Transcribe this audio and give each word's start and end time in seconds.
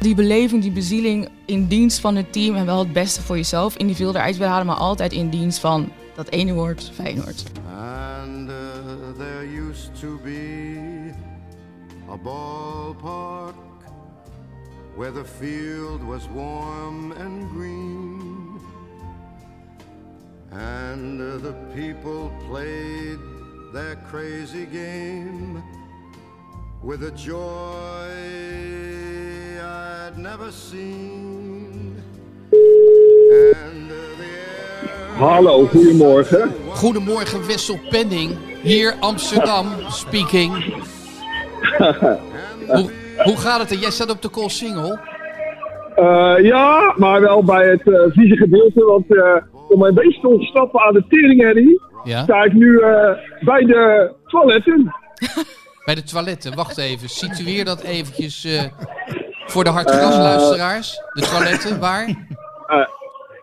Die 0.00 0.14
beleving, 0.14 0.62
die 0.62 0.70
bezieling 0.70 1.28
in 1.46 1.66
dienst 1.66 2.00
van 2.00 2.16
het 2.16 2.32
team 2.32 2.54
en 2.54 2.66
wel 2.66 2.78
het 2.78 2.92
beste 2.92 3.22
voor 3.22 3.36
jezelf 3.36 3.76
individueel 3.76 4.14
eruit 4.14 4.36
willen 4.36 4.52
halen, 4.52 4.66
maar 4.66 4.76
altijd 4.76 5.12
in 5.12 5.28
dienst 5.28 5.58
van 5.58 5.92
dat 6.14 6.28
ene 6.28 6.52
woord, 6.52 6.90
Feyenoord. 6.94 7.42
And 7.76 8.48
uh, 8.48 8.54
there 9.18 9.46
used 9.68 10.00
to 10.00 10.18
be 10.24 11.12
a 12.10 12.16
ballpark 12.16 13.54
where 14.96 15.12
the 15.12 15.24
field 15.24 16.02
was 16.04 16.28
warm 16.34 17.12
and 17.12 17.50
green. 17.54 18.60
And 20.50 21.20
uh, 21.20 21.36
the 21.42 21.54
people 21.74 22.30
played 22.48 23.18
their 23.72 23.96
crazy 24.10 24.66
game 24.72 25.62
with 26.82 27.02
a 27.02 27.10
joy 27.10 28.08
I'd 29.60 30.16
never 30.16 30.50
seen. 30.52 31.96
And 32.52 33.90
uh, 33.90 33.94
the 34.18 34.24
air 34.24 35.16
Hallo, 35.16 35.66
goedemorgen. 35.66 36.52
Goedemorgen 36.70 37.46
Wessel 37.46 37.78
Penning, 37.90 38.36
hier 38.62 38.94
Amsterdam 39.00 39.66
speaking. 39.88 40.52
hoe, 42.66 42.90
hoe 43.24 43.36
gaat 43.36 43.60
het? 43.70 43.80
Jij 43.80 43.90
staat 43.90 44.10
op 44.10 44.22
de 44.22 44.30
call 44.30 44.48
single. 44.48 44.98
Eh, 45.94 46.34
ja, 46.44 46.94
maar 46.96 47.20
wel 47.20 47.44
bij 47.44 47.68
het 47.68 47.88
eh 47.88 48.00
vieze 48.08 48.36
gedeelte, 48.36 48.84
want 48.84 49.14
eh, 49.16 49.36
om 49.68 49.82
een 49.82 49.94
beetje 49.94 50.20
te 50.20 50.28
ontsnappen 50.28 50.80
aan 50.80 50.92
de 50.92 51.04
teringherrie, 51.08 51.80
Ja? 52.04 52.22
sta 52.22 52.42
ik 52.44 52.52
nu 52.52 52.78
eh, 52.80 53.10
bij 53.40 53.64
de 53.64 54.12
toiletten. 54.26 54.94
Bij 55.88 55.96
de 55.96 56.02
toiletten. 56.02 56.54
Wacht 56.54 56.78
even, 56.78 57.08
situeer 57.08 57.64
dat 57.64 57.82
eventjes 57.82 58.44
eh, 58.44 58.62
voor 59.46 59.64
de 59.64 59.70
hartgrasluisteraars. 59.70 61.02
De 61.12 61.20
toiletten, 61.20 61.80
waar? 61.80 62.06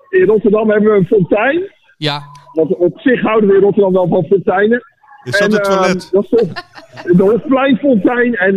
In 0.09 0.25
Rotterdam 0.25 0.69
hebben 0.69 0.91
we 0.91 0.97
een 0.97 1.05
fontein, 1.05 1.71
Ja, 1.97 2.21
want 2.53 2.75
op 2.75 2.99
zich 2.99 3.21
houden 3.21 3.49
we 3.49 3.55
in 3.55 3.61
Rotterdam 3.61 3.93
wel 3.93 4.07
van 4.07 4.23
fonteinen. 4.25 4.83
Is 5.23 5.31
dat 5.31 5.41
En, 5.41 5.51
het 5.51 5.67
ehm, 5.67 5.77
toilet? 5.77 6.09
dat 6.11 6.23
is 6.23 6.29
de, 6.29 7.15
de 7.15 7.23
Hofpleinfontein. 7.23 8.35
En 8.35 8.55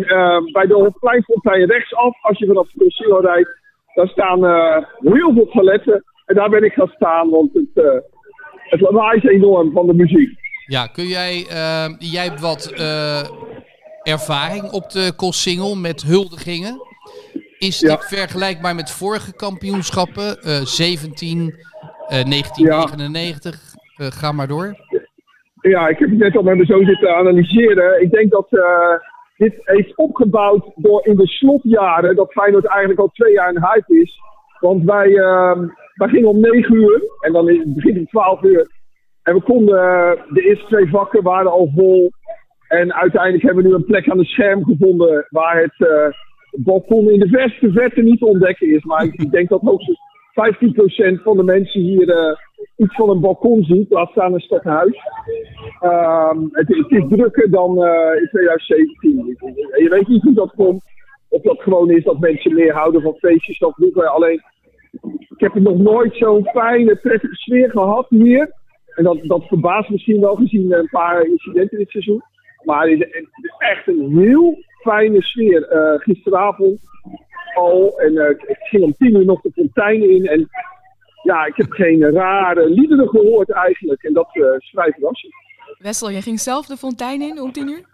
bij 0.53 0.67
de 0.67 0.75
Hofpleinfontein 0.75 1.67
rechtsaf, 1.67 2.25
als 2.25 2.39
je 2.39 2.47
vanaf 2.47 2.69
de 2.71 2.79
Conceal 2.79 3.21
rijdt, 3.21 3.59
daar 3.95 4.09
staan 4.09 4.45
eh, 4.45 4.85
heel 4.99 5.33
veel 5.33 5.49
toiletten. 5.53 6.05
En 6.27 6.35
daar 6.35 6.49
ben 6.51 6.65
ik 6.65 6.73
gaan 6.73 6.93
staan, 6.95 7.31
want 7.31 7.53
het, 7.53 7.85
eh 7.85 8.01
het 8.71 8.81
lawaai 8.81 9.17
is 9.17 9.25
enorm 9.31 9.73
van 9.73 9.87
de 9.87 9.95
muziek. 9.95 10.31
ja 10.67 10.87
kun 10.87 11.07
jij... 11.07 11.47
eh, 11.49 11.95
jij 11.99 12.25
hebt 12.25 12.41
wat 12.41 12.73
eh, 12.77 13.21
ervaring 14.09 14.71
op 14.73 14.91
de 14.91 15.13
call 15.17 15.33
single 15.33 15.77
met 15.77 16.03
huldigingen. 16.03 16.81
Is 17.59 17.79
dit 17.79 17.91
Ja. 17.91 17.99
vergelijkbaar 17.99 18.75
met 18.75 18.91
vorige 18.91 19.35
kampioenschappen? 19.37 20.43
Eh 20.43 20.61
17, 20.65 21.55
eh 22.09 22.25
1999, 22.25 23.77
Eh, 23.97 24.07
ga 24.07 24.33
maar 24.33 24.49
door. 24.49 24.75
Ja, 25.61 25.89
ik 25.89 25.99
heb 25.99 26.09
het 26.09 26.19
net 26.19 26.37
al 26.37 26.43
met 26.43 26.55
mijn 26.55 26.67
zoon 26.67 26.85
zitten 26.85 27.17
analyseren. 27.17 28.03
Ik 28.03 28.11
denk 28.11 28.31
dat 28.31 28.47
eh, 28.51 28.95
dit 29.37 29.55
heeft 29.65 29.97
opgebouwd 29.97 30.71
door 30.75 31.07
in 31.07 31.17
de 31.17 31.27
slotjaren 31.27 32.17
dat 32.17 32.33
Feyenoord 32.33 32.67
eigenlijk 32.67 33.01
al 33.01 33.11
twee 33.13 33.33
jaar 33.33 33.49
een 33.49 33.65
hype 33.65 34.01
is. 34.01 34.19
Want 34.61 34.85
wij, 34.85 35.17
ehm, 35.17 35.67
wij 35.95 36.09
gingen 36.09 36.29
om 36.29 36.41
9 36.41 36.75
uur 36.75 37.03
en 37.21 37.33
dan 37.33 37.49
is- 37.49 37.59
het 37.59 37.75
begint 37.75 37.99
om 37.99 38.07
12 38.07 38.43
uur. 38.43 38.71
En 39.23 39.35
we 39.35 39.43
konden, 39.43 39.79
eh, 39.79 40.11
de 40.35 40.43
eerste 40.43 40.67
twee 40.67 40.89
vakken 40.89 41.23
waren 41.23 41.51
al 41.51 41.73
vol. 41.77 42.13
En 42.69 42.95
uiteindelijk 42.95 43.43
hebben 43.43 43.63
we 43.63 43.69
nu 43.69 43.75
een 43.75 43.85
plek 43.85 44.11
aan 44.11 44.19
het 44.19 44.27
scherm 44.27 44.65
gevonden 44.65 45.27
waar 45.31 45.63
het 45.63 45.89
eh, 45.89 46.09
balkon 46.53 47.11
in 47.11 47.21
de 47.21 47.29
verste 47.29 47.73
verte 47.73 48.03
niet 48.03 48.19
te 48.19 48.27
ontdekken 48.27 48.75
is. 48.75 48.85
Maar 48.85 49.05
ik, 49.05 49.31
denk 49.31 49.49
dat 49.49 49.61
hoogstens 49.61 49.99
15% 51.19 51.23
van 51.23 51.37
de 51.37 51.43
mensen 51.43 51.81
hier 51.81 52.09
eh, 52.11 52.37
iets 52.77 52.95
van 52.95 53.11
een 53.11 53.21
balkon 53.21 53.65
ziet. 53.65 53.91
Laat 53.91 54.11
staan 54.11 54.35
een 54.35 54.41
stadhuis. 54.41 54.97
Ehm 55.81 56.43
het, 56.53 56.69
het 56.69 56.91
is 56.91 57.05
drukker 57.09 57.51
dan 57.51 57.85
eh, 57.85 58.21
in 58.21 58.29
2017. 58.31 59.37
En 59.71 59.83
je 59.83 59.89
weet 59.89 60.09
niet 60.09 60.23
hoe 60.23 60.35
dat 60.35 60.55
komt. 60.57 60.83
Of 61.29 61.43
dat 61.43 61.63
gewoon 61.63 61.91
is 61.91 62.05
dat 62.05 62.21
mensen 62.21 62.55
meer 62.55 62.73
houden 62.73 63.03
van 63.03 63.15
feestjes 63.15 63.59
dan 63.59 63.73
vroeger. 63.73 64.07
Alleen, 64.07 64.43
ik 65.29 65.41
heb 65.41 65.55
nog 65.55 65.79
nooit 65.79 66.17
zo'n 66.17 66.45
fijne, 66.45 66.97
prettige 66.97 67.35
sfeer 67.35 67.71
gehad 67.71 68.07
hier. 68.09 68.53
En 68.95 69.05
dat, 69.05 69.19
dat 69.23 69.47
verbaast 69.47 69.91
misschien 69.91 70.21
wel 70.21 70.35
gezien 70.35 70.73
een 70.73 70.89
paar 70.91 71.25
incidenten 71.25 71.79
dit 71.79 71.91
seizoen. 71.91 72.23
Maar 72.69 72.89
het 72.89 73.01
is, 73.01 73.25
echt 73.59 73.87
een 73.87 74.19
heel 74.19 74.59
fijne 74.81 75.23
sfeer. 75.23 75.69
Eh, 75.69 76.01
gisteravond 76.01 76.81
al. 77.55 77.99
En 77.99 78.17
eh, 78.17 78.31
ik 78.31 78.57
ging 78.59 78.83
om 78.83 78.95
tien 78.99 79.17
uur 79.17 79.25
nog 79.25 79.41
de 79.41 79.51
fontein 79.55 80.11
in. 80.11 80.27
En 80.27 80.49
ja, 81.23 81.47
ik 81.47 81.57
heb 81.57 81.71
geen 81.71 82.11
rare 82.11 82.71
liederen 82.71 83.09
gehoord 83.09 83.51
eigenlijk. 83.51 84.03
En 84.03 84.13
dat 84.13 84.29
is 84.33 84.71
vrij 84.71 84.93
verrassend. 84.93 85.33
Wessel, 85.79 86.11
jij 86.11 86.21
ging 86.21 86.41
zelf 86.41 86.67
de 86.67 86.77
fontein 86.77 87.23
in 87.23 87.41
om 87.41 87.53
tien 87.53 87.69
uur? 87.69 87.85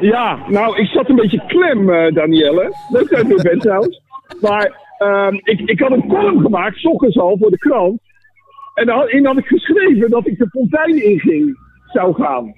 Ja, 0.00 0.48
nou, 0.48 0.76
ik 0.76 0.86
zat 0.86 1.08
een 1.08 1.16
beetje 1.16 1.44
klem, 1.46 1.90
eh 1.90 2.14
Danielle. 2.14 2.72
Leuk 2.92 3.08
dat 3.08 3.26
je 3.26 3.34
er 3.34 3.42
bent 3.42 3.60
trouwens. 3.60 4.00
Maar 4.40 4.94
ehm, 4.98 5.34
ik, 5.34 5.60
ik 5.60 5.80
had 5.80 5.90
een 5.90 6.08
column 6.08 6.40
gemaakt, 6.40 6.76
s 6.76 6.84
ochtends 6.84 7.18
al, 7.18 7.36
voor 7.40 7.50
de 7.50 7.58
krant. 7.58 8.00
En 8.74 8.86
daarin 8.86 9.26
had 9.26 9.38
ik 9.38 9.46
geschreven 9.46 10.10
dat 10.10 10.26
ik 10.26 10.38
de 10.38 10.48
fontein 10.48 11.04
inging 11.04 11.58
zou 11.92 12.14
gaan. 12.14 12.54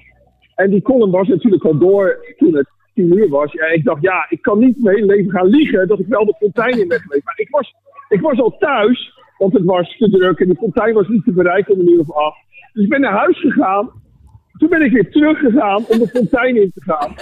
En 0.57 0.71
die 0.71 0.83
column 0.83 1.11
was 1.11 1.29
natuurlijk 1.29 1.65
al 1.65 1.79
door 1.79 2.35
toen 2.37 2.57
het 2.57 2.69
tien 2.95 3.17
uur 3.19 3.29
was. 3.29 3.53
Ja, 3.53 3.67
ik 3.67 3.85
dacht, 3.85 4.03
ja, 4.03 4.27
ik 4.29 4.43
kan 4.43 4.59
niet 4.59 4.83
mijn 4.83 4.97
hele 4.97 5.07
leven 5.07 5.31
gaan 5.31 5.47
liegen 5.47 5.89
dat 5.89 5.99
ik 5.99 6.07
wel 6.07 6.25
de 6.25 6.37
fontein 6.39 6.81
in 6.81 6.89
ben 6.89 7.01
geweest. 7.01 7.25
Maar 7.25 7.39
ik 7.39 7.51
was, 7.51 7.75
ik 8.09 8.21
was 8.21 8.39
al 8.41 8.57
thuis, 8.59 9.19
want 9.39 9.53
het 9.53 9.65
was 9.65 9.97
te 9.97 10.11
druk 10.11 10.41
en 10.41 10.49
de 10.49 10.55
fontein 10.55 10.95
was 10.95 11.09
niet 11.09 11.25
te 11.25 11.33
bereiken 11.33 11.75
om 11.75 11.81
een 11.81 11.93
uur 11.93 12.01
of 12.01 12.13
acht. 12.13 12.39
Dus 12.73 12.85
ik 12.85 12.91
ben 12.91 13.01
naar 13.01 13.13
huis 13.13 13.41
gegaan. 13.41 13.91
Toen 14.59 14.69
ben 14.69 14.83
ik 14.83 14.93
weer 14.93 15.11
teruggegaan 15.11 15.85
om 15.89 15.99
de 15.99 16.09
fontein 16.09 16.57
in 16.57 16.73
te 16.75 16.83
gaan. 16.83 17.15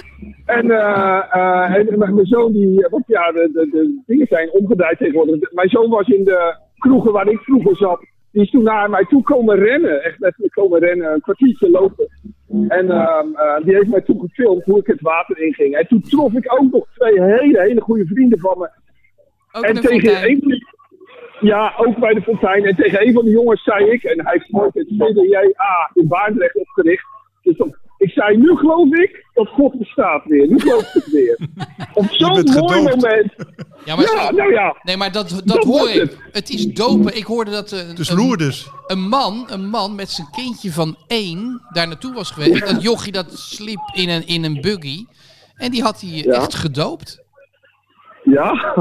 En, 0.47 0.71
eh, 0.71 1.23
eh, 1.31 1.93
en 1.93 1.99
mijn 1.99 2.27
zoon, 2.27 2.53
die, 2.53 2.87
want 2.91 3.05
ja, 3.07 3.33
de, 3.33 3.51
de, 3.53 3.69
de 3.71 4.03
dingen 4.07 4.27
zijn 4.27 4.51
omgedraaid 4.51 4.99
tegenwoordig. 4.99 5.53
Mijn 5.53 5.69
zoon 5.69 5.91
was 5.91 6.09
in 6.09 6.25
de 6.25 6.57
kroegen 6.79 7.13
waar 7.13 7.29
ik 7.29 7.39
vroeger 7.39 7.77
zat. 7.77 8.01
Die 8.35 8.43
is 8.43 8.51
toen 8.51 8.63
naar 8.63 8.91
mij 8.91 9.05
toe 9.05 9.23
komen 9.23 9.57
rennen. 9.57 10.03
Echt 10.03 10.19
letterlijk 10.19 10.55
komen 10.55 10.81
rennen, 10.81 11.13
een 11.13 11.21
kwartiertje 11.21 11.71
lopen. 11.71 12.09
En 12.69 12.91
ehm, 12.91 13.35
eh, 13.35 13.65
die 13.65 13.75
heeft 13.75 13.89
mij 13.89 14.01
toen 14.01 14.21
gefilmd 14.21 14.65
hoe 14.65 14.79
ik 14.79 14.87
het 14.87 15.01
water 15.01 15.39
inging. 15.39 15.77
En 15.77 15.87
toen 15.87 16.01
trof 16.01 16.33
ik 16.33 16.53
ook 16.61 16.73
nog 16.73 16.87
twee 16.95 17.23
hele, 17.23 17.61
hele 17.61 17.81
goede 17.81 18.07
vrienden 18.07 18.39
van 18.39 18.59
me. 18.59 18.69
Ook 19.53 19.65
En 19.65 19.75
tegen 19.75 20.29
een 20.29 20.39
van 20.41 20.49
die, 20.49 20.67
ja, 21.41 21.75
ook 21.77 21.99
bij 21.99 22.15
de 22.15 22.23
fontein. 22.23 22.65
En 22.65 22.77
tegen 22.77 23.07
een 23.07 23.13
van 23.13 23.25
de 23.25 23.31
jongens 23.31 23.63
zei 23.63 23.91
ik, 23.91 24.03
en 24.03 24.25
hij 24.25 24.33
heeft 24.33 24.51
nooit 24.53 24.75
het 24.75 24.87
CDJA 24.87 25.91
in 25.93 26.09
Baardrecht 26.09 26.57
opgericht. 26.57 27.07
Dus 27.43 27.57
ik 27.97 28.11
zei, 28.11 28.37
nu 28.37 28.57
geloof 28.57 28.93
ik 28.95 29.25
dat 29.35 29.49
God 29.49 29.79
bestaat 29.79 30.25
weer. 30.25 30.49
Nu 30.49 30.61
geloof 30.61 30.83
ik 30.83 30.93
het 30.93 31.13
weer. 31.13 31.39
Op 31.95 32.07
zo'n 32.11 32.29
mooi 32.31 32.49
gedoopt. 32.53 32.75
moment. 32.75 33.35
Ja, 33.85 33.97
maar, 33.97 34.05
Ja, 34.15 34.31
nou 34.31 34.53
ja. 34.53 34.77
Nee, 34.83 34.97
maar 34.97 35.13
dat, 35.13 35.29
dat, 35.31 35.47
Dat 35.47 35.65
hoor 35.65 35.89
ik. 35.91 36.01
het. 36.01 36.17
Het 36.33 36.51
is 36.51 36.67
dopen. 36.67 37.17
Ik 37.17 37.25
hoorde 37.25 37.51
dat 37.51 37.73
eh, 37.73 37.87
Het 37.89 37.99
is 37.99 38.09
een, 38.09 38.17
Lourdes. 38.17 38.69
een 38.87 39.09
man, 39.09 39.45
een 39.51 39.69
man 39.69 39.95
met 39.95 40.11
zijn 40.11 40.29
kindje 40.31 40.73
van 40.73 40.97
één 41.07 41.61
daar 41.73 41.87
naartoe 41.89 42.15
was 42.15 42.31
geweest. 42.31 42.67
Dat 42.67 42.83
jochie 42.83 43.13
dat 43.13 43.39
sliep 43.39 43.81
in 43.93 44.09
een, 44.09 44.27
in 44.27 44.45
een 44.45 44.61
buggy. 44.61 45.05
En 45.57 45.71
die 45.71 45.83
had 45.83 46.01
hij 46.01 46.11
Ja. 46.11 46.33
echt 46.33 46.55
gedoopt. 46.55 47.23
Ja. 48.25 48.75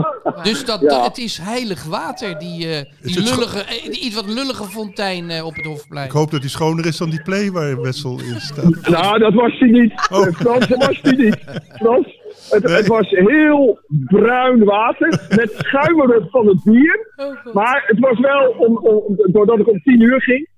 Dus 0.44 0.66
dat, 0.66 0.80
Ja. 0.82 1.04
het 1.04 1.18
is 1.18 1.38
heilig 1.38 1.84
water, 1.84 2.40
die, 2.40 2.68
eh, 2.70 2.82
die, 3.02 3.22
lullige, 3.24 3.60
eh, 3.60 3.84
die 3.84 4.00
iets 4.00 4.16
wat 4.16 4.26
lullige 4.28 4.64
fontein 4.64 5.30
eh, 5.30 5.46
op 5.46 5.56
het 5.56 5.66
Hofplein. 5.66 6.06
Ik 6.06 6.12
hoop 6.12 6.32
dat 6.32 6.42
die 6.42 6.50
schoner 6.50 6.86
is 6.86 6.98
dan 6.98 7.10
die 7.10 7.22
play 7.22 7.52
waar 7.52 7.82
Wessel 7.82 8.20
in 8.20 8.40
staat. 8.40 8.88
Nou, 8.98 9.20
dat 9.20 9.34
was 9.34 9.60
hij 9.60 9.70
niet. 9.70 9.94
Oh. 10.12 10.28
Frans, 10.28 10.68
dat 10.68 10.86
was 10.86 11.00
hij 11.02 11.12
niet. 11.12 11.38
Frans, 11.80 12.20
het, 12.50 12.70
het 12.70 12.88
was 12.88 13.10
heel 13.10 13.80
bruin 14.06 14.64
water 14.64 15.08
met 15.30 15.54
schuimeren 15.58 16.28
van 16.30 16.48
het 16.48 16.64
bier. 16.64 17.08
Maar 17.54 17.84
het 17.88 18.00
was 18.00 18.20
wel, 18.20 18.50
om, 18.50 18.78
om, 18.78 19.16
doordat 19.32 19.60
ik 19.60 19.68
om 19.70 19.82
tien 19.82 20.02
uur 20.02 20.22
ging, 20.22 20.50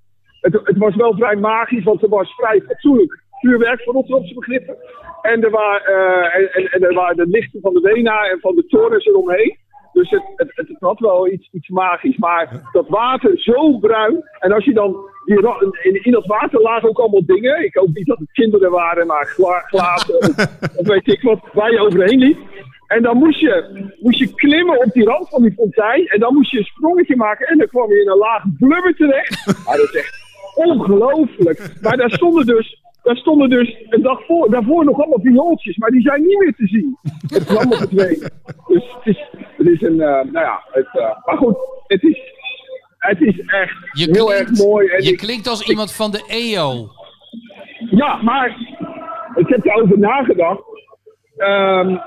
het, 0.42 0.60
het 0.64 0.78
was 0.78 0.96
wel 0.96 1.14
vrij 1.14 1.36
magisch, 1.36 1.84
want 1.84 2.04
er 2.04 2.10
was 2.10 2.34
vrij 2.36 2.62
fatsoenlijk 2.68 3.24
vuurwerk 3.40 3.82
voor 3.84 3.94
Rotterdamse 3.94 4.34
begrippen. 4.34 4.78
En 5.22 5.44
er, 5.44 5.50
waren, 5.50 5.86
eh, 5.86 6.36
en, 6.36 6.54
en, 6.54 6.72
en 6.72 6.84
er 6.84 6.94
waren 6.94 7.16
de 7.16 7.28
lichten 7.28 7.62
van 7.62 7.74
de 7.74 7.80
Wena 7.80 8.30
en 8.30 8.40
van 8.40 8.56
de 8.56 8.66
torens 8.66 9.06
eromheen. 9.06 9.58
Dus 9.96 10.10
het, 10.10 10.24
het, 10.36 10.52
het, 10.56 10.76
had 10.80 11.00
wel 11.00 11.32
iets, 11.32 11.50
iets 11.52 11.70
magisch. 11.70 12.18
Maar 12.18 12.70
dat 12.72 12.88
water 12.88 13.40
zo 13.40 13.78
bruin. 13.78 14.24
En 14.40 14.52
als 14.52 14.66
je 14.66 14.74
dan. 14.74 15.14
Die, 15.26 15.38
in, 15.82 16.04
in 16.04 16.12
dat 16.12 16.26
water 16.26 16.62
lagen 16.62 16.90
ook 16.90 17.00
allemaal 17.00 17.26
dingen. 17.26 17.66
Ik 17.66 17.76
hoop 17.76 17.94
niet 17.94 18.06
dat 18.06 18.18
het 18.18 18.32
kinderen 18.32 18.72
waren, 18.72 19.08
maar 19.08 19.26
gla, 19.26 19.60
glazen. 19.60 20.18
of, 20.18 20.36
of 20.80 20.88
weet 20.88 21.08
ik 21.08 21.22
wat. 21.22 21.40
Waar 21.54 21.72
je 21.72 21.80
overheen 21.80 22.20
liep. 22.20 22.38
En 22.88 23.02
dan 23.04 23.18
moest 23.18 23.40
je, 23.40 23.86
moest 24.00 24.20
je 24.20 24.34
klimmen 24.34 24.86
op 24.86 24.92
die 24.94 25.04
rand 25.06 25.30
van 25.30 25.42
die 25.42 25.54
fontein. 25.54 26.08
En 26.08 26.20
dan 26.20 26.34
moest 26.34 26.52
je 26.52 26.58
een 26.58 26.64
sprongetje 26.64 27.16
maken. 27.16 27.48
En 27.48 27.58
dan 27.58 27.68
kwam 27.68 27.90
je 27.90 28.02
in 28.02 28.10
een 28.10 28.18
laag 28.18 28.44
blubber 28.58 28.96
terecht. 28.96 29.46
Maar 29.66 29.78
dat 29.78 29.86
is 29.86 29.96
echt 29.96 30.24
ongelooflijk. 30.56 31.76
Maar 31.82 31.98
daar 31.98 32.12
stonden 32.12 32.46
dus. 32.46 32.84
Daar 33.06 33.16
stonden 33.18 33.50
dus 33.50 33.76
een 33.90 34.02
dag 34.02 34.26
voor, 34.26 34.50
daarvoor 34.50 34.86
nog 34.86 34.98
allemaal 35.00 35.20
viooltjes, 35.22 35.78
maar 35.78 35.90
die 35.92 36.02
zijn 36.02 36.22
niet 36.22 36.40
meer 36.40 36.54
te 36.56 36.68
zien. 36.68 36.98
Het 37.34 37.46
kwam 37.46 37.72
op 37.72 37.80
het 37.80 37.90
twee. 37.90 38.18
Dus 38.68 38.84
het 38.96 39.06
is, 39.16 39.26
het 39.58 39.68
is 39.68 39.82
een, 39.82 40.02
eh, 40.02 40.08
nou 40.32 40.32
ja, 40.46 40.64
het, 40.72 40.88
eh, 40.92 41.26
maar 41.26 41.38
goed, 41.38 41.56
het 41.88 42.04
is, 42.04 42.20
het 42.98 43.22
is 43.22 43.40
echt 43.40 43.74
Je 43.92 44.04
heel 44.12 44.26
klinkt, 44.26 44.50
erg 44.50 44.58
mooi. 44.68 44.88
En 44.88 45.04
je 45.04 45.12
ik- 45.12 45.18
klinkt 45.18 45.48
als 45.48 45.70
iemand 45.70 45.94
van 45.94 46.12
de 46.12 46.24
EO. 46.28 46.88
ja, 47.90 48.22
maar 48.22 48.58
ik 49.36 49.48
heb 49.48 49.66
erover 49.66 50.00
nagedacht. 50.00 50.64
Ehm, 51.38 51.98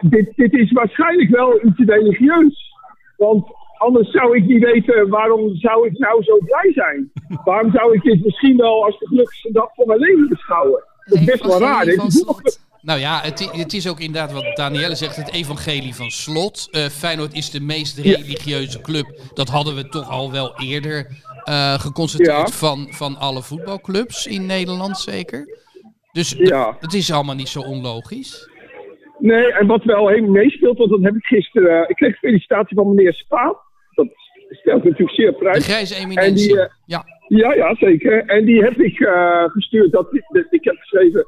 dit, 0.00 0.32
dit 0.36 0.52
is 0.52 0.72
waarschijnlijk 0.72 1.30
wel 1.30 1.64
iets 1.64 1.78
religieus. 1.78 2.72
Want 3.16 3.46
anders 3.78 4.10
zou 4.10 4.36
ik 4.36 4.44
niet 4.46 4.62
weten 4.64 5.08
waarom 5.08 5.54
zou 5.56 5.86
ik 5.86 5.98
nou 5.98 6.22
zo 6.22 6.38
blij 6.38 6.72
zijn. 6.72 7.12
Waarom 7.44 7.70
zou 7.72 7.94
ik 7.94 8.02
dit 8.02 8.24
misschien 8.24 8.56
wel 8.56 8.84
als 8.84 8.98
de 8.98 9.06
gelukkigste 9.06 9.52
dag 9.52 9.74
van 9.74 9.86
mijn 9.86 9.98
leven 10.00 10.28
beschouwen? 10.28 10.84
Dat 11.04 11.18
is 11.18 11.24
best 11.24 11.46
wel 11.46 11.60
raar. 11.60 11.86
Nou 12.82 13.00
ja, 13.00 13.20
het, 13.22 13.50
het 13.56 13.72
is 13.72 13.88
ook 13.88 14.00
inderdaad 14.00 14.32
wat 14.32 14.56
Danielle 14.56 14.94
zegt, 14.94 15.16
het 15.16 15.32
evangelie 15.32 15.94
van 15.94 16.10
slot. 16.10 16.68
Eh, 16.70 16.80
Feyenoord 16.82 17.34
is 17.34 17.50
de 17.50 17.60
meest 17.60 17.98
religieuze 17.98 18.80
club. 18.80 19.06
Dat 19.34 19.48
hadden 19.48 19.74
we 19.74 19.88
toch 19.88 20.10
al 20.10 20.32
wel 20.32 20.54
eerder 20.60 21.06
eh, 21.44 21.74
geconstateerd 21.74 22.36
Ja. 22.36 22.46
van, 22.48 22.86
van 22.90 23.16
alle 23.16 23.42
voetbalclubs 23.42 24.26
in 24.26 24.46
Nederland 24.46 24.98
zeker. 24.98 25.58
Dus 26.12 26.34
Ja. 26.38 26.72
d- 26.72 26.80
het 26.80 26.94
is 26.94 27.12
allemaal 27.12 27.34
niet 27.34 27.48
zo 27.48 27.60
onlogisch. 27.60 28.50
Nee, 29.18 29.52
en 29.52 29.66
wat 29.66 29.84
wel 29.84 30.08
heel 30.08 30.26
meespeelt, 30.26 30.78
want 30.78 30.90
dat 30.90 31.02
heb 31.02 31.14
ik 31.14 31.24
gisteren. 31.24 31.82
eh, 31.82 31.90
ik 31.90 31.96
kreeg 31.96 32.18
felicitatie 32.18 32.76
van 32.76 32.88
meneer 32.94 33.12
Spaat. 33.14 33.56
Stelt 34.48 34.84
natuurlijk 34.84 35.10
zeer 35.10 35.28
op 35.28 35.38
De 35.38 35.44
prijs. 35.44 35.66
grijze 35.66 35.94
En 35.94 36.02
eminentie. 36.02 36.46
die, 36.48 36.60
eh, 36.60 36.66
ja. 36.84 37.04
Ja, 37.28 37.52
ja, 37.54 37.74
zeker. 37.74 38.24
En 38.26 38.44
die 38.44 38.62
heb 38.62 38.76
ik 38.80 39.00
eh, 39.00 39.44
gestuurd. 39.44 39.92
Dat, 39.92 40.08
dat- 40.28 40.46
ik 40.50 40.64
heb 40.64 40.76
geschreven. 40.76 41.26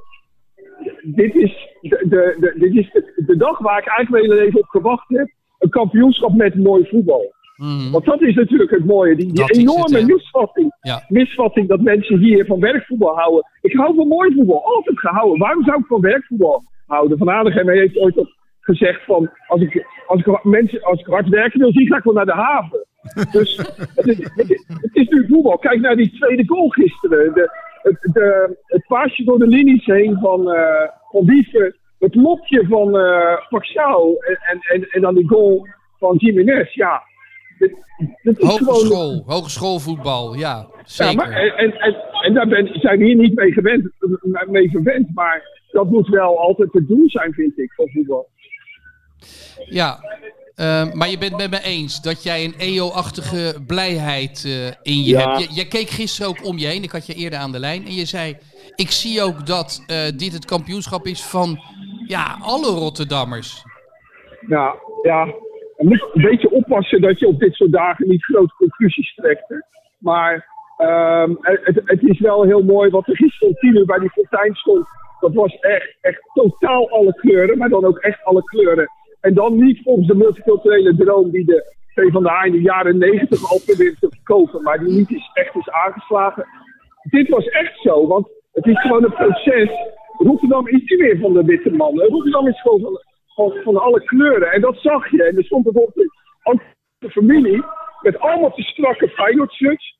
Dit 1.02 1.34
is, 1.34 1.68
de, 1.80 2.04
de, 2.40 2.54
dit 2.58 2.74
is 2.74 2.90
de, 2.92 3.22
de 3.26 3.36
dag 3.36 3.58
waar 3.58 3.78
ik 3.78 3.86
eigenlijk 3.86 4.10
mijn 4.10 4.22
hele 4.24 4.44
leven 4.44 4.60
op 4.60 4.66
gewacht 4.68 5.08
heb. 5.08 5.28
Een 5.58 5.70
kampioenschap 5.70 6.34
met 6.34 6.54
mooi 6.54 6.86
voetbal. 6.88 7.32
Mhm. 7.56 7.90
Want 7.90 8.04
dat 8.04 8.20
is 8.22 8.34
natuurlijk 8.34 8.70
het 8.70 8.84
mooie. 8.84 9.16
Die, 9.16 9.30
het, 9.32 9.56
enorme 9.56 10.02
misvatting. 10.04 10.76
Ja. 10.80 11.04
Misvatting 11.08 11.68
dat 11.68 11.80
mensen 11.80 12.18
hier 12.18 12.44
van 12.46 12.60
werkvoetbal 12.60 13.14
houden. 13.16 13.44
Ik 13.60 13.72
hou 13.72 13.94
van 13.94 14.08
mooi 14.08 14.32
voetbal. 14.34 14.64
Altijd 14.64 14.98
gehouden. 14.98 15.38
Waarom 15.38 15.64
zou 15.64 15.78
ik 15.80 15.86
van 15.86 16.00
werkvoetbal 16.00 16.62
houden? 16.86 17.18
Van 17.18 17.30
Aardigem 17.30 17.68
heeft 17.68 17.96
ooit 17.98 18.26
gezegd 18.60 19.04
van... 19.04 19.30
Als 19.46 19.60
ik, 19.60 19.86
als, 20.08 20.20
ik, 20.20 20.44
mensen, 20.44 20.82
als 20.82 21.00
ik 21.00 21.06
hard 21.06 21.28
werken 21.28 21.60
wil 21.60 21.72
zien, 21.72 21.86
ga 21.86 21.96
ik 21.96 22.04
wel 22.04 22.14
naar 22.14 22.26
de 22.26 22.32
haven. 22.32 22.86
Dus 23.32 23.56
het 23.96 24.06
is, 24.06 24.18
het, 24.18 24.50
is, 24.50 24.64
het 24.66 24.96
is 24.96 25.08
nu 25.08 25.26
voetbal. 25.28 25.58
Kijk 25.58 25.80
naar 25.80 25.96
die 25.96 26.12
tweede 26.18 26.46
goal 26.46 26.68
gisteren. 26.68 27.34
De, 27.34 27.50
het, 27.82 27.98
de, 28.12 28.56
het 28.64 28.86
paasje 28.86 29.24
door 29.24 29.38
de 29.38 29.46
linies 29.46 29.84
heen 29.84 30.18
van, 30.20 30.52
eh 30.52 30.88
van 31.10 31.26
Wiever. 31.26 31.76
Het 31.98 32.14
lopje 32.14 32.66
van 32.68 32.98
eh 32.98 33.48
Paxao. 33.48 34.16
En, 34.18 34.38
en, 34.50 34.60
en, 34.60 34.88
en 34.90 35.00
dan 35.00 35.14
die 35.14 35.28
goal 35.28 35.66
van 35.98 36.16
Jiménez. 36.16 36.74
Ja, 36.74 37.02
dit, 37.58 37.72
dit 38.22 38.38
is 38.38 38.56
gewoon... 38.56 38.74
Hogeschool, 38.74 39.22
hogeschoolvoetbal, 39.26 40.34
ja, 40.34 40.38
Ja, 40.38 40.66
zeker. 40.84 41.16
maar, 41.16 41.30
en, 41.30 41.56
en, 41.56 41.72
en, 41.72 41.96
en 42.20 42.34
daar 42.34 42.48
ben, 42.48 42.80
zijn 42.80 42.98
we 42.98 43.04
hier 43.04 43.16
niet 43.16 43.34
mee, 43.34 43.52
gewend, 43.52 43.90
mee 44.46 44.70
verwend. 44.70 45.14
Maar 45.14 45.42
dat 45.70 45.90
moet 45.90 46.08
wel 46.08 46.38
altijd 46.38 46.72
het 46.72 46.88
doel 46.88 47.10
zijn, 47.10 47.32
vind 47.32 47.58
ik, 47.58 47.72
van 47.72 47.88
voetbal. 47.88 48.28
Ja, 49.68 49.98
ehm, 50.54 50.96
maar 50.96 51.08
je 51.08 51.18
bent 51.18 51.36
met 51.36 51.50
me 51.50 51.62
eens 51.62 52.02
dat 52.02 52.22
jij 52.22 52.44
een 52.44 52.54
EO-achtige 52.58 53.54
blijheid 53.66 54.44
eh, 54.46 54.66
in 54.66 55.02
je 55.04 55.10
Ja. 55.10 55.18
hebt. 55.36 55.42
Je, 55.48 55.54
jij 55.54 55.66
keek 55.66 55.88
gisteren 55.90 56.28
ook 56.30 56.44
om 56.44 56.58
je 56.58 56.66
heen, 56.66 56.82
ik 56.82 56.90
had 56.90 57.06
je 57.06 57.14
eerder 57.14 57.38
aan 57.38 57.52
de 57.52 57.58
lijn. 57.58 57.86
En 57.86 57.94
je 57.94 58.04
zei, 58.04 58.36
ik 58.76 58.90
zie 58.90 59.22
ook 59.22 59.46
dat 59.46 59.84
eh, 59.86 59.96
dit 60.16 60.32
het 60.32 60.44
kampioenschap 60.44 61.06
is 61.06 61.22
van 61.22 61.58
ja, 62.06 62.38
alle 62.40 62.66
Rotterdammers. 62.70 63.62
Nou, 64.40 64.76
ja, 65.02 65.24
je 65.76 65.84
moet 65.88 66.08
een 66.14 66.22
beetje 66.22 66.50
oppassen 66.50 67.00
dat 67.00 67.18
je 67.18 67.26
op 67.26 67.38
dit 67.38 67.54
soort 67.54 67.72
dagen 67.72 68.08
niet 68.08 68.24
grote 68.24 68.54
conclusies 68.54 69.14
trekt. 69.14 69.48
hè. 69.48 69.56
Maar 69.98 70.46
ehm, 70.76 71.34
het, 71.40 71.80
het 71.84 72.02
is 72.02 72.20
wel 72.20 72.42
heel 72.42 72.62
mooi 72.62 72.90
wat 72.90 73.08
er 73.08 73.16
gisteren 73.16 73.48
om 73.48 73.54
tien 73.54 73.76
uur 73.76 73.84
bij 73.86 73.98
die 73.98 74.10
fontein 74.10 74.54
stond. 74.54 74.86
Dat 75.20 75.34
was 75.34 75.58
echt, 75.60 75.96
echt 76.00 76.20
totaal 76.34 76.90
alle 76.90 77.14
kleuren, 77.14 77.58
maar 77.58 77.68
dan 77.68 77.84
ook 77.84 77.98
echt 77.98 78.24
alle 78.24 78.44
kleuren. 78.44 78.88
En 79.20 79.34
dan 79.34 79.56
niet 79.56 79.82
volgens 79.82 80.06
de 80.06 80.14
multiculturele 80.14 80.96
droom 80.96 81.30
die 81.30 81.44
de 81.44 81.76
PvdA 81.94 82.42
in 82.42 82.52
de 82.52 82.60
jaren 82.60 82.98
negentig 82.98 83.50
al 83.50 83.60
probeerde 83.64 83.96
te 84.00 84.08
verkopen, 84.10 84.62
maar 84.62 84.78
die 84.78 84.92
niet 84.92 85.10
is, 85.10 85.30
echt 85.32 85.54
is 85.54 85.70
aangeslagen. 85.70 86.46
Dit 87.10 87.28
was 87.28 87.44
echt 87.48 87.80
zo, 87.80 88.06
want 88.06 88.28
het 88.52 88.66
is 88.66 88.80
gewoon 88.80 89.04
een 89.04 89.12
proces. 89.12 89.70
Rotterdam 90.18 90.68
is 90.68 90.84
niet 90.84 90.98
meer 90.98 91.18
van 91.18 91.32
de 91.32 91.44
witte 91.44 91.70
mannen. 91.70 92.06
Rotterdam 92.06 92.48
is 92.48 92.60
gewoon 92.60 92.80
van, 92.80 93.00
van, 93.26 93.62
van 93.62 93.76
alle 93.76 94.04
kleuren. 94.04 94.52
En 94.52 94.60
dat 94.60 94.76
zag 94.76 95.10
je. 95.10 95.24
En 95.24 95.36
er 95.36 95.44
stond 95.44 95.64
bijvoorbeeld 95.64 96.12
ook 96.42 96.60
de 96.98 97.10
familie 97.10 97.64
met 98.00 98.18
allemaal 98.18 98.52
te 98.52 98.62
strakke 98.62 99.08
Feyenoord-shirts. 99.08 99.96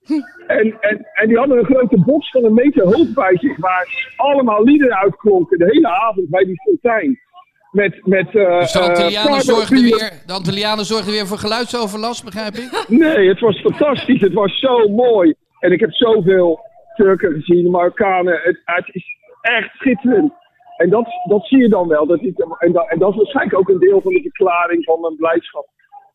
En, 0.47 0.81
en, 0.81 1.06
en 1.12 1.29
die 1.29 1.38
hadden 1.38 1.59
een 1.59 1.64
grote 1.64 2.05
box 2.05 2.31
van 2.31 2.44
een 2.44 2.55
meter 2.55 2.85
hoog 2.85 3.12
bij 3.14 3.37
zich, 3.37 3.56
waar 3.56 4.12
allemaal 4.17 4.64
liederen 4.64 4.97
uitklonken 4.97 5.59
de 5.59 5.64
hele 5.64 5.88
avond 5.88 6.29
bij 6.29 6.44
die 6.44 6.61
fontein. 6.62 7.21
Met, 7.70 8.06
met, 8.06 8.26
eh, 8.37 8.59
Dus 8.59 8.73
de 8.73 8.79
eh, 8.79 8.88
Antillianen, 8.88 9.41
zorgden 9.41 9.82
weer, 9.82 10.23
de 10.26 10.32
Antillianen 10.32 10.85
zorgden 10.85 11.12
weer 11.12 11.26
voor 11.26 11.38
geluidsoverlast, 11.38 12.25
begrijp 12.25 12.55
ik? 12.55 12.85
Nee, 13.05 13.29
het 13.29 13.41
was 13.41 13.61
fantastisch. 13.61 14.20
Het 14.20 14.32
was 14.32 14.59
zo 14.59 14.88
mooi. 14.88 15.35
En 15.61 15.73
ik 15.73 15.81
heb 15.81 15.93
zoveel 15.93 16.61
Turken 16.97 17.32
gezien, 17.32 17.70
Marokkanen. 17.70 18.41
Het, 18.43 18.61
het 18.65 18.88
is 18.93 19.05
echt 19.41 19.70
schitterend. 19.75 20.32
En 20.76 20.91
dat, 20.91 21.06
dat 21.29 21.47
zie 21.47 21.59
je 21.59 21.69
dan 21.69 21.88
wel. 21.88 22.06
Dat 22.06 22.20
is, 22.20 22.32
en, 22.59 22.73
dat, 22.73 22.88
en 22.88 22.99
dat 22.99 23.11
is 23.11 23.17
waarschijnlijk 23.17 23.59
ook 23.59 23.69
een 23.69 23.79
deel 23.79 24.00
van 24.00 24.12
de 24.12 24.21
verklaring 24.21 24.85
van 24.85 25.00
mijn 25.00 25.17
blijdschap. 25.17 25.67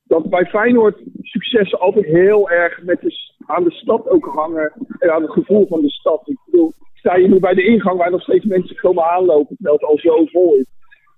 Dat 0.03 0.29
bij 0.29 0.45
Feyenoord 0.45 0.97
successen 1.21 1.79
altijd 1.79 2.05
heel 2.05 2.49
erg 2.49 2.81
met 2.81 3.01
de, 3.01 3.15
aan 3.45 3.63
de 3.63 3.71
stad 3.71 4.09
ook 4.09 4.25
hangen. 4.25 4.71
En 4.99 5.13
aan 5.13 5.21
het 5.21 5.31
gevoel 5.31 5.67
van 5.67 5.81
de 5.81 5.89
stad. 5.89 6.21
Ik 6.25 6.37
bedoel, 6.45 6.73
sta 6.93 7.15
hier 7.15 7.29
nu 7.29 7.39
bij 7.39 7.53
de 7.53 7.65
ingang 7.65 7.97
waar 7.97 8.11
nog 8.11 8.21
steeds 8.21 8.45
mensen 8.45 8.75
komen 8.75 9.03
aanlopen. 9.03 9.55
Terwijl 9.55 9.75
het 9.75 9.85
al 9.85 9.97
zo 9.97 10.25
vol 10.25 10.55
is. 10.55 10.65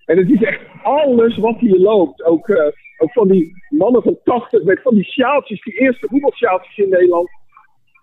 En 0.06 0.18
het 0.18 0.30
is 0.30 0.44
echt 0.44 0.62
alles 0.84 1.38
wat 1.38 1.58
hier 1.58 1.80
loopt. 1.80 2.24
Ook, 2.24 2.50
eh, 2.50 2.66
ook 2.98 3.12
van 3.12 3.28
die 3.28 3.54
mannen 3.70 4.02
van 4.02 4.18
80 4.24 4.64
met 4.64 4.82
van 4.82 4.96
die 4.96 5.04
sjaaltjes, 5.04 5.64
die 5.64 5.80
eerste 5.80 6.08
voetbalsjaaltjes 6.10 6.78
in 6.78 6.90
Nederland. 6.90 7.30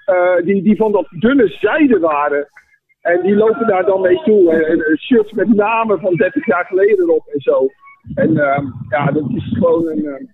eh, 0.04 0.44
die, 0.44 0.62
die 0.62 0.76
van 0.76 0.92
dat 0.92 1.06
dunne 1.10 1.48
zijde 1.48 1.98
waren. 1.98 2.48
En 3.00 3.22
die 3.22 3.34
lopen 3.34 3.66
daar 3.66 3.84
dan 3.84 4.00
mee 4.00 4.22
toe. 4.22 4.52
En, 4.52 4.80
en, 4.84 4.98
shirts 4.98 5.32
met 5.32 5.48
namen 5.54 6.00
van 6.00 6.14
30 6.14 6.46
jaar 6.46 6.64
geleden 6.64 6.98
erop 6.98 7.26
en 7.26 7.40
zo. 7.40 7.66
En 8.14 8.38
ehm, 8.38 8.66
ja, 8.88 9.06
dat 9.10 9.30
is 9.34 9.48
gewoon 9.52 9.88
een 9.88 10.04
ehm, 10.04 10.24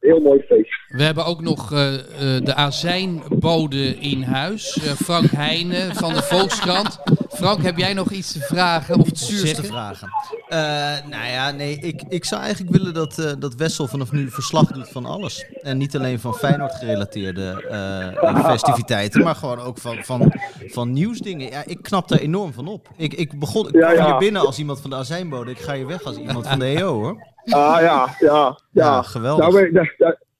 heel 0.00 0.20
mooi 0.20 0.40
feest. 0.40 0.70
We 0.88 1.02
hebben 1.02 1.24
ook 1.24 1.40
nog 1.40 1.72
eh, 1.72 1.94
eh, 1.94 2.44
de 2.44 2.54
azijnbode 2.54 3.84
in 3.98 4.22
huis, 4.22 4.78
Frank 5.04 5.30
Heijnen 5.30 5.94
van 5.94 6.12
de 6.14 6.22
Volkskrant. 6.22 6.98
Frank, 7.28 7.62
heb 7.62 7.76
jij 7.76 7.94
nog 7.94 8.10
iets 8.10 8.32
te 8.32 8.40
vragen 8.40 8.94
of 9.00 9.08
te 9.08 9.24
Zuurste 9.24 9.46
zeggen? 9.46 9.64
vragen. 9.64 10.08
Eh, 10.54 11.10
nou 11.10 11.26
ja, 11.26 11.50
nee, 11.50 11.78
ik, 11.80 12.02
ik 12.08 12.24
zou 12.24 12.42
eigenlijk 12.42 12.76
willen 12.76 12.94
dat, 12.94 13.18
eh, 13.18 13.32
dat 13.38 13.54
Wessel 13.54 13.86
vanaf 13.86 14.12
nu 14.12 14.30
verslag 14.30 14.72
doet 14.72 14.88
van 14.88 15.04
alles. 15.06 15.46
En 15.62 15.78
niet 15.78 15.96
alleen 15.96 16.18
van 16.18 16.34
Feyenoord 16.34 16.74
gerelateerde 16.74 17.64
eh, 17.68 18.44
festiviteiten, 18.50 19.22
maar 19.22 19.34
gewoon 19.34 19.58
ook 19.58 19.78
van, 19.78 19.96
van, 19.96 20.32
van 20.66 20.92
nieuwsdingen. 20.92 21.50
Ja, 21.50 21.62
ik 21.66 21.82
knap 21.82 22.08
daar 22.08 22.18
enorm 22.18 22.52
van 22.52 22.68
op. 22.68 22.88
Ik, 22.96 23.14
ik 23.14 23.38
begon, 23.38 23.68
ik 23.68 23.74
Ja, 23.74 23.92
ja. 23.92 24.04
hier 24.04 24.18
binnen 24.18 24.46
als 24.46 24.58
iemand 24.58 24.80
van 24.80 24.90
de 24.90 24.96
azijnbode. 24.96 25.50
Ik 25.50 25.58
ga 25.58 25.74
hier 25.74 25.86
weg 25.86 26.02
als 26.04 26.18
iemand 26.18 26.48
van 26.48 26.58
de 26.58 26.64
EO 26.64 26.92
hoor. 26.92 27.16
Ah 27.44 27.80
ja, 27.80 28.08
ja, 28.18 28.58
ja. 28.70 29.02
Geweldig. 29.02 29.70
Nou, 29.72 29.88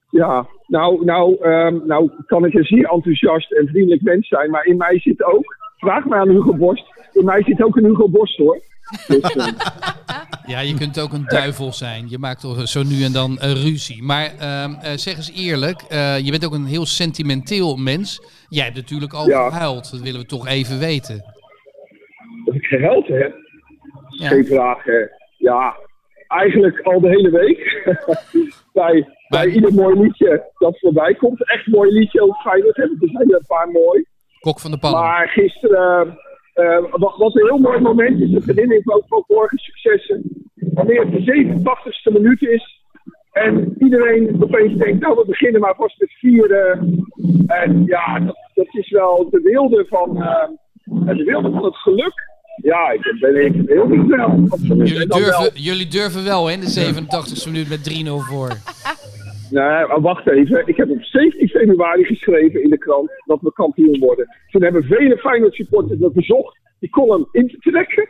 ja, 0.09 0.47
nou, 0.67 1.05
nou, 1.05 1.37
ehm, 1.41 1.77
nou 1.85 2.11
kan 2.25 2.45
ik 2.45 2.53
een 2.53 2.63
zeer 2.63 2.89
enthousiast 2.89 3.51
en 3.51 3.67
vriendelijk 3.67 4.01
mens 4.01 4.27
zijn, 4.27 4.49
maar 4.49 4.65
in 4.65 4.77
mij 4.77 4.99
zit 4.99 5.23
ook, 5.23 5.55
vraag 5.77 6.05
maar 6.05 6.19
aan 6.19 6.29
Hugo 6.29 6.53
Borst, 6.53 6.85
in 7.13 7.25
mij 7.25 7.43
zit 7.43 7.63
ook 7.63 7.75
een 7.75 7.85
Hugo 7.85 8.09
Borst 8.09 8.37
hoor. 8.37 8.61
Dus, 9.07 9.35
Ja, 10.45 10.59
je 10.59 10.73
kunt 10.77 10.99
ook 10.99 11.13
een 11.13 11.25
duivel 11.25 11.73
zijn. 11.73 12.09
Je 12.09 12.17
maakt 12.17 12.41
toch 12.41 12.67
zo 12.67 12.83
nu 12.83 13.03
en 13.03 13.11
dan 13.13 13.37
eh, 13.39 13.51
ruzie. 13.51 14.03
Maar 14.03 14.25
ehm, 14.39 14.73
eh, 14.73 14.91
zeg 14.95 15.15
eens 15.15 15.31
eerlijk, 15.35 15.81
eh, 15.81 16.19
je 16.19 16.31
bent 16.31 16.45
ook 16.45 16.53
een 16.53 16.65
heel 16.65 16.85
sentimenteel 16.85 17.75
mens. 17.75 18.21
Jij 18.49 18.63
hebt 18.63 18.75
natuurlijk 18.75 19.13
al 19.13 19.27
Ja. 19.27 19.49
gehuild. 19.49 19.91
Dat 19.91 19.99
willen 20.01 20.19
we 20.19 20.25
toch 20.25 20.47
even 20.47 20.79
weten. 20.79 21.33
dat 22.45 22.55
ik 22.55 22.63
gehuild 22.65 23.07
heb, 23.07 23.35
Ja. 24.09 24.27
geen 24.27 24.45
vraag. 24.45 24.83
hè. 24.83 24.99
Ja, 25.37 25.75
eigenlijk 26.27 26.79
al 26.81 26.99
de 26.99 27.07
hele 27.09 27.29
week. 27.29 27.87
bij, 28.73 29.07
bij 29.27 29.47
ieder 29.47 29.73
mooi 29.73 29.99
liedje 30.01 30.51
dat 30.57 30.79
voorbij 30.79 31.15
komt. 31.15 31.49
Echt 31.49 31.67
mooi 31.67 31.91
liedje 31.91 32.21
over 32.21 32.41
Feyenoord 32.41 32.75
hebben. 32.75 32.97
Er 33.01 33.09
zijn 33.09 33.29
er 33.29 33.35
een 33.37 33.45
paar 33.47 33.67
mooi. 33.69 34.05
Kok 34.39 34.59
van 34.59 34.71
de 34.71 34.77
Palm. 34.77 34.93
Maar 34.93 35.27
gisteren, 35.27 36.17
wat, 36.91 37.15
wat 37.17 37.35
een 37.35 37.45
heel 37.47 37.57
mooi 37.57 37.79
moment 37.79 38.21
is, 38.21 38.29
de 38.31 38.41
vriendin 38.41 38.81
ook 38.83 39.03
van 39.07 39.23
vorige 39.27 39.57
successen. 39.57 40.21
Wanneer 40.55 40.99
het 41.05 41.11
de 41.11 41.55
87ste 41.55 42.13
minuut 42.13 42.41
is 42.41 42.83
en 43.31 43.75
iedereen 43.79 44.43
opeens 44.43 44.77
denkt, 44.77 45.01
nou 45.01 45.15
we 45.15 45.25
beginnen 45.27 45.61
maar 45.61 45.75
vast 45.75 45.99
met 45.99 46.11
vieren. 46.11 47.03
En 47.47 47.83
ja, 47.85 48.19
dat, 48.19 48.37
dat 48.53 48.67
is 48.71 48.89
wel 48.89 49.27
de 49.29 49.39
wilde 49.41 49.85
van, 49.89 50.21
eh, 50.23 50.47
de 51.17 51.23
wilde 51.23 51.51
van 51.51 51.63
het 51.63 51.75
geluk. 51.75 52.33
Ja, 52.61 52.91
ik 52.91 53.17
ben 53.19 53.45
ik 53.45 53.53
heel 53.69 53.87
niet. 53.87 54.07
Jullie 54.61 55.01
En 55.01 55.07
dan 55.07 55.21
wel- 55.21 55.39
durven, 55.41 55.61
jullie 55.61 55.87
durven 55.87 56.23
wel, 56.23 56.45
hè, 56.47 56.53
in 56.53 56.59
de 56.59 56.69
87e 56.69 57.45
minuut 57.51 57.69
met 57.69 57.83
3-0 57.83 58.19
voor. 58.19 58.49
Nee, 59.55 59.87
maar 59.87 60.01
wacht 60.01 60.27
even. 60.27 60.67
Ik 60.67 60.77
heb 60.77 60.89
op 60.89 61.03
17 61.03 61.47
februari 61.47 62.03
geschreven 62.03 62.63
in 62.63 62.69
de 62.69 62.77
krant 62.77 63.11
dat 63.25 63.41
we 63.41 63.53
kampioen 63.53 63.99
worden. 63.99 64.27
Toen 64.51 64.63
hebben 64.63 64.83
vele 64.83 65.17
Feyenoord 65.17 65.53
supporters 65.53 65.99
me 65.99 66.11
verzocht 66.13 66.59
die 66.79 66.89
column 66.89 67.27
in 67.31 67.47
te 67.47 67.57
trekken. 67.57 68.09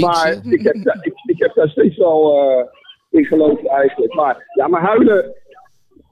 Maar 0.00 0.40
ik 0.50 0.62
heb, 0.62 0.82
daar, 0.82 0.98
ik, 1.00 1.12
ik 1.26 1.38
heb 1.38 1.54
daar 1.54 1.68
steeds 1.68 1.96
wel 1.96 2.38
eh, 2.38 2.66
in 3.10 3.24
geloofd 3.24 3.66
eigenlijk. 3.66 4.14
Maar 4.14 4.44
ja, 4.54 4.68
maar 4.68 4.80
huilen, 4.80 5.34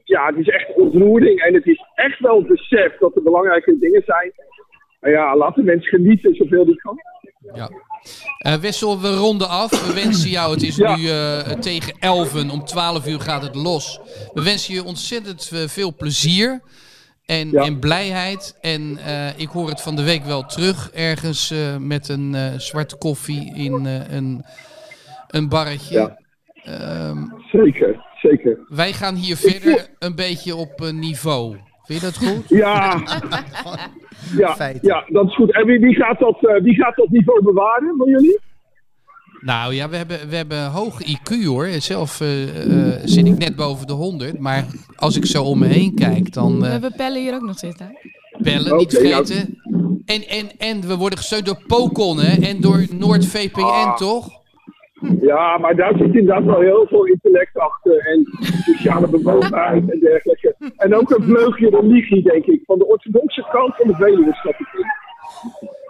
ja, 0.05 0.27
het 0.27 0.37
is 0.37 0.49
echt 0.49 0.75
ontroering. 0.75 1.41
En 1.41 1.55
het 1.55 1.67
is 1.67 1.85
echt 1.95 2.21
wel 2.21 2.39
het 2.39 2.47
besef 2.47 2.97
dat 2.99 3.17
er 3.17 3.23
belangrijke 3.23 3.79
dingen 3.79 4.03
zijn. 4.05 4.33
Maar 5.01 5.11
ja, 5.11 5.37
laat 5.37 5.55
de 5.55 5.63
mens 5.63 5.89
genieten 5.89 6.35
zoveel 6.35 6.65
die 6.65 6.77
kan. 6.77 6.97
Ja. 7.55 7.71
Eh, 8.39 8.55
Wessel, 8.55 9.01
we 9.01 9.15
ronden 9.17 9.49
af. 9.49 9.87
We 9.87 9.93
wensen 9.95 10.31
jou, 10.31 10.53
het 10.53 10.63
is 10.63 10.77
Ja. 10.77 10.97
nu 10.97 11.09
eh, 11.09 11.39
tegen 11.53 11.95
11, 11.99 12.35
om 12.51 12.65
12 12.65 13.07
uur 13.07 13.21
gaat 13.21 13.43
het 13.43 13.55
los. 13.55 14.01
We 14.35 14.43
wensen 14.43 14.75
je 14.75 14.85
ontzettend 14.85 15.51
eh, 15.53 15.61
veel 15.67 15.95
plezier 15.95 16.63
en, 17.25 17.51
Ja. 17.51 17.63
en 17.63 17.79
blijheid. 17.79 18.57
En 18.61 18.99
eh, 19.05 19.39
ik 19.39 19.49
hoor 19.49 19.69
het 19.69 19.81
van 19.81 19.97
de 19.97 20.03
week 20.03 20.25
wel 20.25 20.43
terug, 20.47 20.91
ergens 20.93 21.51
eh, 21.51 21.77
met 21.77 22.09
een 22.09 22.35
eh, 22.35 22.53
zwarte 22.59 22.97
koffie 22.97 23.55
in 23.55 23.87
eh, 23.87 24.11
een, 24.17 24.45
een 25.29 25.49
barretje. 25.49 25.95
Ja. 25.95 26.19
Ehm, 26.65 27.25
Zeker, 27.53 28.05
zeker. 28.23 28.59
wij 28.69 28.93
gaan 28.93 29.15
hier 29.15 29.37
verder 29.37 29.89
een 29.99 30.15
beetje 30.15 30.55
op 30.57 30.91
niveau. 30.93 31.57
Vind 31.85 32.01
je 32.01 32.07
dat 32.07 32.17
goed? 32.17 32.49
Ja, 32.49 33.03
ja, 34.39 34.73
ja, 34.83 35.05
dat 35.09 35.27
is 35.27 35.35
goed. 35.35 35.55
En 35.55 35.67
wie, 35.67 35.79
wie, 35.79 35.95
gaat 35.95 36.19
dat, 36.19 36.45
eh, 36.47 36.63
wie 36.63 36.75
gaat 36.75 36.97
dat 36.97 37.09
niveau 37.09 37.43
bewaren 37.45 37.95
van 37.99 38.09
jullie? 38.11 38.41
Nou 39.41 39.75
ja, 39.75 39.89
we 39.89 39.97
hebben, 39.97 40.29
we 40.29 40.37
hebben 40.37 40.67
hoge 40.71 41.05
IQ 41.05 41.45
hoor. 41.45 41.67
Zelf 41.79 42.21
eh, 42.21 42.93
eh, 42.95 43.01
zit 43.05 43.27
ik 43.27 43.39
net 43.39 43.57
boven 43.57 43.87
de 43.87 43.93
100. 43.93 44.39
Maar 44.39 44.65
als 44.97 45.17
ik 45.17 45.27
zo 45.27 45.43
om 45.43 45.59
me 45.59 45.67
heen 45.67 45.95
kijk, 45.95 46.33
dan 46.33 46.61
We 46.61 46.67
hebben 46.67 46.93
Pelle 46.97 47.19
hier 47.19 47.35
ook 47.35 47.43
nog 47.43 47.59
zitten. 47.59 47.99
bellen, 48.39 48.77
niet 48.77 48.95
vergeten. 48.95 49.59
En, 50.05 50.29
en, 50.29 50.51
en 50.59 50.81
we 50.89 50.97
worden 50.97 51.19
gesteund 51.19 51.47
door 51.47 51.63
Pocon 51.67 52.19
hè? 52.21 52.47
en 52.47 52.61
door 52.61 52.87
NoordVPN, 52.99 53.61
Ah. 53.61 53.97
toch? 53.97 54.29
Ja, 55.21 55.59
maar 55.59 55.77
daar 55.77 55.93
zit 55.97 56.15
inderdaad 56.15 56.45
wel 56.45 56.61
heel 56.61 56.87
veel 56.89 57.05
intellect 57.05 57.59
achter 57.59 57.99
en 58.07 58.27
sociale 58.65 59.09
bewogenheid 59.09 59.91
en 59.91 59.99
dergelijke. 60.01 60.55
En 60.77 60.95
ook 60.95 61.11
een 61.11 61.23
vleugje 61.25 61.71
religie, 61.71 62.23
denk 62.23 62.45
ik, 62.45 62.61
van 62.65 62.79
de 62.79 62.87
orthodoxe 62.87 63.47
kant 63.53 63.77
van 63.77 63.87
de 63.87 63.95
Veluwe 63.95 64.35
stap 64.35 64.53
ik 64.55 64.67
in. 64.79 64.85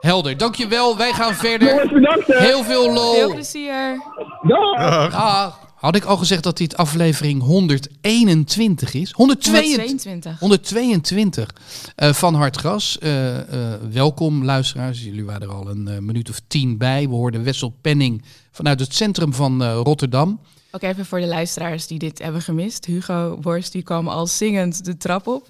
Helder, 0.01 0.37
dankjewel. 0.37 0.97
Wij 0.97 1.13
gaan 1.13 1.33
Jongens, 1.33 1.41
verder. 1.49 1.89
bedankt 1.93 2.27
hè! 2.27 2.39
Heel 2.39 2.63
veel 2.63 2.83
Veel 2.83 2.93
lol. 2.93 3.33
plezier. 3.33 4.01
Dag! 4.43 5.15
Ah, 5.15 5.53
had 5.75 5.97
ik 5.97 6.05
al 6.05 6.17
gezegd 6.17 6.43
dat 6.43 6.57
dit 6.57 6.77
aflevering 6.77 7.43
121 7.43 8.95
is? 8.95 9.13
122. 9.13 10.39
122. 10.41 10.41
122 10.41 11.51
eh, 11.97 12.13
van 12.13 12.35
Hartgras. 12.35 12.99
Eh, 12.99 13.37
eh, 13.39 13.81
welkom 13.93 14.45
luisteraars. 14.45 15.05
Jullie 15.05 15.25
waren 15.25 15.43
er 15.49 15.55
al 15.55 15.69
een 15.71 15.89
eh, 15.89 15.99
minuut 15.99 16.31
of 16.31 16.41
tien 16.49 16.79
bij. 16.79 17.09
We 17.09 17.15
hoorden 17.15 17.45
Wessel 17.45 17.75
Penning 17.81 18.23
vanuit 18.57 18.81
het 18.81 18.95
centrum 18.95 19.35
van 19.35 19.63
eh, 19.63 19.81
Rotterdam. 19.83 20.41
Ook 20.71 20.83
even 20.83 21.07
voor 21.07 21.21
de 21.21 21.27
luisteraars 21.27 21.87
die 21.87 21.99
dit 21.99 22.19
hebben 22.19 22.43
gemist. 22.43 22.85
Hugo 22.85 23.39
Borst 23.41 23.73
die 23.73 23.83
kwam 23.83 24.09
al 24.09 24.27
zingend 24.27 24.85
de 24.85 24.97
trap 24.97 25.27
op. 25.27 25.47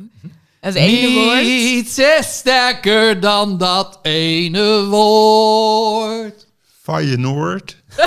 Het 0.60 0.74
ene 0.74 1.24
woord. 1.24 1.42
Niets 1.42 1.98
is 1.98 2.36
sterker 2.36 3.20
dan 3.20 3.58
dat 3.58 3.98
ene 4.02 4.84
woord. 4.84 6.46
Feyenoord. 6.82 7.76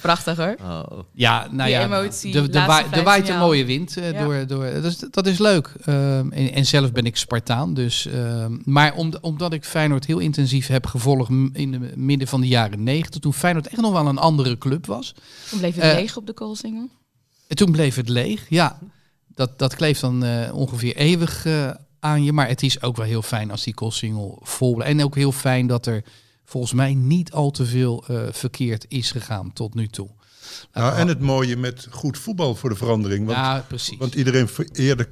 Prachtig 0.00 0.36
hoor. 0.36 0.56
Oh. 0.62 0.98
Ja, 1.12 1.46
nou 1.50 1.68
Die 1.68 1.78
ja, 1.78 1.84
emotie, 1.84 2.32
de, 2.32 2.48
de, 2.48 2.60
vijf 2.60 3.02
waait 3.02 3.28
een 3.28 3.38
mooie 3.38 3.64
wind 3.64 3.96
eh, 3.96 4.12
Ja. 4.12 4.24
door. 4.24 4.46
door 4.46 4.72
dat, 4.72 4.84
is, 4.84 4.98
dat 5.10 5.26
is 5.26 5.38
leuk. 5.38 5.72
Ehm, 5.84 6.30
en, 6.32 6.52
en 6.52 6.66
zelf 6.66 6.92
ben 6.92 7.04
ik 7.04 7.16
Spartaan. 7.16 7.74
Dus, 7.74 8.06
ehm, 8.06 8.56
maar 8.64 8.94
om, 8.94 9.12
omdat 9.20 9.52
ik 9.52 9.64
Feyenoord 9.64 10.06
heel 10.06 10.18
intensief 10.18 10.66
heb 10.66 10.86
gevolgd 10.86 11.30
in 11.52 11.72
het 11.72 11.96
midden 11.96 12.28
van 12.28 12.40
de 12.40 12.48
jaren 12.48 12.82
negentig, 12.82 13.20
toen 13.20 13.34
Feyenoord 13.34 13.66
echt 13.68 13.80
nog 13.80 13.92
wel 13.92 14.06
een 14.06 14.18
andere 14.18 14.58
club 14.58 14.86
was. 14.86 15.14
Toen 15.50 15.58
bleef 15.58 15.74
het 15.74 15.84
Eh, 15.84 15.92
leeg 15.94 16.16
op 16.16 16.26
de 16.26 16.32
koolsingel. 16.32 16.88
En 17.48 17.56
toen 17.56 17.70
bleef 17.72 17.94
het 17.96 18.08
leeg. 18.08 18.46
Ja, 18.48 18.78
dat, 19.34 19.58
dat 19.58 19.74
kleeft 19.74 20.00
dan 20.00 20.24
eh, 20.24 20.54
ongeveer 20.54 20.96
eeuwig 20.96 21.46
eh, 21.46 21.70
aan 22.00 22.24
je. 22.24 22.32
Maar 22.32 22.48
het 22.48 22.62
is 22.62 22.82
ook 22.82 22.96
wel 22.96 23.06
heel 23.06 23.22
fijn 23.22 23.50
als 23.50 23.62
die 23.64 23.74
koolsingel 23.74 24.38
vol 24.42 24.74
blijft. 24.74 24.92
En 24.98 25.04
ook 25.04 25.14
heel 25.14 25.32
fijn 25.32 25.66
dat 25.66 25.86
er 25.86 26.04
volgens 26.50 26.72
mij 26.72 26.94
niet 26.94 27.32
al 27.32 27.50
te 27.50 27.66
veel 27.66 28.04
eh, 28.06 28.22
verkeerd 28.30 28.84
is 28.88 29.10
gegaan 29.10 29.52
tot 29.52 29.74
nu 29.74 29.88
toe. 29.88 30.08
Nou, 30.72 30.96
en 30.96 31.08
het 31.08 31.20
mooie 31.20 31.56
met 31.56 31.86
goed 31.90 32.18
voetbal 32.18 32.54
voor 32.54 32.70
de 32.70 32.76
verandering. 32.76 33.26
Want, 33.26 33.38
ja, 33.38 33.64
precies. 33.68 33.98
want 33.98 34.14
iedereen 34.14 34.48
vereerde 34.48 35.08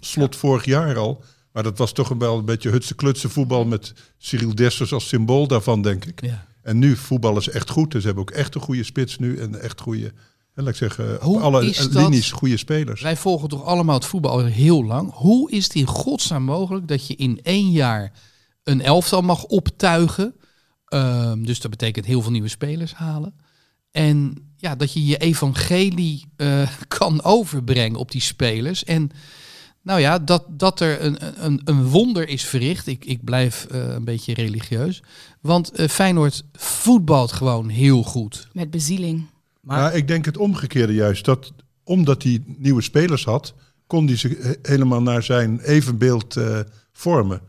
slot 0.00 0.36
vorig 0.36 0.64
jaar 0.64 0.96
al. 0.96 1.24
Maar 1.52 1.62
dat 1.62 1.78
was 1.78 1.92
toch 1.92 2.08
wel 2.08 2.38
een 2.38 2.44
beetje 2.44 2.70
hutse 2.70 2.94
klutse 2.94 3.28
voetbal 3.28 3.64
met 3.64 3.92
Cyril 4.18 4.54
Dessers 4.54 4.92
als 4.92 5.08
symbool 5.08 5.46
daarvan, 5.46 5.82
denk 5.82 6.04
ik. 6.04 6.20
ja. 6.22 6.46
En 6.62 6.78
nu 6.78 6.96
voetbal 6.96 7.36
is 7.36 7.48
echt 7.48 7.70
goed. 7.70 7.90
Dus 7.90 8.00
ze 8.00 8.06
hebben 8.06 8.24
ook 8.24 8.30
echt 8.30 8.54
een 8.54 8.60
goede 8.60 8.84
spits 8.84 9.18
nu. 9.18 9.38
En 9.38 9.60
echt 9.60 9.80
goede, 9.80 10.12
en 10.54 10.62
laat 10.62 10.68
ik 10.68 10.76
zeggen, 10.76 11.18
Hoe 11.20 11.36
op 11.36 11.42
alle 11.42 11.74
linies 11.90 12.32
goede 12.32 12.56
spelers. 12.56 13.00
Wij 13.02 13.16
volgen 13.16 13.48
toch 13.48 13.64
allemaal 13.64 13.94
het 13.94 14.04
voetbal 14.04 14.30
al 14.30 14.44
heel 14.44 14.84
lang. 14.84 15.12
Hoe 15.12 15.50
is 15.50 15.64
het 15.64 15.74
in 15.74 15.86
godsnaam 15.86 16.42
mogelijk 16.42 16.88
dat 16.88 17.06
je 17.06 17.16
in 17.16 17.40
één 17.42 17.70
jaar 17.70 18.12
een 18.64 18.82
elftal 18.82 19.22
mag 19.22 19.44
optuigen? 19.44 20.34
Ehm, 20.90 21.42
dus 21.42 21.60
dat 21.60 21.70
betekent 21.70 22.06
heel 22.06 22.22
veel 22.22 22.30
nieuwe 22.30 22.48
spelers 22.48 22.94
halen. 22.94 23.34
En 23.90 24.34
ja, 24.56 24.76
dat 24.76 24.92
je 24.92 25.06
je 25.06 25.16
evangelie 25.16 26.24
eh, 26.36 26.68
kan 26.98 27.22
overbrengen 27.24 27.98
op 27.98 28.10
die 28.10 28.20
spelers. 28.20 28.84
En 28.84 29.10
nou 29.82 30.00
ja, 30.00 30.18
dat, 30.18 30.44
dat 30.48 30.80
er 30.80 31.04
een, 31.04 31.44
een, 31.44 31.60
een 31.64 31.84
wonder 31.86 32.28
is 32.28 32.44
verricht. 32.44 32.86
Ik, 32.86 33.04
ik 33.04 33.24
blijf 33.24 33.64
eh, 33.70 33.88
een 33.88 34.04
beetje 34.04 34.34
religieus. 34.34 35.02
Want 35.40 35.70
eh, 35.72 35.88
Feyenoord 35.88 36.42
voetbalt 36.52 37.32
gewoon 37.32 37.68
heel 37.68 38.02
goed. 38.02 38.48
Met 38.52 38.70
bezieling. 38.70 39.26
Maar 39.60 39.94
ik 39.94 40.08
denk 40.08 40.24
het 40.24 40.36
omgekeerde 40.36 40.92
juist. 40.94 41.24
Dat 41.24 41.52
omdat 41.84 42.22
hij 42.22 42.42
nieuwe 42.46 42.82
spelers 42.82 43.24
had, 43.24 43.54
kon 43.86 44.06
hij 44.06 44.16
ze 44.16 44.38
he- 44.40 44.72
helemaal 44.72 45.02
naar 45.02 45.22
zijn 45.22 45.60
evenbeeld 45.60 46.36
eh, 46.36 46.60
vormen. 46.92 47.40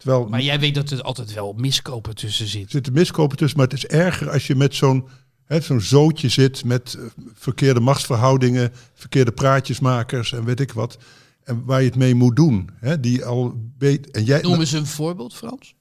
Terwijl 0.00 0.28
Maar 0.28 0.42
jij 0.42 0.60
weet 0.60 0.74
dat 0.74 0.90
er 0.90 1.02
altijd 1.02 1.32
wel 1.32 1.52
miskopen 1.52 2.14
tussen 2.14 2.46
zit. 2.46 2.64
er 2.64 2.70
zitten 2.70 2.92
miskopen 2.92 3.36
tussen, 3.36 3.58
maar 3.58 3.68
het 3.68 3.76
is 3.76 3.86
erger 3.86 4.30
als 4.30 4.46
je 4.46 4.54
met 4.54 4.74
zo'n 4.74 5.08
hè, 5.44 5.60
zo'n 5.60 5.80
zootje 5.80 6.28
zit 6.28 6.64
met 6.64 6.94
eh, 6.94 7.04
verkeerde 7.34 7.80
machtsverhoudingen, 7.80 8.72
verkeerde 8.94 9.32
praatjesmakers 9.32 10.32
en 10.32 10.44
weet 10.44 10.60
ik 10.60 10.72
wat. 10.72 10.98
En 11.44 11.64
waar 11.64 11.80
je 11.80 11.86
het 11.86 11.96
mee 11.96 12.14
moet 12.14 12.36
doen. 12.36 12.70
Hè, 12.74 13.00
die 13.00 13.24
al 13.24 13.54
weet. 13.78 14.10
En 14.10 14.24
jij. 14.24 14.40
Noem 14.40 14.60
eens 14.60 14.72
een 14.72 14.86
voorbeeld, 14.86 15.34
Frans. 15.34 15.74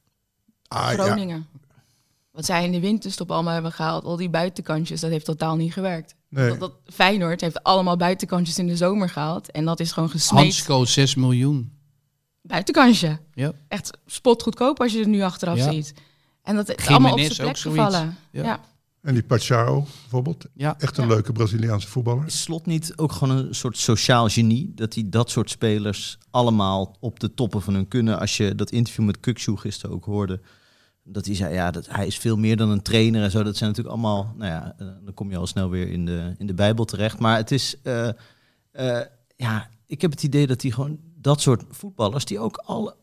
Ah, 0.68 0.92
ja. 0.92 1.04
Groningen. 1.04 1.48
Wat 2.32 2.46
zij 2.46 2.66
in 2.66 2.72
de 2.72 2.80
winterstop 2.80 3.32
allemaal 3.32 3.54
hebben 3.54 3.72
gehaald, 3.72 4.04
al 4.04 4.16
die 4.16 4.30
buitenkantjes, 4.30 5.00
dat 5.00 5.10
heeft 5.10 5.26
totaal 5.26 5.56
niet 5.56 5.74
gewerkt. 5.74 6.16
Nee. 6.30 6.50
Dat, 6.50 6.60
dat 6.60 6.74
Feyenoord 6.86 7.42
heeft 7.42 7.64
allemaal 7.64 7.98
buitenkantjes 7.98 8.60
in 8.60 8.68
de 8.68 8.78
zomer 8.78 9.10
gehaald. 9.10 9.52
En 9.52 9.66
dat 9.66 9.80
is 9.80 9.92
gewoon 9.92 10.10
gesmeed. 10.10 10.42
Hansco 10.42 10.86
6 10.86 11.16
miljoen. 11.16 11.79
Buitenkantje. 12.42 13.20
Ja. 13.34 13.52
Echt 13.68 13.98
spotgoedkoop 14.06 14.80
als 14.82 14.92
je 14.92 15.00
het 15.00 15.08
nu 15.08 15.22
achteraf 15.22 15.58
Ja. 15.58 15.72
ziet. 15.72 15.94
En 16.44 16.56
dat 16.56 16.70
is 16.78 16.88
allemaal 16.88 17.14
op 17.14 17.20
zijn 17.20 17.34
plek 17.36 17.58
gevallen. 17.58 18.18
Ja. 18.32 18.44
Ja. 18.44 18.60
En 19.02 19.14
die 19.14 19.24
Pachao 19.24 19.86
bijvoorbeeld. 20.02 20.46
Ja. 20.54 20.76
Echt 20.80 20.98
een 20.98 21.08
Ja. 21.08 21.10
leuke 21.14 21.32
Braziliaanse 21.32 21.88
voetballer. 21.88 22.26
is 22.26 22.42
Slot 22.42 22.66
niet 22.66 22.94
ook 22.96 23.12
gewoon 23.12 23.38
een 23.38 23.56
soort 23.56 23.78
sociaal 23.78 24.28
genie? 24.28 24.72
Dat 24.76 24.94
hij 24.94 25.04
dat 25.08 25.30
soort 25.30 25.50
spelers 25.50 26.18
allemaal 26.32 26.96
op 27.00 27.20
de 27.20 27.34
toppen 27.34 27.62
van 27.62 27.74
hun 27.74 27.88
kunnen. 27.88 28.20
Als 28.20 28.38
je 28.38 28.56
dat 28.56 28.72
interview 28.72 29.06
met 29.06 29.20
Kukshoe 29.20 29.58
gisteren 29.58 29.96
ook 29.96 30.06
hoorde. 30.06 30.42
Dat 31.04 31.26
hij 31.26 31.36
zei, 31.36 31.54
ja, 31.54 31.72
dat 31.72 31.88
hij 31.90 32.08
is 32.08 32.18
veel 32.18 32.38
meer 32.38 32.58
dan 32.58 32.70
een 32.70 32.82
trainer 32.82 33.24
en 33.24 33.32
zo. 33.32 33.44
Dat 33.44 33.58
zijn 33.58 33.70
natuurlijk 33.70 33.96
allemaal, 33.96 34.34
nou 34.38 34.52
ja, 34.52 34.74
eh, 34.78 34.88
dan 35.04 35.14
kom 35.14 35.30
je 35.32 35.38
al 35.38 35.48
snel 35.48 35.70
weer 35.70 35.88
in 35.92 36.06
de, 36.06 36.36
in 36.38 36.48
de 36.48 36.54
Bijbel 36.54 36.86
terecht. 36.86 37.20
Maar 37.20 37.38
het 37.38 37.52
is, 37.52 37.76
eh, 37.84 38.08
eh, 38.72 39.06
ja, 39.36 39.70
ik 39.86 40.02
heb 40.02 40.12
het 40.12 40.24
idee 40.24 40.48
dat 40.48 40.62
hij 40.62 40.72
gewoon 40.72 41.00
dat 41.22 41.42
soort 41.42 41.64
voetballers, 41.70 42.26
die 42.26 42.40
ook 42.40 42.58
al 42.66 42.94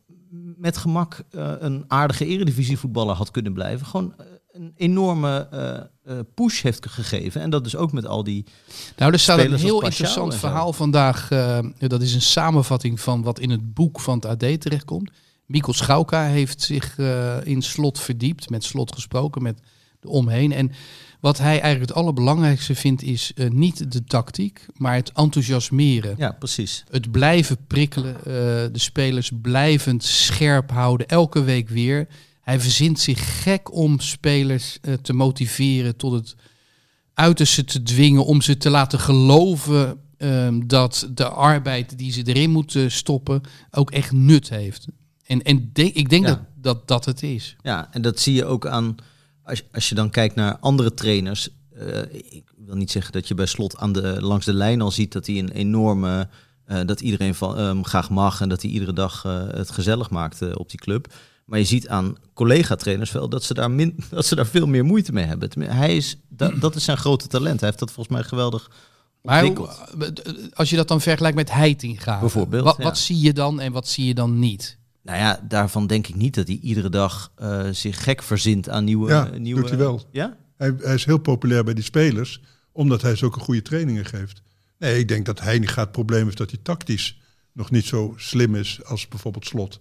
met 0.57 0.77
gemak 0.77 1.23
eh, 1.31 1.53
een 1.59 1.85
aardige 1.89 2.27
eredivisie 2.27 2.79
voetballer 2.79 3.15
had 3.15 3.31
kunnen 3.31 3.53
blijven, 3.53 3.87
gewoon 3.87 4.15
eh, 4.17 4.27
een 4.53 4.73
enorme 4.77 5.49
eh, 6.05 6.19
push 6.35 6.63
heeft 6.63 6.87
gegeven. 6.89 7.41
En 7.41 7.51
dat 7.51 7.65
dus 7.65 7.77
ook 7.77 7.93
met 7.93 8.07
al 8.07 8.25
die... 8.25 8.45
Nou, 8.97 9.13
er 9.13 9.19
staat 9.19 9.39
een 9.39 9.55
heel 9.55 9.83
interessant 9.83 10.35
verhaal 10.35 10.73
vandaag. 10.73 11.31
eh, 11.31 11.59
dat 11.79 12.03
is 12.03 12.15
een 12.15 12.23
samenvatting 12.23 13.01
van 13.01 13.23
wat 13.23 13.39
in 13.39 13.51
het 13.51 13.75
boek 13.75 14.01
van 14.01 14.15
het 14.15 14.25
AD 14.27 14.61
terechtkomt. 14.61 15.11
Mikkel 15.47 15.73
Schauka 15.73 16.25
heeft 16.25 16.63
zich 16.63 16.99
in 17.45 17.63
slot 17.63 18.01
verdiept, 18.01 18.51
met 18.51 18.65
slot 18.65 18.95
gesproken, 18.95 19.43
met 19.43 19.61
de 20.01 20.09
omheen. 20.09 20.53
En 20.53 20.73
wat 21.21 21.39
hij 21.39 21.61
eigenlijk 21.61 21.81
het 21.81 21.93
allerbelangrijkste 21.99 22.75
vindt 22.75 23.03
is 23.03 23.33
eh, 23.35 23.51
niet 23.51 23.93
de 23.93 24.05
tactiek, 24.05 24.67
maar 24.77 24.95
het 24.95 25.13
enthousiasmeren. 25.13 26.15
Ja, 26.19 26.31
precies. 26.39 26.85
Het 26.91 27.11
blijven 27.11 27.57
prikkelen, 27.67 28.17
eh, 28.17 28.23
de 28.73 28.79
spelers 28.79 29.31
blijvend 29.43 30.05
scherp 30.05 30.71
houden, 30.71 31.07
elke 31.09 31.43
week 31.43 31.69
weer. 31.69 32.09
Hij 32.41 32.61
verzint 32.61 33.01
zich 33.01 33.43
gek 33.43 33.75
om 33.75 34.01
spelers 34.01 34.79
eh, 34.81 34.95
te 34.95 35.13
motiveren, 35.13 35.97
tot 35.97 36.13
het 36.13 36.35
uiterste 37.15 37.65
te 37.65 37.83
dwingen, 37.83 38.25
om 38.27 38.41
ze 38.41 38.57
te 38.57 38.71
laten 38.71 39.01
geloven 39.01 39.99
ehm, 40.19 40.61
dat 40.67 41.09
de 41.15 41.29
arbeid 41.29 41.99
die 41.99 42.13
ze 42.13 42.23
erin 42.23 42.51
moeten 42.51 42.91
stoppen 42.93 43.41
ook 43.71 43.91
echt 43.91 44.13
nut 44.13 44.49
heeft. 44.49 44.87
En, 45.27 45.43
en 45.43 45.71
de- 45.73 45.93
ik 45.93 46.09
denk 46.09 46.25
Ja. 46.27 46.31
dat, 46.31 46.41
dat 46.55 46.89
dat 46.89 47.05
het 47.05 47.23
is. 47.23 47.57
Ja, 47.63 47.89
en 47.93 48.03
dat 48.03 48.21
zie 48.21 48.35
je 48.35 48.45
ook 48.45 48.67
aan, 48.67 48.95
als, 49.47 49.63
als 49.73 49.89
je 49.89 49.95
dan 49.95 50.11
kijkt 50.11 50.35
naar 50.35 50.57
andere 50.61 50.95
trainers. 50.95 51.49
eh, 51.77 52.03
ik 52.13 52.53
wil 52.57 52.77
niet 52.77 52.91
zeggen 52.91 53.13
dat 53.13 53.29
je 53.29 53.35
bij 53.35 53.47
Slot 53.47 53.77
aan 53.77 53.93
de, 53.93 54.17
langs 54.21 54.47
de 54.47 54.55
lijn 54.55 54.81
al 54.81 54.91
ziet 54.91 55.13
dat 55.13 55.27
hij 55.27 55.39
een 55.39 55.51
enorme, 55.51 56.29
eh, 56.65 56.81
dat 56.87 57.01
iedereen 57.01 57.35
van, 57.35 57.59
hem 57.59 57.85
graag 57.85 58.11
mag 58.11 58.41
en 58.41 58.49
dat 58.49 58.63
hij 58.63 58.71
iedere 58.71 58.93
dag 58.93 59.25
eh, 59.25 59.47
het 59.49 59.71
gezellig 59.71 60.11
maakt 60.11 60.57
op 60.57 60.71
die 60.71 60.81
club. 60.81 61.15
Maar 61.45 61.59
je 61.59 61.65
ziet 61.65 61.89
aan 61.89 62.17
collega-trainers 62.35 63.13
wel 63.13 63.29
dat 63.29 63.43
ze, 63.43 63.55
daar 63.55 63.71
min, 63.71 63.97
dat 64.11 64.27
ze 64.27 64.35
daar 64.35 64.47
veel 64.47 64.67
meer 64.67 64.85
moeite 64.85 65.13
mee 65.13 65.25
hebben. 65.25 65.51
Hij 65.63 65.97
is, 65.97 66.17
dat, 66.29 66.61
dat 66.61 66.75
is 66.75 66.85
zijn 66.85 66.97
grote 66.97 67.27
talent. 67.27 67.61
Hij 67.61 67.69
heeft 67.69 67.81
dat 67.81 67.93
volgens 67.93 68.17
mij 68.17 68.27
geweldig 68.27 68.71
Maar 69.23 69.53
als 70.55 70.71
je 70.71 70.77
dat 70.77 70.89
dan 70.89 71.01
vergelijkt 71.01 71.37
met 71.37 71.53
Heitinga, 71.53 72.21
Bijvoorbeeld, 72.21 72.65
wat, 72.65 72.77
ja. 72.77 72.83
wat 72.83 72.99
zie 72.99 73.21
je 73.21 73.33
dan 73.33 73.61
en 73.61 73.73
wat 73.73 73.89
zie 73.89 74.07
je 74.07 74.15
dan 74.15 74.39
niet? 74.39 74.79
Nou 75.07 75.19
ja, 75.19 75.41
daarvan 75.49 75.87
denk 75.87 76.07
ik 76.07 76.15
niet 76.15 76.35
dat 76.35 76.47
hij 76.47 76.59
iedere 76.63 76.89
dag 76.89 77.33
eh, 77.37 77.69
zich 77.71 78.03
gek 78.03 78.23
verzint 78.23 78.69
aan 78.69 78.85
nieuwe... 78.85 79.11
Ja, 79.11 79.31
eh, 79.31 79.39
nieuwe 79.39 79.61
doet 79.61 79.69
hij 79.69 79.79
wel. 79.79 80.03
Ja? 80.11 80.37
Hij, 80.57 80.75
hij 80.79 80.95
is 80.95 81.05
heel 81.05 81.19
populair 81.19 81.65
bij 81.65 81.75
die 81.75 81.85
spelers, 81.85 82.41
omdat 82.73 83.03
hij 83.03 83.17
zulke 83.17 83.41
goede 83.41 83.63
trainingen 83.63 84.05
geeft. 84.05 84.43
Nee, 84.79 84.99
ik 84.99 85.09
denk 85.09 85.27
dat 85.27 85.41
Heininga 85.41 85.83
het 85.83 85.93
probleem 85.93 86.25
heeft 86.25 86.37
dat 86.37 86.51
hij 86.51 86.61
tactisch 86.63 87.21
nog 87.53 87.71
niet 87.71 87.85
zo 87.85 88.15
slim 88.17 88.55
is 88.55 88.85
als 88.85 89.09
bijvoorbeeld 89.09 89.47
Slot. 89.47 89.81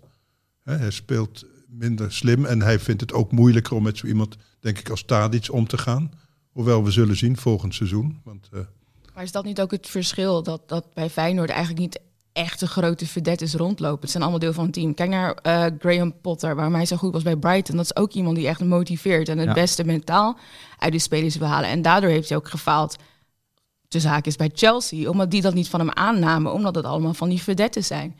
Hè, 0.63 0.75
hij 0.75 0.91
speelt 0.91 1.46
minder 1.67 2.13
slim 2.13 2.46
en 2.46 2.62
hij 2.62 2.79
vindt 2.79 3.01
het 3.01 3.13
ook 3.13 3.32
moeilijker 3.32 3.75
om 3.75 3.84
met 3.84 3.98
zo 3.98 4.08
iemand, 4.08 4.36
denk 4.60 4.79
ik, 4.79 4.89
als 4.89 5.03
Tadic 5.03 5.51
om 5.51 5.67
te 5.67 5.77
gaan. 5.77 6.12
Hoewel 6.51 6.84
we 6.84 6.91
zullen 6.91 7.17
zien 7.17 7.38
volgend 7.38 7.75
seizoen. 7.75 8.22
Want, 8.24 8.50
eh, 8.53 8.60
Maar 9.13 9.24
is 9.24 9.32
dat 9.32 9.46
niet 9.46 9.62
ook 9.62 9.72
het 9.72 9.88
verschil 9.88 10.44
dat, 10.44 10.70
dat 10.70 10.94
bij 10.94 11.10
Feyenoord 11.10 11.50
eigenlijk 11.50 11.79
niet 11.79 12.00
echt 12.36 12.62
een 12.62 12.68
grote 12.68 13.08
verdettes 13.08 13.54
rondlopen? 13.54 14.01
Het 14.01 14.10
zijn 14.12 14.24
allemaal 14.24 14.42
deel 14.42 14.54
van 14.54 14.63
het 14.63 14.74
team. 14.74 14.94
Kijk 14.94 15.10
naar 15.10 15.34
eh, 15.34 15.65
Graham 15.80 16.13
Potter, 16.22 16.56
waarom 16.56 16.74
hij 16.74 16.86
zo 16.86 16.96
goed 16.96 17.13
was 17.13 17.24
bij 17.24 17.36
Brighton. 17.36 17.75
Dat 17.75 17.86
is 17.86 17.96
ook 17.96 18.12
iemand 18.12 18.36
die 18.36 18.48
echt 18.48 18.63
motiveert 18.63 19.30
en 19.30 19.38
het 19.38 19.48
Ja. 19.48 19.54
beste 19.54 19.84
mentaal 19.84 20.38
uit 20.80 20.92
de 20.92 21.00
spelers 21.00 21.36
wil 21.36 21.48
halen. 21.48 21.70
En 21.70 21.82
daardoor 21.82 22.10
heeft 22.10 22.30
hij 22.30 22.38
ook 22.38 22.50
gefaald. 22.50 22.96
De 23.88 24.00
zaak 24.00 24.25
is 24.25 24.36
bij 24.36 24.51
Chelsea, 24.54 25.10
omdat 25.10 25.32
die 25.32 25.42
dat 25.42 25.54
niet 25.54 25.70
van 25.70 25.80
hem 25.80 25.92
aannamen, 25.92 26.54
omdat 26.54 26.75
het 26.75 26.86
allemaal 26.86 27.13
van 27.13 27.30
die 27.30 27.42
verdettes 27.42 27.88
zijn. 27.88 28.15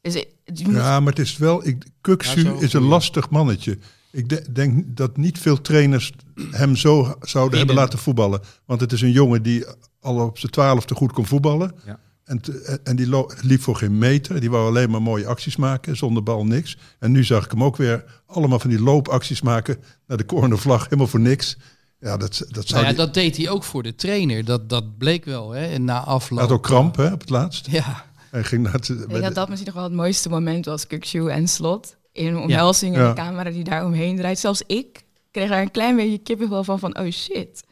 Dus 0.00 0.14
het- 0.14 0.28
je 0.58 0.64
moet- 0.64 0.74
ja, 0.74 1.00
maar 1.00 1.12
het 1.12 1.18
is 1.26 1.36
wel, 1.36 1.66
ik, 1.66 1.84
Kuksu 2.00 2.44
Ja, 2.44 2.52
is 2.60 2.72
een 2.72 2.82
lastig 2.82 3.30
mannetje. 3.30 3.78
Ik 4.10 4.28
de- 4.28 4.52
denk 4.52 4.96
dat 4.96 5.16
niet 5.16 5.38
veel 5.38 5.60
trainers 5.60 6.12
hem 6.50 6.76
zo 6.76 7.14
zouden 7.20 7.58
hebben 7.58 7.76
laten 7.76 7.98
voetballen. 7.98 8.40
Want 8.64 8.80
het 8.80 8.92
is 8.92 9.00
een 9.02 9.10
jongen 9.12 9.42
die 9.42 9.64
al 10.00 10.20
op 10.26 10.38
zijn 10.38 10.52
twaalfde 10.52 10.94
goed 10.94 11.12
kon 11.12 11.26
voetballen. 11.26 11.74
Ja. 11.86 11.98
En, 12.28 12.40
te- 12.40 12.80
en 12.84 12.96
die 12.96 13.24
liep 13.42 13.60
voor 13.60 13.76
geen 13.76 13.98
meter. 13.98 14.40
Die 14.40 14.50
wou 14.50 14.66
alleen 14.68 14.90
maar 14.90 15.02
mooie 15.02 15.26
acties 15.26 15.56
maken, 15.56 15.96
zonder 15.96 16.22
bal 16.22 16.44
niks. 16.44 16.76
En 16.98 17.12
nu 17.12 17.24
zag 17.24 17.44
ik 17.44 17.50
hem 17.50 17.64
ook 17.64 17.76
weer 17.76 18.04
allemaal 18.26 18.58
van 18.58 18.70
die 18.70 18.80
loopacties 18.82 19.40
maken 19.42 19.76
naar 20.06 20.16
de 20.16 20.24
cornervlag, 20.26 20.84
helemaal 20.84 21.06
voor 21.06 21.20
niks. 21.20 21.56
Ja, 22.00 22.16
dat, 22.16 22.38
dat 22.48 22.66
zou 22.68 22.72
Nou 22.72 22.82
ja, 22.82 22.88
die- 22.88 22.96
dat 22.96 23.14
deed 23.14 23.36
hij 23.36 23.48
ook 23.48 23.64
voor 23.64 23.82
de 23.82 23.94
trainer. 23.94 24.44
Dat, 24.44 24.68
dat 24.68 24.98
bleek 24.98 25.24
wel. 25.24 25.50
Hè? 25.50 25.66
En 25.66 25.84
na 25.84 25.98
afloop. 26.04 26.38
hij 26.38 26.48
had 26.48 26.56
ook 26.56 26.62
kramp 26.62 26.96
hè, 26.96 27.12
op 27.12 27.20
het 27.20 27.30
laatst. 27.30 27.70
Ja, 27.70 28.04
Hij 28.30 28.44
ging 28.44 28.62
naar 28.62 28.72
het, 28.72 28.88
Ik 28.88 28.96
denk 28.98 29.10
dat 29.10 29.22
de- 29.28 29.34
dat 29.34 29.48
misschien 29.48 29.66
nog 29.72 29.80
wel 29.80 29.88
het 29.90 29.98
mooiste 29.98 30.28
moment 30.28 30.64
was, 30.64 30.86
Kukshoe 30.86 31.30
en 31.30 31.48
Slot. 31.48 31.96
In 32.12 32.26
een 32.26 32.38
omhelzing 32.38 32.94
en 32.94 33.00
Ja. 33.02 33.08
de 33.08 33.14
camera 33.20 33.50
die 33.50 33.64
daar 33.64 33.84
omheen 33.84 34.16
draait. 34.16 34.38
Zelfs 34.38 34.62
ik 34.66 35.02
kreeg 35.30 35.48
daar 35.48 35.60
een 35.62 35.70
klein 35.70 35.96
beetje 35.96 36.18
kippenvel 36.18 36.64
van, 36.64 36.78
van 36.78 36.98
oh 36.98 37.10
shit. 37.10 37.64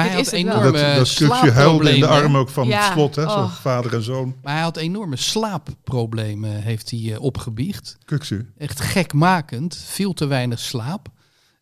Maar 0.00 0.10
hij 0.10 0.20
is 0.20 0.30
had 0.30 0.40
wel. 0.40 0.40
enorme 0.40 0.72
dat, 0.72 0.96
dat 0.96 1.06
stukje 1.06 1.50
huilde 1.50 1.90
in 1.90 2.00
de 2.00 2.06
slaapproblemen. 2.06 2.08
arm 2.08 2.36
ook 2.36 2.48
van 2.48 2.66
Ja, 2.68 2.84
het 2.84 2.92
slot, 2.92 3.14
hè, 3.14 3.22
zo 3.22 3.28
oh. 3.28 3.52
vader 3.52 3.94
en 3.94 4.02
zoon. 4.02 4.36
Maar 4.42 4.52
hij 4.52 4.62
had 4.62 4.76
enorme 4.76 5.16
slaapproblemen, 5.16 6.62
heeft 6.62 6.90
hij 6.90 7.12
eh, 7.12 7.20
opgebiecht. 7.22 7.98
Kuksu. 8.04 8.52
Echt 8.58 8.80
gekmakend, 8.80 9.76
veel 9.76 10.12
te 10.12 10.26
weinig 10.26 10.58
slaap. 10.58 11.08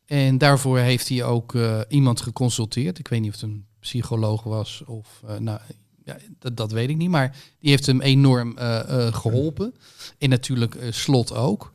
En 0.07 0.39
daarvoor 0.39 0.79
heeft 0.79 1.09
hij 1.09 1.25
ook 1.25 1.55
eh, 1.55 1.81
iemand 1.89 2.21
geconsulteerd. 2.21 2.99
Ik 2.99 3.09
weet 3.09 3.21
niet 3.21 3.35
of 3.35 3.41
het 3.41 3.51
een 3.51 3.67
psycholoog 3.81 4.43
was 4.43 4.83
of... 4.87 5.09
eh, 5.27 5.37
nou, 5.37 5.59
ja, 6.05 6.17
dat, 6.39 6.57
dat 6.57 6.73
weet 6.73 6.89
ik 6.89 6.97
niet. 6.97 7.11
Maar 7.11 7.37
die 7.61 7.71
heeft 7.71 7.87
hem 7.87 8.01
enorm 8.01 8.59
eh, 8.59 9.07
eh, 9.07 9.15
geholpen. 9.15 9.75
En 10.19 10.29
natuurlijk 10.29 10.77
Slot 10.91 11.35
ook. 11.35 11.73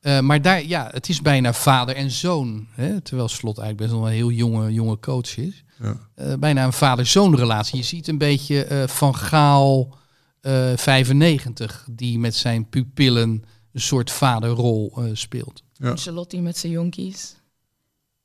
Eh, 0.00 0.20
maar 0.20 0.42
daar, 0.42 0.64
ja, 0.66 0.88
het 0.92 1.08
is 1.08 1.20
bijna 1.22 1.52
vader 1.52 1.96
en 1.96 2.10
zoon. 2.10 2.66
Hè? 2.70 3.00
Terwijl 3.00 3.28
Slot 3.28 3.58
eigenlijk 3.58 3.90
best 3.90 4.00
wel 4.00 4.10
een 4.10 4.16
heel 4.16 4.30
jonge, 4.30 4.72
jonge 4.72 4.98
coach 4.98 5.36
is. 5.36 5.64
Ja. 5.82 5.96
Eh, 6.14 6.34
bijna 6.38 6.64
een 6.64 6.72
vader-zoon 6.72 7.36
relatie. 7.36 7.76
Je 7.76 7.84
ziet 7.84 8.08
een 8.08 8.18
beetje 8.18 8.64
eh, 8.64 8.86
Van 8.88 9.16
Gaal 9.16 9.96
eh 10.40 10.72
95, 10.76 11.86
die 11.90 12.18
met 12.18 12.34
zijn 12.34 12.68
pupillen 12.68 13.44
een 13.72 13.80
soort 13.80 14.10
vaderrol 14.10 14.92
eh, 14.96 15.04
speelt. 15.12 15.62
Ja. 15.72 15.96
Charlotte 15.96 16.40
met 16.40 16.56
zijn 16.58 16.72
jonkies. 16.72 17.36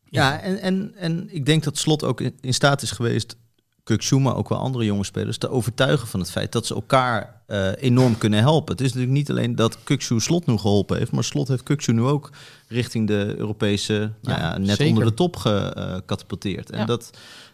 Ja, 0.10 0.40
en, 0.40 0.60
en, 0.62 0.94
en 0.96 1.28
ik 1.32 1.46
denk 1.46 1.64
dat 1.64 1.78
Slot 1.78 2.04
ook 2.04 2.22
in, 2.22 2.38
in 2.42 2.54
staat 2.54 2.82
is 2.82 2.92
geweest, 2.92 3.36
Kuksu, 3.84 4.20
maar 4.20 4.36
ook 4.36 4.50
wel 4.50 4.58
andere 4.58 4.86
jonge 4.86 5.04
spelers, 5.04 5.38
te 5.38 5.50
overtuigen 5.50 6.08
van 6.08 6.20
het 6.20 6.32
feit 6.32 6.52
dat 6.52 6.66
ze 6.66 6.74
elkaar 6.74 7.42
eh, 7.48 7.72
enorm 7.76 8.18
kunnen 8.18 8.40
helpen. 8.40 8.72
Het 8.72 8.82
is 8.82 8.88
natuurlijk 8.88 9.18
niet 9.18 9.30
alleen 9.30 9.56
dat 9.56 9.78
Kuksu 9.84 10.20
Slot 10.20 10.46
nu 10.46 10.58
geholpen 10.58 10.98
heeft, 10.98 11.12
maar 11.12 11.24
Slot 11.24 11.48
heeft 11.48 11.64
Kuksu 11.64 11.94
nu 11.94 12.02
ook 12.02 12.30
richting 12.68 13.08
de 13.08 13.34
Europese, 13.38 14.12
nou 14.22 14.40
Ja, 14.40 14.58
net 14.58 14.68
zeker. 14.70 14.88
onder 14.88 15.06
de 15.06 15.14
top 15.14 15.36
gecatapulteerd. 15.36 16.70
En 16.72 16.80
Ja. 16.80 16.86
dat, 16.86 17.10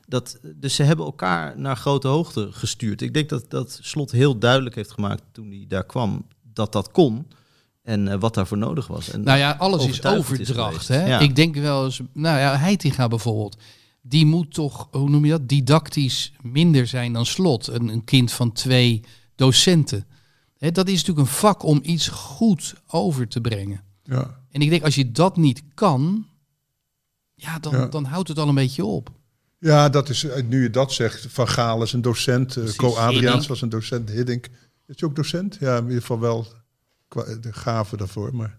dat, 0.07 0.39
dus 0.55 0.75
ze 0.75 0.83
hebben 0.83 1.05
elkaar 1.05 1.59
naar 1.59 1.75
grote 1.77 2.07
hoogte 2.07 2.47
gestuurd. 2.51 3.01
Ik 3.01 3.13
denk 3.13 3.29
dat, 3.29 3.49
dat 3.49 3.79
Slot 3.81 4.11
heel 4.11 4.37
duidelijk 4.37 4.75
heeft 4.75 4.91
gemaakt 4.91 5.23
toen 5.31 5.49
hij 5.49 5.65
daar 5.67 5.85
kwam, 5.85 6.25
dat 6.53 6.71
dat 6.71 6.91
kon. 6.91 7.27
En 7.81 8.07
eh, 8.07 8.19
wat 8.19 8.33
daarvoor 8.33 8.57
nodig 8.57 8.87
was. 8.87 9.09
En 9.09 9.23
Nou 9.23 9.37
ja, 9.37 9.51
alles 9.51 9.85
is 9.87 10.05
overdracht. 10.05 10.87
hè? 10.87 11.05
Ja. 11.07 11.19
Ik 11.19 11.35
denk 11.35 11.55
wel 11.55 11.85
eens, 11.85 11.99
nou 12.13 12.39
ja, 12.39 12.57
Heitinga 12.57 13.07
bijvoorbeeld. 13.07 13.57
Die 14.01 14.25
moet 14.25 14.53
toch, 14.53 14.87
hoe 14.91 15.09
noem 15.09 15.25
je 15.25 15.31
dat, 15.31 15.49
didactisch 15.49 16.33
minder 16.41 16.87
zijn 16.87 17.13
dan 17.13 17.25
slot. 17.25 17.67
Een, 17.67 17.87
een 17.87 18.03
kind 18.03 18.31
van 18.31 18.51
twee 18.51 19.01
docenten. 19.35 20.05
Hè, 20.57 20.71
dat 20.71 20.87
is 20.87 20.93
natuurlijk 20.99 21.27
een 21.27 21.33
vak 21.33 21.63
om 21.63 21.79
iets 21.83 22.07
goed 22.07 22.73
over 22.87 23.27
te 23.27 23.41
brengen. 23.41 23.81
Ja. 24.03 24.39
En 24.51 24.61
ik 24.61 24.69
denk, 24.69 24.83
als 24.83 24.95
je 24.95 25.11
dat 25.11 25.37
niet 25.37 25.63
kan, 25.73 26.25
ja, 27.35 27.59
dan, 27.59 27.73
Ja. 27.73 27.85
dan 27.85 28.03
houdt 28.05 28.27
het 28.27 28.39
al 28.39 28.47
een 28.47 28.55
beetje 28.55 28.85
op. 28.85 29.09
ja, 29.63 29.89
dat 29.89 30.09
is, 30.09 30.23
eh, 30.23 30.43
nu 30.43 30.61
je 30.61 30.69
dat 30.69 30.91
zegt, 30.91 31.25
Van 31.29 31.47
Gaal 31.47 31.83
is 31.83 31.93
een 31.93 32.01
docent, 32.01 32.55
eh, 32.57 32.63
Co 32.75 32.87
Adriaans 32.95 33.47
was 33.47 33.61
een 33.61 33.69
docent, 33.69 34.09
Hiddink. 34.09 34.45
Is 34.87 34.99
hij 34.99 35.09
ook 35.09 35.15
docent? 35.15 35.57
Ja, 35.59 35.77
in 35.77 35.83
ieder 35.83 36.01
geval 36.01 36.19
wel 36.19 36.47
qua- 37.07 37.35
de 37.41 37.53
gave 37.53 37.97
daarvoor. 37.97 38.35
Maar, 38.35 38.57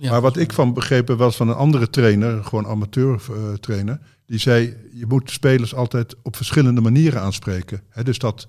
Ja, 0.00 0.10
maar 0.10 0.20
wat 0.20 0.36
ik 0.36 0.52
van 0.52 0.74
begrepen 0.74 1.16
was 1.16 1.36
van 1.36 1.48
een 1.48 1.54
andere 1.54 1.90
trainer, 1.90 2.44
gewoon 2.44 2.66
amateur 2.66 3.20
eh, 3.30 3.52
trainer, 3.52 4.00
die 4.26 4.38
zei, 4.38 4.76
je 4.92 5.06
moet 5.06 5.30
spelers 5.30 5.74
altijd 5.74 6.14
op 6.22 6.36
verschillende 6.36 6.80
manieren 6.80 7.20
aanspreken. 7.20 7.82
Dus 8.02 8.18
dat 8.18 8.46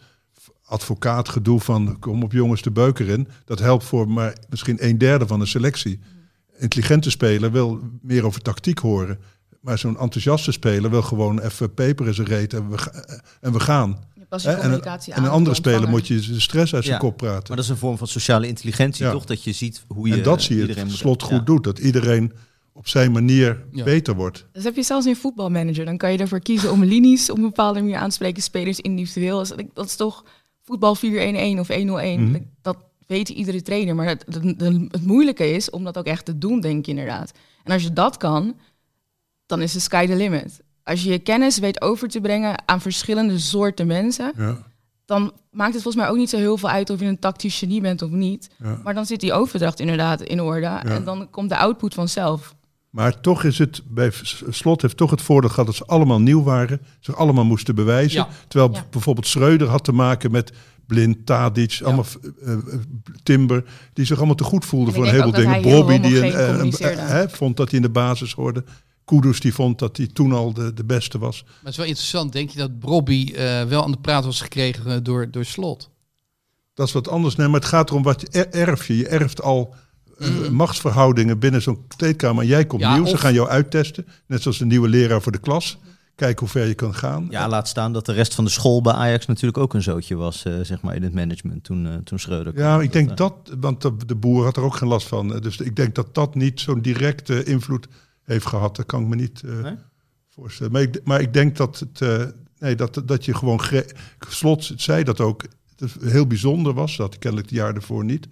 advocaatgedoe 0.63 1.60
van 1.60 1.99
kom 1.99 2.23
op 2.23 2.32
jongens 2.32 2.62
de 2.62 2.71
beuker 2.71 3.08
in, 3.10 3.27
dat 3.45 3.60
helpt 3.60 3.84
voor 3.84 4.10
maar 4.10 4.38
misschien 4.49 4.86
een 4.88 4.97
derde 4.97 5.27
van 5.27 5.39
de 5.39 5.45
selectie. 5.45 5.99
Intelligente 6.58 7.10
speler 7.10 7.51
wil 7.51 7.79
meer 8.01 8.25
over 8.25 8.41
tactiek 8.41 8.79
horen. 8.79 9.19
Maar 9.62 9.78
zo'n 9.78 9.98
enthousiaste 10.00 10.52
speler 10.52 10.89
wil 10.89 11.02
gewoon 11.02 11.39
even 11.39 11.74
peper 11.74 12.08
in 12.08 12.13
zijn 12.13 12.28
reet 12.28 12.54
en 12.54 12.69
we, 12.69 12.78
en 13.41 13.54
we 13.54 13.60
gaan. 13.60 14.08
En, 14.30 14.58
communicatie 14.60 15.13
en 15.13 15.24
een 15.24 15.30
andere 15.30 15.56
speler 15.56 15.89
moet 15.89 16.08
je 16.08 16.19
de 16.19 16.39
stress 16.39 16.74
uit 16.74 16.84
zijn 16.84 16.95
Ja, 16.95 17.02
kop 17.02 17.17
praten. 17.17 17.43
Maar 17.48 17.56
dat 17.56 17.65
is 17.65 17.72
een 17.72 17.78
vorm 17.78 17.98
van 17.98 18.08
sociale 18.08 18.48
intelligentie, 18.48 19.06
Ja. 19.06 19.12
toch? 19.12 19.26
Dat 19.26 19.43
je 19.43 19.52
ziet 19.52 19.84
hoe 19.88 20.08
je 20.08 20.13
en 20.13 20.24
dat 20.24 20.41
zie 20.41 20.56
je 20.56 20.62
iedereen 20.62 20.82
het 20.84 20.91
moet- 20.91 21.00
slot 21.02 21.24
goed 21.24 21.38
ja. 21.38 21.43
doet. 21.43 21.63
Dat 21.63 21.80
iedereen 21.80 22.34
op 22.74 22.88
zijn 22.88 23.12
manier 23.12 23.63
Ja. 23.72 23.84
beter 23.84 24.15
wordt. 24.15 24.45
Dus 24.52 24.63
heb 24.63 24.76
je 24.76 24.84
zelfs 24.84 25.06
in 25.06 25.15
voetbalmanager. 25.15 25.86
Dan 25.86 25.98
kan 25.98 26.12
je 26.12 26.17
ervoor 26.17 26.39
kiezen 26.39 26.72
om 26.72 26.84
linies 26.84 27.30
op 27.30 27.38
een 27.38 27.43
bepaalde 27.43 27.80
manier 27.80 27.98
aan 27.98 28.10
te 28.10 28.15
spreken, 28.15 28.43
spelers 28.43 28.80
individueel. 28.80 29.38
Dat- 29.38 29.63
dat 29.74 29.86
is 29.86 29.95
toch 29.95 30.26
voetbal 30.63 30.95
4-1-1 30.95 31.60
of 31.60 31.69
1-0-1. 31.69 32.24
Mhm. 32.24 32.32
Dat- 32.62 32.78
Dat 33.10 33.17
weet 33.17 33.30
iedere 33.38 33.62
trainer. 33.62 33.95
Maar 33.95 34.08
het, 34.08 34.26
het, 34.30 34.43
het 34.91 35.06
moeilijke 35.06 35.52
is 35.52 35.69
om 35.69 35.84
dat 35.84 35.98
ook 35.98 36.06
echt 36.06 36.26
te 36.26 36.38
doen, 36.38 36.60
denk 36.60 36.80
ik 36.80 36.88
inderdaad. 36.88 37.32
En 37.63 37.74
als 37.74 37.84
je 37.84 37.93
dat 37.93 38.17
kan, 38.17 38.56
dan 39.49 39.62
is 39.62 39.71
de 39.73 39.79
sky 39.79 40.05
the 40.07 40.15
limit. 40.15 40.59
Als 40.83 41.03
je 41.03 41.09
je 41.12 41.19
kennis 41.19 41.57
weet 41.59 41.81
over 41.81 42.07
te 42.07 42.21
brengen 42.21 42.63
aan 42.65 42.81
verschillende 42.81 43.39
soorten 43.39 43.88
mensen, 43.88 44.31
Ja, 44.38 44.57
dan 45.05 45.31
maakt 45.51 45.73
het 45.73 45.81
volgens 45.83 46.03
mij 46.03 46.12
ook 46.12 46.17
niet 46.19 46.29
zo 46.29 46.38
heel 46.38 46.57
veel 46.57 46.69
uit 46.69 46.89
of 46.89 46.99
je 46.99 47.05
een 47.05 47.19
tactisch 47.19 47.57
genie 47.57 47.81
bent 47.81 48.01
of 48.01 48.09
niet. 48.09 48.49
ja. 48.63 48.79
Maar 48.83 48.93
dan 48.93 49.05
zit 49.05 49.19
die 49.19 49.33
overdracht 49.33 49.79
inderdaad 49.79 50.21
in 50.21 50.41
orde. 50.41 50.65
En 50.65 51.03
dan 51.03 51.29
komt 51.29 51.49
de 51.49 51.57
output 51.57 51.93
vanzelf. 51.93 52.55
Maar 52.89 53.19
toch 53.21 53.43
is 53.43 53.57
het, 53.57 53.81
bij 53.88 54.12
Slot 54.49 54.81
heeft 54.81 54.97
toch 54.97 55.12
het 55.12 55.21
voordeel 55.21 55.49
gehad 55.49 55.65
dat 55.65 55.75
ze 55.75 55.85
allemaal 55.85 56.19
nieuw 56.21 56.43
waren. 56.43 56.81
Zich 56.99 57.15
allemaal 57.15 57.45
moesten 57.45 57.75
bewijzen. 57.75 58.19
Ja. 58.19 58.27
Terwijl 58.47 58.73
Ja. 58.73 58.85
bijvoorbeeld 58.91 59.27
Schreuder 59.27 59.67
had 59.67 59.83
te 59.83 59.91
maken 59.91 60.31
met 60.31 60.51
Blind, 60.88 61.25
Tadic, 61.25 61.79
allemaal 61.83 62.05
eh, 62.43 62.53
eh, 62.53 62.59
Timber. 63.23 63.63
Die 63.93 64.05
zich 64.05 64.17
allemaal 64.17 64.35
te 64.35 64.43
goed 64.43 64.65
voelden 64.65 64.93
voor 64.93 65.03
een 65.03 65.09
heleboel 65.12 65.31
dingen. 65.31 65.62
Bobby 65.62 65.99
die 65.99 66.25
een, 66.25 66.33
eh, 66.97 67.27
vond 67.27 67.57
dat 67.57 67.67
hij 67.69 67.75
in 67.79 67.85
de 67.85 67.91
basis 67.91 68.33
hoorde. 68.33 68.63
Kudus 69.10 69.39
die 69.39 69.54
vond 69.54 69.80
dat 69.80 69.98
hij 69.98 70.08
toen 70.08 70.32
al 70.34 70.54
de, 70.54 70.74
de 70.74 70.84
beste 70.84 71.17
was. 71.17 71.43
Maar 71.43 71.54
het 71.60 71.69
is 71.69 71.78
wel 71.78 71.86
interessant. 71.86 72.34
Denk 72.34 72.50
je 72.50 72.58
dat 72.58 72.80
Bobby 72.80 73.34
eh, 73.36 73.63
wel 73.63 73.84
aan 73.84 73.91
de 73.91 73.98
praat 74.02 74.26
was 74.26 74.41
gekregen 74.41 74.86
eh, 74.91 74.98
door, 75.04 75.32
door 75.32 75.45
Slot? 75.45 75.89
Dat 76.74 76.88
is 76.88 76.93
wat 76.93 77.08
anders. 77.08 77.36
Nee, 77.36 77.48
maar 77.48 77.60
het 77.60 77.69
gaat 77.69 77.89
erom 77.89 78.04
wat 78.04 78.22
je 78.22 78.28
er- 78.30 78.50
erf 78.67 78.88
je. 78.88 78.98
Je 78.98 79.08
erft 79.08 79.41
al 79.41 79.74
eh, 80.17 80.28
Mm. 80.30 80.54
machtsverhoudingen 80.54 81.39
binnen 81.39 81.62
zo'n 81.62 81.86
kleedkamer. 81.98 82.41
En 82.43 82.48
jij 82.50 82.65
komt 82.65 82.82
Ja, 82.82 82.95
nieuw. 82.95 83.06
Ze 83.06 83.17
gaan 83.17 83.34
jou 83.34 83.50
uittesten. 83.50 84.08
Net 84.28 84.41
zoals 84.41 84.58
de 84.58 84.65
nieuwe 84.65 84.88
leraar 84.88 85.22
voor 85.22 85.32
de 85.32 85.38
klas. 85.38 85.78
Kijken 86.15 86.39
hoe 86.39 86.48
ver 86.50 86.67
je 86.67 86.74
kan 86.74 86.93
gaan. 86.95 87.28
Ja, 87.30 87.48
laat 87.48 87.67
staan 87.67 87.93
dat 87.93 88.06
de 88.06 88.13
rest 88.13 88.36
van 88.36 88.43
de 88.43 88.50
school 88.52 88.82
bij 88.82 88.93
Ajax 88.93 89.26
natuurlijk 89.26 89.58
ook 89.58 89.74
een 89.74 89.82
zootje 89.82 90.15
was, 90.15 90.43
eh, 90.45 90.54
zeg 90.62 90.82
maar, 90.82 90.95
in 90.95 91.04
het 91.04 91.13
management 91.13 91.63
toen, 91.63 92.02
toen 92.04 92.19
Schreuder 92.19 92.54
kwam. 92.54 92.65
Ja, 92.65 92.82
ik 92.82 92.91
denk 92.91 93.17
dat, 93.17 93.34
want 93.60 93.82
de, 93.82 93.91
de 94.06 94.15
boer 94.15 94.43
had 94.43 94.58
er 94.58 94.63
ook 94.63 94.76
geen 94.76 94.89
last 94.89 95.08
van. 95.08 95.28
Dus 95.28 95.58
ik 95.58 95.76
denk 95.76 95.95
dat 95.95 96.15
dat 96.15 96.36
niet 96.36 96.60
zo'n 96.60 96.82
directe 96.82 97.43
invloed 97.43 97.88
heeft 98.29 98.45
gehad. 98.45 98.75
Dat 98.75 98.85
kan 98.85 99.01
ik 99.01 99.07
me 99.07 99.15
niet 99.15 99.41
eh, 99.43 99.61
Nee? 99.61 99.75
voorstellen. 100.29 100.71
Maar 100.71 100.81
ik, 100.81 101.03
maar 101.03 101.21
ik 101.21 101.33
denk 101.33 101.57
dat 101.57 101.79
het, 101.79 102.01
eh, 102.01 102.25
nee, 102.59 102.75
dat, 102.75 103.01
dat 103.05 103.25
je 103.25 103.33
gewoon, 103.33 103.61
Slot 104.29 104.71
zei 104.75 105.03
dat 105.03 105.19
ook, 105.19 105.43
het 105.75 105.95
heel 106.01 106.27
bijzonder 106.27 106.73
was, 106.73 106.97
dat 106.97 107.17
kennelijk 107.17 107.49
het 107.49 107.57
jaar 107.57 107.75
ervoor 107.75 108.05
niet. 108.05 108.27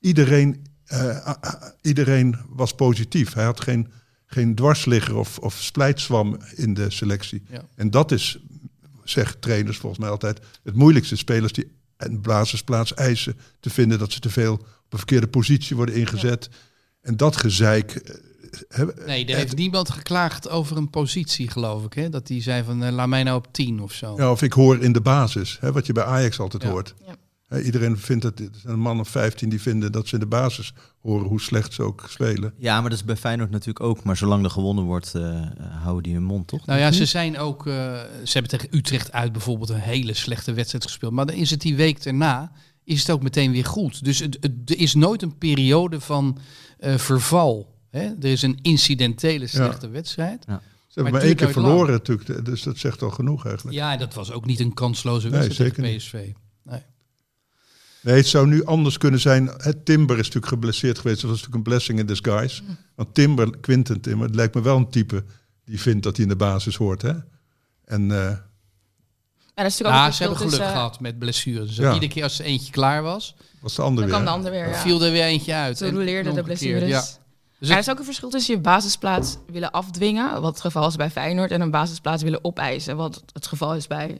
Iedereen, 0.00 0.66
eh, 0.84 1.36
iedereen 1.82 2.36
was 2.48 2.74
positief. 2.74 3.32
Hij 3.32 3.44
had 3.44 3.60
geen, 3.60 3.88
geen 4.26 4.54
dwarsligger 4.54 5.16
of, 5.16 5.38
of 5.38 5.54
splijtswam 5.54 6.38
in 6.54 6.74
de 6.74 6.90
selectie. 6.90 7.42
Ja. 7.50 7.64
En 7.74 7.90
dat 7.90 8.12
is, 8.12 8.38
zeggen 9.04 9.40
trainers 9.40 9.76
volgens 9.76 10.00
mij 10.00 10.10
altijd, 10.10 10.40
het 10.62 10.74
moeilijkste. 10.74 11.16
Spelers 11.16 11.52
die 11.52 11.72
een 11.96 12.20
basisplaats 12.20 12.94
eisen 12.94 13.38
te 13.60 13.70
vinden 13.70 13.98
dat 13.98 14.12
ze 14.12 14.20
te 14.20 14.30
veel 14.30 14.52
op 14.54 14.92
een 14.92 14.98
verkeerde 14.98 15.28
positie 15.28 15.76
worden 15.76 15.94
ingezet. 15.94 16.48
En 17.00 17.16
dat 17.16 17.36
gezeik. 17.36 18.22
Hebben- 18.68 18.94
Nee, 19.06 19.22
er 19.24 19.28
het- 19.30 19.38
heeft 19.38 19.56
niemand 19.56 19.90
geklaagd 19.90 20.48
over 20.48 20.76
een 20.76 20.90
positie, 20.90 21.50
geloof 21.50 21.84
ik. 21.84 21.92
Hè? 21.92 22.08
Dat 22.08 22.26
die 22.26 22.42
zei 22.42 22.62
van, 22.64 22.82
eh, 22.82 22.92
laat 22.92 23.08
mij 23.08 23.22
nou 23.22 23.36
op 23.36 23.48
10 23.52 23.80
of 23.82 23.92
zo. 23.92 24.14
Ja, 24.16 24.30
of 24.30 24.42
ik 24.42 24.52
hoor 24.52 24.82
in 24.82 24.92
de 24.92 25.00
basis, 25.00 25.56
hè, 25.60 25.72
wat 25.72 25.86
je 25.86 25.92
bij 25.92 26.04
Ajax 26.04 26.38
altijd 26.40 26.62
Ja. 26.62 26.68
hoort. 26.70 26.94
Ja. 27.06 27.14
Iedereen 27.60 27.98
vindt 27.98 28.22
dat, 28.22 28.38
er 28.38 28.48
zijn 28.52 28.72
een 28.72 28.80
man 28.80 29.00
of 29.00 29.08
15 29.08 29.48
die 29.48 29.60
vinden 29.60 29.92
dat 29.92 30.08
ze 30.08 30.14
in 30.14 30.20
de 30.20 30.26
basis 30.26 30.72
horen 31.00 31.26
hoe 31.28 31.40
slecht 31.40 31.72
ze 31.72 31.82
ook 31.82 32.04
spelen. 32.08 32.54
Ja, 32.58 32.80
maar 32.80 32.90
dat 32.90 32.98
is 32.98 33.04
bij 33.04 33.16
Feyenoord 33.16 33.50
natuurlijk 33.50 33.80
ook. 33.84 34.02
Maar 34.04 34.16
zolang 34.16 34.44
er 34.44 34.50
gewonnen 34.50 34.84
wordt, 34.84 35.14
eh, 35.14 35.40
houden 35.82 36.02
die 36.02 36.12
hun 36.14 36.22
mond, 36.22 36.46
toch? 36.46 36.66
Nou 36.66 36.78
ja, 36.80 36.92
ze 36.92 37.04
zijn 37.06 37.38
ook. 37.38 37.66
eh, 37.66 37.74
ze 38.24 38.32
hebben 38.32 38.50
tegen 38.50 38.68
Utrecht 38.76 39.12
uit 39.12 39.32
bijvoorbeeld 39.32 39.68
een 39.70 39.80
hele 39.80 40.14
slechte 40.14 40.52
wedstrijd 40.52 40.84
gespeeld. 40.84 41.12
Maar 41.12 41.26
dan 41.26 41.36
is 41.36 41.50
het 41.50 41.60
die 41.60 41.76
week 41.76 42.02
daarna. 42.02 42.52
Is 42.84 43.00
het 43.00 43.10
ook 43.10 43.22
meteen 43.22 43.52
weer 43.52 43.64
goed. 43.66 44.04
Dus 44.04 44.18
het, 44.18 44.36
het- 44.40 44.70
er 44.70 44.78
is 44.78 44.94
nooit 44.94 45.22
een 45.22 45.38
periode 45.38 46.00
van 46.00 46.38
eh, 46.78 46.94
verval. 46.96 47.73
Hè? 47.98 48.04
Er 48.20 48.24
is 48.24 48.42
een 48.42 48.58
incidentele 48.62 49.46
slechte 49.46 49.88
wedstrijd. 49.88 50.44
Ze 50.44 50.50
hebben 51.00 51.12
Maar 51.12 51.22
één 51.22 51.36
keer 51.36 51.46
lang. 51.54 51.58
verloren 51.58 51.92
natuurlijk, 51.92 52.44
dus 52.44 52.62
dat 52.62 52.78
zegt 52.78 53.02
al 53.02 53.10
genoeg 53.10 53.46
eigenlijk. 53.46 53.76
Ja, 53.76 53.96
dat 53.96 54.14
was 54.14 54.32
ook 54.32 54.46
niet 54.46 54.60
een 54.60 54.74
kansloze 54.74 55.28
Nee, 55.28 55.40
wedstrijd 55.40 55.74
zeker 55.74 55.82
tegen. 55.82 55.98
PSV. 55.98 56.12
Nee. 56.62 56.80
Nee, 58.02 58.16
het 58.16 58.26
zou 58.26 58.46
nu 58.46 58.64
anders 58.64 58.98
kunnen 58.98 59.20
zijn. 59.20 59.46
Het 59.56 59.84
Timber 59.84 60.14
is 60.18 60.24
natuurlijk 60.24 60.52
geblesseerd 60.52 60.98
geweest. 60.98 61.20
Dat 61.20 61.30
was 61.30 61.38
natuurlijk 61.40 61.66
een 61.66 61.72
blessing 61.72 61.98
in 61.98 62.06
disguise. 62.06 62.62
Want 62.94 63.14
Timber, 63.14 63.58
Quinten 63.58 64.00
Timber, 64.00 64.26
het 64.26 64.34
lijkt 64.36 64.54
me 64.54 64.62
wel 64.62 64.76
een 64.76 64.90
type 64.90 65.24
die 65.64 65.80
vindt 65.80 66.02
dat 66.02 66.16
hij 66.16 66.24
in 66.24 66.30
de 66.30 66.36
basis 66.36 66.76
hoort. 66.76 67.02
Hè? 67.02 67.12
En 67.84 68.10
eh, 68.10 68.18
Ja, 68.18 68.42
dat 69.54 69.66
is 69.66 69.78
natuurlijk 69.78 69.88
ook 69.88 70.04
Ja, 70.04 70.10
ze 70.10 70.22
hebben 70.22 70.40
geluk 70.40 70.60
gehad 70.66 71.00
met 71.00 71.18
blessures. 71.18 71.66
Dus 71.68 71.76
Ja. 71.76 71.92
Iedere 71.92 72.12
keer 72.12 72.22
als 72.22 72.38
er 72.38 72.44
eentje 72.44 72.72
klaar 72.72 73.02
was, 73.02 73.34
was 73.60 73.74
de 73.74 73.82
andere 73.82 74.06
Dan 74.08 74.16
weer. 74.16 74.24
kwam 74.24 74.24
de 74.24 74.48
ander 74.48 74.60
weer, 74.60 74.68
ja. 74.74 74.80
viel 74.82 75.02
er 75.02 75.12
weer 75.12 75.24
eentje 75.24 75.54
uit. 75.54 75.78
Zo 75.78 75.84
En 75.84 75.94
roleerde 75.94 76.32
de. 76.42 76.66
Ja. 76.66 76.86
Ja. 76.86 77.04
Dus 77.64 77.72
er 77.72 77.80
is 77.80 77.90
ook 77.90 77.98
een 77.98 78.04
verschil 78.04 78.30
tussen 78.30 78.54
je 78.54 78.60
basisplaats 78.60 79.36
willen 79.46 79.70
afdwingen, 79.70 80.40
wat 80.40 80.50
het 80.50 80.60
geval 80.60 80.86
is 80.86 80.96
bij 80.96 81.10
Feyenoord, 81.10 81.50
en 81.50 81.60
een 81.60 81.70
basisplaats 81.70 82.22
willen 82.22 82.44
opeisen, 82.44 82.96
wat 82.96 83.24
het 83.32 83.46
geval 83.46 83.74
is 83.74 83.86
bij 83.86 84.18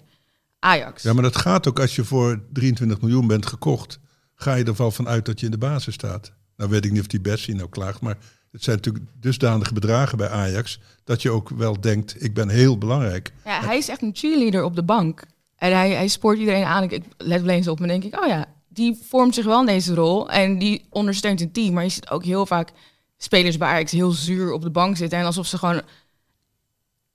Ajax. 0.59 1.02
Ja, 1.02 1.12
maar 1.12 1.22
dat 1.22 1.37
gaat 1.37 1.68
ook 1.68 1.80
als 1.80 1.94
je 1.96 2.04
voor 2.04 2.40
23 2.52 3.00
miljoen 3.00 3.26
bent 3.26 3.46
gekocht. 3.46 3.98
Ga 4.35 4.54
je 4.54 4.64
er 4.64 4.74
wel 4.76 4.90
van 4.90 5.09
uit 5.09 5.26
dat 5.26 5.40
je 5.40 5.46
in 5.46 5.52
de 5.52 5.59
basis 5.59 5.94
staat. 5.94 6.33
Nou 6.57 6.70
weet 6.70 6.85
ik 6.85 6.90
niet 6.90 7.00
of 7.00 7.07
die 7.07 7.20
Bessie 7.20 7.54
nou 7.54 7.68
klaagt, 7.68 8.00
maar 8.00 8.16
het 8.50 8.64
zijn 8.64 8.76
natuurlijk 8.76 9.04
dusdanige 9.20 9.74
bedragen 9.74 10.18
bij 10.18 10.28
Ajax 10.28 10.80
dat 11.04 11.22
je 11.22 11.30
ook 11.30 11.48
wel 11.48 11.80
denkt, 11.80 12.22
ik 12.22 12.35
ben 12.35 12.48
heel 12.48 12.78
belangrijk. 12.78 13.33
Ja, 13.44 13.61
hij 13.64 13.76
is 13.76 13.88
echt 13.88 14.02
een 14.02 14.14
cheerleader 14.14 14.64
op 14.64 14.74
de 14.74 14.83
bank. 14.83 15.24
En 15.57 15.72
hij, 15.72 15.90
hij 15.90 16.09
spoort 16.09 16.38
iedereen 16.38 16.64
aan. 16.64 16.83
Ik, 16.83 16.92
ik 16.92 17.04
let 17.16 17.42
wel 17.42 17.54
eens 17.54 17.68
op 17.68 17.80
en 17.80 17.88
denk 17.88 18.04
ik, 18.04 18.20
oh 18.20 18.26
ja, 18.26 18.46
die 18.68 18.98
vormt 19.09 19.35
zich 19.35 19.44
wel 19.44 19.61
in 19.61 19.66
deze 19.66 19.94
rol. 19.94 20.30
En 20.30 20.59
die 20.59 20.87
ondersteunt 20.90 21.40
een 21.40 21.52
team. 21.52 21.74
Maar 21.74 21.83
je 21.85 21.88
ziet 21.88 22.11
ook 22.11 22.24
heel 22.24 22.46
vaak 22.46 22.72
spelers 23.16 23.57
bij 23.57 23.68
Ajax 23.68 23.92
heel 23.92 24.11
zuur 24.11 24.53
op 24.53 24.62
de 24.62 24.70
bank 24.70 24.96
zitten. 24.96 25.18
En 25.18 25.24
alsof 25.24 25.46
ze 25.46 25.59
gewoon 25.59 25.83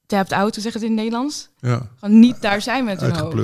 tapped 0.05 0.31
out, 0.33 0.53
hoe 0.53 0.63
zeg 0.63 0.73
het 0.73 0.81
in 0.81 0.87
het 0.89 0.97
Nederlands? 0.97 1.49
Ja, 1.59 1.89
Gewoon 1.99 2.19
niet 2.19 2.41
daar 2.41 2.61
zijn 2.61 2.83
met 2.85 3.01
hun 3.01 3.09
hoofd. 3.15 3.35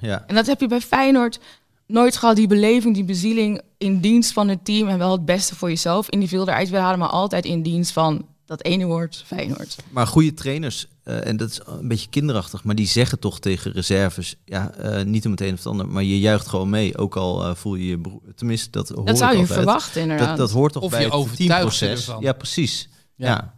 ja. 0.00 0.24
En 0.26 0.34
dat 0.34 0.46
heb 0.46 0.60
je 0.60 0.66
bij 0.68 0.80
Feyenoord 0.80 1.40
nooit 1.86 2.16
gehad. 2.16 2.36
Die 2.36 2.46
beleving, 2.46 2.94
die 2.94 3.04
bezieling 3.04 3.60
in 3.78 4.00
dienst 4.00 4.32
van 4.32 4.48
het 4.48 4.64
team. 4.64 4.88
En 4.88 4.98
wel 4.98 5.12
het 5.12 5.24
beste 5.24 5.54
voor 5.56 5.68
jezelf. 5.68 6.08
Individueel 6.10 6.48
eruit 6.48 6.68
willen 6.68 6.82
halen, 6.84 6.98
maar 6.98 7.08
altijd 7.08 7.44
in 7.44 7.62
dienst 7.62 7.92
van 7.92 8.26
dat 8.44 8.62
ene 8.62 8.84
woord, 8.84 9.22
Feyenoord. 9.26 9.76
Maar 9.90 10.06
goede 10.06 10.34
trainers, 10.34 10.86
eh, 11.04 11.26
en 11.26 11.36
dat 11.36 11.50
is 11.50 11.60
een 11.64 11.88
beetje 11.88 12.08
kinderachtig, 12.08 12.64
maar 12.64 12.74
die 12.74 12.86
zeggen 12.86 13.18
toch 13.18 13.40
tegen 13.40 13.72
reserves, 13.72 14.36
ja, 14.44 14.70
eh, 14.72 15.04
niet 15.04 15.24
om 15.24 15.30
het 15.30 15.40
een 15.40 15.52
of 15.52 15.58
het 15.58 15.66
ander, 15.66 15.88
maar 15.88 16.02
je 16.02 16.18
juicht 16.20 16.48
gewoon 16.48 16.70
mee, 16.70 16.98
ook 16.98 17.16
al 17.16 17.44
eh, 17.44 17.54
voel 17.54 17.74
je 17.74 17.86
je 17.86 17.98
broer. 17.98 18.20
Tenminste, 18.34 18.70
dat 18.70 18.88
hoor 18.88 19.04
Dat 19.04 19.18
zou 19.18 19.30
ik 19.30 19.36
je 19.36 19.42
altijd. 19.42 19.58
verwachten, 19.58 20.02
inderdaad. 20.02 20.28
Dat, 20.28 20.36
dat 20.36 20.50
hoort 20.50 20.72
toch 20.72 20.82
Of 20.82 20.90
bij 20.90 21.00
je 21.06 21.16
het 21.16 21.36
teamproces. 21.36 22.06
ervan. 22.06 22.22
Ja, 22.22 22.32
precies. 22.32 22.88
Ja. 23.14 23.26
Ja. 23.26 23.54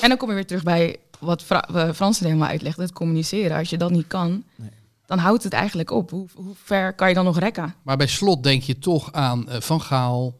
En 0.00 0.08
dan 0.08 0.18
kom 0.18 0.28
je 0.28 0.34
weer 0.34 0.46
terug 0.46 0.62
bij 0.62 0.96
wat 1.18 1.42
Fra 1.42 1.92
Frans 1.94 2.18
er 2.20 2.26
helemaal 2.26 2.48
uitlegt, 2.48 2.76
het 2.76 2.92
communiceren. 2.92 3.56
Als 3.56 3.70
je 3.70 3.78
dat 3.78 3.90
niet 3.90 4.06
kan, 4.06 4.44
dan 5.06 5.18
houdt 5.18 5.42
het 5.42 5.52
eigenlijk 5.52 5.90
op. 5.90 6.10
Hoe, 6.10 6.26
hoe 6.34 6.54
ver 6.64 6.94
kan 6.94 7.08
je 7.08 7.14
dan 7.14 7.24
nog 7.24 7.38
rekken? 7.38 7.74
Maar 7.82 7.96
bij 7.96 8.06
slot 8.06 8.42
denk 8.42 8.62
je 8.62 8.78
toch 8.78 9.12
aan 9.12 9.46
Van 9.48 9.80
Gaal, 9.80 10.34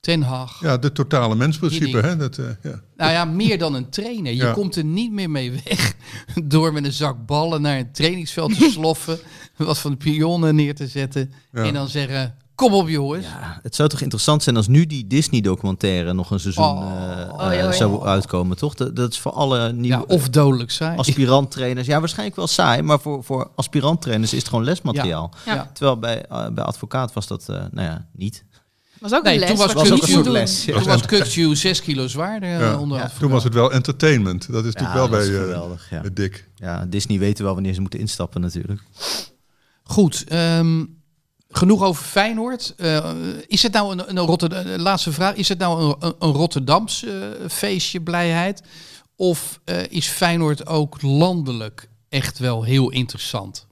Ten 0.00 0.22
Hag. 0.22 0.60
Ja, 0.60 0.76
de 0.76 0.92
totale 0.92 1.34
mensprincipe. 1.34 1.98
Hè? 1.98 2.16
Dat, 2.16 2.38
eh, 2.38 2.44
ja. 2.62 2.80
Nou 2.96 3.12
ja, 3.12 3.24
meer 3.24 3.58
dan 3.58 3.74
een 3.74 3.88
trainer. 3.90 4.32
Je 4.32 4.42
Ja. 4.42 4.52
komt 4.52 4.76
er 4.76 4.84
niet 4.84 5.12
meer 5.12 5.30
mee 5.30 5.52
weg 5.64 5.94
door 6.44 6.72
met 6.72 6.84
een 6.84 6.92
zak 6.92 7.26
ballen 7.26 7.62
naar 7.62 7.78
een 7.78 7.92
trainingsveld 7.92 8.58
te 8.58 8.68
sloffen, 8.72 9.18
wat 9.56 9.78
van 9.78 9.90
de 9.90 9.96
pionnen 9.96 10.54
neer 10.54 10.74
te 10.74 10.86
zetten 10.86 11.32
Ja. 11.52 11.62
en 11.64 11.74
dan 11.74 11.88
zeggen: 11.88 12.34
Kom 12.54 12.72
op, 12.72 12.88
jongens. 12.88 13.24
Ja, 13.26 13.58
het 13.62 13.74
zou 13.74 13.88
toch 13.88 14.00
interessant 14.00 14.42
zijn 14.42 14.56
als 14.56 14.66
nu 14.68 14.86
die 14.86 15.06
Disney-documentaire 15.06 16.12
nog 16.12 16.30
een 16.30 16.40
seizoen 16.40 16.64
Oh. 16.64 16.92
eh, 17.12 17.46
Oh, 17.46 17.54
ja, 17.54 17.72
zou 17.72 18.06
uitkomen, 18.06 18.56
toch? 18.56 18.74
Dat, 18.74 18.96
dat 18.96 19.12
is 19.12 19.18
voor 19.18 19.32
alle 19.32 19.72
nieuwe 19.72 20.04
Ja, 20.08 20.14
of 20.14 20.28
dodelijk 20.28 20.70
saai. 20.70 20.96
aspirant-trainers. 20.96 21.86
Ja, 21.86 21.98
waarschijnlijk 21.98 22.36
wel 22.36 22.46
saai, 22.46 22.82
maar 22.82 23.00
voor, 23.00 23.24
voor 23.24 23.50
aspirant-trainers 23.56 24.32
is 24.32 24.38
het 24.38 24.48
gewoon 24.48 24.64
lesmateriaal. 24.64 25.30
Ja. 25.46 25.54
Ja. 25.54 25.70
Terwijl 25.72 25.98
bij, 25.98 26.24
eh, 26.26 26.48
bij 26.48 26.64
advocaat 26.64 27.12
was 27.12 27.26
dat, 27.26 27.48
eh, 27.48 27.56
nou 27.70 27.86
ja, 27.88 28.06
niet. 28.12 28.44
Was 29.00 29.12
ook 29.12 29.22
Nee, 29.22 29.34
een 29.34 29.40
les. 29.40 29.48
toen 29.48 29.58
was 29.58 29.72
was 29.72 29.86
je 29.86 29.92
ook 29.92 29.94
niet 29.94 30.08
een 30.08 30.14
moet 30.14 30.14
soort 30.14 30.24
doen. 30.24 30.32
les. 30.32 30.64
Toen 30.64 30.84
was 30.84 31.06
Kukju 31.06 31.56
6 31.56 31.80
kilo 31.82 32.06
zwaarder 32.08 32.48
eh, 32.48 32.60
Ja. 32.60 32.78
onder. 32.78 33.12
Toen 33.18 33.30
was 33.30 33.44
het 33.44 33.54
wel 33.54 33.72
entertainment. 33.72 34.52
Dat 34.52 34.64
is 34.64 34.72
natuurlijk 34.74 34.94
wel 34.98 35.08
dat 35.08 35.18
bij 35.18 35.28
eh, 35.34 35.40
geweldig, 35.40 35.90
ja. 35.90 36.00
bij 36.00 36.12
Dick. 36.12 36.48
Ja, 36.54 36.86
Disney 36.86 37.18
weten 37.18 37.44
wel 37.44 37.54
wanneer 37.54 37.74
ze 37.74 37.80
moeten 37.80 37.98
instappen 38.00 38.40
natuurlijk. 38.40 38.80
Goed, 39.82 40.24
ehm, 40.28 40.84
genoeg 41.50 41.82
over 41.82 42.04
Feyenoord. 42.04 42.74
Eh, 42.76 43.10
is 43.46 43.62
het 43.62 43.72
nou 43.72 43.92
een, 43.92 44.02
een 44.18 44.18
Rotterdam, 44.18 44.66
laatste 44.66 45.12
vraag, 45.12 45.34
is 45.34 45.48
het 45.48 45.58
nou 45.58 45.82
een, 45.82 45.96
een, 45.98 46.14
een 46.18 46.32
Rotterdams 46.32 47.04
eh, 47.04 47.12
feestje, 47.48 48.00
blijheid? 48.00 48.62
Of 49.16 49.60
eh, 49.64 49.76
is 49.88 50.06
Feyenoord 50.06 50.66
ook 50.66 51.02
landelijk 51.02 51.88
echt 52.08 52.38
wel 52.38 52.62
heel 52.62 52.90
interessant? 52.90 53.66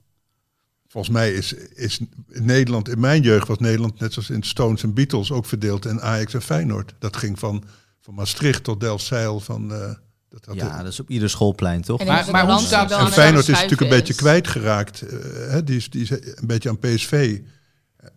Volgens 0.97 1.17
mij 1.17 1.33
is, 1.33 1.53
is 1.75 1.99
Nederland, 2.27 2.89
in 2.89 2.99
mijn 2.99 3.21
jeugd 3.21 3.47
was 3.47 3.57
Nederland 3.57 3.99
net 3.99 4.13
zoals 4.13 4.29
in 4.29 4.43
Stones 4.43 4.83
en 4.83 4.93
Beatles 4.93 5.31
ook 5.31 5.45
verdeeld 5.45 5.85
in 5.85 6.01
Ajax 6.01 6.33
en 6.33 6.41
Feyenoord. 6.41 6.93
Dat 6.99 7.17
ging 7.17 7.39
van, 7.39 7.63
van 8.01 8.13
Maastricht 8.13 8.63
tot 8.63 8.79
Delfzijl. 8.79 9.39
Van, 9.39 9.73
eh, 9.73 9.93
dat 10.29 10.45
had 10.45 10.55
Ja, 10.55 10.77
dat 10.83 10.91
is 10.91 10.99
op 10.99 11.09
ieder 11.09 11.29
schoolplein, 11.29 11.81
toch? 11.81 11.99
En 11.99 12.07
Maar- 12.07 12.31
maar 12.31 12.51
hoe 12.51 12.59
staat- 12.59 12.89
wel 12.89 12.99
en 12.99 13.05
En 13.05 13.11
Feyenoord 13.11 13.47
is 13.47 13.53
natuurlijk 13.53 13.81
een 13.81 13.89
beetje 13.97 14.13
kwijtgeraakt. 14.13 15.01
eh, 15.01 15.17
hè, 15.49 15.63
die, 15.63 15.75
is, 15.77 15.89
die 15.89 16.01
is 16.01 16.09
een 16.09 16.47
beetje 16.47 16.69
aan 16.69 16.79
PSV. 16.79 17.39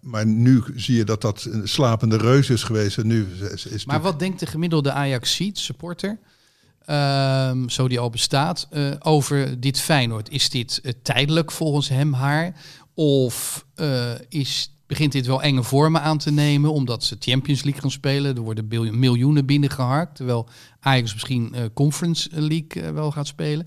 Maar 0.00 0.26
nu 0.26 0.62
zie 0.76 0.96
je 0.96 1.04
dat 1.04 1.20
dat 1.20 1.46
een 1.50 1.68
slapende 1.68 2.16
reus 2.16 2.50
is 2.50 2.62
geweest. 2.62 2.98
En 2.98 3.06
nu 3.06 3.26
is, 3.32 3.40
is 3.40 3.50
Maar 3.50 3.70
natuurlijk- 3.70 4.02
wat 4.02 4.18
denkt 4.18 4.40
de 4.40 4.46
gemiddelde 4.46 4.92
Ajax-seat 4.92 5.58
supporter? 5.58 6.18
Ehm, 6.90 7.68
zo 7.68 7.88
die 7.88 8.00
al 8.00 8.11
bestaat, 8.11 8.66
eh, 8.70 8.90
over 8.98 9.61
dit 9.61 9.81
Feyenoord. 9.81 10.31
Is 10.31 10.50
dit 10.50 10.81
eh, 10.83 10.92
tijdelijk 11.03 11.53
volgens 11.53 11.88
hem 11.88 12.12
haar? 12.12 12.55
Of 12.94 13.66
eh, 13.74 14.11
is, 14.29 14.76
begint 14.87 15.12
dit 15.12 15.26
wel 15.26 15.42
enge 15.42 15.62
vormen 15.62 16.03
aan 16.03 16.18
te 16.18 16.31
nemen 16.31 16.72
omdat 16.72 17.05
ze 17.05 17.16
Champions 17.18 17.62
League 17.62 17.81
gaan 17.81 17.90
spelen? 17.90 18.37
Er 18.37 18.42
worden 18.42 18.98
miljoenen 18.98 19.46
binnengeharkt, 19.46 20.16
terwijl 20.16 20.48
Ajax 20.81 21.12
misschien 21.12 21.55
Conference 21.74 22.29
League 22.33 22.92
wel 22.92 23.11
gaat 23.11 23.26
spelen. 23.26 23.66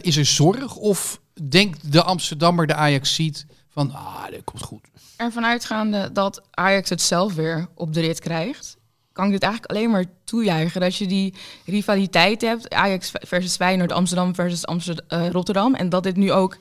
Is 0.00 0.16
er 0.16 0.24
zorg 0.26 0.76
of 0.76 1.20
denkt 1.42 1.92
de 1.92 2.02
Amsterdammer, 2.02 2.66
de 2.66 2.74
Ajax 2.74 3.14
ziet 3.14 3.46
van, 3.68 3.92
ah, 3.92 4.26
dit 4.30 4.44
komt 4.44 4.62
goed. 4.62 4.88
ervan 5.16 5.44
uitgaande 5.44 6.12
dat 6.12 6.42
Ajax 6.50 6.88
het 6.88 7.02
zelf 7.02 7.34
weer 7.34 7.68
op 7.74 7.92
de 7.94 8.00
rit 8.00 8.20
krijgt, 8.20 8.76
kan 9.12 9.24
ik 9.24 9.30
dit 9.30 9.42
eigenlijk 9.42 9.72
alleen 9.72 9.90
maar 9.90 10.04
toejuichen. 10.24 10.80
Dat 10.80 10.96
je 10.96 11.06
die 11.06 11.34
rivaliteit 11.64 12.40
hebt, 12.40 12.74
Ajax 12.74 13.12
versus 13.12 13.56
Feyenoord, 13.56 13.92
Amsterdam 13.92 14.34
versus 14.34 14.66
Amsterdam, 14.66 15.06
eh, 15.08 15.30
Rotterdam. 15.30 15.74
En 15.74 15.88
dat 15.88 16.02
dit 16.02 16.16
nu 16.16 16.32
ook 16.32 16.56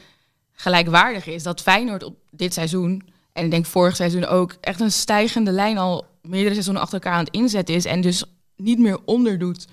gelijkwaardig 0.51 1.27
is. 1.27 1.43
Dat 1.43 1.61
Feyenoord 1.61 2.03
op 2.03 2.15
dit 2.31 2.53
seizoen, 2.53 3.03
en 3.33 3.45
ik 3.45 3.51
denk 3.51 3.65
vorig 3.65 3.95
seizoen 3.95 4.25
ook, 4.25 4.55
echt 4.61 4.79
een 4.79 4.91
stijgende 4.91 5.51
lijn 5.51 5.77
al 5.77 6.05
meerdere 6.21 6.53
seizoenen 6.53 6.81
achter 6.81 6.99
elkaar 6.99 7.17
aan 7.17 7.23
het 7.25 7.33
inzetten 7.33 7.75
is. 7.75 7.85
En 7.85 8.01
dus 8.01 8.23
niet 8.55 8.79
meer 8.79 8.97
onderdoet 9.05 9.67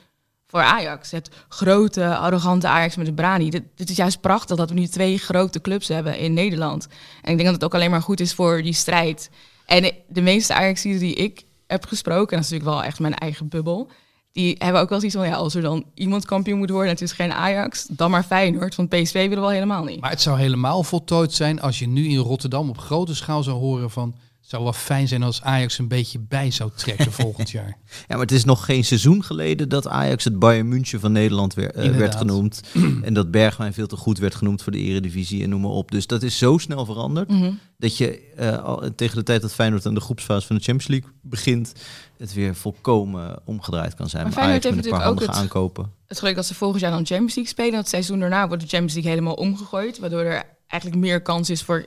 voor 0.46 0.60
Ajax. 0.60 1.10
Het 1.10 1.30
grote, 1.48 2.16
arrogante 2.16 2.68
Ajax 2.68 2.96
met 2.96 3.06
de 3.06 3.12
Brani. 3.12 3.50
Dit, 3.50 3.90
is 3.90 3.96
juist 3.96 4.20
prachtig 4.20 4.56
dat 4.56 4.68
we 4.68 4.74
nu 4.74 4.86
twee 4.86 5.18
grote 5.18 5.60
clubs 5.60 5.88
hebben 5.88 6.18
in 6.18 6.32
Nederland. 6.32 6.86
En 7.22 7.30
ik 7.30 7.36
denk 7.36 7.44
dat 7.44 7.54
het 7.54 7.64
ook 7.64 7.74
alleen 7.74 7.90
maar 7.90 8.02
goed 8.02 8.20
is 8.20 8.34
voor 8.34 8.62
die 8.62 8.72
strijd. 8.72 9.30
En 9.66 9.92
de 10.08 10.20
meeste 10.20 10.54
Ajaxiden 10.54 11.00
die 11.00 11.14
ik 11.14 11.44
heb 11.68 11.86
gesproken, 11.86 12.30
en 12.30 12.36
dat 12.36 12.44
is 12.44 12.50
natuurlijk 12.50 12.78
wel 12.78 12.88
echt 12.88 13.00
mijn 13.00 13.14
eigen 13.14 13.48
bubbel, 13.48 13.90
die 14.32 14.54
hebben 14.58 14.80
ook 14.80 14.88
wel 14.88 14.98
zoiets 14.98 15.16
van, 15.16 15.26
ja, 15.26 15.34
als 15.34 15.54
er 15.54 15.62
dan 15.62 15.84
iemand 15.94 16.24
kampioen 16.24 16.58
moet 16.58 16.70
worden, 16.70 16.88
en 16.88 16.94
het 16.94 17.02
is 17.02 17.12
geen 17.12 17.32
Ajax, 17.32 17.86
dan 17.90 18.10
maar 18.10 18.22
Feyenoord, 18.22 18.74
want 18.74 18.88
PSV 18.88 19.28
willen 19.28 19.46
we 19.46 19.52
helemaal 19.52 19.84
niet. 19.84 20.00
Maar 20.00 20.10
het 20.10 20.20
zou 20.20 20.38
helemaal 20.38 20.82
voltooid 20.82 21.32
zijn 21.32 21.60
als 21.60 21.78
je 21.78 21.88
nu 21.88 22.08
in 22.08 22.16
Rotterdam 22.16 22.68
op 22.68 22.78
grote 22.78 23.14
schaal 23.14 23.42
zou 23.42 23.58
horen 23.58 23.90
van... 23.90 24.14
Het 24.48 24.56
zou 24.56 24.68
wel 24.68 24.80
fijn 24.80 25.08
zijn 25.08 25.22
als 25.22 25.42
Ajax 25.42 25.78
een 25.78 25.88
beetje 25.88 26.18
bij 26.18 26.50
zou 26.50 26.70
trekken 26.76 27.12
volgend 27.22 27.50
jaar. 27.50 27.76
Ja, 27.86 28.04
maar 28.08 28.18
het 28.18 28.32
is 28.32 28.44
nog 28.44 28.64
geen 28.64 28.84
seizoen 28.84 29.24
geleden 29.24 29.68
dat 29.68 29.88
Ajax 29.88 30.24
het 30.24 30.38
Bayern 30.38 30.68
München 30.68 31.00
van 31.00 31.12
Nederland 31.12 31.54
weer, 31.54 31.70
eh, 31.74 31.96
werd 31.96 32.14
genoemd. 32.14 32.60
en 33.02 33.14
dat 33.14 33.30
Bergwijn 33.30 33.72
veel 33.74 33.86
te 33.86 33.96
goed 33.96 34.18
werd 34.18 34.34
genoemd 34.34 34.62
voor 34.62 34.72
de 34.72 34.78
eredivisie 34.78 35.42
en 35.42 35.48
noem 35.48 35.60
maar 35.60 35.70
op. 35.70 35.90
Dus 35.90 36.06
dat 36.06 36.22
is 36.22 36.38
zo 36.38 36.58
snel 36.58 36.84
veranderd 36.84 37.28
Mhm. 37.28 37.50
dat 37.78 37.96
je 37.96 38.20
eh, 38.36 38.62
al, 38.64 38.88
tegen 38.96 39.16
de 39.16 39.22
tijd 39.22 39.42
dat 39.42 39.52
Feyenoord 39.54 39.86
aan 39.86 39.94
de 39.94 40.00
groepsfase 40.00 40.46
van 40.46 40.56
de 40.56 40.62
Champions 40.62 40.90
League 40.92 41.10
begint, 41.22 41.72
het 42.18 42.32
weer 42.34 42.54
volkomen 42.54 43.40
omgedraaid 43.44 43.94
kan 43.94 44.08
zijn. 44.08 44.22
Maar 44.22 44.32
Maar 44.32 44.42
Feyenoord 44.42 44.64
Ajax 44.64 44.76
met 44.76 44.84
een 44.86 44.92
heeft 44.92 45.04
paar 45.04 45.12
ook 45.12 45.20
het- 45.20 45.42
aankopen. 45.42 45.92
Het 46.06 46.18
geluk 46.18 46.34
dat 46.34 46.46
ze 46.46 46.54
volgend 46.54 46.80
jaar 46.80 46.90
dan 46.90 47.06
Champions 47.06 47.34
League 47.34 47.52
spelen. 47.52 47.72
En 47.72 47.78
het 47.78 47.88
seizoen 47.88 48.18
daarna 48.18 48.46
wordt 48.48 48.62
de 48.62 48.68
Champions 48.68 48.94
League 48.94 49.10
helemaal 49.12 49.34
omgegooid. 49.34 49.98
Waardoor 49.98 50.20
er 50.22 50.44
eigenlijk 50.66 51.02
meer 51.02 51.22
kans 51.22 51.50
is 51.50 51.62
voor 51.62 51.86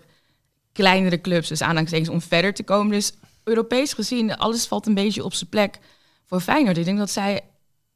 kleinere 0.74 1.22
clubs, 1.22 1.48
dus 1.48 1.62
aanhalingstekens, 1.62 2.10
om 2.10 2.22
verder 2.22 2.54
te 2.54 2.64
komen. 2.64 2.92
Dus 2.92 3.14
Europees 3.44 3.94
gezien, 3.94 4.36
alles 4.38 4.66
valt 4.68 4.88
een 4.88 4.94
beetje 4.94 5.24
op 5.24 5.34
zijn 5.34 5.50
plek 5.50 5.80
voor 6.26 6.40
Feyenoord. 6.42 6.78
Ik 6.78 6.86
denk 6.86 6.98
dat 6.98 7.10
zij 7.12 7.42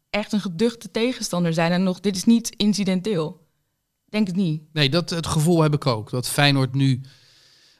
echt 0.09 0.31
een 0.33 0.41
geduchte 0.41 0.91
tegenstander 0.91 1.53
zijn. 1.53 1.71
En 1.71 1.83
nog, 1.83 1.99
dit 1.99 2.15
is 2.15 2.23
niet 2.23 2.49
incidenteel. 2.55 3.43
Denk 4.09 4.27
het 4.27 4.35
niet. 4.35 4.61
Nee, 4.73 4.89
dat, 4.89 5.09
het 5.09 5.27
gevoel 5.27 5.61
heb 5.61 5.73
ik 5.73 5.85
ook. 5.85 6.09
Dat 6.09 6.29
Feyenoord 6.29 6.73
nu 6.73 7.01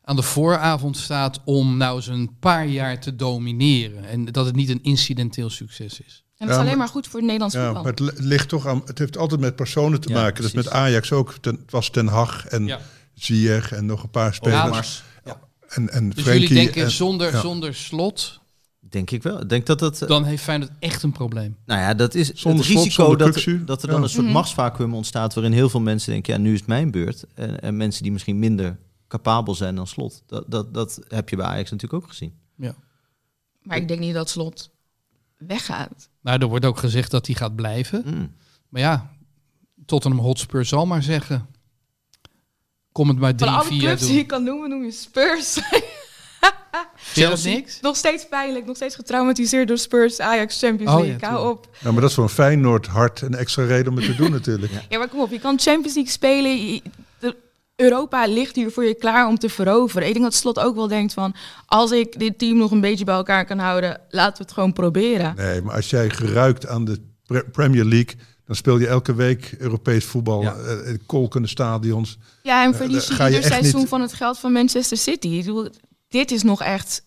aan 0.01 0.15
de 0.15 0.21
vooravond 0.21 0.97
staat 0.97 1.39
om 1.45 1.77
nou 1.77 1.95
eens 1.95 2.08
een 2.08 2.36
paar 2.39 2.67
jaar 2.67 2.99
te 3.01 3.15
domineren. 3.15 4.05
En 4.05 4.25
dat 4.25 4.45
het 4.45 4.55
niet 4.55 4.69
een 4.69 4.84
incidenteel 4.84 5.49
succes 5.49 5.99
is. 5.99 6.23
En 6.38 6.47
dat 6.47 6.47
Ja, 6.47 6.53
is 6.53 6.55
alleen 6.55 6.65
maar- 6.67 6.77
maar 6.77 6.88
goed 6.88 7.05
voor 7.08 7.13
het 7.19 7.23
Nederlands 7.23 7.55
Ja, 7.55 7.63
voetbal. 7.63 7.84
maar 7.84 7.91
het 7.91 7.99
li- 7.99 8.27
ligt 8.27 8.49
toch 8.49 8.67
aan. 8.67 8.81
Het 8.86 8.97
heeft 8.99 9.17
altijd 9.17 9.39
met 9.41 9.55
personen 9.55 10.01
te 10.01 10.10
Ja, 10.10 10.15
maken. 10.15 10.36
Dat 10.36 10.45
is 10.45 10.51
met 10.53 10.63
precies. 10.65 10.81
Ajax 10.81 11.12
ook. 11.12 11.34
Ten, 11.41 11.55
het 11.55 11.71
was 11.71 11.89
Ten 11.89 12.08
Hag 12.08 12.45
en 12.45 12.65
Ja. 12.65 12.79
Ziyech 13.15 13.71
en 13.71 13.86
nog 13.86 14.04
een 14.04 14.10
paar 14.10 14.34
spelers. 14.34 14.60
Overmars. 14.62 15.04
en, 15.67 15.89
en 15.89 16.10
Dus 16.10 16.23
jullie 16.25 16.54
denken 16.54 16.84
en- 16.84 16.91
zonder, 16.91 17.32
ja. 17.34 17.39
zonder 17.39 17.75
slot, 17.75 18.43
Denk 18.89 19.12
ik 19.12 19.23
wel. 19.23 19.41
Ik 19.41 19.49
denk 19.49 19.65
dat 19.65 19.80
dat... 19.80 20.01
eh, 20.01 20.08
dan 20.08 20.23
heeft 20.25 20.43
Feyenoord 20.43 20.71
echt 20.80 21.04
een 21.04 21.12
probleem. 21.12 21.58
Nou 21.65 21.80
ja, 21.82 21.93
dat 21.93 22.15
is 22.15 22.34
Zonder 22.34 22.60
het 22.60 22.69
slot, 22.71 22.84
risico 22.84 23.15
dat, 23.15 23.34
dat 23.67 23.82
er 23.84 23.88
Ja. 23.88 23.93
dan 23.93 24.04
een 24.04 24.10
soort 24.10 24.23
Mhm. 24.25 24.34
machtsvacuum 24.34 24.93
ontstaat 24.93 25.34
waarin 25.34 25.54
heel 25.54 25.69
veel 25.69 25.80
mensen 25.82 26.12
denken, 26.12 26.34
ja, 26.34 26.39
nu 26.39 26.54
is 26.54 26.60
het 26.60 26.67
mijn 26.67 26.91
beurt. 26.91 27.25
En, 27.34 27.60
en 27.62 27.78
mensen 27.78 28.04
die 28.04 28.12
misschien 28.12 28.39
minder 28.39 28.78
capabel 29.08 29.56
zijn 29.56 29.75
dan 29.75 29.88
slot. 29.88 30.23
Dat, 30.28 30.43
dat, 30.47 30.73
dat 30.73 30.99
heb 31.08 31.30
je 31.30 31.36
bij 31.36 31.45
Ajax 31.45 31.71
natuurlijk 31.71 32.04
ook 32.04 32.10
gezien. 32.10 32.34
Maar 33.63 33.78
ik 33.78 33.88
denk 33.88 33.99
niet 33.99 34.13
dat 34.13 34.30
Slot 34.30 34.69
weggaat. 35.38 36.10
Nou, 36.21 36.41
er 36.41 36.47
wordt 36.47 36.65
ook 36.65 36.78
gezegd 36.78 37.12
dat 37.12 37.25
hij 37.25 37.36
gaat 37.36 37.56
blijven. 37.56 38.04
Mm. 38.06 38.32
Maar 38.69 38.82
ja, 38.82 39.12
Tottenham 39.86 40.19
Hotspur 40.21 40.65
zal 40.65 40.86
maar 40.86 41.04
zeggen. 41.04 41.45
Kom 42.95 43.08
het 43.08 43.19
maar 43.19 43.29
Van 43.29 43.38
drie, 43.38 43.51
alle 43.51 43.63
vier 43.63 43.79
clubs 43.79 43.99
die 44.01 44.08
doen. 44.10 44.17
je 44.17 44.25
kan 44.25 44.43
noemen, 44.43 44.69
noem 44.69 44.84
je 44.84 44.91
Spurs. 44.91 45.60
Niks? 47.43 47.79
nog 47.81 47.95
steeds 47.95 48.27
pijnlijk, 48.27 48.65
nog 48.65 48.75
steeds 48.75 48.95
getraumatiseerd 48.95 49.67
door 49.67 49.77
Spurs, 49.77 50.19
Ajax, 50.19 50.60
Champions 50.60 50.91
Oh, 50.91 50.97
League. 50.99 51.19
ja, 51.19 51.27
Hou 51.27 51.39
tuurlijk. 51.41 51.65
op. 51.65 51.75
Ja, 51.79 51.91
maar 51.91 52.01
dat 52.01 52.10
is 52.10 52.15
voor 52.15 52.23
een 52.23 52.29
Feyenoord 52.29 52.88
hart 52.88 53.21
een 53.21 53.36
extra 53.36 53.65
reden 53.65 53.91
om 53.91 53.97
het 53.97 54.05
te 54.05 54.15
doen 54.15 54.31
natuurlijk. 54.39 54.71
Ja, 54.89 54.97
maar 54.97 55.08
kom 55.08 55.19
op, 55.19 55.31
je 55.31 55.39
kan 55.39 55.60
Champions 55.60 55.93
League 55.95 56.12
spelen. 56.13 56.65
je- 56.73 56.81
de- 57.19 57.36
Europa 57.75 58.25
ligt 58.27 58.55
hier 58.55 58.71
voor 58.71 58.84
je 58.86 58.95
klaar 58.95 59.27
om 59.27 59.38
te 59.39 59.49
veroveren. 59.49 60.08
Ik 60.08 60.13
denk 60.13 60.25
dat 60.25 60.34
Slot 60.34 60.60
ook 60.60 60.75
wel 60.75 60.88
denkt 60.88 61.13
van... 61.13 61.36
als 61.65 61.91
ik 61.91 62.19
dit 62.19 62.39
team 62.39 62.58
nog 62.58 62.71
een 62.71 62.81
beetje 62.81 63.05
bij 63.05 63.15
elkaar 63.15 63.45
kan 63.45 63.60
houden... 63.60 64.01
laten 64.10 64.38
we 64.38 64.43
het 64.43 64.53
gewoon 64.53 64.73
proberen. 64.73 65.34
Nee, 65.36 65.62
maar 65.62 65.75
als 65.75 65.89
jij 65.89 66.10
geruikt 66.10 66.67
aan 66.67 66.86
de 66.86 67.01
Pre- 67.25 67.43
Premier 67.51 67.84
League, 67.86 68.15
dan 68.45 68.55
speel 68.55 68.77
je 68.79 68.88
elke 68.88 69.13
week 69.15 69.55
Europees 69.58 70.05
voetbal, 70.05 70.41
Ja. 70.41 70.53
in 70.86 71.05
kolkende 71.05 71.47
stadions. 71.47 72.17
Ja, 72.43 72.63
en 72.65 72.71
Eh, 72.71 72.77
verlies 72.77 73.08
je 73.08 73.25
ieder 73.25 73.43
seizoen 73.43 73.79
niet- 73.79 73.89
van 73.89 74.01
het 74.01 74.13
geld 74.13 74.39
van 74.39 74.51
Manchester 74.51 74.97
City. 74.97 75.27
Ik 75.27 75.45
bedoel, 75.45 75.69
dit 76.08 76.31
is 76.31 76.43
nog 76.43 76.62
echt... 76.62 77.03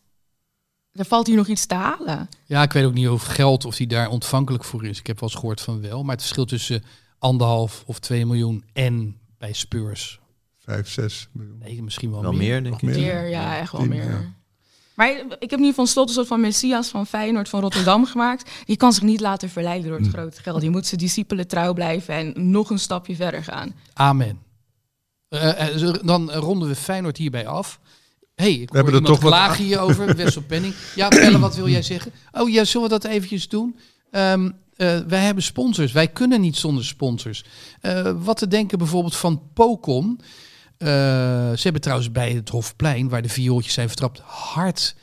Er 0.92 1.04
valt 1.04 1.26
hier 1.26 1.36
nog 1.36 1.46
iets 1.48 1.66
te 1.66 1.74
halen. 1.74 2.28
Ja, 2.44 2.62
ik 2.62 2.72
weet 2.72 2.84
ook 2.84 2.94
niet 2.94 3.08
of 3.08 3.22
geld 3.22 3.64
of 3.64 3.76
die 3.76 3.86
daar 3.86 4.08
ontvankelijk 4.08 4.64
voor 4.64 4.84
is. 4.86 4.98
Ik 4.98 5.06
heb 5.06 5.20
wel 5.20 5.28
eens 5.28 5.38
gehoord 5.38 5.60
van 5.60 5.80
wel. 5.80 6.02
Maar 6.02 6.10
het 6.12 6.20
verschil 6.20 6.44
tussen 6.44 6.84
anderhalf 7.18 7.82
of 7.86 7.98
2 7.98 8.26
miljoen 8.26 8.64
en 8.72 9.16
bij 9.38 9.52
Spurs. 9.52 10.20
Vijf, 10.58 10.88
zes 10.88 11.28
miljoen. 11.32 11.58
Nee, 11.58 11.82
misschien 11.82 12.10
wel, 12.10 12.22
Wel 12.22 12.32
meer. 12.32 12.40
meer, 12.40 12.62
denk 12.62 12.74
ik. 12.74 12.82
Meer? 12.82 13.28
Ja, 13.28 13.58
echt 13.58 13.72
wel 13.72 13.84
meer. 13.84 14.10
ja. 14.10 14.36
Maar 14.98 15.22
ik 15.38 15.50
heb 15.50 15.58
nu 15.60 15.72
van 15.72 15.86
Slot 15.86 16.08
een 16.08 16.14
soort 16.14 16.26
van 16.26 16.40
Messias 16.40 16.88
van 16.88 17.06
Feyenoord 17.06 17.48
van 17.48 17.60
Rotterdam 17.60 18.06
gemaakt. 18.12 18.50
Die 18.64 18.76
kan 18.76 18.92
zich 18.92 19.02
niet 19.02 19.20
laten 19.20 19.48
verleiden 19.50 19.88
door 19.88 19.98
het 19.98 20.08
grote 20.08 20.42
geld. 20.42 20.60
Die 20.60 20.70
moet 20.70 20.86
zijn 20.86 21.00
discipelen 21.00 21.46
trouw 21.46 21.72
blijven 21.72 22.14
en 22.14 22.50
nog 22.50 22.70
een 22.70 22.78
stapje 22.78 23.16
verder 23.16 23.44
gaan. 23.44 23.74
Amen. 23.92 24.38
Eh, 25.28 25.82
eh, 25.82 25.94
dan 26.04 26.30
ronden 26.32 26.68
we 26.68 26.74
Feyenoord 26.74 27.16
hierbij 27.16 27.46
af. 27.46 27.80
hey, 28.34 28.52
ik 28.52 28.68
hoor 28.68 28.76
hebben 28.76 28.94
er 28.94 29.02
toch 29.06 29.20
wat- 29.20 29.30
klagen 29.32 29.64
hierover. 29.64 30.16
Wessel 30.16 30.42
Penning. 30.42 30.74
Ja, 30.94 31.08
Pelle, 31.08 31.38
wat 31.38 31.56
wil 31.56 31.68
jij 31.68 31.82
zeggen? 31.82 32.12
Oh 32.32 32.48
ja, 32.50 32.64
zullen 32.64 32.88
we 32.88 32.98
dat 32.98 33.04
eventjes 33.12 33.48
doen? 33.48 33.78
Ehm, 34.10 34.50
eh, 34.76 34.98
wij 34.98 35.24
hebben 35.24 35.42
sponsors. 35.44 35.92
Wij 35.92 36.08
kunnen 36.08 36.40
niet 36.40 36.56
zonder 36.56 36.84
sponsors. 36.84 37.44
Eh, 37.80 38.12
wat 38.18 38.36
te 38.36 38.48
denken 38.48 38.78
bijvoorbeeld 38.78 39.16
van 39.16 39.42
Pocon. 39.54 40.20
Eh, 40.78 40.88
ze 41.52 41.60
hebben 41.62 41.80
trouwens 41.80 42.12
bij 42.12 42.32
het 42.32 42.48
Hofplein, 42.48 43.08
waar 43.08 43.22
de 43.22 43.28
viooltjes 43.28 43.74
zijn 43.74 43.88
vertrapt, 43.88 44.18
hard 44.24 44.94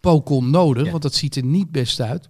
Pocon 0.00 0.50
nodig. 0.50 0.84
Ja. 0.84 0.90
Want 0.90 1.02
dat 1.02 1.14
ziet 1.14 1.36
er 1.36 1.44
niet 1.44 1.70
best 1.70 2.00
uit. 2.00 2.26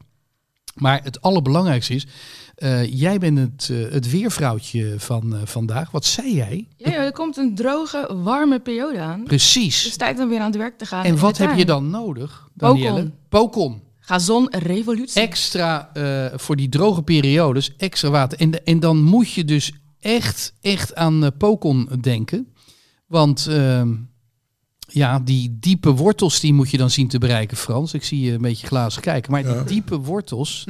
Maar 0.74 1.00
het 1.02 1.20
allerbelangrijkste 1.20 1.94
is, 1.94 2.06
eh, 2.54 2.92
jij 3.00 3.18
bent 3.18 3.38
het, 3.38 3.68
eh, 3.70 3.92
het 3.92 4.10
weervrouwtje 4.10 4.94
van 4.98 5.34
eh, 5.34 5.40
vandaag. 5.44 5.90
Wat 5.90 6.04
zei 6.04 6.34
jij? 6.34 6.68
Ja, 6.76 6.90
ja, 6.90 6.96
er 7.04 7.12
komt 7.12 7.36
een 7.36 7.54
droge, 7.54 8.14
warme 8.22 8.60
periode 8.60 9.00
aan. 9.00 9.18
Het 9.18 9.24
Precies. 9.28 9.86
is 9.86 9.96
tijd 9.96 10.20
om 10.20 10.28
weer 10.28 10.38
aan 10.40 10.46
het 10.50 10.56
werk 10.56 10.78
te 10.78 10.86
gaan. 10.86 11.04
En 11.04 11.18
wat 11.18 11.38
heb 11.38 11.56
je 11.56 11.64
dan 11.64 11.90
nodig, 11.90 12.48
Danielle? 12.54 13.10
Pocon. 13.28 13.82
Gazon 14.00 14.46
revolutie. 14.50 15.20
Extra 15.22 15.90
eh, 15.92 16.26
voor 16.38 16.56
die 16.56 16.68
droge 16.68 17.02
periodes, 17.02 17.76
extra 17.76 18.10
water. 18.10 18.38
En, 18.38 18.50
de- 18.50 18.62
en 18.62 18.80
dan 18.80 19.02
moet 19.02 19.30
je 19.32 19.44
dus 19.44 19.72
echt, 20.00 20.54
echt 20.60 20.94
aan 20.94 21.30
Pocon 21.38 21.88
denken. 22.00 22.53
Want 23.14 23.46
ehm, 23.46 23.94
ja, 24.78 25.18
die 25.20 25.56
diepe 25.60 25.90
wortels 25.90 26.40
die 26.40 26.52
moet 26.52 26.70
je 26.70 26.76
dan 26.76 26.90
zien 26.90 27.08
te 27.08 27.18
bereiken, 27.18 27.56
Frans. 27.56 27.94
Ik 27.94 28.04
zie 28.04 28.20
je 28.20 28.32
een 28.32 28.40
beetje 28.42 28.66
glazig 28.66 29.00
kijken. 29.02 29.32
Maar 29.32 29.44
Ja. 29.46 29.54
die 29.54 29.64
diepe 29.64 29.96
wortels, 29.98 30.64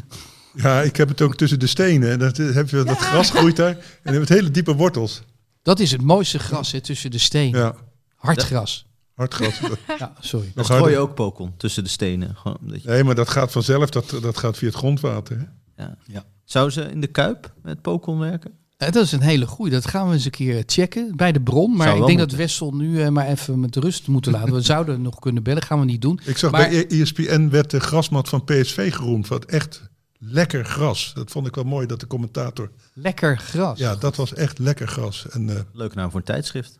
Ja, 0.54 0.82
ik 0.82 0.96
heb 0.96 1.08
het 1.08 1.20
ook 1.22 1.36
tussen 1.36 1.58
de 1.58 1.66
stenen. 1.66 2.10
En 2.10 2.18
Dat, 2.18 2.36
heb 2.36 2.68
je, 2.68 2.82
dat 2.84 2.98
gras 2.98 3.30
groeit 3.30 3.56
daar. 3.56 3.76
En 4.02 4.12
je 4.12 4.18
hebt 4.18 4.28
hele 4.28 4.50
diepe 4.50 4.74
wortels. 4.74 5.22
dat 5.62 5.80
is 5.80 5.90
het 5.90 6.02
mooiste 6.02 6.38
gras 6.38 6.72
hè, 6.72 6.80
tussen 6.80 7.10
de 7.10 7.18
stenen. 7.18 7.60
Ja, 7.60 7.74
Hard 8.16 8.42
gras. 8.42 8.86
hard 9.14 9.34
gras. 9.34 9.60
Ja, 9.98 10.12
sorry. 10.20 10.48
Strooi 10.50 10.66
harder. 10.68 10.90
je 10.90 10.98
ook 10.98 11.14
pokon 11.14 11.54
tussen 11.56 11.84
de 11.84 11.90
stenen. 11.90 12.34
Gewoon 12.36 12.58
omdat 12.60 12.82
je- 12.82 12.88
Nee, 12.88 13.04
maar 13.04 13.14
dat 13.14 13.28
gaat 13.28 13.52
vanzelf. 13.52 13.90
Dat, 13.90 14.18
dat 14.22 14.38
gaat 14.38 14.56
via 14.58 14.68
het 14.68 14.76
grondwater. 14.76 15.38
Hè? 15.74 15.84
ja. 16.06 16.24
Zou 16.44 16.70
ze 16.70 16.82
in 16.82 17.00
de 17.00 17.06
Kuip 17.06 17.54
met 17.62 17.82
pokon 17.82 18.18
werken? 18.18 18.52
Eh, 18.76 18.90
dat 18.92 19.04
is 19.04 19.12
een 19.12 19.20
hele 19.20 19.46
goeie. 19.46 19.72
Dat 19.72 19.86
gaan 19.86 20.08
we 20.08 20.14
eens 20.14 20.24
een 20.24 20.30
keer 20.30 20.62
checken 20.66 21.16
bij 21.16 21.32
de 21.32 21.40
bron. 21.40 21.76
Maar 21.76 21.86
ik 21.88 21.92
denk 21.94 22.06
moeten. 22.08 22.28
dat 22.28 22.36
Wessel 22.36 22.74
nu 22.74 23.02
eh, 23.02 23.08
maar 23.08 23.26
even 23.26 23.60
met 23.60 23.76
rust 23.76 24.08
moeten 24.08 24.32
laten. 24.32 24.52
We 24.52 24.60
zouden 24.74 25.02
nog 25.02 25.18
kunnen 25.18 25.42
bellen, 25.42 25.62
gaan 25.62 25.78
we 25.78 25.84
niet 25.84 26.02
doen. 26.02 26.20
Ik 26.24 26.36
zag 26.36 26.50
Maar- 26.50 26.68
bij 26.68 26.86
E- 26.88 27.00
ESPN 27.00 27.48
werd 27.48 27.70
de 27.70 27.80
grasmat 27.80 28.28
van 28.28 28.44
PSV 28.44 28.94
geroemd. 28.94 29.28
Wat 29.28 29.44
echt 29.44 29.82
lekker 30.18 30.64
gras. 30.64 31.12
Dat 31.14 31.30
vond 31.30 31.46
ik 31.46 31.54
wel 31.54 31.64
mooi 31.64 31.86
dat 31.86 32.00
de 32.00 32.06
commentator... 32.06 32.70
Lekker 32.92 33.38
gras. 33.38 33.78
Ja, 33.78 33.94
dat 33.96 34.16
was 34.16 34.34
echt 34.34 34.58
lekker 34.58 34.88
gras. 34.88 35.28
En, 35.28 35.50
eh, 35.50 35.60
Leuk 35.72 35.94
naam 35.94 36.10
voor 36.10 36.18
een 36.20 36.26
tijdschrift. 36.26 36.78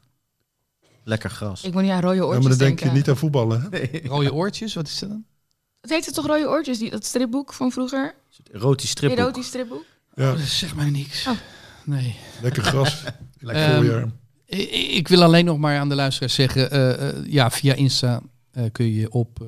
Lekker 1.05 1.31
gras. 1.31 1.65
Ik 1.65 1.73
moet 1.73 1.83
niet 1.83 1.91
aan 1.91 2.01
rode 2.01 2.15
ja, 2.15 2.23
oortjes 2.23 2.41
maar 2.41 2.51
dan 2.51 2.59
denk 2.59 2.79
je 2.79 2.85
denken. 2.85 2.99
niet 3.01 3.09
aan 3.09 3.17
voetballen. 3.17 3.69
Hè? 3.71 3.89
Rode 4.09 4.33
oortjes, 4.33 4.75
wat 4.75 4.87
is 4.87 4.99
dat 4.99 5.09
dan? 5.09 5.25
Het 5.81 5.91
heette 5.91 6.13
toch 6.13 6.27
rode 6.27 6.49
oortjes, 6.49 6.79
die, 6.79 6.91
dat 6.91 7.05
stripboek 7.05 7.53
van 7.53 7.71
vroeger? 7.73 8.15
Erotisch 8.53 8.91
stripboek. 8.91 9.19
Erotisch 9.19 9.47
stripboek? 9.47 9.85
Ja, 10.15 10.31
Oh, 10.33 10.39
dat 10.39 10.47
zegt 10.47 10.75
mij 10.75 10.91
niks. 10.91 11.27
Oh. 11.27 11.33
Nee. 11.87 12.17
lekker 12.43 12.63
gras. 12.63 13.03
Lekker 13.39 13.75
voorjaar. 13.75 14.09
I- 14.53 14.97
Ik 14.97 15.09
wil 15.09 15.23
alleen 15.23 15.45
nog 15.45 15.59
maar 15.59 15.79
aan 15.79 15.89
de 15.89 15.95
luisteraars 15.95 16.35
zeggen, 16.35 16.71
eh, 16.71 17.09
eh, 17.09 17.27
ja, 17.27 17.51
via 17.51 17.75
Insta 17.75 18.21
eh, 18.53 18.65
kun 18.73 18.93
je 18.93 19.11
op 19.11 19.45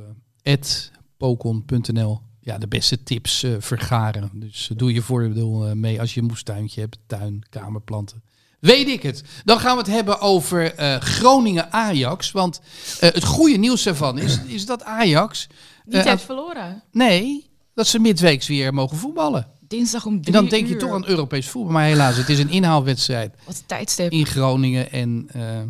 @pokon.nl 1.17 2.21
ja, 2.41 2.59
de 2.59 2.69
beste 2.69 3.03
tips 3.03 3.43
eh, 3.43 3.53
vergaren. 3.59 4.31
Dus 4.35 4.71
doe 4.77 4.93
je 4.93 5.03
voordeel 5.03 5.75
mee 5.77 6.01
als 6.01 6.15
je 6.15 6.21
een 6.21 6.27
moestuintje 6.27 6.81
hebt, 6.81 6.99
tuin, 7.07 7.43
kamerplanten. 7.51 8.23
Weet 8.61 8.89
ik 8.89 9.03
het. 9.03 9.23
Dan 9.45 9.59
gaan 9.61 9.77
we 9.77 9.83
het 9.83 9.91
hebben 9.91 10.21
over 10.21 10.75
eh, 10.75 10.97
Groningen-Ajax. 10.97 12.31
Want 12.33 12.61
eh, 13.01 13.11
het 13.13 13.25
goede 13.25 13.57
nieuws 13.57 13.83
daarvan 13.83 14.19
is, 14.19 14.39
is 14.47 14.67
dat 14.67 14.83
Ajax... 14.85 15.47
Niet 15.85 16.05
heeft 16.05 16.23
verloren. 16.23 16.83
nee, 16.93 17.47
dat 17.75 17.87
ze 17.87 17.99
midweeks 17.99 18.47
weer 18.49 18.75
mogen 18.75 18.97
voetballen. 18.97 19.47
Dinsdag 19.69 20.07
om 20.07 20.15
En 20.15 20.21
drie 20.21 20.33
dan 20.35 20.47
denk 20.47 20.67
je 20.69 20.77
toch 20.77 20.93
aan 20.93 21.07
Europees 21.09 21.49
voetbal. 21.49 21.73
Maar 21.73 21.85
helaas, 21.85 22.17
het 22.17 22.29
is 22.29 22.39
een 22.39 22.51
inhaalwedstrijd 22.51 23.35
Wat 23.45 23.57
een 23.57 23.67
tijdstip. 23.67 24.11
in 24.13 24.27
Groningen. 24.27 24.91
En 24.93 25.29
eh, 25.33 25.61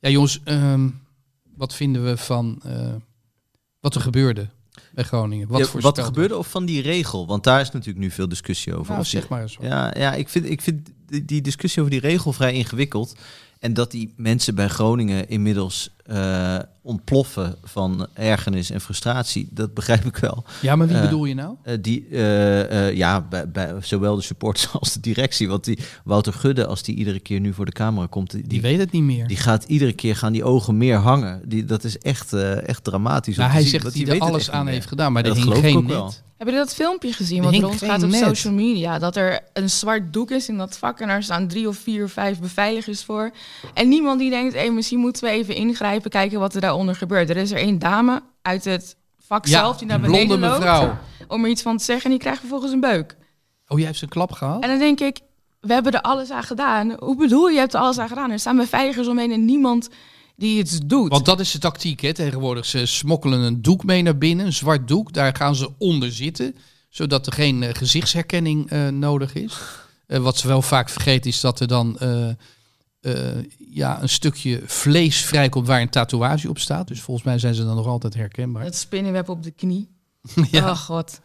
ja, 0.00 0.08
jongens, 0.08 0.40
ehm, 0.44 0.88
wat 1.56 1.74
vinden 1.74 2.04
we 2.04 2.16
van 2.16 2.60
eh, 2.64 2.94
wat 3.80 3.94
er 3.94 4.00
gebeurde 4.00 4.48
bij 4.94 5.04
Groningen? 5.04 5.48
Wat, 5.48 5.58
Ja, 5.60 5.66
voor 5.66 5.80
wat 5.80 5.98
er 5.98 6.04
gebeurde 6.04 6.36
of 6.36 6.50
van 6.50 6.64
die 6.64 6.82
regel? 6.82 7.26
Want 7.26 7.44
daar 7.44 7.60
is 7.60 7.70
natuurlijk 7.70 7.98
nu 8.04 8.10
veel 8.10 8.28
discussie 8.28 8.74
over. 8.74 8.88
Nou, 8.88 9.00
Of 9.00 9.06
zeg 9.06 9.20
die- 9.20 9.30
maar 9.30 9.42
eens. 9.42 9.56
Ja, 9.60 9.94
ja 9.96 10.14
ik, 10.14 10.28
vind, 10.28 10.50
ik 10.50 10.60
vind 10.60 10.88
die, 11.06 11.24
die 11.24 11.40
discussie 11.42 11.80
over 11.82 11.92
die 12.00 12.00
regel 12.10 12.32
vrij 12.32 12.52
ingewikkeld. 12.52 13.14
En 13.58 13.74
dat 13.74 13.90
die 13.90 14.12
mensen 14.16 14.54
bij 14.54 14.68
Groningen 14.68 15.28
inmiddels 15.28 15.90
eh, 16.04 16.58
ontploffen 16.82 17.56
van 17.62 18.06
ergernis 18.14 18.70
en 18.70 18.80
frustratie, 18.80 19.48
dat 19.50 19.74
begrijp 19.74 20.04
ik 20.04 20.16
wel. 20.16 20.44
Ja, 20.62 20.76
maar 20.76 20.86
wie 20.86 20.96
Eh, 20.96 21.02
bedoel 21.02 21.24
je 21.24 21.34
nou? 21.34 21.56
Eh, 21.62 21.76
die, 21.80 22.06
ja, 22.96 23.20
bij, 23.20 23.50
bij 23.50 23.74
zowel 23.80 24.16
de 24.16 24.22
supporters 24.22 24.72
als 24.80 24.92
de 24.92 25.00
directie. 25.00 25.48
Want 25.48 25.64
die 25.64 25.78
Wouter 26.04 26.32
Gudde, 26.32 26.66
als 26.66 26.82
die 26.82 26.94
iedere 26.94 27.20
keer 27.20 27.40
nu 27.40 27.52
voor 27.52 27.64
de 27.64 27.72
camera 27.72 28.06
komt, 28.06 28.48
die, 28.50 28.60
weet 28.60 28.78
het 28.78 28.92
niet 28.92 29.02
meer. 29.02 29.26
die 29.26 29.36
gaat 29.36 29.64
iedere 29.64 29.92
keer 29.92 30.16
gaan 30.16 30.32
die 30.32 30.44
ogen 30.44 30.76
meer 30.76 30.96
hangen. 30.96 31.40
Die, 31.48 31.64
dat 31.64 31.84
is 31.84 31.98
echt, 31.98 32.32
echt 32.32 32.84
dramatisch. 32.84 33.34
om 33.34 33.40
nou, 33.40 33.48
te 33.48 33.54
hij 33.54 33.62
zien, 33.62 33.70
zegt 33.70 33.84
dat 33.84 33.92
die 33.92 34.06
hij 34.06 34.16
er 34.16 34.22
alles 34.22 34.50
aan 34.50 34.64
niet 34.64 34.74
heeft 34.74 34.88
gedaan, 34.88 35.12
maar 35.12 35.22
dat 35.22 35.38
geloof 35.38 35.58
ik 35.58 35.64
geen 35.64 35.86
net. 35.86 36.24
Hebben 36.36 36.54
jullie 36.54 36.70
dat 36.70 36.74
filmpje 36.74 37.12
gezien 37.12 37.42
wat 37.42 37.54
rondgaat 37.54 38.02
op 38.02 38.10
net. 38.10 38.18
social 38.20 38.52
media? 38.52 38.98
Dat 38.98 39.16
er 39.16 39.40
een 39.52 39.70
zwart 39.70 40.12
doek 40.12 40.30
is 40.30 40.48
in 40.48 40.56
dat 40.56 40.78
vak 40.78 41.00
en 41.00 41.08
daar 41.08 41.22
staan 41.22 41.48
drie 41.48 41.68
of 41.68 41.76
vier 41.76 42.04
of 42.04 42.12
vijf 42.12 42.40
beveiligers 42.40 43.04
voor. 43.04 43.30
En 43.74 43.88
niemand 43.88 44.18
die 44.18 44.30
denkt, 44.30 44.54
hey, 44.54 44.70
misschien 44.70 44.98
moeten 44.98 45.24
we 45.24 45.30
even 45.30 45.54
ingrijpen, 45.54 46.10
kijken 46.10 46.38
wat 46.40 46.54
er 46.54 46.60
daaronder 46.60 46.94
gebeurt. 46.94 47.30
Er 47.30 47.36
is 47.36 47.50
er 47.50 47.56
één 47.56 47.78
dame 47.78 48.22
uit 48.42 48.64
het 48.64 48.96
vak 49.18 49.46
Ja, 49.46 49.58
zelf 49.58 49.76
die 49.76 49.86
naar 49.86 49.96
een 49.96 50.02
beneden 50.10 50.38
loopt 50.40 50.58
mevrouw. 50.58 50.98
om 51.28 51.44
er 51.44 51.50
iets 51.50 51.62
van 51.62 51.76
te 51.76 51.84
zeggen 51.84 52.04
en 52.04 52.10
die 52.10 52.20
krijgt 52.20 52.40
vervolgens 52.40 52.72
een 52.72 52.80
beuk. 52.80 53.16
Oh, 53.68 53.78
jij 53.78 53.86
heeft 53.86 53.98
zijn 53.98 54.10
klap 54.10 54.32
gehad? 54.32 54.62
En 54.62 54.68
dan 54.68 54.78
denk 54.78 55.00
ik, 55.00 55.20
we 55.60 55.72
hebben 55.72 55.92
er 55.92 56.00
alles 56.00 56.30
aan 56.30 56.42
gedaan. 56.42 56.96
Hoe 56.98 57.16
bedoel 57.16 57.46
je, 57.48 57.52
je 57.54 57.58
hebt 57.60 57.74
er 57.74 57.80
alles 57.80 57.98
aan 57.98 58.08
gedaan? 58.08 58.30
Er 58.30 58.38
staan 58.38 58.56
beveiligers 58.56 59.06
omheen 59.08 59.32
en 59.32 59.44
niemand 59.44 59.88
die 60.36 60.58
iets 60.58 60.78
doet. 60.84 61.10
Want 61.10 61.24
dat 61.24 61.40
is 61.40 61.50
de 61.50 61.58
tactiek 61.58 62.00
hè, 62.00 62.14
tegenwoordig. 62.14 62.66
Ze 62.66 62.86
smokkelen 62.86 63.40
een 63.40 63.62
doek 63.62 63.84
mee 63.84 64.02
naar 64.02 64.18
binnen, 64.18 64.46
een 64.46 64.52
zwart 64.52 64.88
doek. 64.88 65.12
Daar 65.12 65.36
gaan 65.36 65.54
ze 65.54 65.70
onder 65.78 66.12
zitten, 66.12 66.56
zodat 66.88 67.26
er 67.26 67.32
geen 67.32 67.62
eh, 67.62 67.74
gezichtsherkenning 67.74 68.70
eh, 68.70 68.88
nodig 68.88 69.34
is. 69.34 69.58
Eh, 70.06 70.18
wat 70.18 70.38
ze 70.38 70.46
wel 70.46 70.62
vaak 70.62 70.88
vergeten 70.88 71.30
is 71.30 71.40
dat 71.40 71.60
er 71.60 71.68
dan 71.68 71.98
ja, 73.70 74.02
een 74.02 74.08
stukje 74.08 74.62
vlees 74.64 75.24
vrijkomt 75.24 75.66
waar 75.66 75.80
een 75.80 75.88
tatoeage 75.88 76.48
op 76.48 76.58
staat. 76.58 76.88
Dus 76.88 77.00
volgens 77.00 77.26
mij 77.26 77.38
zijn 77.38 77.54
ze 77.54 77.64
dan 77.64 77.76
nog 77.76 77.86
altijd 77.86 78.14
herkenbaar. 78.14 78.64
Het 78.64 78.76
spinnenweb 78.76 79.28
op 79.28 79.42
de 79.42 79.50
knie. 79.50 79.88
Ja. 80.50 80.70
Oh 80.70 80.76
god. 80.76 81.20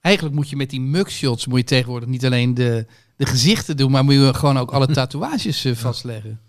Eigenlijk 0.00 0.34
moet 0.34 0.48
je 0.50 0.56
met 0.56 0.70
die 0.70 0.80
mugshots 0.80 1.46
moet 1.46 1.58
je 1.58 1.64
tegenwoordig 1.64 2.08
niet 2.08 2.24
alleen 2.24 2.54
de, 2.54 2.86
de 3.16 3.26
gezichten 3.26 3.76
doen, 3.76 3.90
maar 3.90 4.04
moet 4.04 4.14
je 4.14 4.34
gewoon 4.34 4.58
ook 4.58 4.70
alle 4.70 4.86
tatoeages 4.94 5.66
vastleggen. 5.72 6.40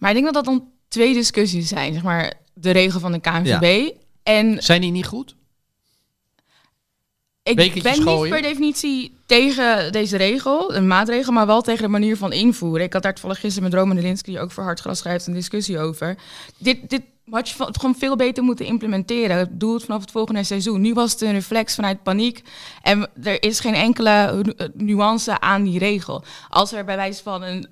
Maar 0.00 0.10
ik 0.10 0.16
denk 0.22 0.34
dat 0.34 0.44
dat 0.44 0.54
dan 0.54 0.68
twee 0.88 1.14
discussies 1.14 1.68
zijn. 1.68 1.92
Zeg 1.92 2.02
maar 2.02 2.32
de 2.54 2.70
regel 2.70 3.00
van 3.00 3.12
de 3.12 3.20
KNVB. 3.20 3.90
En 4.22 4.62
Zijn 4.62 4.80
die 4.80 4.90
niet 4.90 5.06
goed? 5.06 5.36
ik 7.42 7.56
ben 7.56 7.64
niet 8.04 8.28
per 8.30 8.42
definitie 8.42 9.16
tegen 9.26 9.92
deze 9.92 10.16
regel, 10.16 10.74
een 10.74 10.86
maatregel, 10.86 11.32
maar 11.32 11.46
wel 11.46 11.62
tegen 11.62 11.82
de 11.82 11.88
manier 11.88 12.16
van 12.16 12.32
invoeren. 12.32 12.84
Ik 12.86 12.92
had 12.92 13.02
daar 13.02 13.12
toevallig 13.12 13.40
gisteren 13.40 13.70
met 13.70 13.78
Roman 13.78 14.00
Linsky 14.00 14.38
ook 14.38 14.50
voor 14.50 14.64
Hartgras 14.64 14.98
schrijft 14.98 15.26
een 15.26 15.34
discussie 15.34 15.78
over. 15.78 16.16
Dit, 16.58 16.90
dit 16.90 17.02
had 17.30 17.48
je 17.48 17.54
gewoon 17.70 17.94
veel 17.94 18.16
beter 18.16 18.42
moeten 18.42 18.66
implementeren. 18.66 19.58
Doe 19.58 19.74
het 19.74 19.84
vanaf 19.84 20.00
het 20.00 20.10
volgende 20.10 20.44
seizoen. 20.44 20.80
Nu 20.80 20.92
was 20.94 21.12
het 21.12 21.20
een 21.20 21.32
reflex 21.32 21.74
vanuit 21.74 22.02
paniek. 22.02 22.42
En 22.82 23.10
er 23.22 23.42
is 23.42 23.60
geen 23.60 23.74
enkele 23.74 24.42
nu- 24.42 24.54
nuance 24.86 25.40
aan 25.40 25.62
die 25.64 25.78
regel. 25.78 26.24
Als 26.48 26.72
er 26.72 26.84
bij 26.84 26.96
wijze 26.96 27.22
van 27.22 27.42
een 27.42 27.68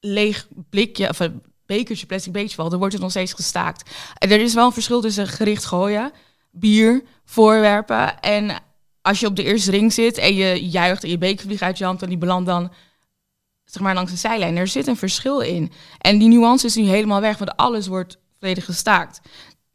leeg 0.00 0.48
blikje 0.70 1.08
of 1.08 1.18
een 1.18 1.42
bekertje, 1.66 2.06
plastic 2.06 2.32
bekertje 2.32 2.56
valt, 2.56 2.70
dan 2.70 2.78
wordt 2.78 2.94
het 2.94 3.02
nog 3.02 3.10
steeds 3.10 3.32
gestaakt. 3.32 3.90
En 4.18 4.30
er 4.30 4.40
is 4.40 4.54
wel 4.54 4.66
een 4.66 4.72
verschil 4.72 5.00
tussen 5.00 5.28
gericht 5.28 5.64
gooien, 5.64 6.12
bier, 6.50 7.02
voorwerpen 7.24 8.20
en 8.20 8.62
als 9.02 9.20
je 9.20 9.26
op 9.26 9.36
de 9.36 9.44
eerste 9.44 9.70
ring 9.70 9.92
zit 9.92 10.18
en 10.18 10.34
je 10.34 10.68
juicht 10.68 11.04
en 11.04 11.10
je 11.10 11.18
beker 11.18 11.46
vliegt 11.46 11.62
uit 11.62 11.78
je 11.78 11.84
hand 11.84 12.02
en 12.02 12.08
die 12.08 12.18
belandt 12.18 12.46
dan 12.46 12.72
zeg 13.64 13.82
maar 13.82 13.94
langs 13.94 14.10
de 14.10 14.16
zijlijn. 14.16 14.56
Er 14.56 14.68
zit 14.68 14.86
een 14.86 14.96
verschil 14.96 15.40
in. 15.40 15.72
En 15.98 16.18
die 16.18 16.28
nuance 16.28 16.66
is 16.66 16.74
nu 16.74 16.84
helemaal 16.84 17.20
weg, 17.20 17.38
want 17.38 17.56
alles 17.56 17.86
wordt 17.86 18.18
volledig 18.38 18.64
gestaakt. 18.64 19.20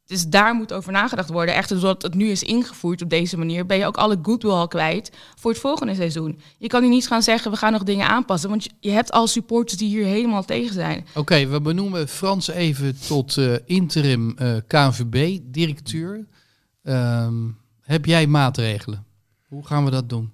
Dus 0.10 0.28
daar 0.28 0.54
moet 0.56 0.74
over 0.74 0.92
nagedacht 0.92 1.30
worden. 1.30 1.56
Echt 1.56 1.70
doordat 1.70 2.02
het 2.02 2.14
nu 2.14 2.30
is 2.30 2.44
ingevoerd 2.44 3.02
op 3.02 3.10
deze 3.10 3.38
manier, 3.38 3.66
ben 3.66 3.78
je 3.78 3.86
ook 3.86 3.98
alle 3.98 4.20
goodwill 4.22 4.52
al 4.52 4.68
kwijt 4.68 5.12
voor 5.40 5.52
het 5.52 5.60
volgende 5.60 5.96
seizoen. 5.96 6.40
Je 6.58 6.68
kan 6.68 6.82
nu 6.82 6.90
niet 6.90 7.08
gaan 7.08 7.24
zeggen, 7.24 7.52
we 7.52 7.58
gaan 7.58 7.72
nog 7.72 7.84
dingen 7.84 8.08
aanpassen, 8.08 8.50
want 8.50 8.68
je- 8.80 8.90
hebt 8.92 9.12
al 9.12 9.28
supporters 9.28 9.78
die 9.78 9.88
hier 9.90 10.06
helemaal 10.06 10.44
tegen 10.46 10.74
zijn. 10.74 11.06
Oké, 11.16 11.48
we 11.48 11.62
benoemen 11.62 12.08
Frans 12.08 12.48
even 12.48 12.98
tot 13.08 13.38
eh, 13.38 13.54
interim 13.66 14.34
eh 14.38 14.56
KNVB-directeur. 14.68 16.28
Ehm, 16.84 17.36
heb 17.82 18.06
jij 18.06 18.28
maatregelen? 18.28 19.06
Hoe 19.48 19.66
gaan 19.66 19.86
we 19.86 19.92
dat 19.92 20.10
doen? 20.10 20.32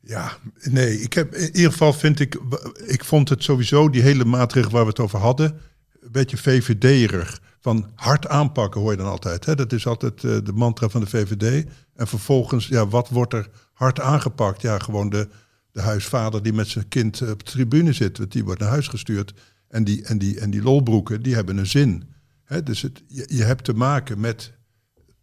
Ja, 0.00 0.36
nee, 0.62 1.00
ik 1.00 1.12
heb 1.12 1.34
in 1.34 1.56
ieder 1.56 1.70
geval 1.72 1.92
vind 1.92 2.20
ik, 2.20 2.40
ik 2.86 3.04
vond 3.04 3.28
het 3.28 3.42
sowieso 3.42 3.90
die 3.90 4.02
hele 4.02 4.24
maatregel 4.24 4.70
waar 4.70 4.82
we 4.82 4.88
het 4.88 5.00
over 5.00 5.18
hadden, 5.18 5.60
een 6.00 6.12
beetje 6.12 6.36
VVD-erig. 6.36 7.40
Van 7.60 7.90
hard 7.94 8.28
aanpakken 8.28 8.80
hoor 8.80 8.90
je 8.90 8.96
dan 8.96 9.10
altijd. 9.10 9.44
Hè? 9.44 9.54
Dat 9.54 9.72
is 9.72 9.86
altijd 9.86 10.24
eh, 10.24 10.36
de 10.44 10.52
mantra 10.52 10.88
van 10.88 11.00
de 11.00 11.06
VVD. 11.06 11.66
En 11.94 12.06
vervolgens, 12.06 12.66
ja, 12.66 12.88
wat 12.88 13.08
wordt 13.08 13.32
er 13.32 13.50
hard 13.72 14.00
aangepakt? 14.00 14.62
Ja, 14.62 14.78
gewoon 14.78 15.10
de, 15.10 15.28
de 15.72 15.80
huisvader 15.80 16.42
die 16.42 16.52
met 16.52 16.68
zijn 16.68 16.88
kind 16.88 17.22
op 17.22 17.44
de 17.44 17.50
tribune 17.50 17.92
zit, 17.92 18.32
die 18.32 18.44
wordt 18.44 18.60
naar 18.60 18.68
huis 18.68 18.88
gestuurd. 18.88 19.34
En 19.68 19.84
die, 19.84 20.04
en 20.04 20.18
die, 20.18 20.40
en 20.40 20.50
die 20.50 20.62
lolbroeken, 20.62 21.22
die 21.22 21.34
hebben 21.34 21.56
een 21.56 21.66
zin. 21.66 22.04
Hè? 22.44 22.62
Dus 22.62 22.82
het, 22.82 23.02
je, 23.06 23.44
hebt 23.44 23.64
te 23.64 23.72
maken 23.72 24.20
met 24.20 24.52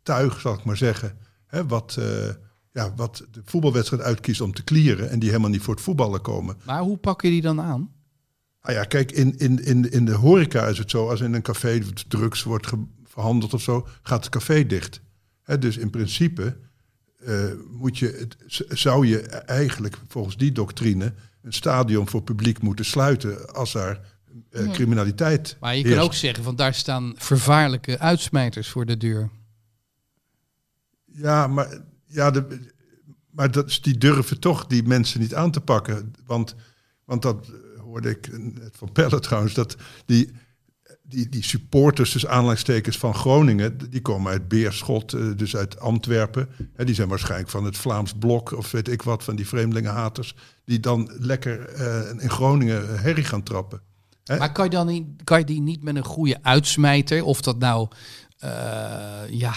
tuig, 0.03 0.41
zal 0.41 0.53
ik 0.53 0.63
maar 0.63 0.77
zeggen. 0.77 1.17
Hè? 1.47 1.67
Wat, 1.67 1.95
eh, 1.99 2.29
ja, 2.71 2.93
wat 2.95 3.25
de 3.31 3.41
voetbalwedstrijd 3.45 4.03
uitkiest 4.03 4.41
om 4.41 4.53
te 4.53 4.63
clearen 4.63 5.09
en 5.09 5.19
die 5.19 5.29
helemaal 5.29 5.49
niet 5.49 5.61
voor 5.61 5.73
het 5.73 5.83
voetballen 5.83 6.21
komen. 6.21 6.57
Maar 6.65 6.81
hoe 6.81 6.97
pak 6.97 7.21
je 7.21 7.29
die 7.29 7.41
dan 7.41 7.61
aan? 7.61 7.94
Ah 8.67 8.73
ja, 8.73 8.83
kijk, 8.83 9.11
in, 9.11 9.37
in, 9.37 9.63
in, 9.63 9.91
in 9.91 10.05
de 10.05 10.13
horeca 10.13 10.67
is 10.67 10.77
het 10.77 10.89
zo, 10.89 11.09
als 11.09 11.21
in 11.21 11.33
een 11.33 11.41
café 11.41 11.81
drugs 12.07 12.43
wordt 12.43 12.67
verhandeld 13.03 13.53
of 13.53 13.61
zo, 13.61 13.87
gaat 14.01 14.23
het 14.23 14.33
café 14.33 14.65
dicht. 14.65 15.01
Hè, 15.43 15.57
dus 15.59 15.77
in 15.77 15.89
principe 15.89 16.57
eh, 17.25 17.43
moet 17.71 17.97
je, 17.97 18.07
het, 18.45 18.65
zou 18.79 19.07
je 19.07 19.19
eigenlijk 19.29 19.97
volgens 20.07 20.37
die 20.37 20.51
doctrine 20.51 21.13
een 21.41 21.53
stadion 21.53 22.07
voor 22.09 22.21
publiek 22.23 22.61
moeten 22.61 22.85
sluiten 22.85 23.53
als 23.53 23.71
daar 23.71 23.99
eh, 24.49 24.71
criminaliteit 24.71 25.57
Maar 25.59 25.75
je 25.75 25.83
kan 25.83 25.97
ook 26.03 26.13
zeggen, 26.13 26.43
van 26.43 26.55
daar 26.55 26.73
staan 26.73 27.13
vervaarlijke 27.17 27.99
uitsmijters 27.99 28.69
voor 28.69 28.85
de 28.85 28.97
deur. 28.97 29.29
Ja, 31.05 31.47
maar, 31.47 31.77
ja, 32.05 32.31
de, 32.31 32.59
maar 33.29 33.51
dat, 33.51 33.69
is- 33.69 33.81
die 33.81 33.97
durven 33.97 34.39
toch 34.39 34.67
die 34.67 34.83
mensen 34.83 35.19
niet 35.19 35.35
aan 35.35 35.51
te 35.51 35.61
pakken. 35.61 36.13
Want, 36.25 36.55
want 37.05 37.21
dat 37.21 37.51
hoorde 37.95 38.09
ik 38.09 38.29
net 38.39 38.75
van 38.77 38.91
Pelle 38.91 39.19
trouwens, 39.19 39.53
dat 39.53 39.75
die, 40.05 40.31
die, 41.03 41.29
die 41.29 41.43
supporters, 41.43 42.11
dus 42.11 42.25
aanleidingstekens 42.25 42.97
van 42.97 43.13
Groningen, 43.15 43.77
die 43.89 44.01
komen 44.01 44.31
uit 44.31 44.47
Beerschot, 44.47 45.13
eh, 45.13 45.21
dus 45.35 45.55
uit 45.55 45.79
Antwerpen. 45.79 46.49
Hè, 46.75 46.85
die 46.85 46.95
zijn 46.95 47.07
waarschijnlijk 47.07 47.49
van 47.49 47.63
het 47.65 47.77
Vlaams 47.77 48.13
Blok 48.19 48.51
of 48.57 48.71
weet 48.71 48.87
ik 48.87 49.01
wat, 49.01 49.23
van 49.23 49.35
die 49.35 49.47
vreemdelingenhaters, 49.47 50.35
die 50.65 50.79
dan 50.79 51.11
lekker 51.19 51.69
eh, 51.69 52.23
in 52.23 52.29
Groningen 52.29 52.99
herrie 52.99 53.23
gaan 53.23 53.43
trappen. 53.43 53.81
Hè? 54.23 54.37
Maar 54.37 54.51
kan 54.51 54.65
je, 54.65 54.71
dan 54.71 54.87
niet, 54.87 55.05
kan 55.23 55.39
je 55.39 55.45
die 55.45 55.61
niet 55.61 55.83
met 55.83 55.95
een 55.95 56.03
goede 56.03 56.37
uitsmijter, 56.43 57.23
of 57.23 57.41
dat 57.41 57.59
nou, 57.59 57.87
eh, 58.37 58.49
ja, 59.29 59.53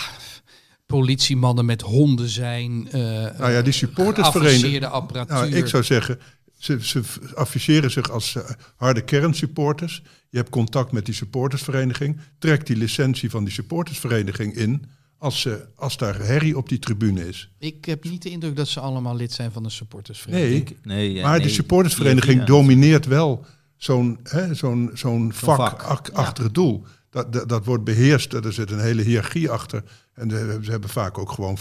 politiemannen 0.86 1.64
met 1.64 1.80
honden 1.80 2.28
zijn. 2.28 2.88
eh 2.90 3.00
Nou 3.38 3.50
ja, 3.50 3.62
die 3.62 3.72
supportersvereniging- 3.72 4.84
apparatuur. 4.84 5.36
Nou, 5.36 5.54
ik 5.54 5.66
zou 5.66 5.82
zeggen, 5.82 6.18
ze, 6.58 6.76
ze 6.86 7.02
afficheren 7.34 7.90
zich 7.90 8.10
als 8.10 8.34
eh, 8.36 8.50
harde 8.76 9.00
kernsupporters. 9.04 10.02
Je 10.30 10.36
hebt 10.36 10.50
contact 10.50 10.92
met 10.92 11.04
die 11.04 11.14
supportersvereniging. 11.14 12.20
Trek 12.38 12.66
die 12.66 12.76
licentie 12.76 13.30
van 13.30 13.44
die 13.44 13.52
supportersvereniging 13.52 14.54
in 14.54 14.84
als, 15.18 15.40
ze, 15.40 15.66
als 15.74 15.96
daar 15.96 16.16
herrie 16.18 16.56
op 16.56 16.68
die 16.68 16.78
tribune 16.78 17.28
is. 17.28 17.50
Ik 17.58 17.84
heb 17.84 18.04
niet 18.04 18.22
de 18.22 18.30
indruk 18.30 18.56
dat 18.56 18.68
ze 18.68 18.80
allemaal 18.80 19.16
lid 19.16 19.32
zijn 19.32 19.52
van 19.52 19.62
de 19.62 19.70
supportersvereniging. 19.70 20.76
Nee, 20.82 20.96
Nee, 20.96 21.12
ja, 21.12 21.22
maar 21.22 21.36
nee, 21.38 21.46
die 21.46 21.54
supportersvereniging 21.54 22.44
domineert 22.44 23.06
wel 23.06 23.44
zo'n 23.76 24.18
hè, 24.22 24.54
zo'n 24.54 24.90
zo'n 24.94 25.32
vak, 25.32 25.56
vak. 25.56 25.82
ach- 25.82 26.12
achter 26.12 26.44
het 26.44 26.54
doel. 26.54 26.84
Dat, 27.10 27.32
dat, 27.32 27.48
dat 27.48 27.64
wordt 27.64 27.84
beheerst, 27.84 28.32
er 28.32 28.52
zit 28.52 28.70
een 28.70 28.80
hele 28.80 29.02
hiërarchie 29.02 29.50
achter. 29.50 29.82
En 30.14 30.28
de- 30.28 30.58
ze 30.62 30.70
hebben 30.70 30.90
vaak 30.90 31.18
ook 31.18 31.32
gewoon 31.32 31.58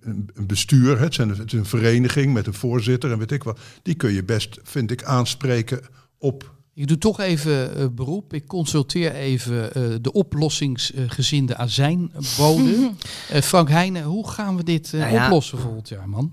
een, 0.00 0.46
bestuur. 0.46 0.98
hè. 0.98 1.04
Het, 1.04 1.14
zijn, 1.14 1.28
het 1.28 1.52
is 1.52 1.58
een 1.58 1.66
vereniging 1.66 2.32
met 2.32 2.46
een 2.46 2.54
voorzitter 2.54 3.12
en 3.12 3.18
weet 3.18 3.30
ik 3.32 3.42
wat. 3.42 3.58
Die 3.82 3.94
kun 3.94 4.12
je 4.12 4.24
best, 4.24 4.58
vind 4.62 4.90
ik, 4.90 5.04
aanspreken 5.04 5.80
op... 6.18 6.54
Ik 6.74 6.88
doe 6.88 6.98
toch 6.98 7.20
even 7.20 7.76
eh, 7.76 7.86
beroep. 7.92 8.32
Ik 8.32 8.46
consulteer 8.46 9.12
even 9.12 9.74
eh, 9.74 9.82
de 10.00 10.12
oplossingsgezinde 10.12 11.56
azijnbode. 11.56 12.74
Eh, 13.30 13.42
Frank 13.42 13.68
Heijnen, 13.68 14.02
hoe 14.02 14.30
gaan 14.30 14.56
we 14.56 14.62
dit 14.62 14.92
eh, 14.92 15.00
Nou 15.00 15.12
ja. 15.12 15.24
oplossen 15.24 15.58
volgend 15.58 15.88
jaar, 15.88 16.08
man? 16.08 16.32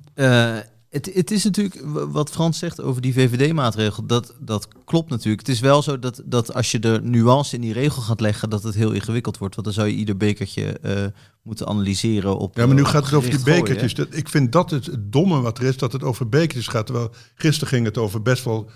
Het, 0.94 1.10
het 1.14 1.32
is 1.32 1.44
natuurlijk, 1.44 1.82
wat 2.12 2.30
Frans 2.30 2.58
zegt 2.60 2.82
over 2.82 3.02
die 3.02 3.14
VVD-maatregel, 3.14 4.06
dat, 4.06 4.34
dat 4.40 4.68
klopt 4.86 5.10
natuurlijk. 5.10 5.40
Het 5.48 5.56
is 5.56 5.60
wel 5.60 5.82
zo 5.82 6.00
dat, 6.00 6.22
dat 6.26 6.54
als 6.54 6.72
je 6.72 6.80
de 6.80 7.00
nuance 7.04 7.56
in 7.56 7.62
die 7.62 7.74
regel 7.74 8.02
gaat 8.02 8.20
leggen, 8.20 8.50
dat 8.50 8.64
het 8.64 8.76
heel 8.76 8.92
ingewikkeld 8.92 9.38
wordt. 9.38 9.56
Want 9.56 9.68
dan 9.68 9.76
zou 9.76 9.88
je 9.88 9.94
ieder 9.96 10.18
bekertje 10.18 10.80
eh, 10.80 11.04
moeten 11.42 11.68
analyseren 11.68 12.38
op 12.38 12.58
Ja, 12.58 12.66
maar 12.66 12.76
nu 12.76 12.82
eh, 12.82 12.88
gaat 12.90 13.06
het 13.06 13.14
over 13.14 13.30
die 13.30 13.40
gooien, 13.40 13.60
bekertjes. 13.64 13.94
Dat, 13.94 14.08
ik 14.12 14.30
vind 14.30 14.52
dat 14.52 14.70
het, 14.72 14.86
het 14.86 15.12
domme 15.12 15.42
wat 15.42 15.58
er 15.58 15.64
is, 15.64 15.78
dat 15.78 15.92
het 15.94 16.04
over 16.04 16.30
bekertjes 16.30 16.68
gaat. 16.68 16.86
Terwijl 16.86 17.12
gisteren 17.36 17.68
ging 17.74 17.86
het 17.86 17.98
over 17.98 18.22
best 18.22 18.44
wel 18.44 18.70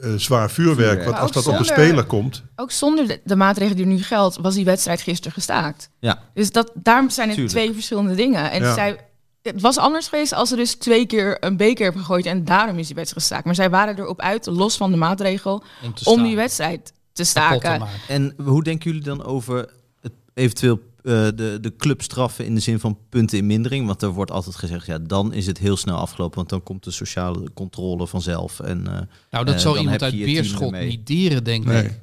eh, 0.00 0.12
zwaar 0.16 0.50
vuurwerk. 0.50 0.78
Vuurwerk. 0.78 1.04
Want 1.04 1.18
als 1.18 1.32
dat 1.32 1.46
op 1.46 1.58
een 1.58 1.64
zonder- 1.64 1.84
speler 1.84 2.04
komt... 2.04 2.42
Ook 2.56 2.70
zonder 2.70 3.06
de, 3.06 3.20
de 3.24 3.36
maatregelen 3.36 3.76
die 3.76 3.86
nu 3.86 4.02
geldt, 4.02 4.36
was 4.36 4.54
die 4.54 4.64
wedstrijd 4.64 5.00
gisteren 5.00 5.32
gestaakt. 5.32 5.90
Ja. 6.00 6.22
Dus 6.34 6.52
dat, 6.52 6.70
daarom 6.74 7.10
zijn 7.10 7.28
het 7.28 7.36
Tuurlijk. 7.36 7.56
twee 7.58 7.72
verschillende 7.74 8.14
dingen. 8.14 8.50
En 8.50 8.62
Ja. 8.62 8.74
zij, 8.74 9.05
het 9.52 9.60
was 9.60 9.78
anders 9.78 10.08
geweest 10.08 10.32
als 10.32 10.48
ze 10.48 10.56
dus 10.56 10.74
twee 10.74 11.06
keer 11.06 11.44
een 11.44 11.56
beker 11.56 11.82
hebben 11.84 12.00
gegooid 12.02 12.26
en 12.26 12.44
daarom 12.44 12.78
is 12.78 12.86
die 12.86 12.94
wedstrijd 12.96 13.22
gestaakt. 13.22 13.44
Maar 13.44 13.54
zij 13.54 13.70
waren 13.70 13.98
erop 13.98 14.20
uit, 14.20 14.46
los 14.46 14.76
van 14.76 14.90
de 14.90 14.96
maatregel, 14.96 15.54
Om, 15.82 15.94
te 15.94 16.04
om 16.04 16.12
staan, 16.14 16.24
die 16.26 16.36
wedstrijd 16.36 16.92
te 17.12 17.24
staken. 17.24 17.82
En 18.08 18.34
hoe 18.44 18.62
denken 18.62 18.90
jullie 18.90 19.04
dan 19.06 19.24
over 19.24 19.68
het 20.00 20.12
eventueel 20.34 20.78
eh, 21.02 21.12
de, 21.12 21.58
de 21.60 21.76
club 21.76 22.02
straffen 22.02 22.44
in 22.44 22.54
de 22.54 22.60
zin 22.60 22.80
van 22.80 22.98
punten 23.08 23.38
in 23.38 23.46
mindering? 23.46 23.86
Want 23.86 24.02
er 24.02 24.08
wordt 24.08 24.30
altijd 24.30 24.56
gezegd, 24.56 24.86
ja, 24.86 24.98
dan 24.98 25.32
is 25.32 25.46
het 25.46 25.58
heel 25.58 25.76
snel 25.76 25.96
afgelopen, 25.96 26.36
want 26.36 26.48
dan 26.48 26.62
komt 26.62 26.84
de 26.84 26.90
sociale 26.90 27.52
controle 27.54 28.06
vanzelf. 28.06 28.60
En, 28.60 28.86
eh, 28.86 29.00
Nou, 29.30 29.44
dat 29.44 29.54
Eh, 29.54 29.60
zal 29.60 29.72
dan 29.74 29.82
iemand 29.82 30.02
uit 30.02 30.12
Beerschot 30.16 30.72
niet 30.78 31.06
deren, 31.06 31.44
denk 31.44 31.64
Nee. 31.64 31.84
ik. 31.84 32.00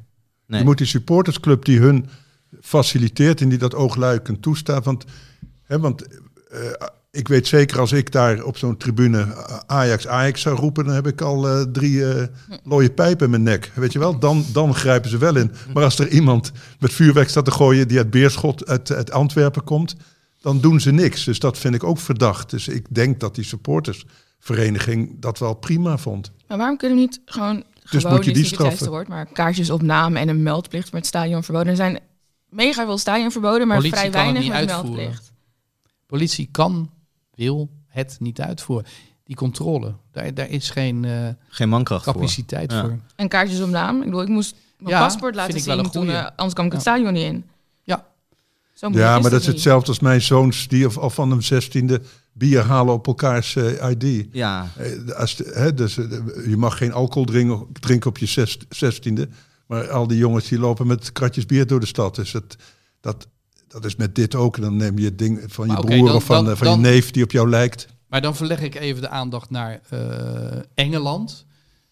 nee. 0.48 0.60
Je 0.60 0.66
moet 0.66 0.78
die 0.78 0.88
supportersclub 0.88 1.66
die 1.66 1.80
hun 1.80 2.10
faciliteert 2.62 3.42
en 3.42 3.50
die 3.50 3.58
dat 3.58 3.76
oogluikend 3.76 4.42
toestaat. 4.42 4.86
Want, 4.86 5.06
hè, 5.64 5.80
want 5.80 6.08
eh, 6.50 6.60
ik 7.14 7.28
weet 7.28 7.48
zeker 7.48 7.80
als 7.80 7.92
ik 7.92 8.12
daar 8.12 8.44
op 8.44 8.58
zo'n 8.58 8.78
tribune 8.78 9.22
eh, 9.22 9.58
Ajax 9.66 10.08
Ajax 10.08 10.42
zou 10.42 10.56
roepen, 10.56 10.86
dan 10.86 10.94
heb 10.94 11.08
ik 11.08 11.22
al 11.22 11.48
eh, 11.48 11.62
drie 11.62 12.12
eh 12.12 12.28
looie 12.64 12.92
pijpen 12.92 13.26
in 13.26 13.30
mijn 13.32 13.44
nek. 13.44 13.72
Weet 13.76 13.94
je 13.94 14.00
wel, 14.00 14.20
dan, 14.20 14.46
dan 14.54 14.76
grijpen 14.76 15.10
ze 15.10 15.18
wel 15.18 15.36
in. 15.36 15.52
Maar 15.74 15.84
als 15.84 16.00
er 16.00 16.08
iemand 16.08 16.52
met 16.80 16.94
vuurwerk 16.94 17.30
staat 17.30 17.46
te 17.46 17.52
gooien 17.52 17.88
die 17.88 17.98
uit 17.98 18.10
Beerschot, 18.10 18.68
uit, 18.68 18.92
uit 18.92 19.12
Antwerpen 19.12 19.64
komt, 19.64 19.96
dan 20.42 20.60
doen 20.62 20.80
ze 20.80 20.92
niks. 20.92 21.24
Dus 21.24 21.40
dat 21.40 21.58
vind 21.58 21.76
ik 21.76 21.84
ook 21.84 22.00
verdacht. 22.00 22.50
Dus 22.50 22.68
ik 22.68 22.86
denk 22.90 23.20
dat 23.20 23.36
die 23.36 23.44
supportersvereniging 23.44 25.20
dat 25.20 25.40
wel 25.40 25.54
prima 25.54 25.98
vond. 25.98 26.32
Maar 26.48 26.58
waarom 26.58 26.78
kunnen 26.78 26.98
we 26.98 27.04
niet 27.04 27.22
gewoon 27.26 27.64
Dus 27.90 28.02
gewoon 28.02 28.16
moet 28.16 28.26
je 28.26 28.34
die 28.34 28.46
straffen? 28.46 28.90
woord, 28.90 29.08
maar 29.08 29.26
kaartjes 29.26 29.70
op 29.70 29.82
naam 29.82 30.16
en 30.16 30.30
een 30.30 30.44
meldplicht 30.44 30.92
met 30.92 31.06
stadion 31.06 31.44
verboden. 31.44 31.70
Er 31.70 31.76
zijn 31.76 32.00
mega 32.50 32.86
veel 32.86 32.98
stadion 32.98 33.32
verboden, 33.32 33.68
maar 33.68 33.78
Politie 33.78 33.98
vrij 33.98 34.10
kan 34.10 34.20
het 34.20 34.32
weinig 34.32 34.54
niet 34.54 34.62
met 34.62 34.70
uitvoeren. 34.70 35.04
meldplicht. 35.04 35.32
Politie 36.06 36.50
kan, 36.52 36.90
wil 37.36 37.70
het 37.88 38.18
niet 38.20 38.42
uitvoeren. 38.42 38.86
Die 39.24 39.36
controle, 39.36 39.94
daar, 40.12 40.34
daar 40.34 40.50
is 40.50 40.70
geen 40.70 41.06
eh, 41.06 41.28
Geen 41.48 41.70
mankracht 41.70 42.04
voor. 42.04 42.14
capaciteit 42.14 42.72
Ja. 42.72 42.82
voor. 42.82 42.98
En 43.16 43.28
kaartjes 43.28 43.62
op 43.62 43.70
naam. 43.70 43.98
Ik 44.00 44.04
bedoel, 44.06 44.22
ik 44.22 44.28
moest 44.28 44.56
mijn 44.78 44.96
Ja, 44.96 45.02
paspoort 45.02 45.36
laten 45.36 45.60
zien 45.60 45.80
een 45.80 45.90
toen, 45.90 46.10
eh, 46.10 46.26
anders 46.36 46.54
kwam 46.54 46.66
ik 46.66 46.72
het 46.72 46.82
stadion 46.82 47.14
niet 47.14 47.24
in. 47.24 47.46
Ja. 47.84 48.06
Zo 48.74 48.90
Ja, 48.92 49.20
maar 49.20 49.32
dat 49.32 49.40
is 49.40 49.46
niet. 49.46 49.56
hetzelfde 49.56 49.88
als 49.88 50.00
mijn 50.00 50.22
zoons 50.22 50.68
die 50.68 50.88
al 50.88 51.10
van 51.10 51.30
hun 51.32 51.44
zestiende 51.44 52.02
bier 52.34 52.62
halen 52.64 52.94
op 52.94 53.08
elkaars 53.08 53.56
eh, 53.56 53.90
ID. 53.90 54.28
Ja, 54.32 54.68
Als 55.16 55.42
hè, 55.46 55.74
dus, 55.74 55.96
je 55.96 56.56
mag 56.58 56.78
geen 56.78 56.94
alcohol 56.94 57.26
drinken, 57.26 57.68
drinken 57.80 58.10
op 58.10 58.18
je 58.18 58.26
zes- 58.26 58.58
zestiende. 58.70 59.28
Maar 59.68 59.90
al 59.90 60.08
die 60.08 60.18
jongens 60.18 60.48
die 60.48 60.60
lopen 60.60 60.88
met 60.88 61.12
kratjes 61.12 61.46
bier 61.46 61.68
door 61.68 61.80
de 61.80 61.86
stad. 61.86 62.16
Dus 62.16 62.32
dat, 62.32 62.56
dat, 63.02 63.28
dat 63.74 63.86
is 63.86 63.96
met 63.96 64.16
dit 64.16 64.36
ook. 64.36 64.56
En 64.56 64.62
dan 64.62 64.76
neem 64.76 64.98
je 64.98 65.06
het 65.06 65.18
ding 65.18 65.40
van 65.48 65.68
je 65.68 65.74
Maar 65.74 65.82
broer 65.82 66.08
dan- 66.08 66.16
of 66.16 66.24
van, 66.24 66.46
dan- 66.46 66.58
van 66.58 66.68
dan- 66.68 66.76
je 66.80 66.86
neef 66.86 67.12
die 67.12 67.24
op 67.24 67.32
jou 67.32 67.50
lijkt. 67.50 67.88
Maar 68.08 68.22
dan 68.22 68.36
verleg 68.36 68.62
ik 68.62 68.76
even 68.76 69.02
de 69.02 69.10
aandacht 69.10 69.50
naar 69.50 69.82
eh, 69.90 70.60
Engeland. 70.74 71.46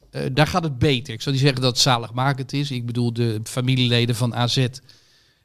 Eh, 0.10 0.22
daar 0.34 0.48
gaat 0.48 0.64
het 0.64 0.78
beter. 0.78 1.14
Ik 1.14 1.22
zou 1.22 1.36
niet 1.36 1.44
zeggen 1.44 1.62
dat 1.62 1.72
het 1.72 1.82
zaligmakend 1.82 2.54
is. 2.54 2.72
Ik 2.72 2.86
bedoel, 2.86 3.14
de 3.14 3.40
familieleden 3.44 4.16
van 4.16 4.36
AZ, 4.36 4.68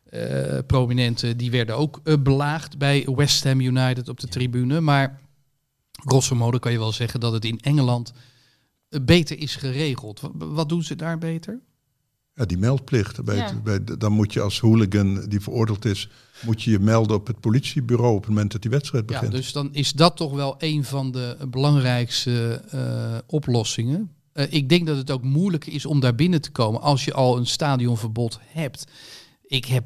eh, 0.04 0.58
prominenten, 0.66 1.36
die 1.36 1.50
werden 1.50 1.76
ook 1.76 2.22
belaagd 2.22 2.78
bij 2.78 3.06
West 3.16 3.44
Ham 3.44 3.60
United 3.60 4.08
op 4.08 4.20
de 4.20 4.28
tribune. 4.28 4.80
Maar 4.80 5.20
grosso 5.92 6.34
modo 6.34 6.58
kan 6.58 6.72
je 6.72 6.78
wel 6.78 6.92
zeggen 6.92 7.20
dat 7.20 7.32
het 7.32 7.44
in 7.44 7.60
Engeland 7.60 8.12
beter 9.02 9.38
is 9.38 9.56
geregeld. 9.56 10.20
Wat, 10.20 10.32
wat 10.34 10.68
doen 10.68 10.82
ze 10.82 10.96
daar 10.96 11.18
beter? 11.18 11.60
Ja, 12.34 12.44
die 12.44 12.58
meldplicht. 12.58 13.24
Bij 13.24 13.36
Ja. 13.36 13.44
het- 13.44 13.62
bij, 13.62 13.84
de- 13.84 13.96
dan 13.96 14.12
moet 14.12 14.32
je 14.32 14.40
als 14.40 14.60
hooligan 14.60 15.24
die 15.28 15.40
veroordeeld 15.40 15.84
is, 15.84 16.08
moet 16.46 16.62
je 16.62 16.70
je 16.70 16.78
melden 16.78 17.16
op 17.16 17.26
het 17.26 17.40
politiebureau 17.40 18.14
op 18.14 18.20
het 18.20 18.28
moment 18.28 18.52
dat 18.52 18.62
die 18.62 18.70
wedstrijd 18.70 19.04
Ja, 19.10 19.14
begint. 19.14 19.32
dus 19.32 19.52
dan 19.52 19.68
is 19.72 19.92
dat 19.92 20.16
toch 20.16 20.32
wel 20.32 20.54
een 20.58 20.84
van 20.84 21.10
de 21.12 21.36
belangrijkste 21.48 22.62
eh, 22.70 23.18
oplossingen. 23.26 24.10
Eh, 24.32 24.46
ik 24.52 24.68
denk 24.68 24.86
dat 24.86 24.96
het 24.96 25.10
ook 25.10 25.22
moeilijker 25.22 25.72
is 25.72 25.86
om 25.86 26.00
daar 26.00 26.14
binnen 26.14 26.40
te 26.40 26.50
komen 26.50 26.80
als 26.80 27.04
je 27.04 27.12
al 27.12 27.36
een 27.36 27.46
stadionverbod 27.46 28.38
hebt. 28.46 28.84
Ik 29.46 29.64
heb 29.64 29.84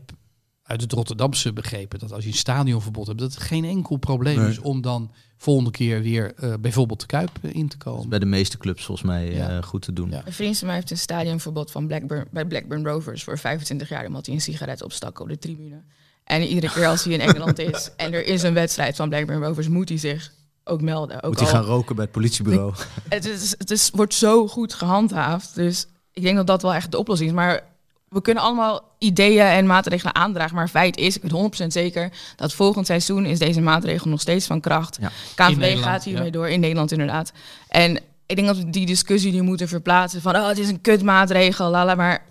uit 0.62 0.80
het 0.80 0.92
Rotterdamse 0.92 1.52
begrepen 1.52 1.98
dat 1.98 2.12
als 2.12 2.24
je 2.24 2.30
een 2.30 2.36
stadionverbod 2.36 3.06
hebt, 3.06 3.18
dat 3.18 3.34
het 3.34 3.42
geen 3.42 3.64
enkel 3.64 3.96
probleem 3.96 4.38
Nee. 4.38 4.48
is 4.50 4.58
om 4.58 4.80
dan 4.80 5.10
volgende 5.36 5.70
keer 5.70 6.02
weer 6.02 6.34
eh, 6.34 6.54
bijvoorbeeld 6.60 7.00
de 7.00 7.06
Kuip 7.06 7.30
in 7.42 7.68
te 7.68 7.76
dat 7.78 7.86
is 7.86 7.92
komen. 7.92 8.08
bij 8.08 8.18
de 8.18 8.26
meeste 8.26 8.58
clubs 8.58 8.84
volgens 8.84 9.06
mij 9.06 9.34
Ja. 9.34 9.48
eh, 9.48 9.62
goed 9.62 9.82
te 9.82 9.92
doen. 9.92 10.10
Ja. 10.10 10.22
Een 10.26 10.32
vriend 10.32 10.58
van 10.58 10.66
mij 10.66 10.76
heeft 10.76 10.90
een 10.90 10.98
stadionverbod 10.98 11.70
van 11.70 11.86
Blackburn, 11.86 12.26
bij 12.30 12.44
Blackburn 12.46 12.84
Rovers 12.86 13.24
voor 13.24 13.38
25 13.38 13.88
jaar, 13.88 14.06
omdat 14.06 14.26
hij 14.26 14.34
een 14.34 14.40
sigaret 14.40 14.82
opstak 14.82 15.20
op 15.20 15.28
de 15.28 15.38
tribune. 15.38 15.82
En 16.30 16.42
iedere 16.42 16.72
keer 16.72 16.86
als 16.86 17.04
hij 17.04 17.12
in 17.12 17.20
Engeland 17.20 17.58
is 17.58 17.90
en 17.96 18.12
er 18.12 18.26
is 18.26 18.42
een 18.42 18.54
wedstrijd 18.54 18.96
van 18.96 19.08
Blackburn 19.08 19.42
Rovers, 19.42 19.68
moet 19.68 19.88
hij 19.88 19.98
zich 19.98 20.32
ook 20.64 20.80
melden. 20.80 21.22
Ook 21.22 21.30
Moet 21.30 21.40
hij 21.40 21.48
al- 21.48 21.54
gaan 21.54 21.64
roken 21.64 21.94
bij 21.94 22.04
het 22.04 22.12
politiebureau? 22.12 22.74
het, 23.08 23.26
is, 23.26 23.54
het 23.58 23.70
is, 23.70 23.90
wordt 23.94 24.14
zo 24.14 24.48
goed 24.48 24.74
gehandhaafd. 24.74 25.54
Dus 25.54 25.86
ik 26.12 26.22
denk 26.22 26.36
dat 26.36 26.46
dat 26.46 26.62
wel 26.62 26.74
echt 26.74 26.90
de 26.90 26.98
oplossing 26.98 27.30
is. 27.30 27.36
Maar 27.36 27.62
we 28.08 28.20
kunnen 28.20 28.42
allemaal 28.42 28.94
ideeën 28.98 29.46
en 29.46 29.66
maatregelen 29.66 30.14
aandragen. 30.14 30.56
Maar 30.56 30.68
feit 30.68 30.96
is, 30.96 31.18
ik 31.18 31.30
ben 31.30 31.50
100% 31.64 31.66
zeker, 31.66 32.12
dat 32.36 32.52
volgend 32.52 32.86
seizoen 32.86 33.26
is 33.26 33.38
deze 33.38 33.60
maatregel 33.60 34.10
nog 34.10 34.20
steeds 34.20 34.46
van 34.46 34.60
kracht. 34.60 34.98
Ja. 35.00 35.10
KNVB 35.34 35.82
gaat 35.82 36.04
hiermee 36.04 36.24
ja. 36.24 36.30
door, 36.30 36.48
in 36.48 36.60
Nederland 36.60 36.92
inderdaad. 36.92 37.32
En 37.68 37.96
ik 38.26 38.36
denk 38.36 38.46
dat 38.46 38.56
we 38.56 38.70
die 38.70 38.86
discussie 38.86 39.32
nu 39.32 39.42
moeten 39.42 39.68
verplaatsen 39.68 40.20
van, 40.20 40.36
oh, 40.36 40.48
het 40.48 40.58
is 40.58 40.68
een 40.68 40.80
kutmaatregel, 40.80 41.70
lala. 41.70 41.94
Maar 41.94 42.24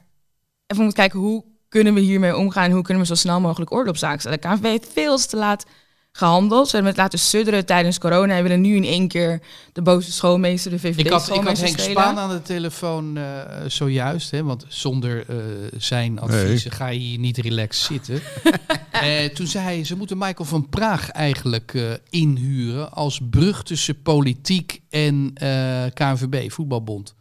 even 0.67 0.83
moeten 0.83 1.03
kijken, 1.03 1.19
hoe 1.19 1.43
kunnen 1.69 1.93
we 1.93 1.99
hiermee 1.99 2.37
omgaan? 2.37 2.71
Hoe 2.71 2.81
kunnen 2.81 3.03
we 3.03 3.09
zo 3.09 3.15
snel 3.15 3.39
mogelijk 3.39 3.71
orde 3.71 3.89
op 3.89 3.97
zaken 3.97 4.19
stellen? 4.19 4.41
De 4.41 4.47
KNVB 4.47 4.63
heeft 4.63 4.89
veel 4.93 5.17
te 5.17 5.37
laat 5.37 5.65
gehandeld. 6.11 6.67
Ze 6.67 6.75
hebben 6.75 6.91
het 6.91 7.01
laten 7.01 7.19
sudderen 7.19 7.65
tijdens 7.65 7.97
corona. 7.97 8.35
En 8.35 8.43
willen 8.43 8.61
nu 8.61 8.75
in 8.75 8.83
één 8.83 9.07
keer 9.07 9.41
de 9.73 9.81
boze 9.81 10.11
schoolmeester, 10.11 10.71
de 10.71 10.79
VVD 10.79 10.99
Ik 10.99 11.09
had, 11.09 11.29
ik 11.35 11.43
had 11.43 11.59
Henk. 11.59 11.79
Spaan 11.79 12.17
aan 12.17 12.29
de 12.29 12.41
telefoon 12.41 13.17
eh, 13.17 13.23
zojuist, 13.67 14.31
hè, 14.31 14.43
want 14.43 14.65
zonder 14.67 15.29
eh, 15.29 15.35
zijn 15.77 16.19
adviezen 16.19 16.71
ga 16.71 16.87
je 16.87 16.99
hier 16.99 17.19
niet 17.19 17.37
relaxed 17.37 17.85
zitten. 17.85 18.21
Eh, 19.01 19.25
toen 19.25 19.47
zei 19.47 19.63
hij, 19.63 19.83
ze 19.83 19.95
moeten 19.97 20.17
Michael 20.17 20.49
van 20.49 20.69
Praag 20.69 21.09
eigenlijk 21.09 21.73
eh, 21.73 21.91
inhuren 22.09 22.91
als 22.91 23.19
brug 23.29 23.63
tussen 23.63 24.01
politiek 24.01 24.81
en 24.89 25.31
eh, 25.33 25.85
KNVB, 25.93 26.51
voetbalbond. 26.51 27.15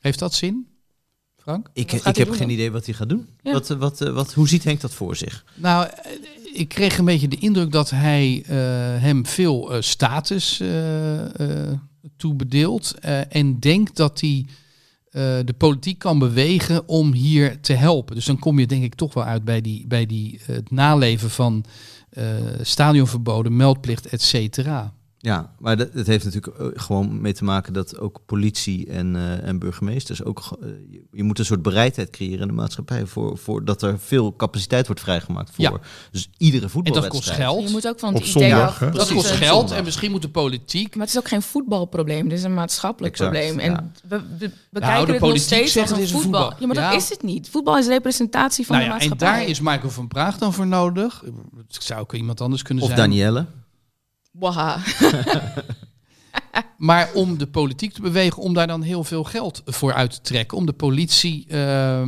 Heeft 0.00 0.18
dat 0.18 0.34
zin, 0.34 0.66
Frank? 1.42 1.70
Ik, 1.72 1.92
ik 1.92 2.02
heb 2.02 2.14
doen 2.14 2.36
geen 2.36 2.46
dan? 2.46 2.50
idee 2.50 2.70
wat 2.70 2.84
hij 2.84 2.94
gaat 2.94 3.08
doen. 3.08 3.28
Ja. 3.42 3.52
Wat, 3.52 3.70
eh, 3.70 3.76
wat, 3.76 3.98
wat, 3.98 4.34
hoe 4.34 4.48
ziet 4.48 4.64
Henk 4.64 4.80
dat 4.80 4.94
voor 4.94 5.16
zich? 5.16 5.44
Nou, 5.54 5.86
eh, 5.86 6.12
ik 6.52 6.68
kreeg 6.68 6.98
een 6.98 7.04
beetje 7.04 7.28
de 7.28 7.38
indruk 7.38 7.72
dat 7.72 7.90
hij 7.90 8.42
eh, 8.46 8.56
hem 9.02 9.26
veel 9.26 9.72
status 9.80 10.60
eh, 10.60 10.68
toebedeelt. 12.16 12.94
en 13.28 13.60
denkt 13.60 13.96
dat 13.96 14.20
hij 14.20 14.46
de 15.44 15.54
politiek 15.58 15.98
kan 15.98 16.18
bewegen 16.18 16.88
om 16.88 17.12
hier 17.12 17.60
te 17.60 17.72
helpen. 17.72 18.14
Dus 18.14 18.24
dan 18.24 18.38
kom 18.38 18.58
je 18.58 18.66
denk 18.66 18.84
ik 18.84 18.94
toch 18.94 19.14
wel 19.14 19.24
uit 19.24 19.44
bij, 19.44 19.60
die, 19.60 19.86
bij 19.86 20.06
die, 20.06 20.40
het 20.42 20.70
naleven 20.70 21.30
van 21.30 21.64
stadionverboden, 22.60 23.56
meldplicht, 23.56 24.06
et 24.06 24.22
cetera. 24.22 24.92
Ja, 25.22 25.52
maar 25.58 25.76
dat, 25.76 25.88
het 25.92 26.06
heeft 26.06 26.24
natuurlijk 26.24 26.58
eh, 26.58 26.66
gewoon 26.74 27.20
mee 27.20 27.32
te 27.32 27.44
maken 27.44 27.72
dat 27.72 27.98
ook 27.98 28.20
politie 28.26 28.86
en, 28.86 29.16
eh, 29.16 29.48
en 29.48 29.58
burgemeesters 29.58 30.24
ook. 30.24 30.58
eh, 30.60 30.68
je, 30.90 31.02
je 31.12 31.22
moet 31.22 31.38
een 31.38 31.44
soort 31.44 31.62
bereidheid 31.62 32.10
creëren 32.10 32.40
in 32.40 32.46
de 32.46 32.52
maatschappij 32.52 33.06
voor, 33.06 33.38
voor 33.38 33.64
dat 33.64 33.82
er 33.82 33.98
veel 33.98 34.36
capaciteit 34.36 34.86
wordt 34.86 35.00
vrijgemaakt 35.00 35.50
voor. 35.54 35.64
Ja. 35.64 35.72
Dus 36.10 36.30
iedere 36.36 36.56
En 36.56 36.60
dat 36.62 36.70
voetbalwedstrijd. 36.72 37.12
kost 37.24 37.30
geld. 37.30 37.66
Je 37.66 37.70
moet 37.70 37.88
ook 37.88 37.98
van 37.98 38.14
Op 38.14 38.20
het 38.20 38.30
idee 38.34 38.48
zondag? 38.48 38.78
Dat 38.78 38.92
het 39.08 39.12
kost 39.12 39.30
geld 39.30 39.58
zondag. 39.58 39.76
en 39.76 39.84
misschien 39.84 40.10
moet 40.10 40.22
de 40.22 40.28
politiek... 40.28 40.94
Maar 40.96 41.06
het 41.06 41.14
is 41.14 41.20
ook 41.20 41.28
geen 41.28 41.42
voetbalprobleem, 41.42 42.24
het 42.24 42.32
is 42.32 42.42
een 42.42 42.54
maatschappelijk 42.54 43.12
Exact, 43.14 43.32
probleem. 43.32 43.58
En 43.58 43.70
ja. 43.72 43.90
we, 44.08 44.22
we, 44.38 44.50
Nou, 44.80 44.92
de 44.92 44.98
het 45.00 45.08
nog 45.08 45.18
politiek 45.18 45.46
steeds 45.46 45.72
zegt 45.72 45.90
als 45.90 46.00
het 46.00 46.10
een 46.10 46.20
voetbal. 46.20 46.40
voetbal. 46.40 46.60
Ja, 46.68 46.74
maar 46.74 46.90
dat 46.92 47.02
is 47.02 47.08
het 47.08 47.22
niet. 47.22 47.48
Voetbal 47.50 47.78
is 47.78 47.86
representatie 47.86 48.66
van 48.66 48.76
Nou 48.76 48.88
de 48.88 48.94
ja, 48.94 49.00
en 49.00 49.08
maatschappij. 49.08 49.40
daar 49.40 49.48
is 49.50 49.60
Michael 49.60 49.90
van 49.90 50.08
Praag 50.08 50.38
dan 50.38 50.52
voor 50.52 50.66
nodig. 50.66 51.22
Het 51.68 51.82
zou 51.84 52.00
ook 52.00 52.12
iemand 52.14 52.40
anders 52.40 52.62
kunnen 52.62 52.84
Of 52.84 52.90
zijn. 52.90 53.00
Danielle. 53.00 53.46
Waha. 54.30 54.78
Maar 56.76 57.10
om 57.14 57.38
de 57.38 57.46
politiek 57.46 57.92
te 57.92 58.00
bewegen, 58.00 58.42
om 58.42 58.54
daar 58.54 58.66
dan 58.66 58.82
heel 58.82 59.04
veel 59.04 59.24
geld 59.24 59.62
voor 59.66 59.92
uit 59.92 60.10
te 60.10 60.20
trekken. 60.20 60.56
Om 60.58 60.66
de 60.66 60.72
politie 60.72 61.44
eh, 61.48 61.56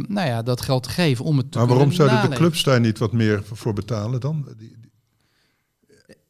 nou 0.06 0.26
ja, 0.28 0.42
dat 0.42 0.60
geld 0.60 0.82
te 0.82 0.88
geven. 0.88 1.24
Om 1.24 1.36
het 1.36 1.52
te 1.52 1.58
Maar 1.58 1.66
waarom 1.66 1.92
zouden 1.92 2.30
de 2.30 2.36
clubs 2.36 2.62
daar 2.62 2.80
niet 2.80 2.98
wat 2.98 3.12
meer 3.12 3.42
voor 3.52 3.72
betalen 3.72 4.20
dan? 4.20 4.46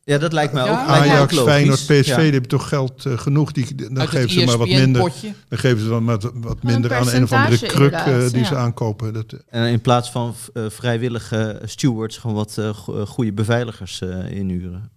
Ja, 0.05 0.19
dat 0.19 0.33
lijkt 0.33 0.53
mij 0.53 0.65
Ja. 0.65 0.71
ook. 0.83 0.89
Ajax, 0.89 1.33
logisch. 1.33 1.53
Feyenoord, 1.53 1.79
PSV, 1.87 2.07
Ja. 2.07 2.17
die 2.17 2.31
hebben 2.31 2.49
toch 2.51 2.69
geld 2.69 3.07
eh, 3.07 3.19
genoeg. 3.19 3.53
Die, 3.53 3.75
dan 3.75 4.01
Uit 4.01 4.09
geven 4.09 4.31
E 4.31 4.41
ze 4.41 4.45
maar 4.47 4.59
wat 4.59 4.69
minder. 4.69 5.03
ESPN-potje. 5.07 5.35
Dan 5.49 5.59
geven 5.59 5.81
ze 5.81 5.89
dan 5.89 6.05
wat, 6.05 6.31
wat 6.35 6.63
minder 6.63 6.95
aan 6.95 7.09
een 7.09 7.23
of 7.23 7.33
andere 7.33 7.67
kruk 7.67 7.93
eh, 7.93 8.29
die 8.31 8.39
ja. 8.39 8.45
ze 8.45 8.57
aankopen. 8.57 9.13
Dat, 9.13 9.33
En 9.49 9.65
in 9.67 9.81
plaats 9.81 10.11
van 10.11 10.35
eh, 10.55 10.65
vrijwillige 10.69 11.61
stewards 11.65 12.17
gewoon 12.19 12.37
wat 12.37 12.59
go- 12.75 13.07
goede 13.07 13.33
beveiligers 13.33 14.01
eh, 14.01 14.31
inhuren. 14.31 14.91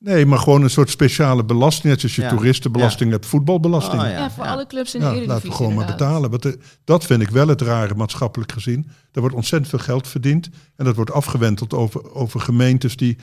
Nee, 0.00 0.26
maar 0.26 0.38
gewoon 0.38 0.62
een 0.62 0.70
soort 0.70 0.90
speciale 0.90 1.44
belasting. 1.44 1.84
Net 1.88 2.00
zoals 2.00 2.16
je 2.16 2.22
Ja. 2.22 2.28
toeristenbelasting 2.28 3.10
hebt, 3.10 3.26
voetbalbelasting. 3.26 4.02
Oh, 4.02 4.08
Ja, 4.08 4.30
voor 4.30 4.44
ja. 4.44 4.50
alle 4.50 4.66
clubs 4.66 4.94
in 4.94 5.00
de 5.00 5.06
Ja, 5.06 5.12
Eredivisie 5.12 5.34
laten 5.40 5.48
we 5.50 5.56
gewoon 5.56 5.74
maar 5.74 5.86
betalen. 5.86 6.30
Want 6.30 6.44
eh, 6.44 6.52
dat 6.84 7.04
vind 7.04 7.22
ik 7.22 7.28
wel 7.28 7.48
het 7.48 7.60
rare 7.60 7.94
maatschappelijk 7.94 8.52
gezien. 8.52 8.88
Er 9.12 9.20
wordt 9.20 9.36
ontzettend 9.36 9.70
veel 9.70 9.78
geld 9.78 10.08
verdiend. 10.08 10.50
En 10.76 10.84
dat 10.84 10.94
wordt 10.96 11.12
afgewenteld 11.12 11.74
over, 11.74 12.14
over 12.14 12.40
gemeentes 12.40 12.96
die 12.96 13.16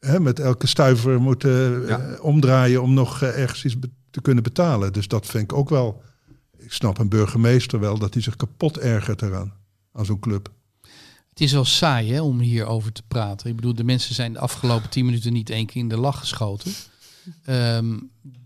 hè, 0.00 0.20
met 0.20 0.40
elke 0.40 0.66
stuiver 0.66 1.20
moeten 1.20 1.88
eh, 1.88 1.98
omdraaien 2.24 2.82
om 2.82 2.94
nog 2.94 3.22
eh, 3.22 3.38
ergens 3.40 3.64
iets 3.64 3.76
te 4.10 4.20
kunnen 4.20 4.42
betalen. 4.42 4.92
Dus 4.92 5.08
dat 5.08 5.26
vind 5.26 5.44
ik 5.44 5.52
ook 5.52 5.68
wel. 5.68 6.02
Ik 6.58 6.72
snap 6.72 6.98
een 6.98 7.08
burgemeester 7.08 7.80
wel 7.80 7.98
dat 7.98 8.12
hij 8.14 8.22
zich 8.22 8.36
kapot 8.36 8.78
ergert 8.78 9.22
eraan. 9.22 9.52
Aan 9.92 10.04
zo'n 10.04 10.18
club. 10.18 10.48
Het 11.32 11.40
is 11.40 11.52
wel 11.52 11.64
saai 11.64 12.12
hè, 12.12 12.20
om 12.20 12.40
hierover 12.40 12.92
te 12.92 13.02
praten. 13.08 13.50
Ik 13.50 13.56
bedoel, 13.56 13.74
de 13.74 13.84
mensen 13.84 14.14
zijn 14.14 14.32
de 14.32 14.38
afgelopen 14.38 14.88
tien 14.90 15.04
minuten 15.04 15.32
niet 15.32 15.50
één 15.50 15.66
keer 15.66 15.80
in 15.82 15.88
de 15.88 15.96
lach 15.96 16.18
geschoten. 16.18 16.72
Ehm, 17.44 17.96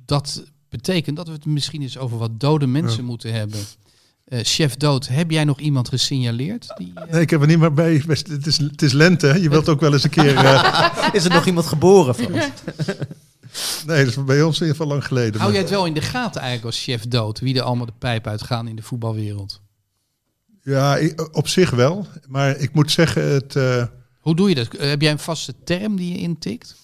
dat 0.05 0.45
betekent 0.69 1.17
dat 1.17 1.27
we 1.27 1.33
het 1.33 1.47
misschien 1.47 1.83
eens 1.83 1.99
over 1.99 2.19
wat 2.19 2.41
dode 2.41 2.67
mensen 2.67 3.01
Ja. 3.01 3.07
moeten 3.07 3.33
hebben. 3.33 3.61
Eh, 4.25 4.41
chef 4.43 4.77
Dood, 4.77 5.09
heb 5.09 5.31
jij 5.31 5.45
nog 5.45 5.61
iemand 5.61 5.89
gesignaleerd? 5.89 6.75
Die, 6.77 6.93
eh, 6.95 7.11
Nee, 7.13 7.21
ik 7.21 7.31
heb 7.31 7.41
er 7.41 7.47
niet 7.47 7.59
meer 7.59 7.73
bij. 7.73 8.03
Het 8.07 8.47
is, 8.47 8.59
het 8.59 8.83
is 8.83 8.93
lente. 8.93 9.27
Hè? 9.27 9.35
Je 9.35 9.49
wilt 9.49 9.69
ook 9.69 9.81
wel 9.81 9.93
eens 9.93 10.05
een 10.05 10.11
keer. 10.11 10.37
eh, 10.37 10.89
Is 11.13 11.25
er 11.25 11.31
nog 11.31 11.47
iemand 11.47 11.67
geboren? 11.67 12.15
Nee, 13.87 14.05
dat 14.05 14.17
is 14.17 14.25
bij 14.25 14.43
ons 14.43 14.61
in 14.61 14.67
ieder 14.67 14.77
geval 14.77 14.87
lang 14.87 15.05
geleden. 15.07 15.33
Hou 15.41 15.43
Maar- 15.43 15.53
jij 15.53 15.61
het 15.61 15.71
wel 15.71 15.87
in 15.87 15.95
de 15.95 16.01
gaten 16.01 16.41
eigenlijk 16.41 16.75
als 16.75 16.83
chef 16.85 17.09
Dood? 17.09 17.41
Wie 17.41 17.55
er 17.55 17.63
allemaal 17.63 17.87
de 17.87 17.93
pijp 17.99 18.27
uitgaan 18.27 18.69
in 18.69 18.77
de 18.77 18.83
voetbalwereld? 18.83 19.61
Ja, 20.71 20.99
op 21.33 21.49
zich 21.49 21.71
wel. 21.71 22.07
Maar 22.29 22.57
ik 22.57 22.73
moet 22.75 22.91
zeggen, 22.91 23.23
het. 23.23 23.57
eh, 23.57 23.85
Hoe 24.21 24.37
doe 24.37 24.49
je 24.49 24.55
dat? 24.55 24.75
Eh, 24.75 24.89
Heb 24.89 25.01
jij 25.01 25.11
een 25.11 25.19
vaste 25.19 25.55
term 25.65 25.97
die 25.97 26.13
je 26.13 26.19
intikt? 26.19 26.77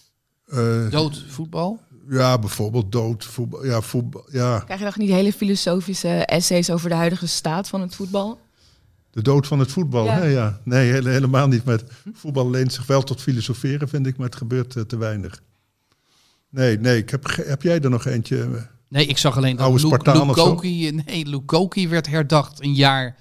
eh, 0.47 0.91
Dood 0.91 1.25
voetbal? 1.29 1.81
Ja, 2.09 2.39
bijvoorbeeld 2.39 2.93
dood, 2.93 3.25
voetbal. 3.25 3.65
Ja, 3.65 3.81
voetbal. 3.81 4.25
Ja, 4.31 4.59
Krijg 4.59 4.79
je 4.81 4.85
nog 4.87 4.97
niet 4.97 5.11
hele 5.11 5.33
filosofische 5.33 6.09
essays 6.09 6.71
over 6.71 6.89
de 6.89 6.95
huidige 6.95 7.27
staat 7.27 7.69
van 7.69 7.81
het 7.81 7.95
voetbal? 7.95 8.41
de 9.11 9.23
dood 9.23 9.47
van 9.47 9.59
het 9.59 9.73
voetbal. 9.73 10.05
Ja. 10.05 10.17
Ja, 10.19 10.25
ja. 10.25 10.61
Nee, 10.65 10.91
hele- 10.93 11.11
helemaal 11.11 11.49
niet. 11.49 11.65
Met 11.65 11.85
voetbal 12.13 12.51
leent 12.51 12.73
zich 12.73 12.87
wel 12.87 13.03
tot 13.03 13.21
filosoferen, 13.21 13.89
vind 13.89 14.07
ik, 14.07 14.17
maar 14.17 14.27
het 14.27 14.37
gebeurt 14.37 14.89
te 14.89 14.97
weinig. 14.97 15.43
Nee, 16.51 16.79
nee. 16.79 16.97
Ik 16.99 17.11
heb, 17.11 17.27
heb 17.45 17.63
jij 17.63 17.81
er 17.81 17.91
nog 17.91 18.05
eentje? 18.07 18.69
Nee, 18.89 19.07
ik 19.07 19.19
zag 19.19 19.37
alleen 19.37 19.57
dat? 19.57 19.67
Lukoki, 20.45 20.91
nee, 21.07 21.27
Lukoki 21.27 21.89
werd 21.89 22.07
herdacht 22.07 22.63
een 22.63 22.75
jaar. 22.75 23.17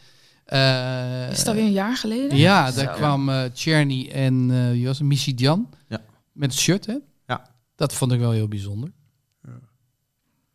Eh, 0.51 1.31
Is 1.31 1.43
dat 1.43 1.55
weer 1.55 1.63
een 1.63 1.71
jaar 1.71 1.97
geleden? 1.97 2.37
Ja, 2.37 2.71
daar 2.71 2.85
Zo. 2.85 2.93
kwam 2.93 3.29
eh 3.29 3.43
Czerny 3.53 4.09
en 4.09 4.51
eh 4.51 4.71
wie 4.71 4.85
was 4.85 4.97
het? 4.97 5.07
Michidian. 5.07 5.69
Ja. 5.87 6.01
Met 6.31 6.51
het 6.51 6.59
shirt, 6.59 6.85
hè? 6.85 6.95
Ja. 7.27 7.49
Dat 7.75 7.93
vond 7.93 8.11
ik 8.11 8.19
wel 8.19 8.31
heel 8.31 8.47
bijzonder. 8.47 8.91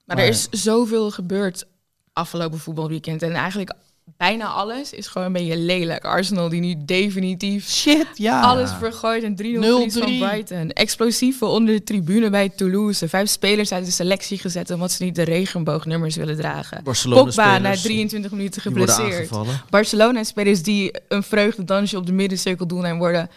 Maar 0.04 0.18
er 0.18 0.28
is 0.28 0.48
zoveel 0.50 1.10
gebeurd 1.10 1.66
afgelopen 2.12 2.58
voetbalweekend. 2.58 3.22
En 3.22 3.32
eigenlijk 3.32 3.74
bijna 4.16 4.46
alles 4.46 4.92
is 4.92 5.06
gewoon 5.06 5.26
een 5.26 5.32
beetje 5.32 5.56
lelijk. 5.56 6.04
Arsenal 6.04 6.48
die 6.48 6.60
nu 6.60 6.74
definitief 6.84 7.68
Shit, 7.68 8.06
ja. 8.14 8.40
alles 8.40 8.70
vergooit. 8.78 9.22
En 9.22 9.32
3-0 9.32 9.36
verlies 9.36 9.94
van 9.94 10.12
0-3. 10.12 10.18
Brighton. 10.18 10.72
Explosieven 10.72 11.48
onder 11.48 11.74
de 11.74 11.82
tribune 11.82 12.30
bij 12.30 12.48
Toulouse. 12.48 13.08
Vijf 13.08 13.28
spelers 13.28 13.72
uit 13.72 13.84
de 13.84 13.90
selectie 13.90 14.38
gezet 14.38 14.70
omdat 14.70 14.92
ze 14.92 15.04
niet 15.04 15.14
de 15.14 15.22
regenboognummers 15.22 16.16
willen 16.16 16.36
dragen. 16.36 16.84
Barcelona 16.84 17.22
Pogba 17.22 17.44
na 17.44 17.58
spelers 17.58 17.82
23 17.82 18.30
minuten 18.30 18.62
geblesseerd. 18.62 19.30
Barcelona-spelers 19.70 20.62
die 20.62 20.94
een 21.08 21.22
vreugdedansje 21.22 21.96
op 21.96 22.06
de 22.06 22.12
middencirkel 22.12 22.66
doen 22.66 22.84
en 22.84 22.98
worden 22.98 23.30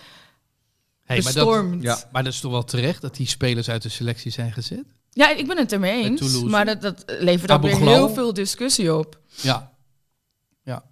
Hey, 1.10 1.22
maar, 1.22 1.34
dat, 1.34 1.66
ja. 1.80 2.00
maar 2.12 2.24
dat 2.24 2.34
is 2.34 2.40
toch 2.40 2.52
wel 2.52 2.64
terecht 2.64 3.02
dat 3.02 3.16
die 3.16 3.28
spelers 3.28 3.70
uit 3.70 3.82
de 3.82 3.90
selectie 3.90 4.32
zijn 4.32 4.52
gezet? 4.52 4.84
Ja, 5.10 5.30
ik 5.30 5.48
ben 5.48 5.58
het 5.58 5.72
ermee 5.72 6.04
eens. 6.04 6.42
Maar 6.44 6.66
dat, 6.66 6.82
dat 6.82 7.04
levert 7.08 7.52
ook 7.52 7.62
weer 7.62 7.78
heel 7.78 8.10
veel 8.10 8.34
discussie 8.34 8.96
op. 8.96 9.20
Ja. 9.42 9.69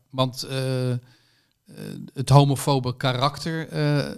Want 0.09 0.43
eh, 0.43 0.91
eh, 0.91 0.97
het 2.13 2.29
homofobe 2.29 2.97
karakter 2.97 3.69
eh, 3.69 4.11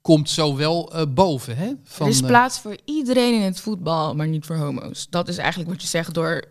komt 0.00 0.30
zo 0.30 0.56
wel 0.56 0.92
boven, 1.08 1.56
hè? 1.56 1.72
Van, 1.84 2.06
er 2.06 2.12
is 2.12 2.20
plaats 2.20 2.58
voor 2.58 2.76
iedereen 2.84 3.34
in 3.34 3.42
het 3.42 3.60
voetbal, 3.60 4.14
maar 4.14 4.28
niet 4.28 4.46
voor 4.46 4.56
homo's. 4.56 5.06
Dat 5.10 5.28
is 5.28 5.36
eigenlijk 5.36 5.70
wat 5.70 5.82
je 5.82 5.88
zegt 5.88 6.14
door 6.14 6.44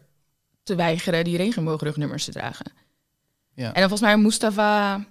te 0.64 0.76
weigeren 0.76 1.24
die 1.24 1.38
regenboogrugnummers 1.38 2.26
te 2.26 2.32
dragen. 2.32 2.72
Ja. 3.54 3.66
En 3.66 3.80
dan 3.80 3.90
volgens 3.90 4.02
mij 4.02 4.18
Mustafa 4.18 5.06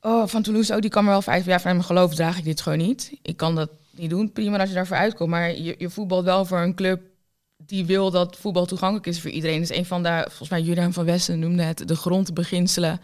oh, 0.00 0.26
van 0.26 0.42
Toulouse, 0.42 0.74
ook, 0.74 0.80
die 0.80 0.90
kan 0.90 1.04
er 1.04 1.10
wel 1.10 1.22
vijf 1.22 1.44
jaar 1.44 1.60
van 1.60 1.70
hem 1.70 1.82
geloof 1.82 2.14
draag 2.14 2.38
ik 2.38 2.44
dit 2.44 2.60
gewoon 2.60 2.78
niet. 2.78 3.12
Ik 3.22 3.36
kan 3.36 3.54
dat 3.54 3.70
niet 3.90 4.10
doen, 4.10 4.32
prima 4.32 4.58
als 4.58 4.68
je 4.68 4.74
daarvoor 4.74 4.96
uitkomt. 4.96 5.30
Maar 5.30 5.50
je, 5.50 5.74
je 5.78 5.90
voetbalt 5.90 6.24
wel 6.24 6.44
voor 6.44 6.58
een 6.58 6.74
club 6.74 7.00
die 7.66 7.84
wil 7.86 8.10
dat 8.10 8.36
voetbal 8.40 8.66
toegankelijk 8.66 9.06
is 9.06 9.20
voor 9.20 9.30
iedereen. 9.30 9.60
Dus 9.60 9.70
een 9.72 9.86
van 9.86 10.02
de, 10.02 10.24
volgens 10.28 10.48
mij 10.48 10.60
Julian 10.62 10.92
van 10.92 11.04
Westen 11.04 11.38
noemde 11.38 11.62
het 11.62 11.88
de 11.88 11.96
grondbeginselen 11.96 13.00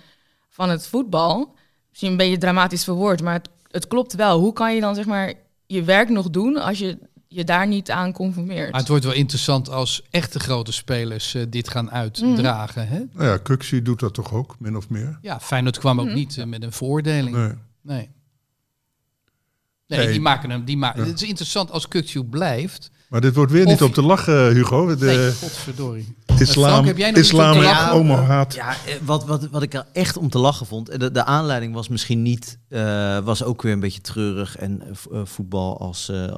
van 0.49 0.71
het 0.71 0.87
voetbal. 0.87 1.55
Misschien 1.89 2.11
een 2.11 2.17
beetje 2.17 2.39
dramatisch 2.39 2.85
verwoord, 2.85 3.23
maar 3.23 3.35
het, 3.35 3.49
het 3.71 3.87
klopt 3.87 4.15
wel. 4.15 4.39
Hoe 4.41 4.53
kan 4.53 4.75
je 4.75 4.81
dan 4.81 4.95
zeg 4.95 5.05
maar 5.07 5.33
je 5.67 5.83
werk 5.83 6.09
nog 6.09 6.31
doen 6.31 6.57
als 6.57 6.79
je 6.79 6.99
je 7.29 7.45
daar 7.45 7.67
niet 7.67 7.91
aan 7.91 8.13
conformeert? 8.13 8.71
Maar 8.71 8.81
het 8.81 8.89
wordt 8.89 9.05
wel 9.05 9.13
interessant 9.13 9.69
als 9.71 10.03
echte 10.11 10.39
grote 10.41 10.73
spelers 10.73 11.35
eh, 11.35 11.43
dit 11.49 11.69
gaan 11.69 11.91
uitdragen, 11.91 12.89
hè? 12.89 12.99
Nou 13.13 13.27
ja, 13.29 13.37
Kuxi 13.37 13.83
doet 13.83 14.01
dat 14.01 14.15
toch 14.15 14.33
ook, 14.33 14.57
min 14.59 14.77
of 14.77 14.89
meer? 14.89 15.19
Ja, 15.23 15.41
Feyenoord 15.41 15.79
kwam 15.79 16.01
ook 16.01 16.07
Mhm. 16.07 16.15
niet 16.15 16.39
eh, 16.39 16.45
met 16.45 16.63
een 16.63 16.73
veroordeling. 16.73 17.37
Nee. 17.37 17.53
Nee. 17.83 18.11
Nee, 19.87 20.11
die 20.11 20.21
maken 20.21 20.51
hem. 20.51 20.65
Die 20.65 20.77
ma 20.77 20.93
Ja. 20.97 21.05
Het 21.05 21.23
is 21.23 21.29
interessant 21.29 21.71
als 21.71 21.89
Kukju 21.89 22.25
blijft. 22.25 22.91
Maar 23.09 23.21
dit 23.21 23.35
wordt 23.35 23.53
weer 23.53 23.67
niet 23.67 23.83
op 23.83 23.95
te 23.95 24.03
lachen, 24.03 24.53
Hugo. 24.55 24.97
De 24.97 25.05
nee, 25.05 25.33
godverdorie. 25.33 26.17
islam, 26.39 26.69
Frank, 26.71 26.87
heb 26.87 26.97
jij 26.97 27.11
nog 27.11 27.19
iets 27.19 27.29
islam 27.29 27.47
om 27.47 27.53
te 27.53 27.59
en 27.59 27.65
lachen? 27.75 27.91
homo-haat. 27.93 28.55
Ja, 28.55 28.71
eh, 28.71 28.77
wat, 29.05 29.25
wat, 29.27 29.49
wat 29.51 29.63
ik 29.63 29.75
er 29.75 29.87
echt 29.93 30.17
om 30.17 30.31
te 30.31 30.39
lachen 30.39 30.67
vond. 30.67 30.89
en 30.89 30.99
De, 30.99 31.11
de 31.11 31.25
aanleiding 31.25 31.75
was 31.75 31.89
misschien 31.89 32.23
niet. 32.23 32.59
eh, 32.69 33.19
was 33.19 33.43
ook 33.43 33.63
weer 33.63 33.73
een 33.73 33.81
beetje 33.81 34.01
treurig. 34.01 34.57
En 34.57 34.83
eh, 34.83 34.89
vo- 34.93 35.11
eh, 35.13 35.21
voetbal 35.25 35.79
als. 35.81 36.09
eh, 36.09 36.25
eh, 36.25 36.33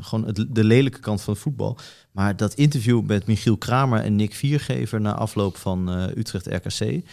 gewoon 0.00 0.26
het, 0.26 0.44
de 0.48 0.64
lelijke 0.64 1.00
kant 1.00 1.20
van 1.22 1.32
het 1.32 1.42
voetbal. 1.42 1.78
Maar 2.12 2.36
dat 2.36 2.54
interview 2.54 3.02
met 3.06 3.26
Michiel 3.26 3.56
Kramer 3.56 4.00
en 4.02 4.16
Nick 4.16 4.34
Viergever. 4.34 5.00
na 5.00 5.14
afloop 5.14 5.56
van 5.56 5.90
eh, 5.90 6.16
Utrecht 6.16 6.46
RKC. 6.46 7.04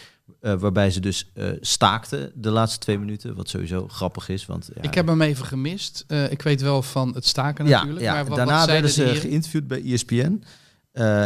Eh, 0.44 0.54
waarbij 0.54 0.90
ze 0.90 1.00
dus 1.00 1.30
eh, 1.34 1.46
staakten 1.60 2.32
de 2.34 2.50
laatste 2.50 2.78
twee 2.78 2.98
minuten. 2.98 3.34
Wat 3.34 3.48
sowieso 3.48 3.88
grappig 3.88 4.28
is. 4.28 4.46
Want, 4.46 4.70
ja, 4.74 4.82
Ik 4.82 4.94
heb 4.94 5.06
hem 5.06 5.22
even 5.22 5.46
gemist. 5.46 6.04
Eh, 6.06 6.30
ik 6.30 6.42
weet 6.42 6.60
wel 6.60 6.82
van 6.82 7.14
het 7.14 7.26
staken 7.26 7.64
natuurlijk. 7.64 8.00
ja. 8.00 8.14
maar 8.14 8.24
wat, 8.24 8.36
daarna 8.36 8.58
wat 8.58 8.68
werden 8.68 8.90
ze 8.90 9.14
geïnterviewd 9.14 9.66
bij 9.66 9.82
ESPN. 9.84 10.44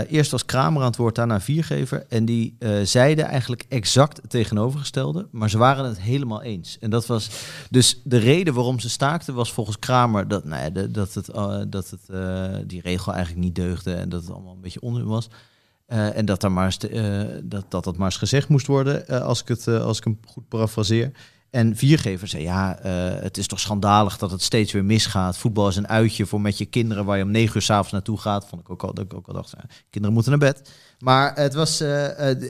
Eerst 0.09 0.31
was 0.31 0.45
Kramer 0.45 0.81
aan 0.81 0.89
het 0.89 0.97
woord, 0.97 1.15
daarna 1.15 1.41
Viergever. 1.41 2.05
En 2.09 2.25
die 2.25 2.57
zeiden 2.83 3.25
eigenlijk 3.25 3.65
exact 3.69 4.17
het 4.17 4.31
tegenovergestelde. 4.31 5.29
Maar 5.31 5.51
ze 5.51 5.59
waren 5.59 5.85
het 5.85 6.01
helemaal 6.01 6.43
eens. 6.43 6.79
En 6.79 6.91
dat 6.91 7.07
was 7.07 7.31
dus 7.71 8.01
de 8.05 8.19
reden 8.19 8.55
waarom 8.55 8.81
ze 8.81 8.91
staakten, 8.91 9.35
was 9.35 9.53
volgens 9.53 9.79
Kramer 9.79 10.29
dat, 10.29 10.45
nou 10.45 10.63
ja, 10.63 10.87
dat, 10.87 11.15
het, 11.15 11.27
dat 11.73 11.91
het, 11.91 12.01
die 12.69 12.81
regel 12.81 13.13
eigenlijk 13.13 13.45
niet 13.45 13.55
deugde. 13.55 13.95
En 13.95 14.09
dat 14.09 14.21
het 14.21 14.31
allemaal 14.31 14.55
een 14.55 14.61
beetje 14.61 14.81
onzin 14.81 15.07
was. 15.07 15.29
Eh, 15.89 16.17
en 16.17 16.25
dat, 16.25 16.41
daar 16.41 16.53
maar 16.53 16.65
eens 16.65 16.79
eh, 16.79 17.21
dat, 17.43 17.65
dat 17.69 17.85
dat 17.85 17.97
maar 17.97 18.07
eens 18.07 18.17
gezegd 18.17 18.49
moest 18.49 18.67
worden, 18.67 19.09
eh, 19.09 19.21
als, 19.23 19.41
ik 19.41 19.49
het, 19.49 19.69
als 19.69 19.99
ik 19.99 20.05
hem 20.05 20.19
goed 20.27 20.49
parafraseer. 20.49 21.13
En 21.51 21.77
Viergever 21.77 22.29
zei, 22.29 22.43
ja, 22.43 22.79
het 23.23 23.39
is 23.39 23.47
toch 23.47 23.61
schandalig 23.61 24.19
dat 24.19 24.31
het 24.31 24.43
steeds 24.43 24.73
weer 24.73 24.85
misgaat. 24.85 25.39
Voetbal 25.39 25.69
is 25.69 25.77
een 25.77 25.89
uitje 25.89 26.27
voor 26.27 26.41
met 26.41 26.59
je 26.59 26.65
kinderen 26.65 27.05
waar 27.05 27.17
je 27.17 27.23
om 27.23 27.31
negen 27.31 27.57
uur 27.57 27.63
s'avonds 27.63 27.93
naartoe 27.93 28.19
gaat. 28.19 28.49
Vond 28.49 28.61
ik 28.61 28.71
ook 28.71 28.83
al, 28.83 28.95
dat 28.95 29.05
ik 29.05 29.15
ook 29.15 29.27
al 29.27 29.35
dacht, 29.35 29.55
kinderen 29.91 30.17
moeten 30.17 30.39
naar 30.39 30.53
bed. 30.53 30.73
Maar, 30.99 31.35
het 31.35 31.55
was, 31.55 31.81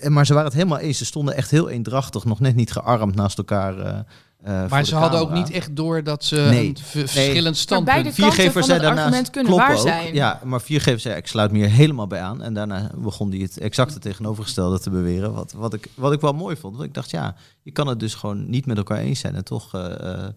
maar 0.09 0.27
ze 0.27 0.33
waren 0.33 0.45
het 0.45 0.53
helemaal 0.53 0.79
eens. 0.79 0.99
Ze 0.99 1.05
stonden 1.05 1.35
echt 1.35 1.51
heel 1.51 1.69
eendrachtig, 1.69 2.25
nog 2.25 2.41
net 2.41 2.55
niet 2.55 2.73
gearmd 2.73 3.15
naast 3.15 3.39
elkaar. 3.39 4.05
Eh, 4.43 4.69
Maar 4.71 4.85
ze 4.85 4.95
hadden 4.95 5.21
ook 5.21 5.31
niet 5.31 5.51
echt 5.51 5.77
door 5.77 6.03
dat 6.05 6.25
ze 6.25 6.37
Nee. 6.37 6.69
een 6.69 6.77
v- 6.79 7.11
verschillend 7.11 7.57
standpunt... 7.57 8.03
beide 8.03 8.21
kanten 8.21 8.33
Viergever 8.35 8.65
zei 8.65 8.73
het 8.79 8.83
daarnaast 8.83 9.05
argument 9.07 9.31
kunnen 9.31 9.53
kloppen 9.53 9.69
waar 9.75 9.83
ook. 9.83 9.89
zijn. 9.89 10.15
Ja, 10.15 10.41
maar 10.45 10.61
Viergever 10.61 11.01
zei 11.01 11.17
ik 11.17 11.27
sluit 11.27 11.51
me 11.53 11.59
hier 11.59 11.69
helemaal 11.71 12.07
bij 12.07 12.21
aan. 12.21 12.43
En 12.43 12.55
daarna 12.55 12.91
begon 12.97 13.31
hij 13.31 13.39
het 13.39 13.59
exacte 13.59 13.99
tegenovergestelde 13.99 14.81
te 14.81 14.91
beweren. 14.91 15.33
Wat, 15.33 15.53
wat, 15.53 15.75
ik, 15.75 15.89
wat 15.95 16.13
ik 16.13 16.21
wel 16.21 16.33
mooi 16.33 16.57
vond. 16.57 16.75
Want 16.77 16.89
ik 16.89 16.95
dacht, 16.95 17.11
ja, 17.11 17.35
je 17.63 17.71
kan 17.71 17.87
het 17.87 18.01
dus 18.01 18.15
gewoon 18.15 18.51
niet 18.51 18.67
met 18.67 18.77
elkaar 18.77 18.99
eens 18.99 19.21
zijn. 19.21 19.35
En 19.35 19.45
toch 19.45 19.75
eh, 19.75 19.85
eh, 20.01 20.25
eh, 20.25 20.33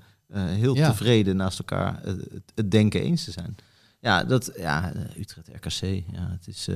heel 0.45 0.75
Ja. 0.75 0.89
tevreden 0.89 1.35
naast 1.35 1.59
elkaar 1.59 1.99
het, 2.03 2.17
het 2.55 2.71
denken 2.71 3.01
eens 3.01 3.23
te 3.23 3.31
zijn. 3.31 3.55
Ja, 3.99 4.23
dat, 4.23 4.51
ja 4.57 4.91
Utrecht 5.19 5.47
RKC. 5.47 5.81
Ja, 6.11 6.27
het 6.39 6.47
is... 6.47 6.67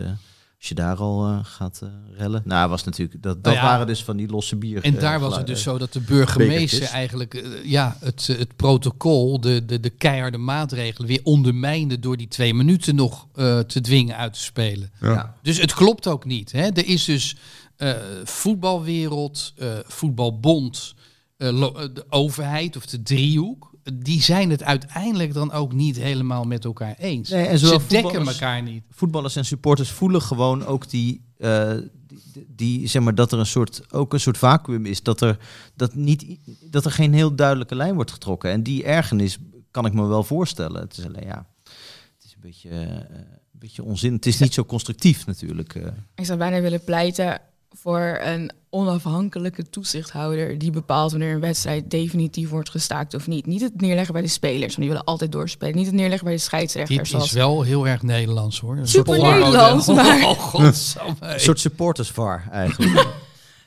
als 0.58 0.68
je 0.68 0.76
daar 0.76 0.98
al 0.98 1.26
eh, 1.28 1.40
gaat 1.44 1.80
eh, 1.84 1.90
rellen. 2.18 2.42
Nou, 2.46 2.70
was 2.70 2.84
natuurlijk, 2.84 3.24
dat, 3.24 3.34
dat 3.34 3.44
Nou 3.44 3.56
ja. 3.56 3.72
waren 3.72 3.88
dus 3.88 4.04
van 4.04 4.18
die 4.18 4.28
losse 4.28 4.56
bier. 4.56 4.84
En 4.84 4.96
eh, 4.96 5.02
daar 5.02 5.20
was 5.20 5.38
het 5.38 5.48
dus 5.48 5.62
zo 5.62 5.78
dat 5.78 5.94
de 5.94 6.00
burgemeester 6.00 6.84
eigenlijk 6.84 7.44
ja, 7.64 7.98
het, 8.00 8.28
het 8.28 8.56
protocol, 8.56 9.42
de, 9.42 9.66
de, 9.66 9.80
de 9.80 9.90
keiharde 9.90 10.38
maatregelen, 10.38 11.08
weer 11.08 11.22
ondermijnde 11.24 12.00
door 12.00 12.18
die 12.18 12.28
twee 12.28 12.54
minuten 12.54 12.96
nog 12.96 13.28
eh, 13.36 13.60
te 13.60 13.82
dwingen 13.82 14.18
uit 14.18 14.34
te 14.34 14.42
spelen. 14.42 14.92
Ja. 15.02 15.36
Dus 15.42 15.58
het 15.58 15.74
klopt 15.74 16.08
ook 16.08 16.26
niet. 16.26 16.52
Hè? 16.52 16.68
Er 16.68 16.88
is 16.88 17.06
dus 17.06 17.36
eh, 17.78 17.94
voetbalwereld, 18.24 19.54
eh, 19.58 19.74
voetbalbond, 19.86 20.94
de 21.38 22.06
overheid 22.10 22.76
of 22.76 22.86
de 22.86 23.04
driehoek. 23.04 23.75
Die 23.94 24.22
zijn 24.22 24.50
het 24.50 24.64
uiteindelijk 24.64 25.34
dan 25.34 25.52
ook 25.52 25.74
niet 25.74 25.98
helemaal 25.98 26.44
met 26.44 26.66
elkaar 26.66 26.96
eens. 26.98 27.30
Nee, 27.30 27.46
en 27.46 27.60
Ze 27.60 27.80
dekken 27.88 28.28
elkaar 28.28 28.62
niet. 28.62 28.84
voetballers 28.90 29.36
en 29.36 29.46
supporters 29.46 29.90
voelen 29.92 30.22
gewoon 30.22 30.66
ook 30.66 30.90
die, 30.90 31.22
eh, 31.38 31.72
die, 32.08 32.46
die, 32.56 32.88
zeg 32.88 33.02
maar 33.02 33.16
dat 33.16 33.32
er 33.32 33.40
een 33.40 33.46
soort 33.46 33.94
ook 33.94 34.14
een 34.14 34.20
soort 34.20 34.38
vacuüm 34.38 34.86
is 34.86 35.04
dat 35.04 35.22
er 35.22 35.38
dat 35.76 35.96
niet 35.96 36.26
dat 36.72 36.86
er 36.86 36.92
geen 36.92 37.14
heel 37.14 37.36
duidelijke 37.36 37.76
lijn 37.76 37.96
wordt 37.96 38.12
getrokken 38.12 38.52
en 38.52 38.64
die 38.64 38.84
ergernis 38.84 39.38
kan 39.72 39.86
ik 39.86 39.94
me 39.94 40.06
wel 40.06 40.24
voorstellen. 40.24 40.82
Het 40.82 40.98
is 40.98 41.06
alleen 41.06 41.26
ja, 41.26 41.46
het 41.64 42.24
is 42.26 42.34
een 42.34 42.42
beetje 42.42 42.70
eh, 42.70 42.80
een 42.80 43.60
beetje 43.60 43.84
onzin. 43.84 44.14
Het 44.14 44.26
is 44.26 44.40
niet 44.40 44.54
zo 44.54 44.66
constructief 44.66 45.26
natuurlijk. 45.26 45.76
eh. 45.76 45.88
Ik 46.16 46.26
zou 46.26 46.38
bijna 46.38 46.62
willen 46.62 46.84
pleiten 46.84 47.42
voor 47.70 48.20
een 48.22 48.52
onafhankelijke 48.76 49.70
toezichthouder 49.70 50.58
die 50.58 50.72
bepaalt 50.72 51.12
wanneer 51.12 51.34
een 51.34 51.40
wedstrijd 51.40 51.90
definitief 51.92 52.50
wordt 52.50 52.70
gestaakt 52.70 53.14
of 53.14 53.28
niet. 53.28 53.46
Niet 53.46 53.62
het 53.62 53.82
neerleggen 53.82 54.14
bij 54.14 54.22
de 54.22 54.28
spelers, 54.28 54.62
want 54.66 54.76
die 54.78 54.88
willen 54.88 55.04
altijd 55.04 55.32
doorspelen. 55.32 55.76
Niet 55.76 55.86
het 55.86 55.96
neerleggen 55.96 56.26
bij 56.28 56.36
de 56.36 56.42
scheidsrechters. 56.42 56.98
Dit 56.98 57.08
zoals- 57.08 57.26
is 57.26 57.32
wel 57.32 57.62
heel 57.62 57.88
erg 57.88 58.02
Nederlands 58.02 58.60
hoor. 58.60 58.80
Super 58.84 59.18
Nederlands, 59.22 59.86
voormodel. 59.86 60.12
maar- 60.20 60.24
Oh, 60.30 60.40
godsamme. 60.40 61.16
Een 61.20 61.40
soort 61.40 61.60
supportersvar 61.60 62.44
eigenlijk. 62.52 63.08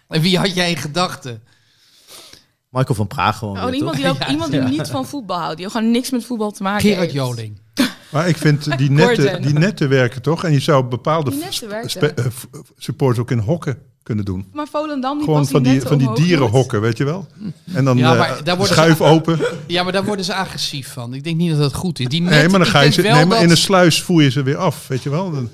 En 0.08 0.20
wie 0.20 0.38
had 0.38 0.54
jij 0.54 0.70
in 0.70 0.76
gedachten? 0.76 1.42
Michael 2.70 2.94
van 2.94 3.06
Praag 3.06 3.38
gewoon. 3.38 3.56
Oh, 3.56 3.64
weer, 3.64 3.74
iemand 3.74 3.96
die, 3.96 4.08
ook, 4.08 4.18
Ja. 4.18 4.28
iemand 4.30 4.50
die 4.50 4.60
niet 4.60 4.88
van 4.88 5.06
voetbal 5.06 5.38
houdt, 5.38 5.56
die 5.56 5.70
gewoon 5.70 5.90
niks 5.90 6.10
met 6.10 6.24
voetbal 6.24 6.50
te 6.50 6.62
maken 6.62 6.80
Gerard 6.80 7.00
heeft. 7.00 7.12
Joling. 7.14 7.60
Maar 8.12 8.28
ik 8.28 8.36
vind 8.36 8.78
die 8.78 8.90
netten, 8.90 9.42
die 9.42 9.52
netten 9.52 9.88
werken 9.88 10.22
toch? 10.22 10.44
En 10.44 10.52
je 10.52 10.60
zou 10.60 10.84
bepaalde 10.84 11.30
eh, 11.30 12.24
supporters 12.78 13.18
ook 13.20 13.30
in 13.30 13.38
hokken 13.38 13.78
kunnen 14.08 14.24
doen. 14.24 14.46
Maar 14.52 14.66
Volendam 14.68 15.16
die 15.16 15.24
Gewoon 15.26 15.46
van 15.46 15.62
die, 15.62 15.80
van 15.80 15.98
die 15.98 16.12
dierenhokken, 16.14 16.80
weet 16.80 16.96
je 16.96 17.04
wel? 17.04 17.26
En 17.72 17.84
dan 17.84 17.96
Ja, 17.96 18.12
eh, 18.12 18.18
maar 18.18 18.44
daar 18.44 18.56
worden 18.56 18.74
schuif 18.74 18.96
ze- 18.96 19.02
open. 19.02 19.38
Ja, 19.66 19.82
maar 19.82 19.92
daar 19.92 20.04
worden 20.04 20.24
ze 20.24 20.34
agressief 20.34 20.92
van. 20.92 21.14
Ik 21.14 21.24
denk 21.24 21.36
niet 21.36 21.50
dat 21.50 21.58
dat 21.58 21.74
goed 21.74 21.98
is. 21.98 22.06
Die 22.06 22.20
Nee, 22.20 22.48
maar 22.48 22.58
dan 22.58 22.68
ga 22.68 22.80
je 22.80 22.90
ze, 22.90 23.02
wel 23.02 23.14
nee, 23.14 23.24
maar 23.24 23.34
dat- 23.36 23.44
in 23.44 23.50
een 23.50 23.56
sluis 23.56 24.02
voer 24.02 24.22
je 24.22 24.30
ze 24.30 24.42
weer 24.42 24.56
af, 24.56 24.88
weet 24.88 25.02
je 25.02 25.10
wel? 25.10 25.30
Dan- 25.30 25.50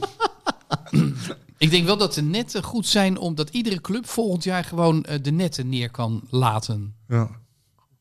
Ik 1.59 1.71
denk 1.71 1.87
wel 1.87 1.97
dat 1.97 2.15
de 2.15 2.23
netten 2.23 2.63
goed 2.63 2.87
zijn, 2.87 3.19
omdat 3.19 3.49
iedere 3.51 3.81
club 3.81 4.09
volgend 4.09 4.45
jaar 4.45 4.65
gewoon 4.65 5.05
eh, 5.05 5.19
de 5.23 5.31
netten 5.33 5.69
neer 5.69 5.91
kan 5.91 6.23
laten. 6.31 6.95
ja. 7.09 7.29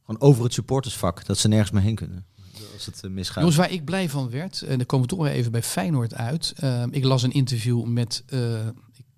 Gewoon 0.06 0.22
over 0.22 0.44
het 0.44 0.54
supportersvak, 0.54 1.26
dat 1.26 1.38
ze 1.38 1.48
nergens 1.48 1.72
meer 1.72 1.82
heen 1.82 1.96
kunnen. 1.96 2.26
Als 2.74 2.86
het 2.86 3.00
eh, 3.04 3.10
misgaat. 3.10 3.38
Jongens, 3.38 3.56
waar 3.56 3.72
ik 3.72 3.86
blij 3.86 4.10
van 4.10 4.30
werd, 4.30 4.62
en 4.62 4.78
dan 4.78 4.86
komen 4.86 5.08
we 5.10 5.16
toch 5.16 5.24
weer 5.26 5.34
even 5.36 5.52
bij 5.52 5.64
Feyenoord 5.64 6.16
uit. 6.16 6.54
Ik 6.92 7.04
las 7.04 7.24
een 7.24 7.32
interview 7.32 7.84
met, 7.84 8.24
eh, 8.28 8.40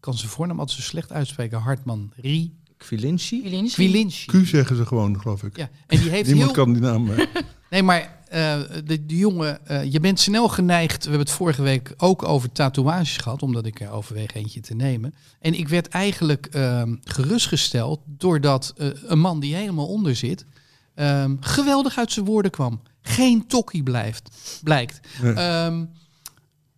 kan 0.06 0.18
zijn 0.18 0.32
voornaam 0.32 0.60
altijd 0.60 0.78
zo 0.80 0.84
slecht 0.84 1.12
uitspreken, 1.12 1.60
Hartman 1.60 2.12
Rie 2.16 2.56
Kvilinci? 2.78 3.40
Kwilinski. 3.40 3.84
Kwilinski. 3.88 4.44
Q 4.44 4.46
zeggen 4.46 4.76
ze 4.76 4.86
gewoon, 4.86 5.20
geloof 5.22 5.44
ik. 5.44 5.58
Ja, 5.58 5.70
en 5.88 6.00
die 6.00 6.10
heeft 6.10 6.28
Niemand 6.28 6.56
heel... 6.56 6.64
kan 6.64 6.74
die 6.74 6.82
naam... 6.82 7.12
eh, 7.12 7.26
Nee, 7.70 7.84
maar 7.84 8.18
eh, 8.28 8.60
de, 8.86 9.06
de 9.06 9.18
jongen, 9.18 9.68
eh, 9.68 9.92
je 9.92 10.00
bent 10.00 10.20
snel 10.20 10.48
geneigd. 10.48 11.04
We 11.04 11.10
hebben 11.10 11.28
het 11.28 11.36
vorige 11.36 11.62
week 11.62 11.94
ook 11.98 12.24
over 12.24 12.52
tatoeages 12.52 13.18
gehad, 13.18 13.44
omdat 13.44 13.66
ik 13.66 13.80
er 13.82 13.92
overweeg 13.92 14.34
eentje 14.34 14.60
te 14.60 14.74
nemen. 14.76 15.14
En 15.40 15.54
ik 15.54 15.68
werd 15.68 15.88
eigenlijk 15.88 16.46
ehm, 16.46 16.96
gerustgesteld 17.04 18.00
doordat 18.06 18.74
eh, 18.78 18.88
een 19.06 19.20
man 19.20 19.40
die 19.40 19.56
helemaal 19.56 19.88
onder 19.88 20.16
zit, 20.16 20.46
ehm, 20.96 21.36
geweldig 21.40 21.98
uit 21.98 22.12
zijn 22.12 22.26
woorden 22.26 22.52
kwam. 22.52 22.82
Geen 23.02 23.48
tokkie 23.48 23.84
blijft, 23.84 24.60
blijkt. 24.64 25.00
Nee. 25.22 25.34
Ehm, 25.34 25.86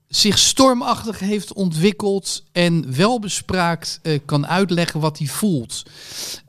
zich 0.07 0.37
stormachtig 0.37 1.19
heeft 1.19 1.53
ontwikkeld 1.53 2.43
en 2.51 2.95
welbespraakt 2.95 3.99
eh, 4.01 4.19
kan 4.25 4.47
uitleggen 4.47 4.99
wat 4.99 5.17
hij 5.17 5.27
voelt. 5.27 5.83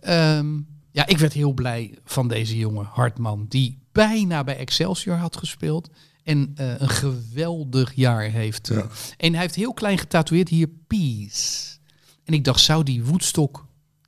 Ehm, 0.01 0.59
ja, 0.91 1.07
ik 1.07 1.19
werd 1.19 1.33
heel 1.33 1.53
blij 1.53 1.99
van 2.05 2.29
deze 2.29 2.57
jongen, 2.57 2.89
Hartman, 2.93 3.47
die 3.49 3.79
bijna 3.93 4.45
bij 4.45 4.57
Excelsior 4.57 5.17
had 5.17 5.37
gespeeld. 5.37 5.89
En 6.23 6.53
eh, 6.55 6.81
een 6.81 6.89
geweldig 6.89 7.95
jaar 7.95 8.23
heeft. 8.23 8.69
Ja. 8.69 8.87
En 9.17 9.33
hij 9.33 9.43
heeft 9.43 9.55
heel 9.55 9.75
klein 9.75 9.99
getatoeëerd 9.99 10.49
hier 10.49 10.69
Peace. 10.87 11.77
En 12.25 12.35
ik 12.35 12.45
dacht, 12.45 12.61
zou 12.61 12.83
die 12.83 13.05
Woodstock 13.05 13.67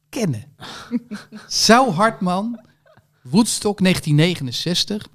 kennen? 0.08 0.44
zou 1.48 1.90
Hartman 1.90 2.60
Woodstock 3.22 3.78
1969, 3.78 5.08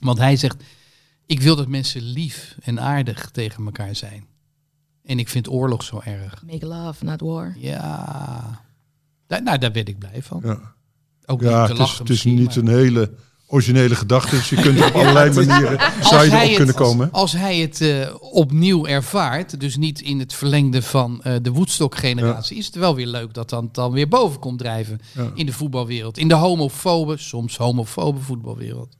want 0.00 0.18
hij 0.18 0.36
zegt, 0.36 0.62
ik 1.26 1.40
wil 1.40 1.56
dat 1.56 1.68
mensen 1.68 2.02
lief 2.02 2.56
en 2.62 2.80
aardig 2.80 3.30
tegen 3.30 3.64
elkaar 3.64 3.96
zijn. 3.96 4.26
En 5.04 5.18
ik 5.18 5.28
vind 5.28 5.48
oorlog 5.48 5.82
zo 5.82 6.00
erg. 6.04 6.42
Make 6.46 6.66
love, 6.66 7.04
not 7.04 7.20
war. 7.20 7.54
Ja, 7.58 8.64
Daar- 9.26 9.42
nou 9.42 9.58
daar 9.58 9.72
werd 9.72 9.88
ik 9.88 9.98
blij 9.98 10.22
van. 10.22 10.40
ja, 10.44 10.60
Ook 11.26 11.40
niet 11.40 11.50
ja 11.50 11.66
te 11.66 11.72
het 11.72 12.10
is, 12.10 12.24
het 12.24 12.32
niet 12.32 12.46
maar- 12.46 12.56
een 12.56 12.68
hele 12.68 13.12
originele 13.46 13.94
gedachte. 13.94 14.36
Dus 14.36 14.48
je 14.50 14.56
kunt 14.60 14.84
op 14.84 14.94
allerlei 15.00 15.32
manieren... 15.34 15.78
zou 16.02 16.24
je 16.24 16.30
erop 16.30 16.40
het- 16.46 16.54
kunnen 16.56 16.74
komen. 16.74 17.12
Als 17.12 17.32
hij 17.32 17.58
het 17.58 17.80
eh, 17.80 18.14
opnieuw 18.20 18.86
ervaart, 18.86 19.60
dus 19.60 19.76
niet 19.76 20.00
in 20.00 20.18
het 20.18 20.34
verlengde 20.34 20.82
van 20.82 21.22
eh, 21.22 21.34
de 21.42 21.50
Woodstock-generatie, 21.52 22.56
is 22.56 22.66
het 22.66 22.74
wel 22.74 22.94
weer 22.94 23.06
leuk 23.06 23.34
dat 23.34 23.50
dan, 23.50 23.68
dan 23.72 23.92
weer 23.92 24.08
boven 24.08 24.38
komt 24.40 24.58
drijven 24.58 25.00
Ja. 25.14 25.30
in 25.34 25.46
de 25.46 25.52
voetbalwereld. 25.52 26.18
In 26.18 26.28
de 26.28 26.34
homofobe, 26.34 27.16
soms 27.16 27.56
homofobe 27.56 28.20
voetbalwereld. 28.20 28.96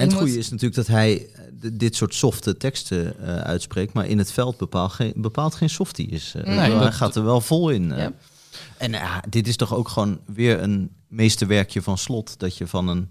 En 0.00 0.08
het 0.08 0.16
goede 0.18 0.38
is 0.38 0.48
natuurlijk 0.50 0.74
dat 0.76 0.86
hij 0.86 1.26
eh, 1.26 1.70
dit 1.72 1.96
soort 1.96 2.14
softe 2.14 2.56
teksten 2.56 3.18
eh, 3.20 3.36
uitspreekt, 3.36 3.92
maar 3.92 4.06
in 4.06 4.18
het 4.18 4.32
veld 4.32 4.56
bepaalt 4.56 4.92
geen, 4.92 5.12
bepaald 5.16 5.54
geen 5.54 5.70
softie 5.70 6.06
is. 6.08 6.34
Eh, 6.36 6.44
Nee, 6.44 6.56
hij 6.58 6.68
dat- 6.68 6.94
gaat 6.94 7.16
er 7.16 7.24
wel 7.24 7.40
vol 7.40 7.70
in. 7.70 7.88
Ja. 7.88 8.12
En 8.76 8.92
ja, 8.92 9.22
dit 9.28 9.48
is 9.48 9.56
toch 9.56 9.74
ook 9.74 9.88
gewoon 9.88 10.20
weer 10.26 10.62
een 10.62 10.90
meesterwerkje 11.08 11.82
van 11.82 11.98
slot. 11.98 12.38
Dat 12.38 12.56
je 12.56 12.66
van 12.66 12.88
een 12.88 13.10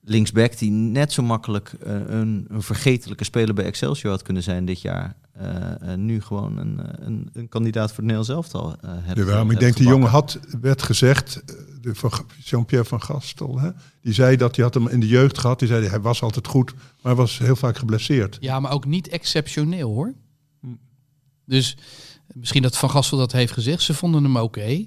linksback 0.00 0.58
die 0.58 0.70
net 0.70 1.12
zo 1.12 1.22
makkelijk 1.22 1.72
een, 1.80 2.44
een 2.48 2.62
vergetelijke 2.62 3.24
speler 3.24 3.54
bij 3.54 3.64
Excelsior 3.64 4.10
had 4.12 4.22
kunnen 4.22 4.42
zijn 4.42 4.64
dit 4.64 4.80
jaar. 4.80 5.16
Eh, 5.34 5.92
eh, 5.92 5.98
nu 5.98 6.20
gewoon 6.20 6.56
een, 6.58 6.80
eh, 6.80 7.06
een, 7.06 7.30
een 7.32 7.48
kandidaat 7.48 7.88
voor 7.88 8.04
het 8.04 8.12
Nederlands 8.12 8.28
elftal 8.28 8.76
uh, 8.84 8.90
hebt. 8.92 9.18
Ja, 9.28 9.44
maar 9.44 9.54
ik 9.54 9.60
denk, 9.60 9.76
die 9.76 9.86
jongen 9.88 10.08
had, 10.08 10.38
werd 10.60 10.82
gezegd, 10.82 11.42
de 11.80 11.94
van 11.94 12.12
Ga- 12.12 12.24
Jean-Pierre 12.44 12.88
van 12.88 13.02
Gastel, 13.02 13.58
hè? 13.58 13.70
die 14.00 14.12
zei 14.12 14.36
dat 14.36 14.56
hij 14.56 14.64
had 14.64 14.74
hem 14.74 14.88
in 14.88 15.00
de 15.00 15.06
jeugd 15.06 15.38
gehad. 15.38 15.58
Die 15.58 15.68
zei, 15.68 15.86
hij 15.86 16.00
was 16.00 16.22
altijd 16.22 16.46
goed, 16.46 16.74
maar 16.74 16.84
hij 17.02 17.14
was 17.14 17.38
heel 17.38 17.56
vaak 17.56 17.76
geblesseerd. 17.78 18.36
Ja, 18.40 18.60
maar 18.60 18.72
ook 18.72 18.86
niet 18.86 19.08
exceptioneel 19.08 19.92
hoor. 19.92 20.14
Dus 21.44 21.76
misschien 22.34 22.62
dat 22.62 22.76
Van 22.76 22.90
Gastel 22.90 23.18
dat 23.18 23.32
heeft 23.32 23.52
gezegd, 23.52 23.82
ze 23.82 23.94
vonden 23.94 24.22
hem 24.22 24.36
oké. 24.36 24.86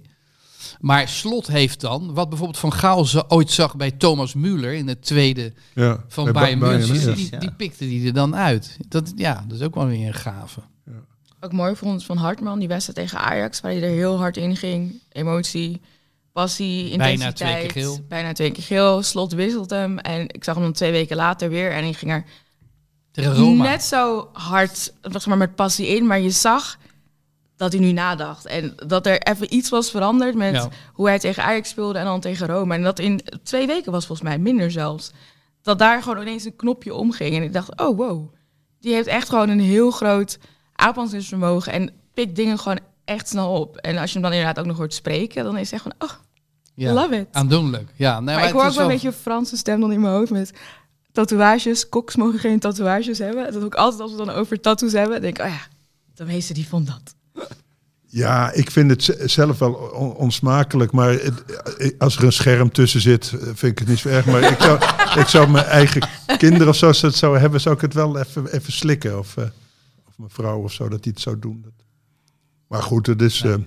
Maar 0.79 1.07
Slot 1.07 1.47
heeft 1.47 1.81
dan, 1.81 2.13
wat 2.13 2.29
bijvoorbeeld 2.29 2.59
Van 2.59 2.73
Gaal 2.73 3.05
ze 3.05 3.29
ooit 3.29 3.51
zag 3.51 3.75
bij 3.75 3.91
Thomas 3.91 4.33
Müller 4.35 4.73
in 4.73 4.87
het 4.87 5.01
tweede 5.01 5.53
Ja, 5.73 6.03
van 6.07 6.31
Bayern 6.31 6.59
München, 6.59 7.15
die, 7.15 7.27
ja. 7.31 7.39
die 7.39 7.51
pikte 7.51 7.85
die 7.85 8.07
er 8.07 8.13
dan 8.13 8.35
uit. 8.35 8.77
Dat, 8.87 9.13
ja, 9.15 9.43
dat 9.47 9.59
is 9.59 9.65
ook 9.65 9.75
wel 9.75 9.87
weer 9.87 10.07
een 10.07 10.13
gave. 10.13 10.59
Ook 11.39 11.51
mooi 11.51 11.75
vond 11.75 12.05
van 12.05 12.17
Hartman, 12.17 12.59
die 12.59 12.67
wedstrijd 12.67 12.97
tegen 12.97 13.25
Ajax, 13.27 13.61
waar 13.61 13.71
hij 13.71 13.83
er 13.83 13.89
heel 13.89 14.17
hard 14.17 14.37
in 14.37 14.55
ging. 14.55 15.01
Emotie, 15.11 15.81
passie, 16.31 16.97
Bijna 16.97 17.11
intensiteit. 17.11 17.59
twee 17.59 17.71
keer 17.71 17.81
geel. 17.83 18.05
Bijna 18.07 18.33
twee 18.33 18.51
keer 18.51 18.63
geel. 18.63 19.03
Slot 19.03 19.33
wisselt 19.33 19.69
hem 19.69 19.99
en 19.99 20.21
ik 20.21 20.43
zag 20.43 20.55
hem 20.55 20.63
dan 20.63 20.73
twee 20.73 20.91
weken 20.91 21.15
later 21.15 21.49
weer 21.49 21.71
en 21.71 21.83
hij 21.83 21.93
ging 21.93 22.11
er 22.11 22.25
Tegen 23.11 23.33
Roma. 23.35 23.63
net 23.63 23.83
zo 23.83 24.29
hard, 24.33 24.93
zeg 25.01 25.25
maar, 25.25 25.37
met 25.37 25.55
passie 25.55 25.87
in. 25.87 26.07
Maar 26.07 26.19
je 26.19 26.31
zag 26.31 26.77
dat 27.57 27.71
hij 27.71 27.81
nu 27.81 27.91
nadacht. 27.91 28.45
En 28.45 28.75
dat 28.87 29.05
er 29.05 29.21
even 29.21 29.53
iets 29.53 29.69
was 29.69 29.91
veranderd 29.91 30.35
met 30.35 30.53
Ja. 30.53 30.69
hoe 30.93 31.07
hij 31.07 31.19
tegen 31.19 31.43
Ajax 31.43 31.69
speelde 31.69 31.99
en 31.99 32.05
dan 32.05 32.19
tegen 32.19 32.47
Rome. 32.47 32.73
En 32.75 32.83
dat 32.83 32.99
in 32.99 33.21
twee 33.43 33.67
weken 33.67 33.91
was 33.91 34.05
volgens 34.05 34.27
mij 34.27 34.37
minder 34.37 34.71
zelfs. 34.71 35.11
Dat 35.61 35.79
daar 35.79 36.01
gewoon 36.03 36.21
ineens 36.21 36.45
een 36.45 36.55
knopje 36.55 36.93
omging. 36.93 37.35
En 37.35 37.43
ik 37.43 37.53
dacht, 37.53 37.79
oh 37.79 37.97
wow, 37.97 38.33
die 38.79 38.93
heeft 38.93 39.07
echt 39.07 39.29
gewoon 39.29 39.49
een 39.49 39.59
heel 39.59 39.91
groot 39.91 40.37
aanpassingsvermogen. 40.75 41.71
En 41.73 41.91
pikt 42.13 42.35
dingen 42.35 42.59
gewoon 42.59 42.79
echt 43.05 43.27
snel 43.27 43.51
op. 43.53 43.77
En 43.77 43.97
als 43.97 44.07
je 44.13 44.19
hem 44.19 44.21
dan 44.29 44.31
inderdaad 44.37 44.59
ook 44.59 44.65
nog 44.69 44.77
hoort 44.77 44.93
spreken, 44.93 45.43
dan 45.43 45.57
is 45.57 45.71
echt 45.71 45.81
van, 45.83 45.93
oh, 45.99 46.09
Ja. 46.73 46.93
love 46.93 47.15
it. 47.15 47.27
Aandoenlijk. 47.31 47.89
Ja, 47.95 48.19
nee, 48.19 48.35
maar 48.35 48.47
ik 48.47 48.53
hoor 48.53 48.65
ook 48.65 48.73
wel 48.73 48.83
een 48.83 48.91
beetje 48.91 49.07
een 49.07 49.13
Franse 49.13 49.57
stem 49.57 49.79
dan 49.79 49.91
in 49.91 50.01
mijn 50.01 50.13
hoofd 50.13 50.31
met 50.31 50.53
tatoeages. 51.11 51.89
Koks 51.89 52.15
mogen 52.15 52.39
geen 52.39 52.59
tatoeages 52.59 53.17
hebben. 53.17 53.53
Dat 53.53 53.63
ik 53.63 53.75
altijd 53.75 54.01
als 54.01 54.11
we 54.11 54.17
dan 54.17 54.29
over 54.29 54.59
tattoos 54.61 54.91
hebben. 54.91 55.21
Denk 55.21 55.37
ik, 55.39 55.45
oh 55.45 55.51
ja, 55.51 55.59
de 56.15 56.25
meeste 56.25 56.53
die 56.53 56.67
vond 56.67 56.87
dat. 56.87 57.15
Ja, 58.17 58.51
ik 58.51 58.71
vind 58.71 58.89
het 58.89 59.17
zelf 59.31 59.59
wel 59.59 59.73
on- 59.73 60.13
onsmakelijk. 60.15 60.91
Maar 60.91 61.09
het- 61.09 61.43
eh, 61.77 61.91
als 61.97 62.17
er 62.17 62.23
een 62.23 62.31
scherm 62.33 62.71
tussen 62.71 63.01
zit, 63.01 63.31
eh, 63.33 63.39
vind 63.39 63.61
ik 63.63 63.79
het 63.79 63.87
niet 63.87 63.99
zo 63.99 64.09
erg. 64.09 64.25
Maar 64.25 64.51
ik 64.51 64.61
zou, 64.61 64.79
ik 65.21 65.27
zou 65.27 65.49
mijn 65.49 65.65
eigen 65.65 66.07
kinderen 66.37 66.67
of 66.67 66.75
zo, 66.75 66.87
als 66.87 66.99
ze 66.99 67.05
het 67.05 67.15
zouden 67.15 67.41
hebben, 67.41 67.61
zou 67.61 67.75
ik 67.75 67.81
het 67.81 67.93
wel 67.93 68.17
even, 68.19 68.53
even 68.53 68.73
slikken. 68.73 69.19
Of, 69.19 69.37
eh, 69.37 69.43
of 70.07 70.13
mijn 70.17 70.29
vrouw 70.29 70.61
of 70.63 70.71
zo, 70.73 70.89
dat 70.89 71.03
die 71.03 71.11
het 71.11 71.21
zou 71.21 71.39
doen. 71.39 71.65
Maar 72.67 72.83
goed, 72.83 73.07
het 73.07 73.21
is 73.21 73.41
een 73.41 73.65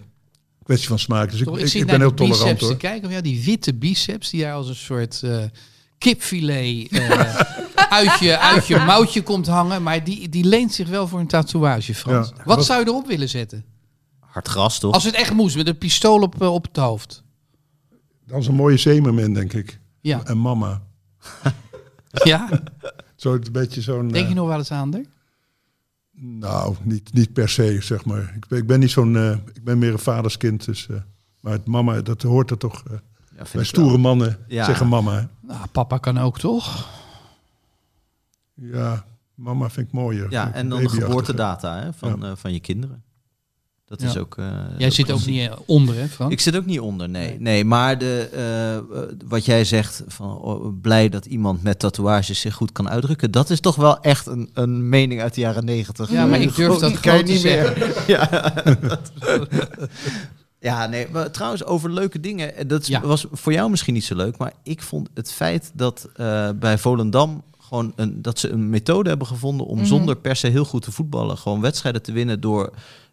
kwestie 0.62 0.88
van 0.88 0.98
smaak. 0.98 1.30
Dus 1.30 1.40
ik, 1.40 1.48
ik, 1.48 1.74
naar 1.74 1.84
ben 1.86 2.00
heel 2.00 2.14
tolerant 2.14 2.60
hoor. 2.60 2.70
te 2.70 2.76
kijken. 2.76 3.08
Of 3.08 3.14
ja, 3.14 3.20
die 3.20 3.44
witte 3.44 3.74
biceps 3.74 4.30
die 4.30 4.40
daar 4.42 4.52
als 4.54 4.68
een 4.68 4.74
soort 4.74 5.22
kipfilet 5.98 6.88
uit, 7.98 8.18
je, 8.18 8.38
uit 8.38 8.66
je 8.66 8.76
mouwtje 8.76 9.22
komt 9.22 9.46
hangen. 9.46 9.82
Maar 9.82 10.04
die, 10.04 10.28
die 10.28 10.44
leent 10.44 10.72
zich 10.74 10.88
wel 10.88 11.08
voor 11.08 11.20
een 11.20 11.26
tatoeage, 11.26 11.94
Frans. 11.94 12.28
Ja. 12.28 12.34
Wat 12.44 12.56
Wat- 12.56 12.66
zou 12.66 12.80
je 12.80 12.86
erop 12.86 13.06
willen 13.06 13.28
zetten? 13.28 13.64
Hard 14.30 14.48
gras, 14.48 14.78
toch? 14.78 14.94
Als 14.94 15.04
het 15.04 15.14
echt 15.14 15.32
moest, 15.32 15.56
met 15.56 15.66
een 15.68 15.78
pistool 15.78 16.22
op, 16.22 16.42
eh, 16.42 16.52
op 16.54 16.64
het 16.64 16.76
hoofd. 16.76 17.22
Dat 18.26 18.40
is 18.40 18.46
een 18.46 18.54
mooie 18.54 18.76
zeemermin, 18.76 19.34
denk 19.34 19.52
ik. 19.52 19.80
Ja. 20.00 20.24
En 20.24 20.38
mama. 20.40 20.82
ja? 22.24 22.48
Zo 23.16 23.34
een 23.34 23.46
beetje 23.52 23.80
zo'n... 23.80 24.08
Denk 24.08 24.24
je 24.24 24.30
eh, 24.30 24.36
nog 24.36 24.46
wel 24.48 24.58
eens 24.58 24.70
aan 24.72 24.92
haar? 24.92 25.04
Nou, 26.22 26.76
niet, 26.82 27.12
niet 27.12 27.32
per 27.32 27.48
se, 27.48 27.78
zeg 27.80 28.04
maar. 28.04 28.32
Ik 28.36 28.46
ben, 28.48 28.58
ik 28.58 28.66
ben 28.66 28.80
niet 28.80 28.90
zo'n... 28.90 29.16
eh, 29.16 29.30
ik 29.54 29.64
ben 29.64 29.78
meer 29.78 29.92
een 29.92 29.98
vaderskind, 29.98 30.64
dus... 30.64 30.88
eh, 30.88 30.96
maar 31.40 31.52
het 31.52 31.66
mama, 31.66 32.00
dat 32.00 32.22
hoort 32.22 32.50
er 32.50 32.58
toch... 32.58 32.82
eh, 32.86 32.92
Ja, 32.92 33.36
vind 33.36 33.52
bij 33.52 33.64
stoere 33.64 33.88
wel. 33.90 33.98
mannen 33.98 34.38
Ja. 34.48 34.64
zeggen 34.64 34.88
mama. 34.88 35.28
Nou, 35.40 35.66
papa 35.72 35.98
kan 35.98 36.18
ook, 36.18 36.38
toch? 36.38 36.88
Ja, 38.54 39.04
mama 39.34 39.70
vind 39.70 39.86
ik 39.86 39.92
mooier. 39.92 40.30
Ja, 40.30 40.52
en 40.52 40.68
dan 40.68 40.82
de 40.82 40.88
geboortedata 40.88 41.78
hè, 41.82 41.92
van, 41.92 42.24
eh, 42.24 42.32
van 42.36 42.52
je 42.52 42.60
kinderen. 42.60 43.02
Dat 43.90 44.02
is 44.02 44.16
ook... 44.16 44.36
eh, 44.38 44.46
Jij 44.78 44.90
zit 44.90 45.10
ook 45.10 45.26
niet 45.26 45.48
eh, 45.48 45.56
onder, 45.66 45.94
hè, 45.94 46.08
Frans? 46.08 46.32
Ik 46.32 46.40
zit 46.40 46.56
ook 46.56 46.66
niet 46.66 46.80
onder, 46.80 47.08
nee. 47.08 47.36
Nee, 47.40 47.64
maar 47.64 47.98
de, 47.98 48.28
eh, 48.32 48.96
wat 49.28 49.44
jij 49.44 49.64
zegt, 49.64 50.02
van 50.06 50.38
oh, 50.38 50.66
blij 50.80 51.08
dat 51.08 51.26
iemand 51.26 51.62
met 51.62 51.78
tatoeages 51.78 52.40
zich 52.40 52.54
goed 52.54 52.72
kan 52.72 52.88
uitdrukken, 52.88 53.30
dat 53.30 53.50
is 53.50 53.60
toch 53.60 53.76
wel 53.76 54.00
echt 54.00 54.26
een, 54.26 54.50
een 54.54 54.88
mening 54.88 55.20
uit 55.20 55.34
de 55.34 55.40
jaren 55.40 55.64
negentig. 55.64 56.10
Ja, 56.10 56.26
maar 56.26 56.40
ik 56.40 56.54
durf 56.54 56.78
dat 56.78 56.92
kan 57.00 57.12
gewoon 57.12 57.24
niet 57.24 57.40
zeggen. 57.40 57.78
meer. 57.78 58.02
Ja, 58.06 58.52
ja, 60.60 60.86
nee, 60.86 61.06
maar 61.12 61.30
trouwens 61.30 61.64
over 61.64 61.92
leuke 61.92 62.20
dingen. 62.20 62.68
Dat 62.68 62.86
Ja. 62.86 63.00
was 63.00 63.26
voor 63.32 63.52
jou 63.52 63.70
misschien 63.70 63.94
niet 63.94 64.04
zo 64.04 64.16
leuk, 64.16 64.36
maar 64.36 64.52
ik 64.62 64.82
vond 64.82 65.08
het 65.14 65.32
feit 65.32 65.70
dat 65.74 66.08
bij 66.56 66.78
Volendam 66.78 67.42
gewoon 67.60 67.92
een, 67.96 68.22
dat 68.22 68.38
ze 68.38 68.50
een 68.50 68.70
methode 68.70 69.08
hebben 69.08 69.26
gevonden 69.26 69.66
om 69.66 69.76
Mhm. 69.78 69.86
zonder 69.86 70.16
per 70.16 70.36
se 70.36 70.46
heel 70.46 70.64
goed 70.64 70.82
te 70.82 70.92
voetballen, 70.92 71.38
gewoon 71.38 71.60
wedstrijden 71.60 72.02
te 72.02 72.12
winnen 72.12 72.40
door 72.40 72.70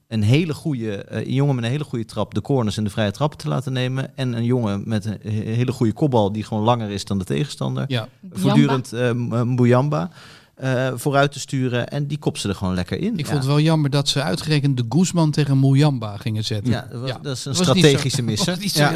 een 0.07 0.23
hele 0.23 0.53
goede 0.53 0.95
eh, 1.03 1.25
een 1.27 1.33
jongen 1.33 1.55
met 1.55 1.63
een 1.63 1.69
hele 1.69 1.83
goede 1.83 2.05
trap 2.05 2.33
de 2.33 2.41
corners 2.41 2.77
en 2.77 2.83
de 2.83 2.89
vrije 2.89 3.11
trappen 3.11 3.37
te 3.37 3.47
laten 3.47 3.73
nemen 3.73 4.17
en 4.17 4.33
een 4.33 4.45
jongen 4.45 4.81
met 4.85 5.05
een 5.05 5.17
he- 5.21 5.29
hele 5.53 5.71
goede 5.71 5.93
kopbal 5.93 6.31
die 6.31 6.43
gewoon 6.43 6.63
langer 6.63 6.89
is 6.89 7.05
dan 7.05 7.17
de 7.17 7.23
tegenstander 7.25 7.85
Ja. 7.87 8.07
voortdurend 8.31 8.93
eh 8.93 9.11
M- 9.11 9.51
Mbuyamba 9.51 10.09
eh, 10.55 10.91
vooruit 10.95 11.31
te 11.31 11.39
sturen 11.39 11.87
en 11.87 12.07
die 12.07 12.17
kop 12.17 12.37
ze 12.37 12.49
er 12.49 12.55
gewoon 12.55 12.73
lekker 12.73 12.97
in. 12.99 13.13
Ik 13.13 13.19
ja. 13.19 13.25
vond 13.25 13.37
het 13.37 13.45
wel 13.47 13.59
jammer 13.59 13.89
dat 13.89 14.07
ze 14.09 14.21
uitgerekend 14.21 14.77
de 14.77 14.85
Guzman 14.89 15.31
tegen 15.31 15.59
Mujamba 15.59 16.17
gingen 16.17 16.43
zetten. 16.43 16.71
Ja, 16.71 16.87
dat, 16.91 17.01
was, 17.01 17.11
dat 17.21 17.37
is 17.37 17.45
een 17.45 17.53
Dat 17.53 17.61
strategische 17.77 18.21
misser. 18.21 18.57
ja. 18.73 18.91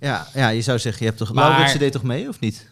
Ja, 0.00 0.26
ja, 0.34 0.48
je 0.48 0.62
zou 0.62 0.78
zeggen, 0.78 1.00
je 1.02 1.06
hebt 1.08 1.18
toch... 1.18 1.32
Maar- 1.32 1.48
Lauritsen 1.48 1.78
deed 1.78 1.92
toch 1.92 2.02
mee, 2.02 2.28
of 2.28 2.40
niet? 2.40 2.66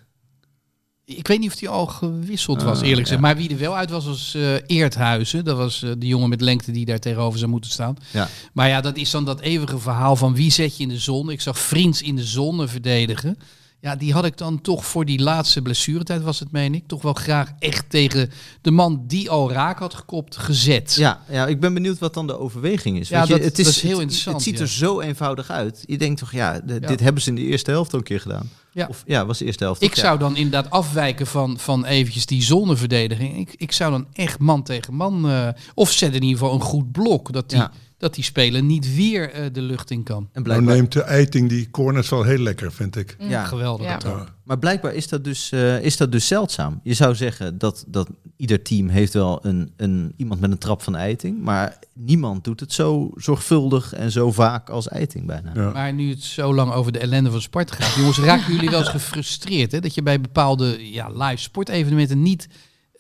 Ik 1.17 1.27
weet 1.29 1.39
niet 1.39 1.53
of 1.53 1.61
hij 1.61 1.69
al 1.69 1.87
gewisseld 1.87 2.59
Ah, 2.61 2.65
was, 2.65 2.81
eerlijk 2.81 3.01
gezegd. 3.01 3.11
ja. 3.11 3.27
Maar 3.27 3.37
wie 3.37 3.51
er 3.51 3.59
wel 3.59 3.77
uit 3.77 3.91
was, 3.91 4.05
was 4.07 4.35
eh 4.35 4.55
Eerthuizen. 4.67 5.45
Dat 5.45 5.57
was 5.57 5.83
eh, 5.83 5.91
de 5.99 6.07
jongen 6.07 6.29
met 6.29 6.41
lengte 6.41 6.73
die 6.73 6.85
daar 6.85 6.99
tegenover 6.99 7.39
zou 7.39 7.51
moeten 7.51 7.71
staan. 7.71 7.97
Ja. 8.11 8.29
Maar 8.53 8.69
ja, 8.69 8.81
dat 8.81 8.97
is 8.97 9.11
dan 9.11 9.25
dat 9.25 9.41
eeuwige 9.41 9.79
verhaal 9.79 10.17
van 10.17 10.35
wie 10.35 10.51
zet 10.51 10.77
je 10.77 10.83
in 10.83 10.89
de 10.89 10.99
zon. 10.99 11.31
Ik 11.31 11.41
zag 11.41 11.59
Vriends 11.59 12.03
in 12.03 12.17
de 12.17 12.25
zon 12.25 12.69
verdedigen. 12.69 13.39
Ja, 13.83 13.97
die 13.97 14.13
had 14.13 14.25
ik 14.25 14.37
dan 14.37 14.61
toch 14.61 14.87
voor 14.87 15.05
die 15.05 15.19
laatste 15.23 15.63
blessuretijd, 15.63 16.23
was 16.23 16.39
het 16.41 16.53
meen 16.53 16.75
ik, 16.75 16.87
toch 16.87 17.03
wel 17.03 17.13
graag 17.13 17.53
echt 17.59 17.91
tegen 17.91 18.31
de 18.61 18.71
man 18.71 19.05
die 19.07 19.31
al 19.31 19.53
raak 19.53 19.79
had 19.79 19.95
gekopt, 19.95 20.37
gezet. 20.37 20.95
Ja, 20.95 21.21
ja, 21.29 21.47
ik 21.47 21.61
ben 21.61 21.75
benieuwd 21.75 21.99
wat 21.99 22.15
dan 22.15 22.27
de 22.27 22.39
overweging 22.39 22.99
is. 22.99 23.09
Ja, 23.09 23.19
Weet 23.19 23.29
je, 23.29 23.35
dat- 23.35 23.45
het 23.45 23.59
is 23.59 23.65
dat 23.65 23.75
is 23.75 23.81
heel 23.83 23.91
het- 23.93 24.01
interessant, 24.01 24.37
Het 24.37 24.45
ziet 24.45 24.55
ja. 24.57 24.61
er 24.61 24.69
zo 24.71 25.01
eenvoudig 25.01 25.51
uit. 25.51 25.83
Je 25.87 25.99
denkt 25.99 26.19
toch, 26.19 26.33
ja, 26.33 26.61
de- 26.65 26.79
Ja. 26.81 26.87
dit 26.89 27.01
hebben 27.01 27.23
ze 27.23 27.29
in 27.29 27.35
de 27.35 27.43
eerste 27.43 27.71
helft 27.71 27.93
al 27.93 27.99
een 27.99 28.05
keer 28.05 28.21
gedaan. 28.21 28.51
Ja. 28.73 28.87
Of 28.89 29.03
ja, 29.07 29.27
was 29.27 29.39
de 29.39 29.45
eerste 29.45 29.65
helft. 29.65 29.83
Ik 29.83 29.95
zou 29.95 30.19
dan 30.19 30.37
inderdaad 30.37 30.71
afwijken 30.71 31.27
van, 31.27 31.59
van 31.59 31.85
eventjes 31.85 32.27
die 32.27 32.43
zonneverdediging. 32.43 33.39
Ik, 33.39 33.55
ik 33.57 33.73
zou 33.73 33.91
dan 33.91 34.07
echt 34.13 34.39
man 34.39 34.63
tegen 34.63 34.95
man... 34.95 35.29
eh, 35.31 35.49
of 35.75 35.91
zet 35.91 36.15
in 36.15 36.23
ieder 36.23 36.39
geval 36.39 36.55
een 36.55 36.61
goed 36.61 36.93
blok. 36.93 37.33
Dat 37.33 37.49
die, 37.51 37.59
Ja. 37.59 37.73
Dat 38.03 38.15
die 38.15 38.25
speler 38.25 38.63
niet 38.63 38.95
weer 38.95 39.31
eh, 39.31 39.45
de 39.53 39.63
lucht 39.63 39.91
in 39.91 40.03
kan. 40.03 40.29
En 40.33 40.43
Nou 40.43 40.63
neemt 40.63 40.93
de 40.93 41.03
eiting 41.03 41.49
die 41.49 41.71
corners 41.71 42.09
wel 42.09 42.23
heel 42.23 42.39
lekker, 42.39 42.73
vind 42.73 42.97
ik. 42.97 43.17
ja, 43.19 43.45
Geweldig. 43.45 43.87
Ja. 43.87 44.27
Maar 44.45 44.59
blijkbaar 44.59 44.95
is 44.95 45.09
dat 45.09 45.25
dus, 45.25 45.53
eh, 45.53 45.83
is 45.83 45.97
dat 45.97 46.13
dus 46.13 46.27
zeldzaam. 46.27 46.81
Je 46.83 46.95
zou 46.95 47.15
zeggen 47.15 47.59
dat, 47.59 47.85
dat 47.89 48.09
ieder 48.37 48.63
team 48.63 48.89
heeft 48.89 49.13
wel 49.13 49.39
een, 49.47 49.73
een, 49.77 50.13
iemand 50.17 50.41
met 50.41 50.51
een 50.51 50.59
trap 50.59 50.83
van 50.83 50.97
Eiting. 50.97 51.43
Maar 51.43 51.79
niemand 51.95 52.45
doet 52.45 52.61
het 52.61 52.73
zo 52.73 53.11
zorgvuldig 53.17 53.93
en 53.93 54.11
zo 54.11 54.33
vaak 54.33 54.71
als 54.71 54.89
Eiting 54.89 55.27
bijna. 55.27 55.51
Ja. 55.55 55.71
Maar 55.71 55.93
nu 55.93 56.11
het 56.11 56.23
zo 56.23 56.55
lang 56.55 56.73
over 56.73 56.93
de 56.93 56.99
ellende 56.99 57.31
van 57.31 57.41
Sparta 57.43 57.75
gaat. 57.75 57.95
Jongens, 57.95 58.19
raken 58.19 58.53
jullie 58.55 58.71
wel 58.71 58.79
eens 58.79 58.89
gefrustreerd? 58.89 59.73
Hè? 59.73 59.81
Dat 59.81 59.95
je 59.95 60.03
bij 60.03 60.21
bepaalde 60.21 60.93
ja, 60.93 61.09
live 61.09 61.43
sportevenementen 61.43 62.23
niet 62.23 62.49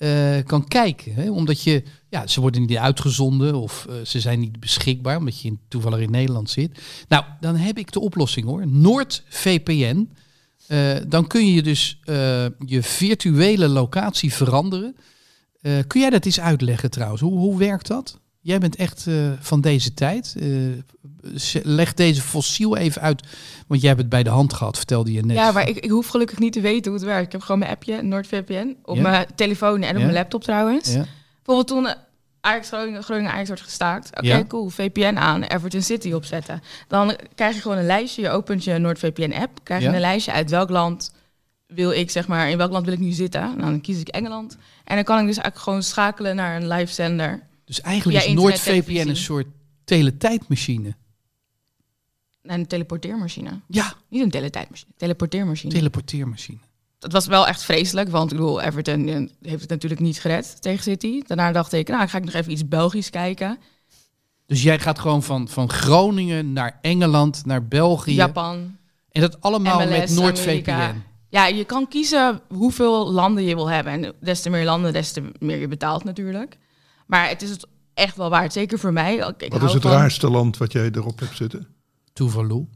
eh, 0.02 0.44
kan 0.46 0.68
kijken. 0.68 1.14
Hè? 1.14 1.30
Omdat 1.30 1.62
je, 1.62 1.82
ja, 2.08 2.26
ze 2.26 2.40
worden 2.40 2.60
niet 2.60 2.76
uitgezonden 2.76 3.54
of 3.54 3.86
eh, 3.88 3.94
ze 4.04 4.20
zijn 4.20 4.40
niet 4.40 4.60
beschikbaar. 4.60 5.16
Omdat 5.16 5.40
je 5.40 5.48
in, 5.48 5.58
toevallig 5.68 6.00
in 6.00 6.10
Nederland 6.10 6.50
zit. 6.50 6.82
Nou, 7.08 7.24
dan 7.40 7.56
heb 7.56 7.78
ik 7.78 7.92
de 7.92 8.00
oplossing 8.00 8.46
hoor. 8.46 8.66
NoordVPN. 8.66 10.08
Eh, 10.66 10.96
dan 11.08 11.26
kun 11.26 11.46
je 11.46 11.62
dus 11.62 12.00
je 12.66 12.82
virtuele 12.82 13.68
locatie 13.68 14.32
veranderen. 14.32 14.96
Kun 15.86 16.00
jij 16.00 16.10
dat 16.10 16.24
eens 16.24 16.40
uitleggen 16.40 16.90
trouwens? 16.90 17.20
Hoe, 17.20 17.38
hoe 17.38 17.58
werkt 17.58 17.86
dat? 17.86 18.20
Jij 18.44 18.58
bent 18.58 18.76
echt 18.76 19.06
eh, 19.06 19.14
van 19.40 19.60
deze 19.60 19.94
tijd. 19.94 20.34
Eh, 20.40 20.48
leg 21.62 21.94
deze 21.94 22.22
fossiel 22.22 22.76
even 22.76 23.02
uit. 23.02 23.22
Want 23.66 23.80
jij 23.80 23.88
hebt 23.90 24.00
het 24.02 24.10
bij 24.10 24.22
de 24.22 24.30
hand 24.30 24.52
gehad, 24.52 24.76
vertelde 24.76 25.12
je 25.12 25.24
net. 25.24 25.36
Ja, 25.36 25.52
maar 25.52 25.68
ik, 25.68 25.76
ik 25.76 25.90
hoef 25.90 26.06
gelukkig 26.06 26.38
niet 26.38 26.52
te 26.52 26.60
weten 26.60 26.90
hoe 26.90 27.00
het 27.00 27.08
werkt. 27.08 27.26
Ik 27.26 27.32
heb 27.32 27.40
gewoon 27.40 27.58
mijn 27.58 27.70
appje, 27.70 28.02
NordVPN, 28.02 28.76
op 28.84 28.96
Ja. 28.96 29.02
mijn 29.02 29.26
telefoon 29.34 29.82
en 29.82 29.90
op 29.90 29.96
Ja. 29.96 30.02
mijn 30.02 30.12
laptop 30.12 30.42
trouwens. 30.42 30.92
Ja. 30.92 31.04
Bijvoorbeeld 31.36 31.66
toen 31.68 31.86
eh, 31.86 31.94
Ajax 32.40 32.68
Groningen, 32.68 33.02
Groningen 33.02 33.30
Ajax 33.32 33.46
wordt 33.48 33.62
gestaakt. 33.62 34.10
Oké, 34.18 34.46
cool. 34.46 34.68
VPN 34.68 35.16
aan, 35.16 35.42
Everton 35.42 35.82
City 35.82 36.12
opzetten. 36.12 36.62
Dan 36.88 37.16
krijg 37.34 37.54
je 37.54 37.60
gewoon 37.60 37.76
een 37.78 37.86
lijstje. 37.86 38.22
Je 38.22 38.30
opent 38.30 38.64
je 38.64 38.78
NordVPN 38.78 39.32
app. 39.32 39.58
Krijg 39.62 39.82
je 39.82 39.88
een 39.88 40.00
lijstje 40.00 40.32
uit 40.32 40.50
welk 40.50 40.70
land 40.70 41.12
wil 41.66 41.90
ik, 41.90 42.10
zeg 42.10 42.26
maar, 42.28 42.50
in 42.50 42.56
welk 42.56 42.70
land 42.72 42.84
wil 42.84 42.94
ik 42.94 43.00
nu 43.00 43.10
zitten. 43.10 43.40
Nou, 43.40 43.56
dan 43.70 43.80
kies 43.80 44.00
ik 44.00 44.08
Engeland. 44.08 44.56
En 44.84 44.94
dan 44.94 45.04
kan 45.04 45.18
ik 45.18 45.26
dus 45.26 45.36
eigenlijk 45.36 45.64
gewoon 45.64 45.82
schakelen 45.82 46.36
naar 46.36 46.56
een 46.56 46.68
live 46.68 46.92
zender. 46.92 47.40
Dus 47.72 47.80
eigenlijk 47.80 48.24
is 48.24 48.32
NoordVPN 48.32 49.08
een 49.08 49.16
soort 49.16 49.46
teletijdmachine. 49.84 50.94
En 52.42 52.60
een 52.60 52.66
teleporteermachine. 52.66 53.60
Ja, 53.68 53.94
Niet 54.08 54.22
een 54.22 54.30
teletijdmachine, 54.30 54.92
teleporteermachine. 54.96 55.72
teleporteermachine. 55.72 56.58
dat 56.98 57.12
was 57.12 57.26
wel 57.26 57.46
echt 57.46 57.62
vreselijk, 57.62 58.08
want 58.08 58.32
ik 58.32 58.36
bedoel, 58.36 58.60
Everton 58.60 59.08
eh, 59.08 59.14
heeft 59.42 59.60
het 59.60 59.70
natuurlijk 59.70 60.00
niet 60.00 60.20
gered 60.20 60.62
tegen 60.62 60.82
City. 60.82 61.22
Daarna 61.26 61.52
dacht 61.52 61.72
ik, 61.72 61.88
nou, 61.88 62.08
ga 62.08 62.18
ik 62.18 62.24
nog 62.24 62.34
even 62.34 62.52
iets 62.52 62.68
Belgisch 62.68 63.10
kijken. 63.10 63.58
Dus 64.46 64.62
jij 64.62 64.78
gaat 64.78 64.98
gewoon 64.98 65.22
van, 65.22 65.48
van 65.48 65.70
Groningen 65.70 66.52
naar 66.52 66.78
Engeland, 66.80 67.44
naar 67.44 67.66
België. 67.66 68.14
Japan, 68.14 68.76
En 69.10 69.20
dat 69.20 69.40
allemaal 69.40 69.86
MLS, 69.86 69.98
met 69.98 70.10
NoordVPN. 70.10 71.02
Ja, 71.28 71.46
je 71.46 71.64
kan 71.64 71.88
kiezen 71.88 72.40
hoeveel 72.48 73.12
landen 73.12 73.44
je 73.44 73.54
wil 73.54 73.70
hebben. 73.70 73.92
En 73.92 74.14
des 74.20 74.40
te 74.40 74.50
meer 74.50 74.64
landen, 74.64 74.92
des 74.92 75.12
te 75.12 75.32
meer 75.38 75.58
je 75.58 75.68
betaalt 75.68 76.04
natuurlijk. 76.04 76.58
Maar 77.12 77.28
het 77.28 77.42
is 77.42 77.50
het 77.50 77.66
echt 77.94 78.16
wel 78.16 78.30
waard, 78.30 78.52
zeker 78.52 78.78
voor 78.78 78.92
mij. 78.92 79.16
Ik, 79.16 79.42
ik 79.42 79.52
Wat 79.52 79.62
is 79.62 79.72
het 79.72 79.82
van- 79.82 79.90
raarste 79.90 80.30
land 80.30 80.56
wat 80.56 80.72
jij 80.72 80.90
erop 80.92 81.18
hebt 81.20 81.36
zitten? 81.36 81.66
Tuvalu. 82.12 82.66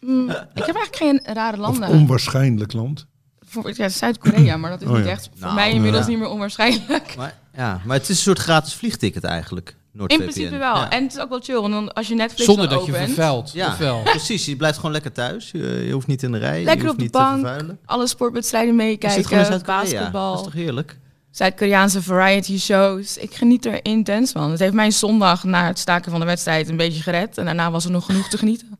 Mm, 0.00 0.30
ik 0.30 0.64
heb 0.64 0.76
eigenlijk 0.76 0.96
geen 0.96 1.20
rare 1.34 1.56
Of 1.56 1.62
landen. 1.62 1.88
onwaarschijnlijk 1.88 2.72
land? 2.72 3.06
Voor, 3.40 3.72
ja, 3.76 3.88
Zuid-Korea, 3.88 4.56
maar 4.56 4.70
dat 4.70 4.82
is 4.82 4.88
Oh 4.88 4.94
niet 4.96 5.04
ja. 5.04 5.10
echt 5.10 5.28
voor 5.32 5.40
Nou, 5.40 5.54
mij 5.54 5.72
inmiddels 5.72 6.04
ja. 6.04 6.10
niet 6.10 6.18
meer 6.18 6.28
onwaarschijnlijk. 6.28 7.14
Maar, 7.16 7.38
ja, 7.56 7.80
maar 7.84 7.96
het 7.96 8.02
is 8.08 8.16
een 8.16 8.22
soort 8.22 8.38
gratis 8.38 8.74
vliegticket 8.74 9.24
eigenlijk. 9.24 9.76
In 10.06 10.18
principe 10.18 10.56
wel. 10.56 10.74
Ja. 10.76 10.90
En 10.90 11.02
het 11.02 11.12
is 11.12 11.18
ook 11.20 11.28
wel 11.28 11.40
chill, 11.40 11.60
want 11.60 11.72
dan, 11.72 11.92
als 11.92 12.08
je 12.08 12.14
Netflix 12.14 12.44
Zonder 12.44 12.68
dat 12.68 12.86
je 12.86 12.92
vervuilt. 12.92 13.52
Ja, 13.52 13.76
precies. 14.04 14.44
Je 14.44 14.56
blijft 14.56 14.76
gewoon 14.76 14.92
lekker 14.92 15.12
thuis. 15.12 15.50
Je, 15.50 15.82
je 15.86 15.92
hoeft 15.92 16.06
niet 16.06 16.22
in 16.22 16.32
de 16.32 16.38
rij. 16.38 16.62
Lekker 16.64 16.84
je 16.84 16.90
op 16.90 16.96
de 16.96 17.02
niet 17.02 17.10
bank, 17.12 17.46
alle 17.84 18.06
sportwedstrijden 18.06 18.76
meekijken, 18.76 19.10
Zuid-Korea. 19.10 19.48
Dat 19.48 19.60
is 19.60 19.66
basketbal, 19.66 20.42
toch 20.42 20.52
heerlijk? 20.52 20.98
Zuid-Koreaanse 21.34 22.02
variety 22.02 22.58
shows. 22.58 23.16
Ik 23.18 23.34
geniet 23.34 23.66
er 23.66 23.84
intens 23.84 24.32
van. 24.32 24.50
Het 24.50 24.58
heeft 24.60 24.72
mijn 24.74 24.92
zondag 24.92 25.44
na 25.44 25.66
het 25.66 25.78
staken 25.78 26.10
van 26.10 26.20
de 26.20 26.26
wedstrijd 26.26 26.68
een 26.68 26.76
beetje 26.76 27.02
gered. 27.02 27.38
En 27.38 27.44
daarna 27.44 27.70
was 27.70 27.84
er 27.84 27.90
nog 27.90 28.04
genoeg 28.04 28.28
te 28.28 28.38
genieten. 28.38 28.78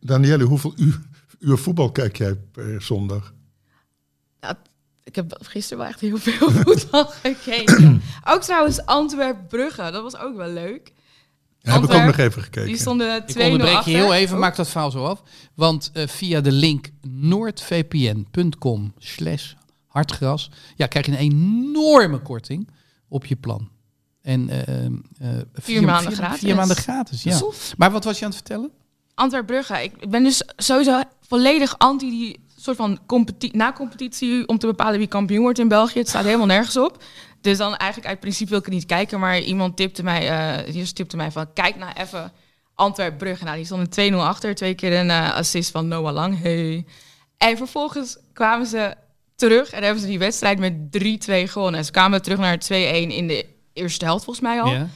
Danielle, 0.00 0.44
hoeveel 0.44 0.72
uur, 0.76 1.00
uur 1.38 1.58
voetbal 1.58 1.92
kijk 1.92 2.16
jij 2.16 2.34
per 2.34 2.82
zondag? 2.82 3.34
Ja, 4.40 4.58
ik 5.04 5.14
heb 5.16 5.38
gisteren 5.42 5.78
wel 5.78 5.86
echt 5.86 6.00
heel 6.00 6.16
veel 6.18 6.50
voetbal 6.64 7.04
gekeken. 7.04 8.02
ook 8.24 8.42
trouwens 8.42 8.84
Antwerp-Brugge, 8.86 9.90
dat 9.90 10.02
was 10.02 10.16
ook 10.16 10.36
wel 10.36 10.50
leuk. 10.52 10.92
Ja, 11.60 11.72
heb 11.72 11.82
ik 11.82 11.90
ook 11.92 12.04
nog 12.04 12.16
even 12.16 12.42
gekeken. 12.42 12.68
Die 12.68 12.78
stonden 12.78 13.22
2-0 13.22 13.24
Ik 13.26 13.36
onderbreek 13.42 13.80
je 13.80 13.90
heel 13.90 14.14
even, 14.14 14.34
Oh. 14.34 14.40
maak 14.40 14.56
dat 14.56 14.68
verhaal 14.68 14.90
zo 14.90 15.04
af. 15.04 15.22
Want 15.54 15.90
eh, 15.92 16.06
via 16.08 16.40
de 16.40 16.52
link 16.52 16.88
noordvpn.com 17.08 18.92
slash 18.98 19.52
hartgras... 19.90 20.50
Ja, 20.76 20.86
krijg 20.86 21.06
je 21.06 21.12
een 21.12 21.18
enorme 21.18 22.18
korting 22.18 22.68
op 23.08 23.26
je 23.26 23.36
plan. 23.36 23.68
En 24.22 24.48
eh, 24.48 24.86
eh, 24.86 24.92
vier, 25.52 25.82
maanden 25.82 26.12
vier, 26.12 26.22
gratis. 26.22 26.40
Vier 26.40 26.54
maanden 26.54 26.76
gratis, 26.76 27.22
ja. 27.22 27.40
Maar 27.76 27.90
wat 27.90 28.04
was 28.04 28.18
je 28.18 28.24
aan 28.24 28.30
het 28.30 28.40
vertellen? 28.40 28.70
Antwerp-Brugge. 29.14 29.82
Ik 29.82 30.10
ben 30.10 30.22
dus 30.22 30.42
sowieso 30.56 31.02
volledig 31.20 31.78
anti 31.78 32.10
die 32.10 32.40
soort 32.56 32.76
van 32.76 32.98
competi 33.06 33.50
na 33.52 33.72
competitie 33.72 34.48
om 34.48 34.58
te 34.58 34.66
bepalen 34.66 34.98
wie 34.98 35.08
kampioen 35.08 35.42
wordt 35.42 35.58
in 35.58 35.68
België. 35.68 35.98
Het 35.98 36.08
staat 36.08 36.24
helemaal 36.24 36.46
nergens 36.46 36.76
op. 36.76 37.02
Dus 37.40 37.58
dan 37.58 37.76
eigenlijk 37.76 38.10
uit 38.10 38.20
principe 38.20 38.50
wil 38.50 38.58
ik 38.58 38.64
het 38.64 38.74
niet 38.74 38.86
kijken. 38.86 39.20
Maar 39.20 39.40
iemand 39.40 39.76
tipte 39.76 40.02
mij, 40.02 40.28
eh 40.28 40.72
die 40.72 40.92
tipte 40.92 41.16
mij 41.16 41.30
van 41.30 41.52
kijk 41.52 41.76
nou 41.76 41.92
even 41.96 42.32
Antwerp-Brugge. 42.74 43.44
Nou, 43.44 43.56
die 43.56 43.64
stonden 43.64 44.12
2-0 44.12 44.16
achter. 44.16 44.54
Twee 44.54 44.74
keer 44.74 44.98
een 44.98 45.10
eh, 45.10 45.34
assist 45.34 45.70
van 45.70 45.88
Noah 45.88 46.12
Lang. 46.12 46.40
Hey. 46.40 46.86
En 47.36 47.56
vervolgens 47.56 48.18
kwamen 48.32 48.66
ze 48.66 48.94
terug 49.40 49.70
en 49.70 49.82
hebben 49.82 50.00
ze 50.02 50.08
die 50.08 50.18
wedstrijd 50.18 50.58
met 50.58 50.72
3-2 50.72 51.50
gewonnen. 51.50 51.78
En 51.78 51.84
ze 51.84 51.90
kwamen 51.90 52.22
terug 52.22 52.38
naar 52.38 52.58
2-1 52.64 52.68
in 52.68 53.26
de 53.26 53.46
eerste 53.72 54.04
helft 54.04 54.24
volgens 54.24 54.46
mij 54.46 54.60
al. 54.60 54.70
Ja. 54.70 54.88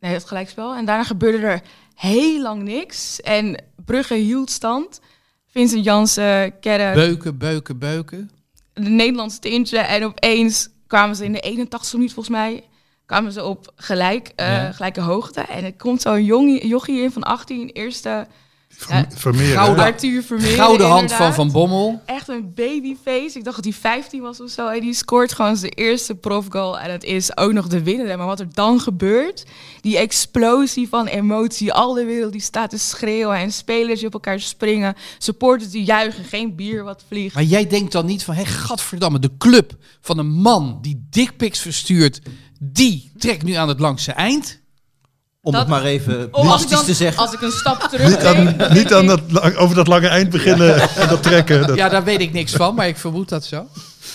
Nee, 0.00 0.12
het 0.12 0.24
gelijkspel. 0.24 0.74
En 0.74 0.84
daarna 0.84 1.04
gebeurde 1.04 1.46
er 1.46 1.62
heel 1.94 2.42
lang 2.42 2.62
niks. 2.62 3.20
En 3.20 3.62
Brugge 3.84 4.14
hield 4.14 4.50
stand. 4.50 5.00
Vincent 5.46 5.84
Jansen, 5.84 6.58
Kerk, 6.60 6.94
Beuken, 6.94 7.38
beuken, 7.38 7.78
beuken. 7.78 8.30
de 8.72 8.80
Nederlandse 8.90 9.38
tintje. 9.38 9.78
En 9.78 10.04
opeens 10.04 10.68
kwamen 10.86 11.16
ze 11.16 11.24
in 11.24 11.32
de 11.32 11.66
81ste 11.66 11.92
minuut 11.92 12.12
volgens 12.12 12.36
mij... 12.36 12.64
kwamen 13.06 13.32
ze 13.32 13.44
op 13.44 13.72
gelijk, 13.76 14.32
eh, 14.36 14.46
Ja. 14.46 14.72
gelijke 14.72 15.00
hoogte. 15.00 15.40
En 15.40 15.64
er 15.64 15.74
komt 15.76 16.02
zo'n 16.02 16.24
jochie 16.66 17.02
in 17.02 17.10
van 17.10 17.22
18, 17.22 17.68
eerste... 17.70 18.26
Verme- 18.76 19.06
Vermeer? 19.14 19.52
Gouden- 19.54 19.84
Arthur 19.84 20.22
Vermeer, 20.22 20.56
Gouden 20.56 20.86
hand 20.86 21.00
van 21.00 21.10
inderdaad. 21.10 21.34
Van 21.34 21.50
Bommel. 21.52 22.02
Echt 22.06 22.28
een 22.28 22.52
babyface. 22.54 23.38
Ik 23.38 23.44
dacht 23.44 23.56
dat 23.56 23.64
hij 23.64 23.72
15 23.72 24.20
was 24.22 24.40
of 24.40 24.50
zo. 24.50 24.68
En 24.68 24.80
die 24.80 24.94
scoort 24.94 25.32
gewoon 25.32 25.56
zijn 25.56 25.72
eerste 25.72 26.14
profgoal. 26.14 26.78
En 26.78 26.90
het 26.90 27.04
is 27.04 27.36
ook 27.36 27.52
nog 27.52 27.68
de 27.68 27.82
winnaar. 27.82 28.16
Maar 28.18 28.26
wat 28.26 28.40
er 28.40 28.48
dan 28.52 28.80
gebeurt, 28.80 29.44
die 29.80 29.98
explosie 29.98 30.88
van 30.88 31.06
emotie. 31.06 31.72
Al 31.72 31.92
de 31.94 32.04
wereld 32.04 32.32
die 32.32 32.40
staat 32.40 32.70
te 32.70 32.78
schreeuwen. 32.78 33.36
En 33.36 33.52
spelers 33.52 33.98
die 33.98 34.06
op 34.08 34.12
elkaar 34.14 34.40
springen. 34.40 34.94
Supporters 35.18 35.70
die 35.70 35.84
juichen. 35.84 36.24
Geen 36.24 36.54
bier 36.56 36.84
wat 36.84 37.04
vliegt. 37.08 37.34
Maar 37.34 37.44
jij 37.44 37.66
denkt 37.66 37.92
dan 37.92 38.06
niet 38.06 38.24
van, 38.24 38.34
hé, 38.34 38.44
gadverdamme, 38.44 39.18
de 39.18 39.30
club 39.38 39.72
van 40.00 40.18
een 40.18 40.30
man 40.32 40.78
die 40.82 41.06
dickpics 41.10 41.60
verstuurt, 41.60 42.20
die 42.60 43.12
trekt 43.18 43.42
nu 43.42 43.52
aan 43.52 43.68
het 43.68 43.80
langste 43.80 44.12
eind. 44.12 44.64
Om 45.46 45.52
Dat- 45.52 45.60
het 45.60 45.70
maar 45.70 45.82
even 45.84 46.28
Oh, 46.30 46.50
als, 46.50 46.62
ik 46.62 46.68
plastisch 46.68 46.70
dan, 46.70 46.84
te 46.84 46.94
zeggen. 46.94 47.22
als 47.22 47.32
ik 47.32 47.40
een 47.40 47.50
stap 47.50 47.80
Niet, 47.80 47.90
terug 48.20 48.24
aan, 48.24 48.56
niet 48.72 48.94
aan 48.94 49.06
dat, 49.06 49.56
over 49.56 49.76
dat 49.76 49.86
lange 49.86 50.08
eind 50.08 50.30
beginnen 50.30 50.80
en 51.00 51.08
dat 51.08 51.22
trekken. 51.22 51.66
Dat, 51.66 51.76
Ja, 51.76 51.88
daar 51.88 52.04
weet 52.04 52.20
ik 52.20 52.32
niks 52.32 52.52
van, 52.52 52.74
maar 52.74 52.88
ik 52.88 52.96
vermoed 52.96 53.28
dat 53.28 53.44
zo. 53.44 53.66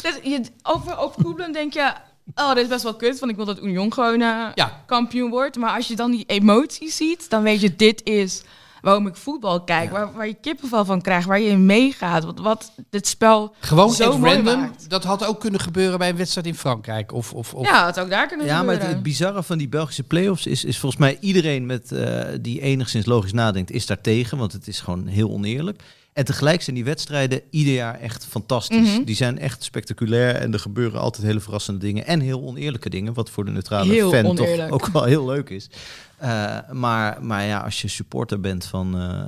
Dus 0.02 0.14
je, 0.24 0.42
over, 0.64 0.98
over 0.98 1.54
denk 1.54 1.74
je... 1.74 1.92
Oh, 2.36 2.54
dit 2.54 2.64
is 2.64 2.70
best 2.70 2.84
wel 2.84 2.96
kut, 2.96 3.20
want 3.20 3.32
ik 3.32 3.38
wil 3.38 3.46
dat 3.46 3.62
Union 3.62 3.94
gewoon 3.94 4.22
eh, 4.22 4.46
Ja. 4.56 4.84
kampioen 4.86 5.30
wordt. 5.30 5.58
Maar 5.58 5.76
als 5.76 5.88
je 5.88 5.96
dan 5.96 6.12
die 6.12 6.24
emoties 6.28 6.96
ziet, 6.96 7.30
dan 7.30 7.44
weet 7.44 7.62
je, 7.62 7.76
dit 7.76 8.02
is 8.04 8.42
waarom 8.82 9.08
ik 9.08 9.16
voetbal 9.16 9.64
kijk. 9.64 9.92
Waar, 9.92 10.14
waar 10.14 10.28
je 10.28 10.34
kippenvel 10.42 10.86
van 10.86 11.02
krijgt, 11.02 11.28
waar 11.28 11.40
je 11.40 11.50
in 11.50 11.66
meegaat. 11.66 12.24
Wat, 12.24 12.40
wat 12.40 12.72
dit 12.90 13.08
spel 13.08 13.54
Gewoon 13.60 13.92
zo 13.92 14.18
mooi 14.18 14.34
random. 14.36 14.60
maakt. 14.60 14.90
Dat 14.90 15.04
had 15.04 15.26
ook 15.26 15.40
kunnen 15.40 15.60
gebeuren 15.60 15.98
bij 16.00 16.10
een 16.10 16.16
wedstrijd 16.16 16.48
in 16.48 16.56
Frankrijk. 16.56 17.14
Of, 17.14 17.34
of, 17.34 17.54
of 17.54 17.66
Ja, 17.68 17.86
het 17.86 17.96
had 17.96 18.04
ook 18.06 18.12
daar 18.12 18.28
kunnen 18.28 18.46
Ja, 18.46 18.52
maar 18.54 18.62
het, 18.64 18.74
gebeuren. 18.74 18.96
het 18.96 19.04
bizarre 19.04 19.44
van 19.44 19.58
die 19.58 19.70
Belgische 19.70 20.04
play-offs 20.04 20.46
is, 20.46 20.64
is 20.66 20.78
volgens 20.80 21.02
mij 21.02 21.18
iedereen 21.20 21.66
met, 21.66 21.92
eh, 21.92 22.22
die 22.42 22.62
enigszins 22.62 23.06
logisch 23.06 23.34
nadenkt, 23.34 23.72
is 23.72 23.86
daar 23.86 24.02
tegen. 24.02 24.38
Want 24.38 24.52
het 24.52 24.68
is 24.68 24.80
gewoon 24.80 25.08
heel 25.08 25.30
oneerlijk. 25.30 25.82
En 26.14 26.26
tegelijk 26.26 26.62
zijn 26.62 26.76
die 26.76 26.86
wedstrijden 26.86 27.42
ieder 27.50 27.74
jaar 27.74 28.00
echt 28.00 28.26
fantastisch. 28.26 28.94
Mhm. 28.94 29.04
Die 29.04 29.16
zijn 29.16 29.40
echt 29.40 29.64
spectaculair 29.64 30.36
en 30.36 30.54
er 30.54 30.60
gebeuren 30.60 31.00
altijd 31.00 31.28
hele 31.28 31.40
verrassende 31.40 31.80
dingen. 31.80 32.06
En 32.06 32.20
heel 32.20 32.42
oneerlijke 32.42 32.90
dingen, 32.90 33.14
wat 33.14 33.30
voor 33.30 33.46
de 33.46 33.52
neutrale 33.52 33.92
Heel 33.92 34.12
fan 34.12 34.26
oneerlijk. 34.26 34.70
toch 34.70 34.82
ook 34.88 34.94
wel 34.94 35.04
heel 35.04 35.26
leuk 35.26 35.50
is. 35.50 35.70
Eh, 36.18 36.58
maar, 36.72 37.24
maar 37.24 37.46
ja, 37.46 37.60
als 37.60 37.82
je 37.82 37.88
supporter 37.88 38.40
bent 38.40 38.66
van 38.66 38.96
eh, 38.96 39.20
eh, 39.20 39.28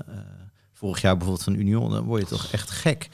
vorig 0.74 1.02
jaar 1.02 1.14
bijvoorbeeld 1.18 1.46
van 1.46 1.56
Union, 1.56 1.92
dan 1.92 2.04
word 2.04 2.22
je 2.22 2.28
toch 2.28 2.48
echt 2.52 2.70
gek. 2.72 3.10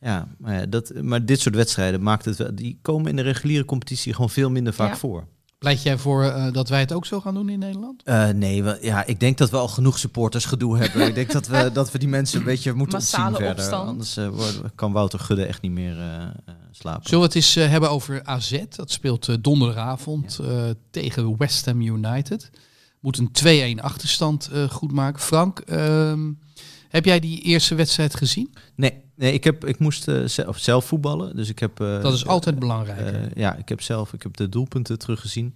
Ja, 0.00 0.28
maar, 0.38 0.70
dat, 0.70 0.92
maar 1.02 1.24
dit 1.24 1.40
soort 1.40 1.54
wedstrijden 1.54 2.02
maakt 2.02 2.24
het 2.24 2.36
wel, 2.36 2.54
die 2.54 2.78
komen 2.82 3.10
in 3.10 3.16
de 3.16 3.22
reguliere 3.22 3.64
competitie 3.64 4.12
gewoon 4.12 4.30
veel 4.30 4.50
minder 4.50 4.72
vaak 4.72 4.90
Ja. 4.90 4.96
voor. 4.96 5.26
Pleit 5.64 5.82
jij 5.82 5.98
voor 5.98 6.24
eh, 6.24 6.52
dat 6.52 6.68
wij 6.68 6.80
het 6.80 6.92
ook 6.92 7.06
zo 7.06 7.20
gaan 7.20 7.34
doen 7.34 7.48
in 7.48 7.58
Nederland? 7.58 8.02
Eh, 8.04 8.28
nee, 8.28 8.62
we, 8.62 8.78
ja, 8.82 9.04
ik 9.04 9.20
denk 9.20 9.38
dat 9.38 9.50
we 9.50 9.56
al 9.56 9.68
genoeg 9.68 9.98
supporters 9.98 10.44
gedoe 10.44 10.78
hebben. 10.78 11.06
ik 11.06 11.14
denk 11.14 11.32
dat 11.32 11.46
we, 11.46 11.70
dat 11.72 11.92
we 11.92 11.98
die 11.98 12.08
mensen 12.08 12.38
een 12.38 12.44
beetje 12.44 12.72
moeten 12.72 12.98
Massale 12.98 13.30
opzien 13.30 13.46
verder. 13.46 13.64
opstand. 13.64 13.88
Anders 13.88 14.16
eh, 14.16 14.28
worden- 14.28 14.72
kan 14.74 14.92
Wouter 14.92 15.18
Gudde 15.18 15.44
echt 15.44 15.62
niet 15.62 15.72
meer 15.72 15.98
eh, 15.98 16.22
eh, 16.22 16.54
slapen. 16.70 17.02
Zullen 17.04 17.18
we 17.20 17.26
het 17.26 17.34
eens 17.34 17.56
eh, 17.56 17.68
hebben 17.68 17.90
over 17.90 18.24
AZ? 18.24 18.62
Dat 18.76 18.90
speelt 18.90 19.28
eh, 19.28 19.36
donderdagavond 19.40 20.38
eh, 20.42 20.48
tegen 20.90 21.36
West 21.38 21.66
Ham 21.66 21.80
United. 21.80 22.50
Moet 23.00 23.18
een 23.42 23.76
2-1 23.78 23.80
achterstand 23.82 24.48
eh, 24.52 24.68
goed 24.70 24.92
maken. 24.92 25.20
Frank, 25.20 25.58
ehm, 25.58 26.30
heb 26.94 27.04
jij 27.04 27.20
die 27.20 27.40
eerste 27.40 27.74
wedstrijd 27.74 28.16
gezien? 28.16 28.54
Nee, 28.74 28.92
nee 29.14 29.32
ik, 29.32 29.44
heb, 29.44 29.64
ik 29.66 29.78
moest 29.78 30.08
eh, 30.08 30.24
zelf, 30.24 30.58
zelf 30.58 30.84
voetballen. 30.84 31.36
Dus 31.36 31.48
ik 31.48 31.58
heb, 31.58 31.80
eh, 31.80 32.02
Dat 32.02 32.12
is 32.14 32.26
altijd 32.26 32.58
belangrijk. 32.58 33.00
eh, 33.00 33.20
ja, 33.34 33.56
ik 33.56 33.68
heb 33.68 33.80
zelf 33.82 34.12
ik 34.12 34.22
heb 34.22 34.36
de 34.36 34.48
doelpunten 34.48 34.98
teruggezien. 34.98 35.54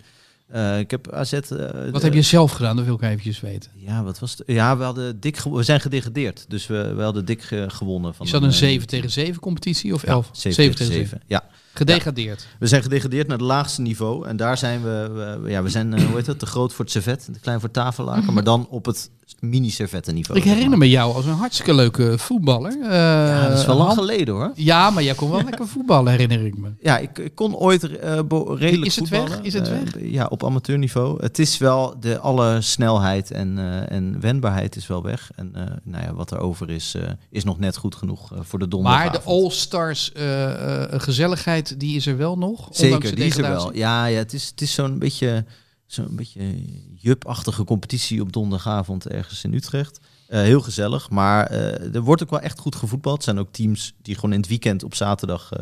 Ik 0.78 0.90
heb 0.90 1.12
AZ... 1.12 1.32
Wat 1.32 1.48
de- 1.48 1.98
heb 2.00 2.14
je 2.14 2.22
zelf 2.22 2.52
gedaan? 2.52 2.76
Dat 2.76 2.84
wil 2.84 2.94
ik 2.94 3.02
eventjes 3.02 3.40
weten. 3.40 3.70
Ja, 3.74 4.02
wat 4.02 4.18
was 4.18 4.30
het? 4.30 4.42
Ja, 4.46 4.76
we, 4.76 4.84
hadden 4.84 5.20
dik 5.20 5.38
we 5.40 5.62
zijn 5.62 5.80
gedegradeerd. 5.80 6.44
Dus 6.48 6.66
we, 6.66 6.94
we 6.94 7.02
hadden 7.02 7.24
dik 7.24 7.42
gewonnen. 7.66 8.14
Van 8.14 8.26
Is 8.26 8.32
dat 8.32 8.42
een 8.42 8.48
eh, 8.48 8.54
7 8.54 8.86
tegen 8.86 9.10
7 9.10 9.40
competitie 9.40 9.94
of 9.94 10.02
ja, 10.02 10.08
11? 10.08 10.28
7 10.32 10.74
tegen 10.76 10.92
7. 10.92 11.20
Ja. 11.26 11.44
Gedegradeerd. 11.74 12.46
We 12.58 12.66
zijn 12.66 12.82
gedegradeerd 12.82 13.26
naar 13.28 13.38
het 13.38 13.46
laagste 13.46 13.80
niveau. 13.80 14.26
En 14.26 14.36
daar 14.36 14.58
zijn 14.58 14.82
we, 14.82 15.10
we- 15.42 15.50
ja, 15.50 15.62
we 15.62 15.68
zijn, 15.68 16.02
hoe 16.02 16.16
heet 16.16 16.26
het, 16.26 16.38
te 16.38 16.46
groot 16.46 16.72
voor 16.72 16.84
het 16.84 16.92
servet, 16.94 17.28
te 17.32 17.40
klein 17.40 17.60
voor 17.60 17.70
tafellaken, 17.70 18.32
maar 18.34 18.44
dan 18.44 18.66
op 18.68 18.84
het 18.84 19.10
mini-servettenniveau. 19.40 20.38
Ik 20.40 20.44
herinner 20.46 20.78
me 20.78 20.88
jou 20.90 21.14
als 21.14 21.24
een 21.26 21.32
hartstikke 21.32 21.74
leuke 21.74 22.18
voetballer. 22.18 22.72
Eh, 22.82 22.88
Ja, 22.90 23.48
dat 23.48 23.58
is 23.58 23.66
wel 23.66 23.76
lang 23.76 23.88
Han- 23.88 23.98
geleden 23.98 24.34
hoor. 24.34 24.52
Ja, 24.54 24.90
maar 24.90 25.02
jij 25.02 25.14
kon 25.14 25.30
wel 25.30 25.42
lekker 25.44 25.68
voetballen, 25.68 26.12
herinner 26.12 26.44
ik 26.46 26.58
me. 26.58 26.68
Ja, 26.80 26.98
ik, 26.98 27.18
ik 27.18 27.34
kon 27.34 27.54
ooit 27.56 27.96
eh, 27.98 28.18
bo- 28.28 28.52
redelijk 28.58 28.86
Is 28.86 28.96
het 28.96 29.08
voetballen. 29.08 29.36
weg? 29.36 29.40
Is 29.46 29.52
het 29.52 29.68
Eh, 29.68 29.72
weg? 29.78 29.92
ja, 30.10 30.26
op 30.26 30.44
amateurniveau. 30.44 31.22
Het 31.22 31.38
is 31.38 31.58
wel, 31.58 31.94
de 32.00 32.18
alle 32.18 32.60
snelheid 32.60 33.30
en, 33.30 33.58
eh, 33.58 33.96
en 33.96 34.20
wendbaarheid 34.20 34.76
is 34.76 34.86
wel 34.86 35.02
weg. 35.02 35.30
En 35.36 35.50
eh, 35.54 35.62
nou 35.82 36.04
ja, 36.04 36.14
wat 36.14 36.30
er 36.30 36.38
over 36.38 36.70
is, 36.70 36.94
eh, 36.94 37.02
is 37.30 37.44
nog 37.44 37.58
net 37.58 37.76
goed 37.76 37.94
genoeg 37.94 38.32
eh, 38.32 38.38
voor 38.42 38.58
de 38.58 38.64
Maar 38.64 38.68
donderdagavond. 38.74 39.24
de 39.24 39.30
All-Stars 39.30 40.12
eh, 40.12 40.82
eh, 40.92 41.00
gezelligheid, 41.00 41.80
die 41.80 41.96
is 41.96 42.06
er 42.06 42.16
wel 42.16 42.38
nog. 42.38 42.68
Zeker, 42.70 43.14
die 43.14 43.24
is 43.24 43.36
er 43.36 43.42
wel. 43.42 43.74
Ja, 43.76 44.04
ja 44.06 44.18
het 44.18 44.32
is, 44.32 44.46
het 44.46 44.60
is 44.60 44.72
zo'n 44.72 44.98
beetje, 44.98 45.44
zo'n 45.88 46.16
beetje 46.16 46.64
jup-achtige 46.94 47.64
competitie 47.64 48.20
op 48.20 48.32
donderdagavond 48.32 49.08
ergens 49.08 49.44
in 49.44 49.54
Utrecht. 49.54 50.00
Eh, 50.26 50.40
heel 50.40 50.60
gezellig, 50.60 51.10
maar 51.10 51.46
eh, 51.46 51.94
er 51.94 52.00
wordt 52.00 52.22
ook 52.22 52.30
wel 52.30 52.40
echt 52.40 52.58
goed 52.58 52.76
gevoetbald. 52.76 53.18
Er 53.18 53.24
zijn 53.24 53.38
ook 53.38 53.52
teams 53.52 53.94
die 54.02 54.14
gewoon 54.14 54.32
in 54.32 54.40
het 54.40 54.48
weekend 54.48 54.82
op 54.82 54.94
zaterdag 54.94 55.52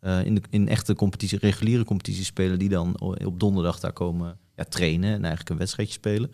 eh, 0.00 0.24
in, 0.24 0.34
de, 0.34 0.42
in 0.50 0.68
echte 0.68 0.94
competitie, 0.94 1.38
reguliere 1.38 1.84
competitie 1.84 2.24
spelen, 2.24 2.58
die 2.58 2.68
dan 2.68 3.00
op 3.00 3.40
donderdag 3.40 3.80
daar 3.80 3.92
komen 3.92 4.38
ja, 4.56 4.64
trainen 4.64 5.12
en 5.12 5.20
eigenlijk 5.20 5.50
een 5.50 5.56
wedstrijdje 5.56 5.94
spelen. 5.94 6.30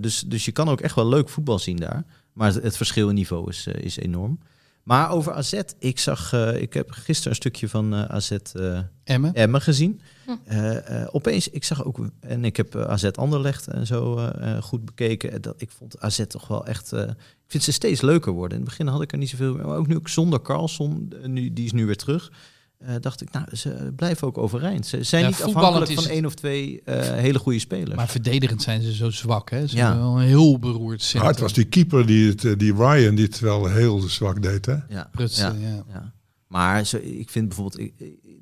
Dus, 0.00 0.20
dus 0.20 0.44
je 0.44 0.52
kan 0.52 0.68
ook 0.68 0.80
echt 0.80 0.94
wel 0.94 1.08
leuk 1.08 1.28
voetbal 1.28 1.58
zien 1.58 1.76
daar. 1.76 2.04
Maar 2.32 2.52
het, 2.52 2.62
het 2.62 2.76
verschil 2.76 3.08
in 3.08 3.14
niveau 3.14 3.48
is, 3.48 3.66
is 3.66 3.96
enorm. 3.96 4.38
Maar 4.86 5.10
over 5.10 5.32
AZ, 5.32 5.60
ik 5.78 5.98
zag, 5.98 6.32
eh, 6.32 6.60
ik 6.60 6.74
heb 6.74 6.90
gisteren 6.90 7.30
een 7.30 7.36
stukje 7.36 7.68
van 7.68 7.94
eh, 7.94 8.04
AZ 8.04 8.30
eh, 8.30 8.78
Emmen. 9.04 9.34
Emmen 9.34 9.60
gezien. 9.60 10.00
Eh, 10.44 11.02
eh, 11.02 11.08
opeens, 11.12 11.48
ik 11.48 11.64
zag 11.64 11.84
ook, 11.84 11.98
en 12.20 12.44
ik 12.44 12.56
heb 12.56 12.76
AZ 12.76 13.04
Anderlecht 13.04 13.66
en 13.66 13.86
zo 13.86 14.16
eh, 14.16 14.56
eh, 14.56 14.62
goed 14.62 14.84
bekeken. 14.84 15.32
En 15.32 15.40
Dat, 15.40 15.54
ik 15.58 15.70
vond 15.70 16.00
AZ 16.00 16.24
toch 16.28 16.48
wel 16.48 16.66
echt, 16.66 16.92
eh, 16.92 17.02
ik 17.08 17.46
vind 17.46 17.62
ze 17.62 17.72
steeds 17.72 18.00
leuker 18.00 18.32
worden. 18.32 18.58
In 18.58 18.64
het 18.64 18.70
begin 18.74 18.86
had 18.92 19.02
ik 19.02 19.12
er 19.12 19.18
niet 19.18 19.28
zoveel, 19.28 19.54
maar 19.54 19.76
ook 19.76 19.86
nu 19.86 19.96
ook 19.96 20.08
zonder 20.08 20.42
Carlson, 20.42 21.12
nu, 21.24 21.52
die 21.52 21.64
is 21.64 21.72
nu 21.72 21.86
weer 21.86 21.96
terug. 21.96 22.32
Eh, 22.78 22.94
dacht 23.00 23.20
ik, 23.20 23.30
nou, 23.32 23.46
ze 23.56 23.92
blijven 23.96 24.26
ook 24.26 24.38
overeind. 24.38 24.86
Ze 24.86 25.02
zijn 25.02 25.22
Ja, 25.22 25.28
niet 25.28 25.42
afhankelijk 25.42 25.92
van 25.92 26.06
één 26.06 26.26
of 26.26 26.34
twee 26.34 26.82
eh, 26.84 27.00
hele 27.00 27.38
goede 27.38 27.58
spelers. 27.58 27.96
Maar 27.96 28.08
verdedigend 28.08 28.62
zijn 28.62 28.82
ze 28.82 28.94
zo 28.94 29.10
zwak. 29.10 29.50
Hè? 29.50 29.66
Ze 29.66 29.76
Ja. 29.76 29.84
hebben 29.86 30.02
wel 30.04 30.20
een 30.20 30.26
heel 30.26 30.58
beroerd 30.58 30.88
Maar 30.98 31.00
centrum. 31.00 31.30
het 31.30 31.40
was 31.40 31.52
die 31.52 31.64
keeper, 31.64 32.06
die, 32.06 32.28
het, 32.30 32.44
eh, 32.44 32.52
die 32.56 32.74
Ryan, 32.74 33.14
die 33.14 33.24
het 33.24 33.38
wel 33.40 33.66
heel 33.66 34.00
zwak 34.00 34.42
deed. 34.42 34.66
Hè? 34.66 34.76
ja, 34.88 35.08
Prutsen, 35.12 35.60
ja, 35.60 35.68
ja. 35.68 35.84
ja. 35.92 36.12
Maar 36.46 36.84
zo, 36.86 36.96
ik 36.96 37.30
vind 37.30 37.48
bijvoorbeeld, 37.48 37.78
ik- 37.80 37.94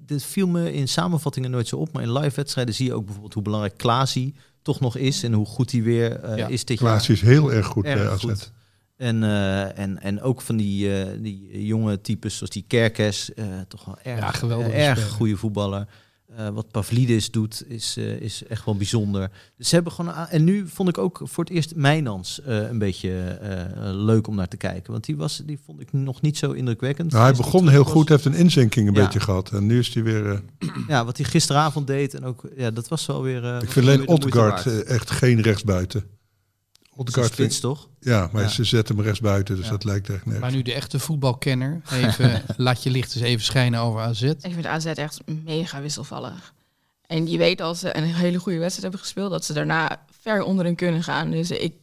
dit 0.06 0.24
viel 0.24 0.46
me 0.46 0.72
in 0.74 0.88
samenvattingen 0.88 1.50
nooit 1.50 1.68
zo 1.68 1.76
op, 1.76 1.92
maar 1.92 2.02
in 2.02 2.12
live 2.12 2.34
wedstrijden 2.36 2.74
zie 2.74 2.86
je 2.86 2.94
ook 2.94 3.02
bijvoorbeeld 3.04 3.34
hoe 3.34 3.42
belangrijk 3.42 3.76
Klaasie 3.76 4.34
toch 4.62 4.80
nog 4.80 4.96
is 4.96 5.22
en 5.22 5.32
hoe 5.32 5.46
goed 5.46 5.70
hij 5.72 5.82
weer 5.82 6.20
eh, 6.20 6.36
Ja. 6.36 6.46
is 6.48 6.64
dit 6.64 6.78
Klaas 6.78 7.06
jaar. 7.06 7.16
is 7.16 7.22
heel 7.22 7.52
erg 7.52 7.66
goed 7.66 7.84
Erg 7.84 7.98
bij 8.02 8.08
AZ. 8.10 8.20
goed. 8.22 8.52
En, 8.96 9.22
eh, 9.22 9.78
en, 9.78 10.02
en 10.02 10.20
ook 10.22 10.40
van 10.40 10.56
die, 10.56 10.98
eh, 11.00 11.06
die 11.20 11.66
jonge 11.66 12.00
types 12.00 12.36
zoals 12.36 12.52
die 12.52 12.64
Kerkes, 12.68 13.34
eh, 13.34 13.44
toch 13.68 13.84
wel 13.84 13.98
erg, 14.02 14.20
Ja, 14.20 14.30
geweldige 14.30 14.70
eh, 14.70 14.88
erg 14.88 15.08
goede 15.10 15.36
voetballer. 15.36 15.86
Eh, 16.36 16.48
wat 16.48 16.70
Pavlidis 16.70 17.30
doet 17.30 17.64
is, 17.68 17.96
eh, 17.96 18.20
is 18.20 18.42
echt 18.48 18.64
wel 18.64 18.76
bijzonder. 18.76 19.30
Dus 19.56 19.68
ze 19.68 19.74
hebben 19.74 19.92
gewoon 19.92 20.14
en 20.16 20.44
nu 20.44 20.68
vond 20.68 20.88
ik 20.88 20.98
ook 20.98 21.20
voor 21.24 21.44
het 21.44 21.52
eerst 21.52 21.74
Mijnans 21.74 22.40
eh, 22.42 22.56
een 22.68 22.78
beetje 22.78 23.18
eh, 23.22 23.60
leuk 23.92 24.26
om 24.26 24.34
naar 24.34 24.48
te 24.48 24.56
kijken, 24.56 24.92
want 24.92 25.04
die 25.04 25.16
was 25.16 25.42
die 25.46 25.58
vond 25.64 25.80
ik 25.80 25.92
nog 25.92 26.20
niet 26.20 26.38
zo 26.38 26.52
indrukwekkend. 26.52 27.12
Nou, 27.12 27.24
hij 27.24 27.32
begon 27.34 27.68
heel 27.68 27.82
was. 27.82 27.92
goed, 27.92 28.08
heeft 28.08 28.24
een 28.24 28.34
inzinking 28.34 28.88
een 28.88 28.94
Ja. 28.94 29.04
beetje 29.04 29.20
gehad. 29.20 29.50
En 29.52 29.66
nu 29.66 29.78
is 29.78 29.94
hij 29.94 30.02
weer... 30.02 30.30
eh, 30.32 30.38
Ja, 30.88 31.04
wat 31.04 31.16
hij 31.16 31.26
gisteravond 31.26 31.86
deed 31.86 32.14
en 32.14 32.24
ook 32.24 32.42
ja, 32.56 32.70
dat 32.70 32.88
was 32.88 33.06
wel 33.06 33.22
weer. 33.22 33.44
eh, 33.44 33.62
ik 33.62 33.70
vind 33.70 33.86
alleen 33.86 34.08
Odgaard 34.08 34.84
echt 34.84 35.10
geen 35.10 35.40
rechtsbuiten. 35.40 36.04
Odgaard 36.96 37.32
spits 37.32 37.60
toch? 37.60 37.88
ja, 38.00 38.28
maar 38.32 38.42
Ja. 38.42 38.48
ze 38.48 38.64
zetten 38.64 38.96
hem 38.96 39.04
rechtsbuiten, 39.04 39.56
dus 39.56 39.64
Ja. 39.64 39.70
dat 39.70 39.84
lijkt 39.84 40.08
echt 40.08 40.24
nergens. 40.24 40.40
Maar 40.44 40.52
nu 40.52 40.62
de 40.62 40.72
echte 40.74 40.98
voetbalkenner. 40.98 41.80
Even, 41.92 42.42
laat 42.56 42.82
je 42.82 42.90
licht 42.90 43.14
eens 43.14 43.24
even 43.24 43.44
schijnen 43.44 43.80
over 43.80 44.00
AZ. 44.00 44.22
Ik 44.22 44.36
vind 44.40 44.66
AZ 44.66 44.86
echt 44.86 45.20
mega 45.44 45.80
wisselvallig. 45.80 46.52
En 47.06 47.26
je 47.30 47.38
weet 47.38 47.60
als 47.60 47.78
ze 47.80 47.96
een 47.96 48.04
hele 48.04 48.38
goede 48.38 48.58
wedstrijd 48.58 48.82
hebben 48.82 49.00
gespeeld, 49.00 49.30
dat 49.30 49.44
ze 49.44 49.52
daarna 49.52 50.04
ver 50.20 50.42
onderin 50.42 50.74
kunnen 50.74 51.02
gaan. 51.02 51.30
Dus 51.30 51.50
ik 51.50 51.74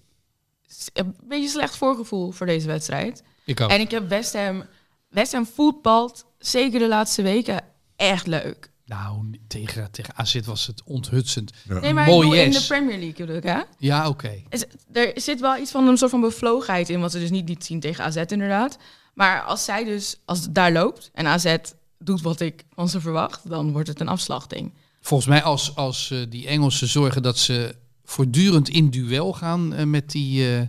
heb 0.94 1.06
een 1.06 1.16
beetje 1.28 1.44
een 1.44 1.50
slecht 1.50 1.76
voorgevoel 1.76 2.32
voor 2.32 2.46
deze 2.46 2.68
wedstrijd. 2.68 3.24
Ik 3.46 3.62
ook. 3.62 3.70
En 3.70 3.80
ik 3.80 3.92
heb 3.92 4.10
West 4.10 4.34
Ham, 4.34 4.64
West 5.10 5.32
Ham 5.32 5.46
voetbalt, 5.46 6.26
zeker 6.40 6.80
de 6.80 6.88
laatste 6.88 7.22
weken, 7.22 7.62
echt 7.96 8.28
leuk. 8.28 8.71
Nou, 8.92 9.30
tegen, 9.48 9.92
tegen 9.92 10.16
AZ 10.16 10.40
was 10.46 10.68
het 10.68 10.84
onthutsend. 10.84 11.52
Ja. 11.70 11.80
Nee, 11.80 11.94
maar 11.94 12.06
Mooi 12.08 12.40
in 12.40 12.52
de 12.52 12.66
Premier 12.68 12.98
League 13.00 13.14
bedoel 13.26 13.36
ik, 13.36 13.44
hè? 13.44 13.60
Ja, 13.78 14.08
oké. 14.08 14.42
Is- 14.50 14.66
Er 14.92 15.12
zit 15.16 15.40
wel 15.40 15.58
iets 15.58 15.72
van 15.72 15.88
een 15.88 15.98
soort 15.98 16.12
van 16.12 16.22
bevlogenheid 16.22 16.90
in, 16.90 17.00
wat 17.00 17.12
ze 17.12 17.20
dus 17.20 17.30
niet 17.30 17.50
liet 17.50 17.66
zien 17.66 17.80
tegen 17.80 18.04
AZ 18.04 18.16
inderdaad. 18.16 18.78
Maar 19.14 19.42
als 19.42 19.64
zij 19.66 19.84
dus, 19.84 20.20
als 20.26 20.42
het 20.42 20.56
daar 20.56 20.72
loopt 20.72 21.10
en 21.14 21.26
AZ 21.28 21.56
doet 22.00 22.22
wat 22.22 22.40
ik 22.40 22.64
van 22.74 22.90
ze 22.90 23.02
verwacht, 23.02 23.50
dan 23.50 23.72
wordt 23.72 23.88
het 23.88 24.00
een 24.00 24.08
afslachting. 24.08 24.74
Volgens 25.02 25.30
mij 25.30 25.44
als, 25.44 25.76
als 25.76 26.12
eh, 26.12 26.20
die 26.30 26.48
Engelsen 26.48 26.88
zorgen 26.88 27.22
dat 27.24 27.38
ze 27.38 27.76
voortdurend 28.04 28.70
in 28.70 28.90
duel 28.90 29.34
gaan 29.34 29.74
eh, 29.74 29.86
met 29.86 30.12
die, 30.12 30.56
eh 30.56 30.62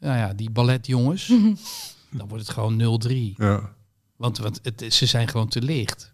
nou 0.00 0.16
ja, 0.18 0.32
die 0.34 0.50
balletjongens, 0.50 1.26
dan 2.18 2.28
wordt 2.28 2.46
het 2.46 2.52
gewoon 2.52 3.00
0-3. 3.08 3.12
Ja. 3.36 3.72
Want, 4.16 4.38
want 4.38 4.60
het, 4.62 4.94
ze 4.94 5.06
zijn 5.06 5.28
gewoon 5.28 5.48
te 5.48 5.62
licht. 5.62 6.12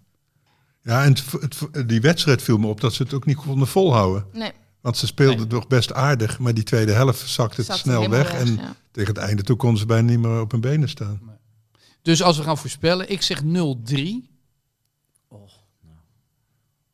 Ja, 0.85 1.05
en 1.05 1.13
het, 1.13 1.25
het- 1.73 1.89
die 1.89 2.01
wedstrijd 2.01 2.43
viel 2.43 2.59
me 2.59 2.67
op 2.67 2.81
dat 2.81 2.93
ze 2.95 3.03
het 3.03 3.15
ook 3.15 3.25
niet 3.27 3.37
konden 3.37 3.69
volhouden. 3.69 4.27
Nee, 4.33 4.53
Want 4.81 4.97
ze 4.97 5.07
speelden 5.07 5.39
Nee. 5.39 5.47
nog 5.47 5.67
best 5.67 5.93
aardig, 5.93 6.39
maar 6.39 6.55
die 6.55 6.65
tweede 6.65 6.93
helft 6.93 7.29
zakte 7.29 7.57
het 7.57 7.67
zat 7.67 7.79
snel 7.79 8.09
weg. 8.11 8.33
En 8.33 8.55
ja. 8.57 8.77
tegen 8.91 9.15
het 9.15 9.23
einde 9.23 9.43
toe 9.43 9.57
konden 9.57 9.79
ze 9.79 9.87
bijna 9.87 10.11
niet 10.11 10.19
meer 10.21 10.41
op 10.41 10.51
hun 10.51 10.61
benen 10.61 10.89
staan. 10.89 11.21
Dus 12.03 12.23
als 12.23 12.37
we 12.37 12.43
gaan 12.43 12.59
voorspellen, 12.59 13.11
ik 13.11 13.23
zeg 13.23 13.43
0-3. 13.43 14.29
Och, 15.29 15.53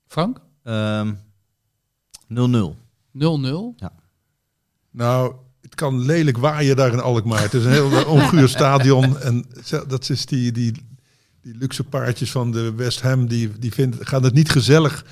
Frank? 0.07 0.41
Ehm, 0.63 1.15
0-0. 2.29 2.77
0-0. 3.13 3.75
Nou, 4.91 5.35
het 5.61 5.75
kan 5.75 6.01
lelijk 6.01 6.37
waaien 6.39 6.77
daar 6.77 6.93
in 6.93 7.01
Alkmaar. 7.01 7.41
Het 7.43 7.55
is 7.55 7.65
een 7.65 7.71
heel 7.71 8.05
onguur 8.17 8.49
stadion. 8.49 9.19
En 9.19 9.45
dat 9.89 10.09
is 10.11 10.27
die, 10.27 10.53
die, 10.53 10.73
die 11.43 11.57
luxe 11.57 11.85
paardjes 11.85 12.31
van 12.31 12.51
de 12.53 12.75
West 12.75 13.01
Ham, 13.01 13.27
die, 13.29 13.59
die 13.59 13.73
vinden, 13.73 14.07
gaan 14.07 14.23
het 14.23 14.35
niet 14.35 14.51
gezellig 14.51 15.07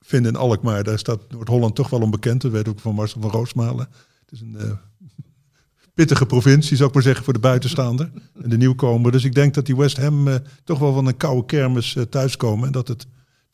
vinden 0.00 0.32
in 0.32 0.38
Alkmaar. 0.38 0.84
Daar 0.84 0.98
staat 0.98 1.30
Noord-Holland 1.30 1.74
toch 1.74 1.90
wel 1.90 2.00
onbekend. 2.00 2.40
Dat 2.40 2.52
weet 2.52 2.68
ook 2.68 2.80
van 2.80 2.94
Marcel 2.94 3.20
van 3.20 3.30
Roosmalen. 3.30 3.88
Het 4.20 4.32
is 4.32 4.40
een 4.40 4.56
eh, 4.56 4.70
pittige 5.94 6.26
provincie, 6.26 6.76
zou 6.76 6.88
ik 6.88 6.94
maar 6.94 7.04
zeggen, 7.04 7.24
voor 7.24 7.32
de 7.32 7.38
buitenstaander 7.38 8.10
en 8.42 8.50
de 8.50 8.56
nieuwkomer. 8.56 9.12
Dus 9.12 9.24
ik 9.24 9.34
denk 9.34 9.54
dat 9.54 9.66
die 9.66 9.76
West 9.76 9.96
Ham 9.96 10.28
eh, 10.28 10.34
toch 10.64 10.78
wel 10.78 10.92
van 10.92 11.06
een 11.06 11.16
koude 11.16 11.46
kermis 11.46 11.96
eh, 11.96 12.02
thuiskomen. 12.02 12.66
En 12.66 12.72
dat 12.72 12.88
het 12.88 13.06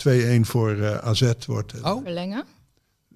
2-1 0.08 0.40
voor 0.40 0.70
eh, 0.70 0.96
AZ 0.96 1.32
wordt. 1.46 1.82
Oh, 1.82 2.02
Verlengen? 2.02 2.44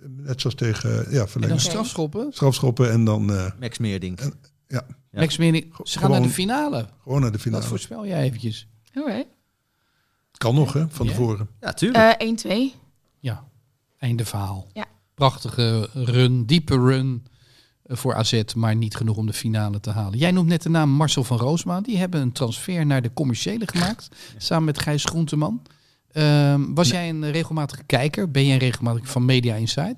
Net 0.01 0.41
zoals 0.41 0.57
tegen 0.57 1.07
ja, 1.11 1.27
en 1.41 1.49
dan 1.49 1.61
strafschoppen. 1.61 2.33
Strafschoppen 2.33 2.91
en 2.91 3.05
dan 3.05 3.33
eh, 3.33 3.51
Max 3.61 3.79
Meerdink. 3.79 4.21
ja, 4.21 4.31
Ja. 4.69 4.87
Max 5.11 5.37
Meerdink, 5.37 5.75
ze 5.83 5.99
gaan 5.99 6.11
naar 6.11 6.23
de 6.23 6.29
finale. 6.29 6.89
gewoon 7.03 7.21
naar 7.21 7.33
de 7.33 7.39
finale. 7.39 7.61
Wat 7.61 7.71
voorspel 7.71 8.07
jij 8.07 8.23
eventjes? 8.23 8.69
Kan 10.37 10.55
nog, 10.55 10.73
hè, 10.73 10.89
van 10.89 11.07
tevoren. 11.07 11.49
Ja, 11.61 11.73
tuurlijk. 11.73 12.21
Eh 12.21 12.71
1-2. 12.71 12.75
Ja, 13.19 13.45
einde 13.99 14.25
verhaal. 14.25 14.67
Ja. 14.73 14.85
Prachtige 15.15 15.89
run, 15.93 16.45
diepe 16.45 16.75
run 16.75 17.27
eh, 17.83 17.97
voor 17.97 18.15
AZ, 18.15 18.43
maar 18.57 18.77
niet 18.77 18.97
genoeg 18.97 19.17
om 19.17 19.27
de 19.27 19.33
finale 19.33 19.81
te 19.81 19.91
halen. 19.91 20.19
Jij 20.19 20.31
noemt 20.31 20.49
net 20.49 20.63
de 20.63 20.69
naam 20.69 20.91
Marcel 20.91 21.25
van 21.25 21.39
Roosma. 21.39 21.81
Die 21.81 21.99
hebben 21.99 22.21
een 22.21 22.33
transfer 22.33 22.87
naar 22.87 23.03
de 23.03 23.13
commerciële 23.13 23.69
gemaakt, 23.69 24.09
samen 24.37 24.65
met 24.65 24.79
Gijs 24.79 25.05
Groenteman. 25.05 25.63
Ehm, 26.09 26.75
was 26.75 26.91
jij 26.91 27.09
een 27.09 27.31
regelmatige 27.31 27.83
kijker? 27.85 28.31
Ben 28.31 28.45
jij 28.45 28.53
een 28.53 28.61
regelmatig 28.61 29.09
van 29.11 29.25
Media 29.25 29.55
Insight? 29.55 29.97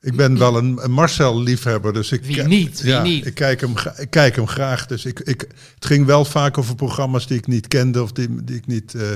Ik 0.00 0.16
ben 0.16 0.38
wel 0.38 0.56
een, 0.56 0.84
een 0.84 0.90
Marcel-liefhebber, 0.90 1.92
dus 1.92 2.12
ik, 2.12 2.24
Wie 2.24 2.42
niet? 2.42 2.80
Wie 2.80 2.90
ja, 2.92 3.02
niet? 3.02 3.26
Ik, 3.26 3.34
kijk 3.34 3.60
hem, 3.60 3.74
ik 3.96 4.10
kijk 4.10 4.36
hem 4.36 4.46
graag. 4.46 4.86
Dus 4.86 5.04
ik, 5.04 5.20
ik, 5.20 5.40
het 5.74 5.86
ging 5.86 6.06
wel 6.06 6.24
vaak 6.24 6.58
over 6.58 6.74
programma's 6.74 7.26
die 7.26 7.38
ik 7.38 7.46
niet 7.46 7.68
kende 7.68 8.02
of 8.02 8.12
die, 8.12 8.44
die 8.44 8.56
ik 8.56 8.66
niet. 8.66 8.94
eh, 8.94 9.10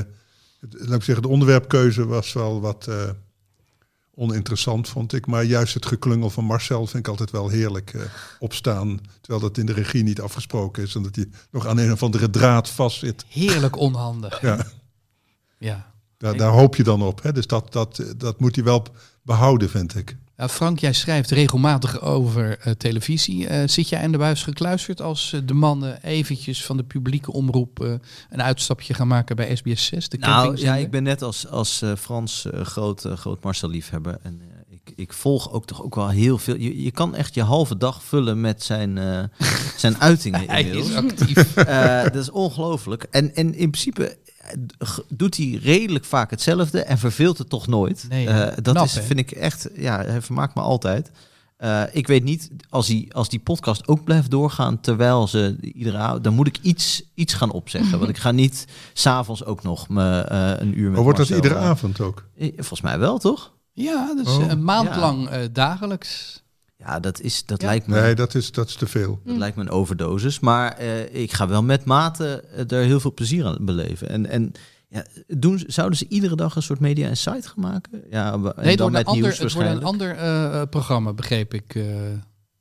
laat 0.70 0.98
ik 0.98 1.02
zeggen, 1.02 1.22
de 1.22 1.28
onderwerpkeuze 1.28 2.06
was 2.06 2.32
wel 2.32 2.60
wat 2.60 2.86
eh, 2.88 3.10
oninteressant, 4.14 4.88
vond 4.88 5.12
ik. 5.12 5.26
Maar 5.26 5.44
juist 5.44 5.74
het 5.74 5.86
geklungel 5.86 6.30
van 6.30 6.44
Marcel 6.44 6.86
vind 6.86 7.04
ik 7.04 7.08
altijd 7.08 7.30
wel 7.30 7.48
heerlijk 7.48 7.94
eh, 7.94 8.00
opstaan. 8.38 9.00
Terwijl 9.20 9.42
dat 9.44 9.58
in 9.58 9.66
de 9.66 9.72
regie 9.72 10.02
niet 10.02 10.20
afgesproken 10.20 10.82
is, 10.82 10.94
en 10.94 11.02
dat 11.02 11.16
hij 11.16 11.28
nog 11.50 11.66
aan 11.66 11.78
een 11.78 11.92
of 11.92 12.02
andere 12.02 12.30
draad 12.30 12.70
vastzit. 12.70 13.24
Heerlijk 13.28 13.76
onhandig. 13.76 14.40
Ja. 14.40 14.66
Ja. 15.58 15.92
Daar, 16.18 16.36
daar 16.36 16.50
hoop 16.50 16.76
je 16.76 16.82
dan 16.82 17.02
op. 17.02 17.22
Hè? 17.22 17.32
Dus 17.32 17.46
dat, 17.46 17.72
dat, 17.72 18.04
dat 18.16 18.40
moet 18.40 18.54
hij 18.54 18.64
wel 18.64 18.86
behouden, 19.22 19.70
vind 19.70 19.96
ik. 19.96 20.16
Nou, 20.43 20.55
Frank, 20.55 20.78
jij 20.78 20.93
schrijft 20.93 21.30
regelmatig 21.30 22.01
over 22.01 22.59
eh, 22.59 22.72
televisie. 22.72 23.47
Eh, 23.47 23.68
zit 23.68 23.88
jij 23.88 24.03
in 24.03 24.12
de 24.12 24.18
buis 24.18 24.43
gekluisterd 24.43 25.01
als 25.01 25.32
eh, 25.32 25.40
de 25.45 25.55
mannen 25.55 26.03
eventjes 26.03 26.64
van 26.64 26.76
de 26.76 26.82
publieke 26.82 27.32
omroep 27.32 28.01
een 28.30 28.43
uitstapje 28.43 28.95
gaan 28.95 29.07
maken 29.09 29.36
bij 29.36 29.57
SBS 29.57 29.84
6? 29.84 30.09
De 30.09 30.18
Nou 30.18 30.57
ja, 30.57 30.76
ik 30.76 30.90
ben 30.90 31.03
net 31.03 31.22
als, 31.22 31.49
als 31.49 31.82
Frans 31.99 32.47
groot, 32.62 33.07
groot 33.14 33.43
Marcel-liefhebber. 33.43 34.18
En 34.22 34.40
eh, 34.40 34.74
ik, 34.74 34.93
ik 34.97 35.12
volg 35.12 35.53
ook 35.53 35.64
toch 35.66 35.82
ook 35.82 35.95
wel 35.95 36.09
heel 36.09 36.38
veel. 36.38 36.57
Je, 36.57 36.82
je 36.82 36.90
kan 36.90 37.14
echt 37.14 37.34
je 37.34 37.43
halve 37.43 37.76
dag 37.76 38.05
vullen 38.05 38.40
met 38.40 38.62
zijn, 38.62 38.99
zijn 39.76 40.01
uitingen 40.01 40.49
Hij 40.51 40.64
is 40.64 40.95
actief. 40.95 41.55
Dat 42.05 42.14
is 42.14 42.30
ongelooflijk. 42.30 43.07
En, 43.11 43.34
en 43.34 43.55
in 43.55 43.70
principe 43.70 44.16
doet 45.09 45.36
hij 45.36 45.59
redelijk 45.62 46.05
vaak 46.05 46.30
hetzelfde 46.30 46.82
en 46.82 46.99
verveelt 46.99 47.38
het 47.38 47.49
toch 47.49 47.66
nooit. 47.66 48.07
Nee, 48.09 48.26
Eh, 48.28 48.57
dat 48.62 48.74
knap, 48.74 48.84
is, 48.84 48.93
vind 48.99 49.18
ik 49.18 49.30
echt, 49.30 49.68
ja, 49.74 50.01
hij 50.05 50.22
vermaakt 50.22 50.55
me 50.55 50.61
altijd. 50.61 51.11
Eh, 51.57 51.82
ik 51.93 52.07
weet 52.07 52.24
niet, 52.24 52.51
als 52.68 52.86
die, 52.86 53.14
als 53.14 53.28
die 53.28 53.38
podcast 53.40 53.88
ook 53.88 54.05
blijft 54.05 54.30
doorgaan 54.30 54.80
terwijl 54.80 55.26
ze 55.28 55.57
iedere 55.61 55.97
avond, 55.99 56.24
dan 56.24 56.34
moet 56.34 56.47
ik 56.47 56.59
iets, 56.62 57.03
iets 57.14 57.34
gaan 57.34 57.51
opzeggen. 57.53 57.99
Want 57.99 58.11
ik 58.11 58.18
ga 58.18 58.30
niet 58.30 58.66
s'avonds 58.93 59.45
ook 59.45 59.62
nog 59.62 59.88
me, 59.88 60.20
eh, 60.20 60.51
een 60.57 60.78
uur 60.78 60.84
met 60.84 60.93
Maar 60.93 61.03
wordt 61.03 61.18
dat 61.18 61.28
iedere 61.28 61.57
avond 61.57 62.01
ook? 62.01 62.24
eh, 62.38 62.53
Volgens 62.57 62.80
mij 62.80 62.99
wel, 62.99 63.18
toch? 63.18 63.53
Ja, 63.72 64.14
dus 64.14 64.26
Oh. 64.36 64.49
een 64.49 64.64
maand 64.64 64.88
Ja. 64.88 64.99
lang 65.01 65.28
eh, 65.28 65.38
dagelijks. 65.53 66.41
Ja, 66.86 67.00
dat, 67.00 67.20
is, 67.20 67.46
dat, 67.46 67.60
Ja. 67.60 67.66
lijkt 67.66 67.86
me, 67.86 68.00
Nee, 68.00 68.14
dat 68.14 68.34
is, 68.34 68.52
dat 68.52 68.68
is 68.68 68.74
te 68.74 68.86
veel. 68.86 69.20
dat 69.24 69.36
lijkt 69.36 69.56
me 69.56 69.62
een 69.62 69.70
overdosis. 69.70 70.40
Maar 70.40 70.72
eh, 70.76 71.14
ik 71.14 71.32
ga 71.32 71.48
wel 71.48 71.62
met 71.62 71.84
mate 71.84 72.44
eh, 72.56 72.78
er 72.78 72.84
heel 72.84 73.00
veel 73.00 73.14
plezier 73.14 73.44
aan 73.46 73.56
beleven. 73.60 74.08
En, 74.08 74.26
en 74.26 74.52
ja, 74.88 75.04
doen, 75.26 75.64
zouden 75.66 75.98
ze 75.98 76.06
iedere 76.08 76.36
dag 76.36 76.56
een 76.56 76.62
soort 76.62 76.80
media 76.80 77.08
en 77.08 77.16
site 77.16 77.48
gaan 77.48 77.60
maken? 77.62 78.02
Ja, 78.10 78.32
en 78.32 78.52
Nee, 78.64 78.76
dan 78.76 78.92
met 78.92 79.00
een 79.00 79.06
ander, 79.06 79.22
nieuws 79.22 79.38
het 79.38 79.52
wordt 79.52 79.68
een 79.68 79.82
ander 79.84 80.10
eh, 80.16 80.60
eh, 80.60 80.68
programma, 80.68 81.12
begreep 81.12 81.54
ik. 81.54 81.74
eh 81.74 81.84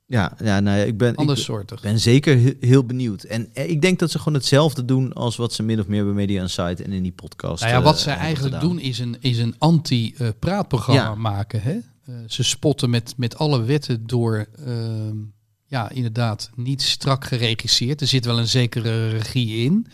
Ja, 0.05 0.33
ja 0.43 0.59
nou 0.59 0.77
ja, 0.77 0.83
ik 0.83 0.97
ben, 0.97 1.15
ik 1.15 1.81
ben 1.81 1.99
zeker 1.99 2.41
he- 2.41 2.55
heel 2.59 2.83
benieuwd. 2.85 3.23
En 3.23 3.49
eh, 3.53 3.69
ik 3.69 3.81
denk 3.81 3.99
dat 3.99 4.11
ze 4.11 4.17
gewoon 4.17 4.33
hetzelfde 4.33 4.85
doen 4.85 5.13
als 5.13 5.35
wat 5.35 5.53
ze 5.53 5.63
min 5.63 5.79
of 5.79 5.87
meer 5.87 6.03
bij 6.03 6.13
Media 6.13 6.41
Insight 6.41 6.81
en 6.81 6.91
in 6.91 7.03
die 7.03 7.11
podcast 7.11 7.61
Nou 7.63 7.73
ja, 7.73 7.81
wat 7.81 7.95
eh, 7.95 8.01
ze 8.01 8.09
eigenlijk 8.09 8.55
gedaan. 8.55 8.69
doen 8.69 8.79
is 8.79 8.99
een, 8.99 9.17
is 9.19 9.37
een 9.37 9.55
anti-praatprogramma 9.57 11.01
Ja. 11.01 11.15
maken. 11.15 11.61
Hè? 11.61 11.77
Eh, 12.11 12.17
ze 12.27 12.43
spotten 12.43 12.89
met, 12.89 13.13
met 13.17 13.37
alle 13.37 13.63
wetten 13.63 14.07
door, 14.07 14.47
ehm, 14.65 15.17
ja, 15.65 15.89
inderdaad, 15.89 16.49
niet 16.55 16.81
strak 16.81 17.25
geregisseerd. 17.25 18.01
Er 18.01 18.07
zit 18.07 18.25
wel 18.25 18.39
een 18.39 18.47
zekere 18.47 19.09
regie 19.09 19.63
in. 19.63 19.87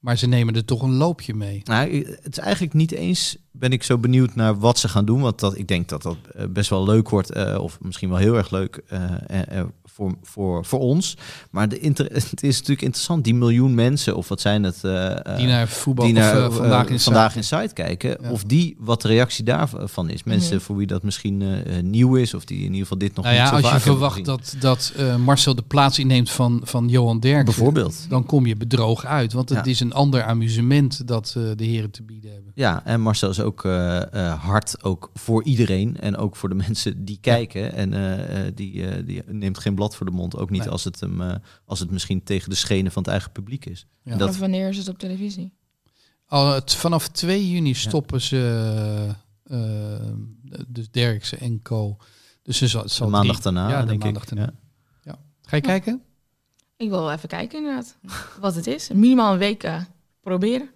Maar 0.00 0.18
ze 0.18 0.26
nemen 0.26 0.54
er 0.54 0.64
toch 0.64 0.82
een 0.82 0.94
loopje 0.94 1.34
mee. 1.34 1.60
Nou, 1.64 2.04
het 2.22 2.32
is 2.32 2.38
eigenlijk 2.38 2.74
niet 2.74 2.92
eens. 2.92 3.36
Ben 3.50 3.72
ik 3.72 3.82
zo 3.82 3.98
benieuwd 3.98 4.34
naar 4.34 4.58
wat 4.58 4.78
ze 4.78 4.88
gaan 4.88 5.04
doen. 5.04 5.20
Want 5.20 5.40
dat, 5.40 5.58
ik 5.58 5.68
denk 5.68 5.88
dat 5.88 6.02
dat 6.02 6.16
eh, 6.34 6.46
best 6.46 6.70
wel 6.70 6.84
leuk 6.84 7.08
wordt. 7.08 7.30
eh, 7.30 7.58
of 7.60 7.78
misschien 7.80 8.08
wel 8.08 8.18
heel 8.18 8.36
erg 8.36 8.50
leuk 8.50 8.82
eh, 8.88 9.60
voor, 10.00 10.14
voor, 10.22 10.64
voor 10.64 10.78
ons. 10.80 11.16
Maar 11.50 11.68
de 11.68 11.78
inter, 11.78 12.04
het 12.30 12.42
is 12.42 12.54
natuurlijk 12.58 12.82
interessant. 12.82 13.24
Die 13.24 13.34
miljoen 13.34 13.74
mensen, 13.74 14.16
of 14.16 14.28
wat 14.28 14.40
zijn 14.40 14.62
het? 14.62 14.84
eh, 14.84 15.26
eh, 15.26 15.36
Die 15.36 15.46
naar 15.46 15.68
voetbal 15.68 16.04
die 16.04 16.14
naar, 16.14 16.36
eh, 16.44 16.52
vandaag 16.52 16.88
in 16.88 17.00
vandaag 17.00 17.32
Zuid. 17.32 17.36
in 17.52 17.58
Site 17.62 17.74
kijken. 17.74 18.16
Ja. 18.22 18.30
Of 18.30 18.44
die 18.44 18.76
wat 18.78 19.02
de 19.02 19.08
reactie 19.08 19.44
daarvan 19.44 20.08
is. 20.10 20.24
Mensen 20.24 20.54
Mhm. 20.56 20.64
voor 20.64 20.76
wie 20.76 20.86
dat 20.86 21.02
misschien 21.02 21.42
nieuw 21.90 22.14
is. 22.16 22.34
Of 22.34 22.44
die 22.44 22.56
in 22.58 22.64
ieder 22.64 22.80
geval 22.80 22.98
dit 22.98 23.14
nog 23.14 23.24
Nou 23.24 23.36
niet 23.36 23.44
ja, 23.44 23.50
zo 23.50 23.54
als 23.54 23.64
je 23.64 23.70
vaak 23.70 23.82
hebben 23.84 23.98
verwacht 24.08 24.28
gezien. 24.28 24.36
dat, 24.36 24.56
dat 24.60 24.92
eh, 24.96 25.16
Marcel 25.16 25.54
de 25.54 25.62
plaats 25.62 25.98
inneemt 25.98 26.30
van, 26.30 26.60
van 26.64 26.88
Johan 26.88 27.20
Derksen, 27.20 27.44
Bijvoorbeeld. 27.44 28.06
dan 28.08 28.26
kom 28.26 28.46
je 28.46 28.56
bedroog 28.56 29.04
uit. 29.04 29.32
Want 29.32 29.48
het 29.48 29.64
Ja. 29.64 29.70
is 29.70 29.80
een 29.80 29.92
ander 29.92 30.22
amusement 30.22 31.08
dat 31.08 31.34
eh, 31.36 31.42
de 31.56 31.64
heren 31.64 31.90
te 31.90 32.02
bieden 32.02 32.32
hebben. 32.32 32.52
Ja, 32.54 32.82
en 32.84 33.00
Marcel 33.00 33.30
is 33.30 33.40
ook 33.40 33.62
hard 34.40 34.84
ook 34.84 35.10
voor 35.14 35.44
iedereen. 35.44 35.96
En 36.00 36.16
ook 36.16 36.36
voor 36.36 36.48
de 36.48 36.54
mensen 36.66 37.04
die 37.04 37.18
kijken. 37.20 37.72
En 37.74 37.94
eh, 37.94 38.46
eh, 38.46 38.52
die, 38.54 38.86
eh, 38.86 39.06
die 39.06 39.22
neemt 39.26 39.58
geen 39.58 39.74
blad 39.74 39.89
voor 39.96 40.06
de 40.06 40.12
mond. 40.12 40.36
Ook 40.36 40.50
niet 40.50 40.60
Nee. 40.60 40.68
als, 40.70 40.84
het 40.84 41.00
hem, 41.00 41.20
eh, 41.20 41.34
als 41.64 41.80
het 41.80 41.90
misschien 41.90 42.22
tegen 42.22 42.50
de 42.50 42.56
schenen 42.56 42.92
van 42.92 43.02
het 43.02 43.10
eigen 43.10 43.32
publiek 43.32 43.66
is. 43.66 43.86
Ja. 44.02 44.12
En 44.12 44.18
dat, 44.18 44.28
Of 44.28 44.38
wanneer 44.38 44.68
is 44.68 44.76
het 44.76 44.88
op 44.88 44.98
televisie? 44.98 45.52
Al, 46.26 46.52
het, 46.52 46.74
vanaf 46.74 47.08
2 47.08 47.50
juni 47.50 47.74
stoppen 47.74 48.20
ze, 48.20 48.36
eh, 49.44 49.94
eh, 49.98 50.06
dus 50.68 50.90
Derksen 50.90 51.40
en 51.40 51.62
Co. 51.62 51.96
Dus 52.42 52.56
ze 52.58 52.66
zal, 52.68 52.84
de 52.86 53.06
maandag 53.06 53.40
drie- 53.40 53.52
daarna, 53.52 53.68
ja, 53.70 53.80
de 53.80 53.86
denk 53.86 54.02
maandag 54.02 54.22
ik. 54.22 54.28
daarna. 54.28 54.52
Ja. 55.04 55.18
Ga 55.42 55.56
je 55.56 55.62
kijken? 55.62 56.02
Ik 56.76 56.88
wil 56.88 57.00
wel 57.00 57.12
even 57.12 57.28
kijken 57.28 57.58
inderdaad. 57.58 57.96
Wat 58.40 58.54
het 58.54 58.66
is. 58.66 58.88
Minimaal 58.88 59.32
een 59.32 59.38
week 59.38 59.70
proberen. 60.20 60.68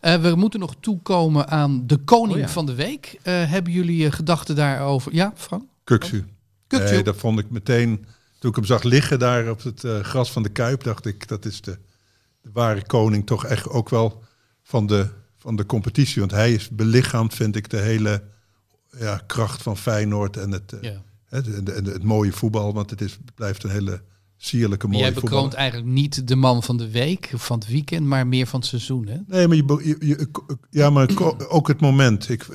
Eh, 0.00 0.20
we 0.22 0.34
moeten 0.34 0.60
nog 0.60 0.74
toekomen 0.80 1.48
aan 1.48 1.86
de 1.86 1.96
koning 1.96 2.34
Oh 2.34 2.38
ja. 2.40 2.48
van 2.48 2.66
de 2.66 2.74
week. 2.74 3.18
Eh, 3.22 3.50
hebben 3.50 3.72
jullie 3.72 4.10
gedachten 4.12 4.56
daarover? 4.56 5.14
Ja, 5.14 5.32
Frank? 5.36 5.62
Kuksu. 5.84 6.24
Nee, 6.82 7.02
dat 7.02 7.16
vond 7.16 7.38
ik 7.38 7.50
meteen. 7.50 8.04
Toen 8.38 8.50
ik 8.50 8.56
hem 8.56 8.64
zag 8.64 8.82
liggen 8.82 9.18
daar 9.18 9.50
op 9.50 9.62
het 9.62 9.84
eh, 9.84 10.00
gras 10.00 10.32
van 10.32 10.42
de 10.42 10.48
Kuip, 10.48 10.82
dacht 10.82 11.06
ik, 11.06 11.28
dat 11.28 11.44
is 11.44 11.60
de, 11.60 11.78
de 12.42 12.50
ware 12.52 12.86
koning 12.86 13.26
toch 13.26 13.44
echt 13.46 13.68
ook 13.68 13.88
wel 13.88 14.22
van 14.62 14.86
de, 14.86 15.08
van 15.36 15.56
de 15.56 15.66
competitie. 15.66 16.20
Want 16.20 16.30
hij 16.32 16.52
is 16.52 16.68
belichaamd, 16.68 17.34
vind 17.34 17.56
ik, 17.56 17.70
de 17.70 17.78
hele 17.80 18.22
ja, 18.98 19.22
kracht 19.26 19.62
van 19.62 19.76
Feyenoord 19.76 20.36
en 20.36 20.50
het, 20.50 20.72
eh, 20.72 20.82
Ja. 20.82 21.02
het, 21.28 21.54
en 21.54 21.64
het, 21.74 21.86
het 21.86 22.02
mooie 22.02 22.32
voetbal. 22.32 22.74
Want 22.74 22.90
het, 22.90 23.00
is, 23.00 23.18
blijft 23.34 23.64
een 23.64 23.70
hele 23.70 24.02
sierlijke, 24.36 24.86
Maar 24.86 24.94
mooie 24.96 25.04
jij 25.10 25.14
voetbal. 25.14 25.30
bekroont 25.32 25.54
eigenlijk 25.54 25.88
niet 25.90 26.28
de 26.28 26.36
man 26.36 26.62
van 26.62 26.76
de 26.76 26.90
week, 26.90 27.30
of 27.34 27.46
van 27.46 27.58
het 27.58 27.68
weekend, 27.68 28.06
maar 28.06 28.26
meer 28.26 28.46
van 28.46 28.60
het 28.60 28.68
seizoen. 28.68 29.06
Hè? 29.06 29.16
Nee, 29.26 29.46
maar 29.48 29.56
je, 29.56 29.64
be- 29.64 29.80
je, 29.84 29.96
je- 30.06 30.28
ja, 30.70 30.90
maar 30.90 31.08
ook 31.48 31.68
het 31.68 31.80
moment. 31.80 32.28
Ik, 32.28 32.46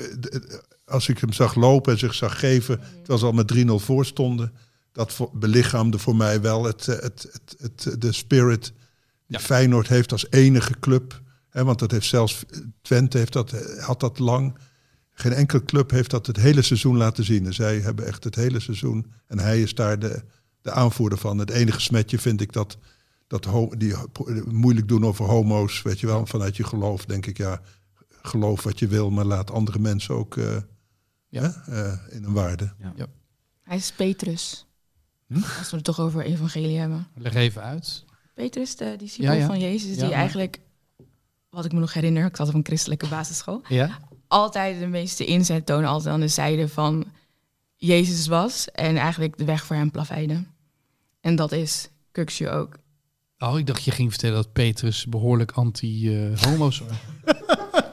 als 0.90 1.08
ik 1.08 1.20
hem 1.20 1.34
zag 1.34 1.56
lopen 1.56 1.94
en 1.94 2.00
zich 2.00 2.14
zag 2.14 2.40
geven, 2.40 2.80
terwijl 2.80 3.20
ze 3.20 3.26
al 3.26 3.32
met 3.32 3.56
3-0 3.56 3.86
voor 3.86 4.06
stonden, 4.06 4.54
dat 4.92 5.30
belichaamde 5.34 5.98
voor 5.98 6.16
mij 6.16 6.42
wel 6.42 6.64
het, 6.64 6.88
eh, 6.88 7.00
het, 7.00 7.30
het, 7.32 7.84
het, 7.84 8.02
de 8.02 8.12
spirit 8.12 8.74
die 9.28 9.38
Ja. 9.38 9.40
Feyenoord 9.40 9.88
heeft 9.88 10.12
als 10.12 10.28
enige 10.30 10.80
club. 10.80 11.22
Hè, 11.50 11.64
want 11.64 11.80
dat 11.80 11.92
heeft 11.92 12.08
zelfs 12.08 12.46
Twente 12.82 13.18
heeft 13.18 13.34
dat, 13.34 13.52
eh, 13.52 13.84
had 13.84 14.00
dat 14.00 14.20
lang. 14.20 14.58
Geen 15.12 15.34
enkele 15.34 15.66
club 15.66 15.92
heeft 15.92 16.10
dat 16.10 16.28
het 16.28 16.38
hele 16.38 16.62
seizoen 16.62 16.98
laten 16.98 17.24
zien. 17.24 17.46
En 17.46 17.54
zij 17.54 17.80
hebben 17.80 18.06
echt 18.06 18.24
het 18.24 18.36
hele 18.36 18.60
seizoen. 18.60 19.12
En 19.28 19.40
hij 19.40 19.62
is 19.62 19.76
daar 19.76 20.00
de, 20.00 20.24
de 20.62 20.72
aanvoerder 20.72 21.18
van. 21.18 21.38
Het 21.38 21.50
enige 21.50 21.80
smetje 21.80 22.20
vind 22.20 22.42
ik 22.42 22.54
dat, 22.54 22.78
dat 23.28 23.48
die 23.78 23.96
moeilijk 24.48 24.88
doen 24.88 25.06
over 25.06 25.26
homo's. 25.26 25.82
Weet 25.82 26.00
je 26.00 26.08
wel, 26.08 26.26
vanuit 26.26 26.58
je 26.58 26.64
geloof 26.64 27.06
denk 27.06 27.26
ik, 27.26 27.38
ja, 27.38 27.62
geloof 28.22 28.64
wat 28.64 28.80
je 28.80 28.88
wil, 28.88 29.10
maar 29.10 29.26
laat 29.26 29.52
andere 29.52 29.80
mensen 29.80 30.16
ook 30.16 30.38
eh, 30.38 30.56
Ja. 31.30 31.42
hè, 31.66 31.82
eh, 31.84 31.98
in 32.16 32.24
een 32.24 32.34
waarde. 32.34 32.74
Hij 33.64 33.78
is 33.78 33.92
Petrus. 33.92 34.66
Hm? 35.28 35.36
Als 35.58 35.70
we 35.70 35.76
het 35.76 35.86
toch 35.86 36.00
over 36.00 36.24
evangelie 36.24 36.78
hebben. 36.78 37.08
Leg 37.16 37.34
even 37.34 37.62
uit. 37.64 38.06
Petrus, 38.34 38.76
de 38.76 38.96
discipel 38.98 39.34
Ja, 39.34 39.40
ja. 39.40 39.46
van 39.46 39.60
Jezus, 39.60 39.90
Ja, 39.90 39.96
die 39.96 40.04
maar- 40.04 40.12
eigenlijk, 40.14 40.60
wat 41.50 41.66
ik 41.66 41.72
me 41.72 41.80
nog 41.80 41.94
herinner, 41.94 42.26
ik 42.26 42.36
zat 42.36 42.48
op 42.48 42.54
een 42.54 42.66
christelijke 42.66 43.08
basisschool, 43.08 43.62
Ja? 43.68 44.00
altijd 44.28 44.80
de 44.80 44.88
meeste 44.88 45.26
inzet 45.26 45.66
tonen, 45.66 45.90
altijd 45.90 46.14
aan 46.14 46.20
de 46.20 46.28
zijde 46.28 46.68
van 46.70 47.06
Jezus 47.76 48.28
was 48.28 48.72
en 48.72 48.98
eigenlijk 48.98 49.38
de 49.38 49.46
weg 49.46 49.64
voor 49.66 49.76
hem 49.76 49.92
plaveide. 49.92 50.44
En 51.22 51.36
dat 51.36 51.52
is 51.52 51.90
Kuksju 52.12 52.48
ook. 52.50 52.78
Oh, 53.38 53.60
ik 53.60 53.66
dacht 53.68 53.84
je 53.84 53.92
ging 53.92 54.10
vertellen 54.10 54.36
dat 54.36 54.54
Petrus 54.54 55.06
behoorlijk 55.06 55.52
anti-homo's 55.52 56.80
was. 56.80 56.98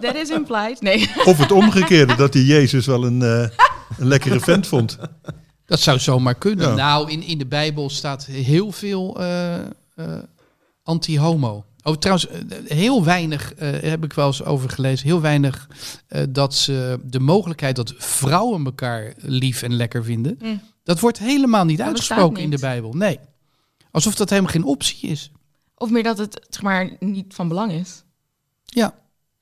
That 0.00 0.14
is 0.14 0.30
implied. 0.30 0.80
Nee. 0.80 1.10
Of 1.24 1.38
het 1.38 1.52
omgekeerde, 1.52 2.14
dat 2.14 2.34
hij 2.34 2.42
Jezus 2.42 2.86
wel 2.86 3.04
een, 3.04 3.22
eh, 3.22 3.48
een 3.98 4.06
lekkere 4.06 4.40
vent 4.40 4.66
vond. 4.66 4.98
Dat 5.66 5.80
zou 5.80 5.98
zomaar 5.98 6.34
kunnen. 6.34 6.68
Ja. 6.68 6.74
Nou, 6.74 7.10
in, 7.10 7.22
in 7.22 7.38
de 7.38 7.46
Bijbel 7.46 7.90
staat 7.90 8.24
heel 8.24 8.72
veel 8.72 9.20
eh, 9.20 9.56
eh, 9.56 9.64
anti-homo. 10.82 11.64
Oh, 11.86 11.96
trouwens, 11.96 12.26
heel 12.64 13.04
weinig 13.04 13.54
eh, 13.54 13.80
heb 13.80 14.04
ik 14.04 14.12
wel 14.12 14.26
eens 14.26 14.44
over 14.44 14.70
gelezen. 14.70 15.06
Heel 15.06 15.20
weinig 15.20 15.68
eh, 16.06 16.22
dat 16.28 16.54
ze 16.54 17.00
de 17.04 17.20
mogelijkheid 17.20 17.76
dat 17.76 17.94
vrouwen 17.96 18.64
elkaar 18.64 19.14
lief 19.16 19.62
en 19.62 19.74
lekker 19.74 20.04
vinden. 20.04 20.38
Mm. 20.42 20.60
Dat 20.82 21.00
wordt 21.00 21.18
helemaal 21.18 21.64
niet 21.64 21.78
Dat 21.78 21.86
uitgesproken 21.86 22.42
in 22.42 22.50
de. 22.50 22.58
Bijbel. 22.58 22.92
Nee. 22.92 23.18
Alsof 23.90 24.14
dat 24.14 24.30
helemaal 24.30 24.50
geen 24.50 24.64
optie 24.64 25.08
is. 25.08 25.30
Of 25.74 25.90
meer 25.90 26.02
dat 26.02 26.18
het 26.18 26.46
zeg 26.50 26.62
maar, 26.62 26.96
niet 27.00 27.34
van 27.34 27.48
belang 27.48 27.72
is. 27.72 28.04
Ja. 28.64 28.94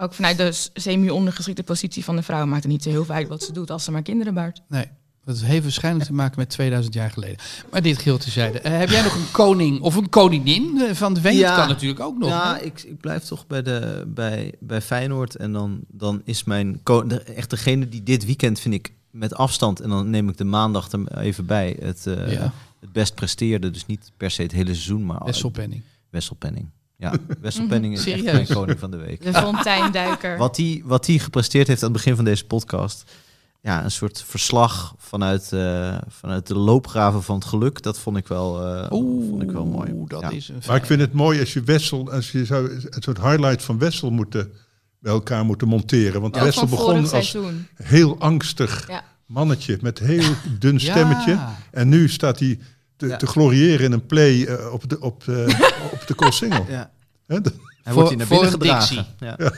Ook 0.05 0.15
vanuit 0.15 0.37
de 0.37 0.69
semi-ondergeschikte 0.75 1.63
positie 1.63 2.05
van 2.05 2.17
de 2.17 2.23
vrouw 2.23 2.47
maakt 2.47 2.63
het 2.63 2.73
niet 2.73 2.83
zo 2.83 2.91
heel 2.91 3.05
veel 3.05 3.15
uit 3.15 3.29
wat 3.29 3.43
ze 3.43 3.53
doet 3.53 3.71
als 3.71 3.85
ze 3.85 3.91
maar 3.91 4.03
kinderen 4.03 4.35
baart. 4.35 4.63
Nee. 4.69 4.87
Dat 5.25 5.41
heeft 5.41 5.63
waarschijnlijk 5.63 6.05
te 6.05 6.13
maken 6.13 6.39
met 6.39 6.49
2000 6.49 6.95
jaar 6.95 7.11
geleden. 7.11 7.37
Maar 7.71 7.83
dit 7.83 7.97
geheel 7.99 8.19
tezijde. 8.19 8.61
Eh, 8.61 8.79
heb 8.79 8.89
jij 8.89 9.03
nog 9.03 9.15
een 9.15 9.31
koning 9.31 9.81
of 9.81 9.95
een 9.95 10.09
koningin 10.09 10.81
eh, 10.81 10.95
van 10.95 11.15
de 11.15 11.21
week? 11.21 11.35
Ja. 11.35 11.57
Kan 11.57 11.69
natuurlijk 11.69 12.01
ook 12.01 12.19
nog. 12.19 12.29
Ja, 12.29 12.59
ik, 12.59 12.83
ik 12.83 13.01
blijf 13.01 13.23
toch 13.25 13.47
bij, 13.47 13.63
de, 13.63 14.05
bij, 14.07 14.53
bij 14.61 14.81
Feyenoord. 14.83 15.37
En 15.37 15.53
dan, 15.53 15.81
dan 15.89 16.23
is 16.25 16.45
mijn... 16.45 16.81
ko- 16.83 17.07
de, 17.07 17.21
echt 17.23 17.51
degene 17.51 17.89
die 17.89 18.03
dit 18.03 18.25
weekend 18.25 18.61
vind 18.61 18.75
ik 18.75 18.93
met 19.11 19.35
afstand... 19.35 19.81
en 19.81 19.89
dan 19.89 20.11
neem 20.11 20.29
ik 20.29 20.37
de 20.37 20.45
maandag 20.45 20.93
er 20.93 21.19
even 21.19 21.47
bij... 21.47 21.77
het, 21.81 22.07
eh, 22.07 22.33
Ja. 22.33 22.53
het 22.81 22.93
best 22.93 23.15
presteerde. 23.15 23.71
Dus 23.71 23.87
niet 23.87 24.13
per 24.17 24.31
se 24.31 24.43
het 24.43 24.53
hele 24.53 24.75
seizoen, 24.75 25.07
maar... 25.07 25.25
Wesselpenning. 25.25 25.83
Wesselpenning. 26.11 26.69
Ja, 27.05 27.37
Wesselpenning 27.41 27.95
is 27.95 28.07
echt 28.07 28.23
mijn 28.25 28.47
koning 28.47 28.79
van 28.79 28.91
de 28.91 28.97
week. 28.97 29.23
De 29.23 29.33
fonteinduiker. 29.35 30.37
Wat 30.47 30.57
hij 30.57 30.83
wat 30.85 31.05
die 31.05 31.19
gepresteerd 31.21 31.67
heeft 31.69 31.83
aan 31.83 31.89
het 31.89 31.97
begin 31.97 32.17
van 32.17 32.25
deze 32.25 32.45
podcast. 32.47 33.13
Ja, 33.61 33.85
een 33.85 33.91
soort 33.91 34.23
verslag 34.27 34.95
vanuit, 34.99 35.53
eh, 35.53 35.97
vanuit 36.09 36.47
de 36.47 36.55
loopgraven 36.59 37.23
van 37.23 37.35
het 37.35 37.45
geluk. 37.45 37.83
Dat 37.83 37.99
vond 37.99 38.17
ik 38.17 38.29
wel, 38.29 38.67
eh, 38.67 38.89
vond 38.89 39.43
ik 39.43 39.51
wel 39.51 39.65
mooi. 39.65 39.93
Dat 40.07 40.21
Ja. 40.21 40.31
is 40.31 40.49
een 40.49 40.63
Maar 40.67 40.77
ik 40.77 40.85
vind 40.85 41.01
het 41.01 41.13
mooi 41.13 41.41
als 41.41 41.53
je 41.53 41.63
Wessel, 41.63 42.13
als 42.13 42.33
je 42.33 42.45
zou 42.45 42.71
een 42.91 43.03
soort 43.03 43.19
highlight 43.21 43.63
van 43.63 43.79
Wessel 43.79 44.11
moeten, 44.11 44.53
bij 44.99 45.13
elkaar 45.13 45.45
moeten 45.45 45.69
monteren. 45.69 46.21
Want 46.21 46.37
Wessel 46.37 46.67
begon 46.67 46.97
als 47.01 47.09
seizoen. 47.09 47.67
heel 47.75 48.19
angstig 48.19 48.89
Ja. 48.89 49.03
mannetje 49.27 49.79
met 49.81 49.99
heel 49.99 50.33
dun 50.59 50.73
Ja. 50.73 50.79
stemmetje. 50.79 51.39
En 51.71 51.89
nu 51.89 52.09
staat 52.09 52.39
hij 52.39 52.59
te, 52.97 53.07
Ja. 53.07 53.17
te 53.17 53.27
gloriëren 53.27 53.85
in 53.85 53.93
een 53.93 54.07
play 54.07 54.45
eh, 54.45 54.73
op 54.73 54.89
de, 54.89 55.01
op 55.01 55.25
op 55.93 56.05
de 56.07 56.15
Koolsingel. 56.15 56.67
Ja. 56.69 56.91
Hè, 57.27 57.41
de- 57.41 57.53
Hij 57.83 57.93
Voor- 57.93 58.03
wordt 58.03 58.21
een 58.31 58.51
gedragen. 58.51 58.97
dictie. 58.97 59.27
Ja. 59.27 59.37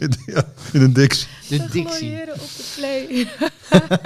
in, 0.00 0.14
ja, 0.26 0.42
in 0.72 0.82
een 0.82 0.92
dix. 0.92 1.26
De 1.48 1.56
dictie. 1.58 1.84
Gloriëren 1.86 2.34
op 2.34 2.40
de 2.56 2.72
play. 2.76 3.28
Eh, 3.70 3.98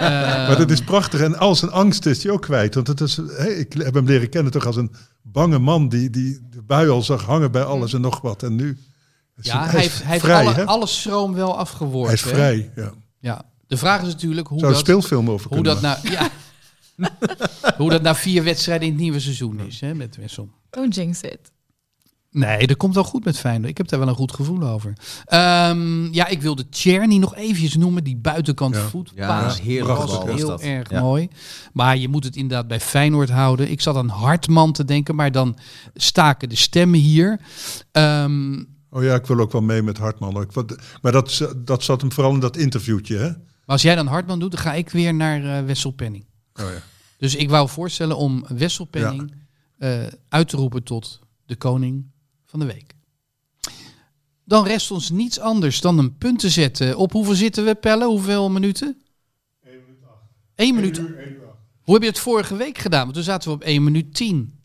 Maar 0.49 0.57
dat 0.57 0.71
is 0.71 0.81
prachtig. 0.81 1.21
En 1.21 1.39
al 1.39 1.55
zijn 1.55 1.71
angst 1.71 2.07
is 2.07 2.23
hij 2.23 2.33
ook 2.33 2.43
kwijt. 2.43 2.75
Want 2.75 2.87
het 2.87 3.01
is, 3.01 3.17
hé, 3.17 3.47
ik 3.49 3.73
heb 3.73 3.95
hem 3.95 4.07
leren 4.07 4.29
kennen 4.29 4.53
toch 4.53 4.67
als 4.67 4.77
een 4.77 4.93
bange 5.23 5.59
man 5.59 5.89
die, 5.89 6.11
die 6.11 6.41
de 6.51 6.63
bui 6.63 6.89
al 6.89 7.03
zag 7.03 7.25
hangen 7.25 7.53
bij 7.53 7.63
alles 7.63 7.93
en 7.93 8.01
nog 8.01 8.21
wat. 8.21 8.43
En 8.43 8.55
nu 8.57 8.79
is 9.37 9.47
ja, 9.47 9.59
hij, 9.61 9.69
hij 9.71 9.85
is 9.85 9.93
heeft, 9.93 10.03
hij 10.05 10.21
vrij. 10.21 10.45
alle, 10.45 10.55
hè? 10.55 10.65
alle 10.65 10.87
schroom 10.87 11.35
wel 11.35 11.59
afgeworpen. 11.59 12.05
hij 12.05 12.15
is 12.15 12.21
vrij. 12.21 12.71
Ja. 12.77 12.93
Ja. 13.21 13.43
De 13.67 13.77
vraag 13.77 14.01
is 14.03 14.07
natuurlijk 14.13 14.47
hoe 14.47 14.59
Zou 14.59 14.71
een 14.71 14.77
dat, 14.77 14.87
speelfilm 14.87 15.31
over 15.31 15.49
hoe 15.49 15.63
kunnen 15.63 15.83
dat, 15.83 15.83
maken. 15.83 16.13
na, 16.13 16.31
ja. 16.97 17.11
hoe 17.79 17.91
dat 17.91 18.03
na 18.03 18.15
vier 18.15 18.45
wedstrijden 18.45 18.87
in 18.87 18.93
het 18.93 19.03
nieuwe 19.03 19.21
seizoen 19.21 19.61
is 19.61 19.81
hè, 19.81 19.95
met 19.95 20.17
Wessel. 20.17 20.49
Don't 20.71 20.95
jinx 20.95 21.21
it. 21.21 21.52
Nee, 22.33 22.67
dat 22.67 22.77
komt 22.77 22.95
wel 22.95 23.05
goed 23.05 23.25
met 23.25 23.39
Feyenoord. 23.39 23.71
Ik 23.71 23.77
heb 23.77 23.89
daar 23.89 23.99
wel 23.99 24.09
een 24.09 24.15
goed 24.15 24.33
gevoel 24.33 24.63
over. 24.63 24.93
Ehm, 25.25 26.13
ja, 26.13 26.27
ik 26.27 26.43
wilde 26.43 26.69
Czerny 26.69 27.17
nog 27.19 27.35
eventjes 27.37 27.77
noemen. 27.77 28.05
Die 28.05 28.17
buitenkant 28.17 28.75
Ja. 28.75 28.81
voet. 28.89 29.13
Ja, 29.15 29.27
paas. 29.27 29.61
heerlijk 29.61 29.99
was 29.99 30.25
heel 30.25 30.47
dat. 30.49 30.61
erg 30.61 30.91
Ja. 30.91 31.01
mooi. 31.01 31.29
Maar 31.73 31.97
je 31.97 32.09
moet 32.09 32.25
het 32.25 32.37
inderdaad 32.37 32.69
bij 32.69 32.81
Feyenoord 32.81 33.31
houden. 33.31 33.71
Ik 33.71 33.81
zat 33.81 33.97
aan 33.97 34.09
Hartman 34.09 34.73
te 34.73 34.85
denken, 34.85 35.15
maar 35.15 35.33
dan 35.33 35.57
staken 35.95 36.49
de 36.49 36.57
stemmen 36.57 37.01
hier. 37.01 37.41
Ehm, 37.93 38.63
Oh 38.91 39.03
ja, 39.03 39.15
ik 39.15 39.27
wil 39.27 39.39
ook 39.41 39.53
wel 39.53 39.63
mee 39.63 39.83
met 39.83 39.99
Hartman. 39.99 40.47
maar 41.03 41.13
dat, 41.13 41.49
dat 41.57 41.83
zat 41.83 42.01
hem 42.01 42.13
vooral 42.13 42.33
in 42.35 42.41
dat 42.41 42.57
interviewtje. 42.57 43.17
Hè? 43.17 43.27
maar 43.29 43.37
als 43.67 43.83
jij 43.83 43.95
dan 43.95 44.07
Hartman 44.07 44.39
doet, 44.39 44.51
dan 44.51 44.61
ga 44.61 44.73
ik 44.75 44.91
weer 44.91 45.15
naar 45.15 45.45
eh 45.59 45.65
Wessel 45.65 45.91
Penning. 45.91 46.25
Oh 46.55 46.65
ja. 46.65 46.83
Dus 47.19 47.35
ik 47.37 47.51
wou 47.51 47.69
voorstellen 47.69 48.17
om 48.17 48.45
Wessel 48.49 48.85
Penning 48.85 49.33
eh, 49.79 49.91
uit 50.29 50.49
te 50.49 50.57
roepen 50.57 50.83
tot 50.83 51.21
de 51.47 51.57
koning 51.57 52.11
van 52.53 52.61
de 52.61 52.67
week. 52.67 52.95
dan 54.45 54.67
rest 54.67 54.91
ons 54.91 55.11
niets 55.11 55.39
anders 55.41 55.81
dan 55.81 55.99
een 55.99 56.17
punt 56.19 56.39
te 56.39 56.51
zetten. 56.51 56.97
Op 56.97 57.13
hoeveel 57.13 57.35
zitten 57.35 57.65
we, 57.65 57.75
Pelle? 57.75 58.05
Hoeveel 58.07 58.51
minuten? 58.51 59.03
1 59.65 59.75
minuut 59.81 59.99
8. 60.05 60.17
1 60.55 60.75
minuut. 60.75 60.97
Hoe 61.83 61.95
heb 61.95 62.03
je 62.03 62.09
het 62.09 62.19
vorige 62.19 62.57
week 62.57 62.79
gedaan? 62.79 63.03
Want 63.03 63.15
toen 63.15 63.23
zaten 63.23 63.49
we 63.49 63.55
op 63.55 63.63
1 63.63 63.83
minuut 63.85 64.15
10. 64.15 64.59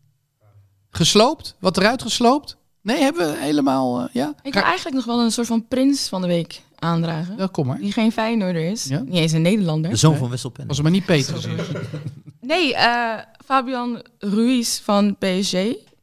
Gesloopt? 0.90 1.54
Wat 1.58 1.76
eruit 1.76 2.02
gesloopt? 2.02 2.56
Nee, 2.82 2.98
hebben 2.98 3.30
we 3.30 3.36
helemaal... 3.38 4.00
eh, 4.00 4.08
ja? 4.14 4.34
Ik 4.42 4.52
wil 4.54 4.62
eigenlijk 4.62 4.96
nog 4.96 5.04
wel 5.04 5.20
een 5.20 5.30
soort 5.32 5.46
van 5.46 5.66
prins 5.68 6.08
van 6.08 6.20
de 6.20 6.26
week 6.26 6.62
aandragen. 6.78 7.36
Ja, 7.36 7.46
kom 7.46 7.66
maar. 7.66 7.78
Die 7.78 7.92
geen 7.92 8.12
Feyenoorder 8.12 8.70
is. 8.70 8.84
Ja? 8.84 9.00
Niet 9.00 9.14
eens 9.14 9.32
een 9.32 9.42
Nederlander. 9.42 9.90
De 9.90 9.96
zoon 9.96 10.16
van 10.16 10.30
Wessel 10.30 10.50
Penning. 10.50 10.68
Was 10.68 10.76
het 10.76 10.86
maar 10.86 10.96
niet 10.96 11.06
Peters 11.06 11.44
is. 11.46 11.66
Nee, 12.40 12.74
eh, 12.76 13.18
Fabian 13.44 14.02
Ruiz 14.18 14.78
van 14.80 15.16
PSG. 15.18 15.54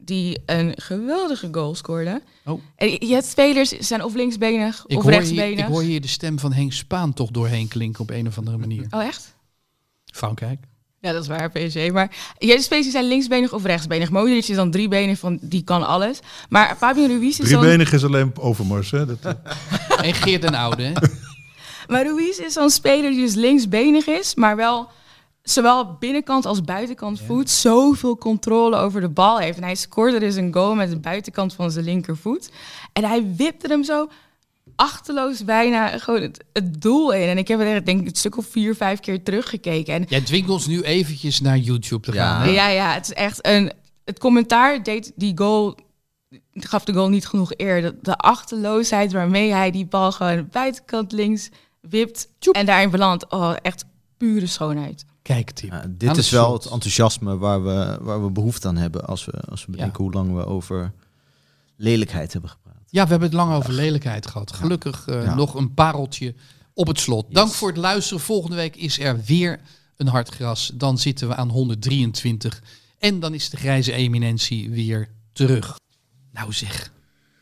Die 0.06 0.38
een 0.46 0.72
geweldige 0.76 1.48
goal 1.52 1.74
scoorde. 1.74 2.22
Oh. 2.44 2.60
En 2.76 2.90
je 2.90 3.12
hebt 3.12 3.26
spelers, 3.26 3.68
die 3.68 3.82
zijn 3.82 4.04
of 4.04 4.14
linksbenig 4.14 4.84
Ik 4.86 4.96
of 4.96 5.02
hier, 5.02 5.12
rechtsbenig. 5.12 5.58
ik 5.58 5.64
hoor 5.64 5.82
hier 5.82 6.00
de 6.00 6.08
stem 6.08 6.38
van 6.38 6.52
Henk 6.52 6.72
Spaan 6.72 7.12
toch 7.12 7.30
doorheen 7.30 7.68
klinken 7.68 8.00
op 8.00 8.10
een 8.10 8.26
of 8.26 8.38
andere 8.38 8.56
manier. 8.56 8.86
Oh, 8.90 9.02
echt? 9.04 9.34
Frankrijk. 10.12 10.60
Ja, 11.00 11.12
dat 11.12 11.22
is 11.22 11.28
waar, 11.28 11.50
PSG. 11.50 11.90
Maar 11.92 12.34
je 12.38 12.48
hebt 12.48 12.62
spelers 12.62 12.84
die 12.84 12.92
zijn 12.94 13.08
linksbenig 13.08 13.52
of 13.52 13.64
rechtsbenig. 13.64 14.10
Modric 14.10 14.48
is 14.48 14.56
dan 14.56 14.70
driebenig, 14.70 15.18
van 15.18 15.38
die 15.42 15.62
kan 15.62 15.86
alles. 15.86 16.18
Maar 16.48 16.76
Fabian 16.76 17.08
Ruiz 17.08 17.38
is. 17.38 17.48
Driebenig 17.48 17.92
is 17.92 18.04
alleen 18.04 18.32
Overmars. 18.38 18.90
Hè? 18.90 19.06
Dat, 19.06 19.18
eh, 19.22 19.32
En 20.06 20.14
Geert 20.14 20.42
den 20.42 20.54
Oude, 20.54 20.82
hè? 20.82 20.92
Maar 21.86 22.04
Ruiz 22.04 22.38
is 22.38 22.52
zo'n 22.52 22.70
speler 22.70 23.10
die 23.10 23.20
dus 23.20 23.34
linksbenig 23.34 24.06
is, 24.06 24.34
maar 24.34 24.56
wel 24.56 24.88
zowel 25.50 25.96
binnenkant 25.98 26.46
als 26.46 26.62
buitenkant 26.62 27.20
voet 27.20 27.50
zoveel 27.50 28.16
controle 28.18 28.76
over 28.76 29.00
de 29.00 29.08
bal 29.08 29.38
heeft. 29.38 29.56
En 29.56 29.62
hij 29.64 29.74
scoorde 29.74 30.18
dus 30.18 30.34
een 30.34 30.52
goal 30.54 30.74
met 30.74 30.90
de 30.90 30.98
buitenkant 30.98 31.54
van 31.54 31.70
zijn 31.70 31.84
linkervoet. 31.84 32.50
En 32.92 33.04
hij 33.04 33.34
wipte 33.36 33.68
hem 33.68 33.84
zo 33.84 34.08
achterloos 34.76 35.44
bijna 35.44 35.98
gewoon 35.98 36.20
het, 36.22 36.44
het 36.52 36.82
doel 36.82 37.12
in. 37.12 37.28
En 37.28 37.38
ik 37.38 37.48
heb 37.48 37.60
echt, 37.60 37.86
denk 37.86 38.00
ik, 38.00 38.06
een 38.06 38.14
stuk 38.14 38.36
of 38.36 38.46
vier, 38.46 38.74
vijf 38.74 39.00
keer 39.00 39.22
teruggekeken. 39.22 39.94
En 39.94 40.04
Jij 40.08 40.20
dwingt 40.20 40.50
ons 40.50 40.66
nu 40.66 40.80
eventjes 40.82 41.40
naar 41.40 41.58
YouTube 41.58 42.02
te 42.10 42.12
Ja. 42.12 42.30
gaan. 42.38 42.42
hè? 42.42 42.50
ja, 42.50 42.68
ja, 42.68 42.92
het 42.92 43.04
is 43.04 43.12
echt 43.12 43.46
een... 43.46 43.72
Het 44.04 44.18
commentaar 44.18 44.82
deed 44.82 45.12
die 45.16 45.32
goal... 45.38 45.76
gaf 46.52 46.84
de 46.84 46.92
goal 46.92 47.08
niet 47.08 47.26
genoeg 47.26 47.52
eer. 47.56 47.82
De, 47.82 47.96
de 48.02 48.16
achterloosheid 48.16 49.12
waarmee 49.12 49.52
hij 49.52 49.70
die 49.70 49.86
bal 49.86 50.12
gewoon 50.12 50.48
buitenkant 50.50 51.12
links 51.12 51.48
wipt... 51.80 52.28
en 52.52 52.66
daarin 52.66 52.90
belandt. 52.90 53.30
Oh, 53.30 53.52
echt 53.62 53.84
pure 54.16 54.46
schoonheid. 54.46 55.04
Kijk, 55.26 55.50
Tim. 55.50 55.70
Ja, 55.72 55.84
dit 55.88 56.16
is 56.16 56.30
wel 56.30 56.52
het 56.52 56.64
enthousiasme 56.66 57.36
waar 57.38 57.64
we, 57.64 57.98
waar 58.00 58.24
we 58.24 58.30
behoefte 58.30 58.68
aan 58.68 58.76
hebben 58.76 59.06
als 59.06 59.24
we, 59.24 59.32
als 59.40 59.64
we 59.64 59.70
bedenken 59.70 60.04
hoe 60.04 60.12
lang 60.12 60.34
we 60.34 60.46
over 60.46 60.92
lelijkheid 61.76 62.32
hebben 62.32 62.50
gepraat. 62.50 62.82
Ja, 62.90 63.02
we 63.02 63.10
hebben 63.10 63.28
het 63.28 63.36
lang 63.36 63.52
over 63.52 63.72
lelijkheid 63.72 64.26
gehad. 64.26 64.52
Gelukkig 64.52 65.06
eh, 65.06 65.24
Ja. 65.24 65.34
nog 65.34 65.54
een 65.54 65.74
pareltje 65.74 66.34
op 66.74 66.86
het 66.86 67.00
slot. 67.00 67.34
Dank 67.34 67.50
voor 67.50 67.68
het 67.68 67.76
luisteren. 67.76 68.22
Volgende 68.22 68.56
week 68.56 68.76
is 68.76 68.98
er 68.98 69.20
weer 69.24 69.60
een 69.96 70.08
hard 70.08 70.28
gras. 70.28 70.70
Dan 70.74 70.98
zitten 70.98 71.28
we 71.28 71.34
aan 71.34 71.48
123. 71.48 72.62
En 72.98 73.20
dan 73.20 73.34
is 73.34 73.50
de 73.50 73.56
grijze 73.56 73.92
eminentie 73.92 74.70
weer 74.70 75.08
terug. 75.32 75.78
Nou 76.32 76.52
zeg, 76.52 76.92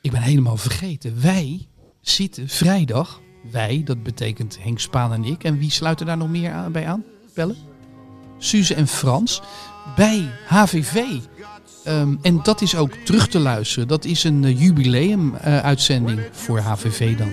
ik 0.00 0.10
ben 0.10 0.22
helemaal 0.22 0.56
vergeten. 0.56 1.20
Wij 1.20 1.68
zitten 2.00 2.48
vrijdag. 2.48 3.20
Wij, 3.50 3.82
dat 3.84 4.02
betekent 4.02 4.58
Henk 4.60 4.78
Spaan 4.80 5.12
en 5.12 5.24
ik. 5.24 5.44
En 5.44 5.58
wie 5.58 5.70
sluit 5.70 6.00
er 6.00 6.06
daar 6.06 6.16
nog 6.16 6.28
meer 6.28 6.52
aan, 6.52 6.72
bij 6.72 6.86
aan? 6.86 7.04
Bellen? 7.34 7.56
Suze 8.38 8.74
en 8.74 8.88
Frans. 8.88 9.42
Bij 9.96 10.30
HVV. 10.46 11.02
Ehm, 11.84 12.14
en 12.22 12.40
dat 12.42 12.60
is 12.60 12.76
ook 12.76 12.92
terug 13.04 13.28
te 13.28 13.38
luisteren. 13.38 13.88
Dat 13.88 14.04
is 14.04 14.24
een 14.24 14.42
uh, 14.42 14.60
jubileum-uitzending 14.60 16.20
voor 16.32 16.58
HVV 16.58 17.16
dan. 17.16 17.32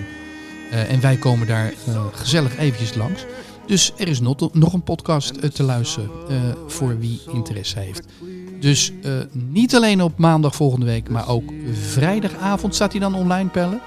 Eh, 0.70 0.90
en 0.92 1.00
wij 1.00 1.16
komen 1.16 1.46
daar 1.46 1.72
eh, 1.86 2.06
gezellig 2.12 2.56
eventjes 2.56 2.94
langs. 2.94 3.24
Dus 3.66 3.92
er 3.96 4.08
is 4.08 4.20
nog, 4.20 4.52
nog 4.52 4.72
een 4.72 4.82
podcast 4.82 5.30
eh, 5.30 5.50
te 5.50 5.62
luisteren 5.62 6.10
eh, 6.28 6.36
voor 6.66 6.98
wie 6.98 7.20
interesse 7.32 7.78
heeft. 7.78 8.06
Dus 8.60 8.92
eh, 9.02 9.12
niet 9.32 9.74
alleen 9.74 10.02
op 10.02 10.18
maandag 10.18 10.54
volgende 10.54 10.86
week, 10.86 11.08
maar 11.08 11.28
ook 11.28 11.52
vrijdagavond 11.72 12.74
staat 12.74 12.92
hij 12.92 13.00
dan 13.00 13.14
online, 13.14 13.48
Pellen. 13.48 13.80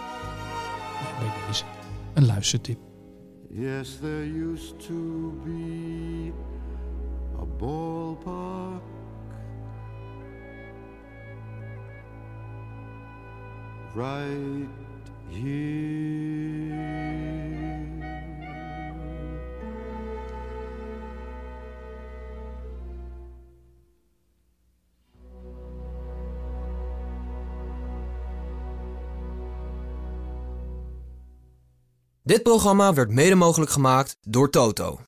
Bij 1.20 1.34
deze. 1.48 1.64
Een 2.14 2.26
luistertip. 2.26 2.78
Ballpark 7.58 8.82
right 13.96 14.70
here. 15.30 15.96
Dit 32.24 32.44
programma 32.44 32.94
werd 32.94 33.12
mede 33.12 33.36
mogelijk 33.36 33.72
gemaakt 33.72 34.18
door 34.22 34.50
Toto. 34.50 35.00